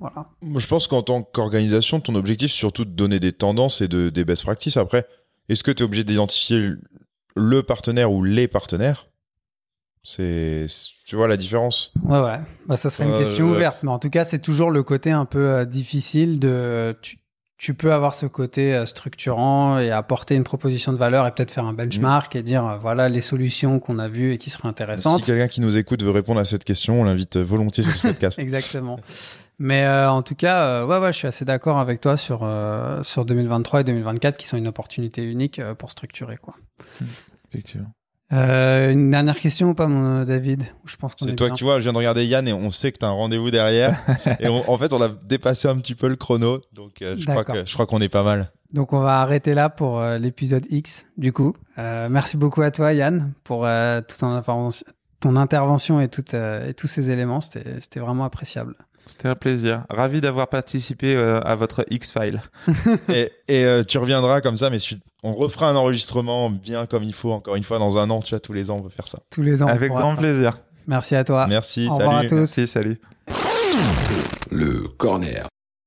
voilà. 0.00 0.26
Moi, 0.42 0.60
je 0.60 0.66
pense 0.66 0.86
qu'en 0.86 1.02
tant 1.02 1.22
qu'organisation, 1.22 2.00
ton 2.00 2.14
objectif, 2.14 2.50
c'est 2.52 2.56
surtout 2.58 2.84
de 2.84 2.90
donner 2.90 3.20
des 3.20 3.32
tendances 3.32 3.80
et 3.80 3.88
de, 3.88 4.10
des 4.10 4.24
best 4.24 4.42
practices. 4.44 4.76
Après, 4.76 5.06
est-ce 5.48 5.62
que 5.64 5.70
tu 5.70 5.82
es 5.82 5.86
obligé 5.86 6.04
d'identifier 6.04 6.70
le 7.36 7.62
partenaire 7.62 8.12
ou 8.12 8.22
les 8.22 8.46
partenaires? 8.48 9.08
C'est, 10.02 10.66
tu 11.06 11.16
vois 11.16 11.28
la 11.28 11.36
différence? 11.38 11.92
Ouais, 12.04 12.20
ouais. 12.20 12.38
Bah, 12.66 12.76
ça 12.76 12.90
serait 12.90 13.04
une 13.04 13.12
Euh, 13.14 13.18
question 13.18 13.46
ouais. 13.46 13.52
ouverte, 13.56 13.82
mais 13.82 13.90
en 13.90 13.98
tout 13.98 14.10
cas, 14.10 14.24
c'est 14.26 14.38
toujours 14.38 14.70
le 14.70 14.82
côté 14.82 15.10
un 15.10 15.24
peu 15.24 15.48
euh, 15.48 15.64
difficile 15.64 16.38
de. 16.40 16.94
Tu, 17.00 17.18
tu 17.56 17.74
peux 17.74 17.92
avoir 17.92 18.14
ce 18.14 18.26
côté 18.26 18.74
euh, 18.74 18.84
structurant 18.84 19.78
et 19.78 19.90
apporter 19.90 20.34
une 20.34 20.44
proposition 20.44 20.92
de 20.92 20.98
valeur 20.98 21.26
et 21.26 21.30
peut-être 21.32 21.52
faire 21.52 21.64
un 21.64 21.72
benchmark 21.72 22.34
et 22.36 22.42
dire 22.42 22.66
euh, 22.66 22.76
voilà 22.78 23.08
les 23.08 23.20
solutions 23.20 23.78
qu'on 23.78 23.98
a 23.98 24.08
vues 24.08 24.32
et 24.32 24.38
qui 24.38 24.50
seraient 24.50 24.62
Si 24.62 24.68
intéressantes. 24.68 25.24
quelqu'un 25.24 25.48
qui 25.48 25.60
nous 25.60 25.76
écoute 25.76 26.02
veut 26.02 26.10
répondre 26.10 26.40
à 26.40 26.44
cette 26.44 26.64
question, 26.64 27.00
on 27.00 27.04
l'invite 27.04 27.36
volontiers 27.36 27.84
sur 27.84 27.96
ce 27.96 28.02
podcast. 28.08 28.38
Exactement. 28.38 28.98
Mais 29.58 29.84
euh, 29.84 30.10
en 30.10 30.22
tout 30.22 30.34
cas, 30.34 30.84
ouais, 30.84 30.98
ouais, 30.98 31.12
je 31.12 31.18
suis 31.18 31.28
assez 31.28 31.44
d'accord 31.44 31.78
avec 31.78 32.00
toi 32.00 32.16
sur, 32.16 32.48
sur 33.02 33.24
2023 33.24 33.82
et 33.82 33.84
2024 33.84 34.36
qui 34.36 34.46
sont 34.48 34.56
une 34.56 34.66
opportunité 34.66 35.22
unique 35.22 35.60
pour 35.78 35.92
structurer. 35.92 36.38
Quoi. 36.38 36.54
Effectivement. 37.52 37.92
Euh, 38.32 38.90
une 38.92 39.10
dernière 39.10 39.38
question 39.38 39.70
ou 39.70 39.74
pas, 39.74 39.86
mon 39.86 40.22
euh, 40.22 40.24
David? 40.24 40.64
Je 40.86 40.96
pense 40.96 41.14
qu'on 41.14 41.26
est, 41.26 41.30
C'est 41.30 41.36
toi 41.36 41.48
bien. 41.48 41.56
qui 41.56 41.62
vois, 41.64 41.78
je 41.78 41.84
viens 41.84 41.92
de 41.92 41.98
regarder 41.98 42.24
Yann 42.24 42.48
et 42.48 42.52
on 42.52 42.70
sait 42.70 42.90
que 42.90 42.98
tu 42.98 43.04
as 43.04 43.08
un 43.08 43.12
rendez-vous 43.12 43.50
derrière. 43.50 43.96
et 44.40 44.48
on- 44.48 44.68
en 44.70 44.78
fait, 44.78 44.92
on 44.92 45.00
a 45.02 45.08
dépassé 45.08 45.68
un 45.68 45.76
petit 45.78 45.94
peu 45.94 46.08
le 46.08 46.16
chrono. 46.16 46.60
Donc, 46.72 47.02
euh, 47.02 47.16
je, 47.18 47.26
crois 47.26 47.44
que, 47.44 47.64
je 47.64 47.72
crois 47.74 47.86
qu'on 47.86 48.00
est 48.00 48.08
pas 48.08 48.22
mal. 48.24 48.50
Donc 48.72 48.92
on 48.92 48.98
va 48.98 49.20
arrêter 49.20 49.54
là 49.54 49.68
pour 49.68 50.00
euh, 50.00 50.18
l'épisode 50.18 50.66
X 50.68 51.06
du 51.16 51.32
coup. 51.32 51.54
Euh, 51.78 52.08
merci 52.10 52.36
beaucoup 52.36 52.60
à 52.62 52.72
toi 52.72 52.92
Yann 52.92 53.32
pour 53.44 53.66
euh, 53.66 54.00
toute 54.00 54.18
ton, 54.18 54.32
intervention- 54.34 54.86
ton 55.20 55.36
intervention 55.36 56.00
et, 56.00 56.08
toute, 56.08 56.34
euh, 56.34 56.68
et 56.70 56.74
tous 56.74 56.88
ces 56.88 57.10
éléments. 57.12 57.40
C'était 57.40 57.78
c'était 57.78 58.00
vraiment 58.00 58.24
appréciable. 58.24 58.74
C'était 59.06 59.28
un 59.28 59.34
plaisir. 59.34 59.84
Ravi 59.90 60.20
d'avoir 60.20 60.48
participé 60.48 61.14
euh, 61.14 61.40
à 61.40 61.56
votre 61.56 61.84
X-File. 61.90 62.42
et 63.08 63.30
et, 63.48 63.64
euh, 63.64 63.84
tu 63.84 63.98
reviendras 63.98 64.40
comme 64.40 64.56
ça, 64.56 64.70
mais 64.70 64.78
on 65.22 65.34
refera 65.34 65.68
un 65.68 65.76
enregistrement 65.76 66.48
bien 66.50 66.86
comme 66.86 67.02
il 67.02 67.12
faut, 67.12 67.32
encore 67.32 67.56
une 67.56 67.64
fois, 67.64 67.78
dans 67.78 67.98
un 67.98 68.08
an. 68.10 68.20
Tu 68.20 68.30
vois, 68.30 68.40
tous 68.40 68.52
les 68.54 68.70
ans, 68.70 68.76
on 68.78 68.82
peut 68.82 68.88
faire 68.88 69.06
ça. 69.06 69.20
Tous 69.30 69.42
les 69.42 69.62
ans. 69.62 69.66
on 69.66 69.70
Avec 69.70 69.90
grand 69.92 70.12
faire. 70.12 70.18
plaisir. 70.18 70.58
Merci 70.86 71.16
à 71.16 71.24
toi. 71.24 71.46
Merci, 71.48 71.86
Au 71.88 71.92
salut. 71.96 72.04
revoir 72.04 72.18
à 72.18 72.26
tous. 72.26 72.34
Merci, 72.34 72.66
salut. 72.66 73.00
Le 74.50 74.88
corner. 74.88 75.48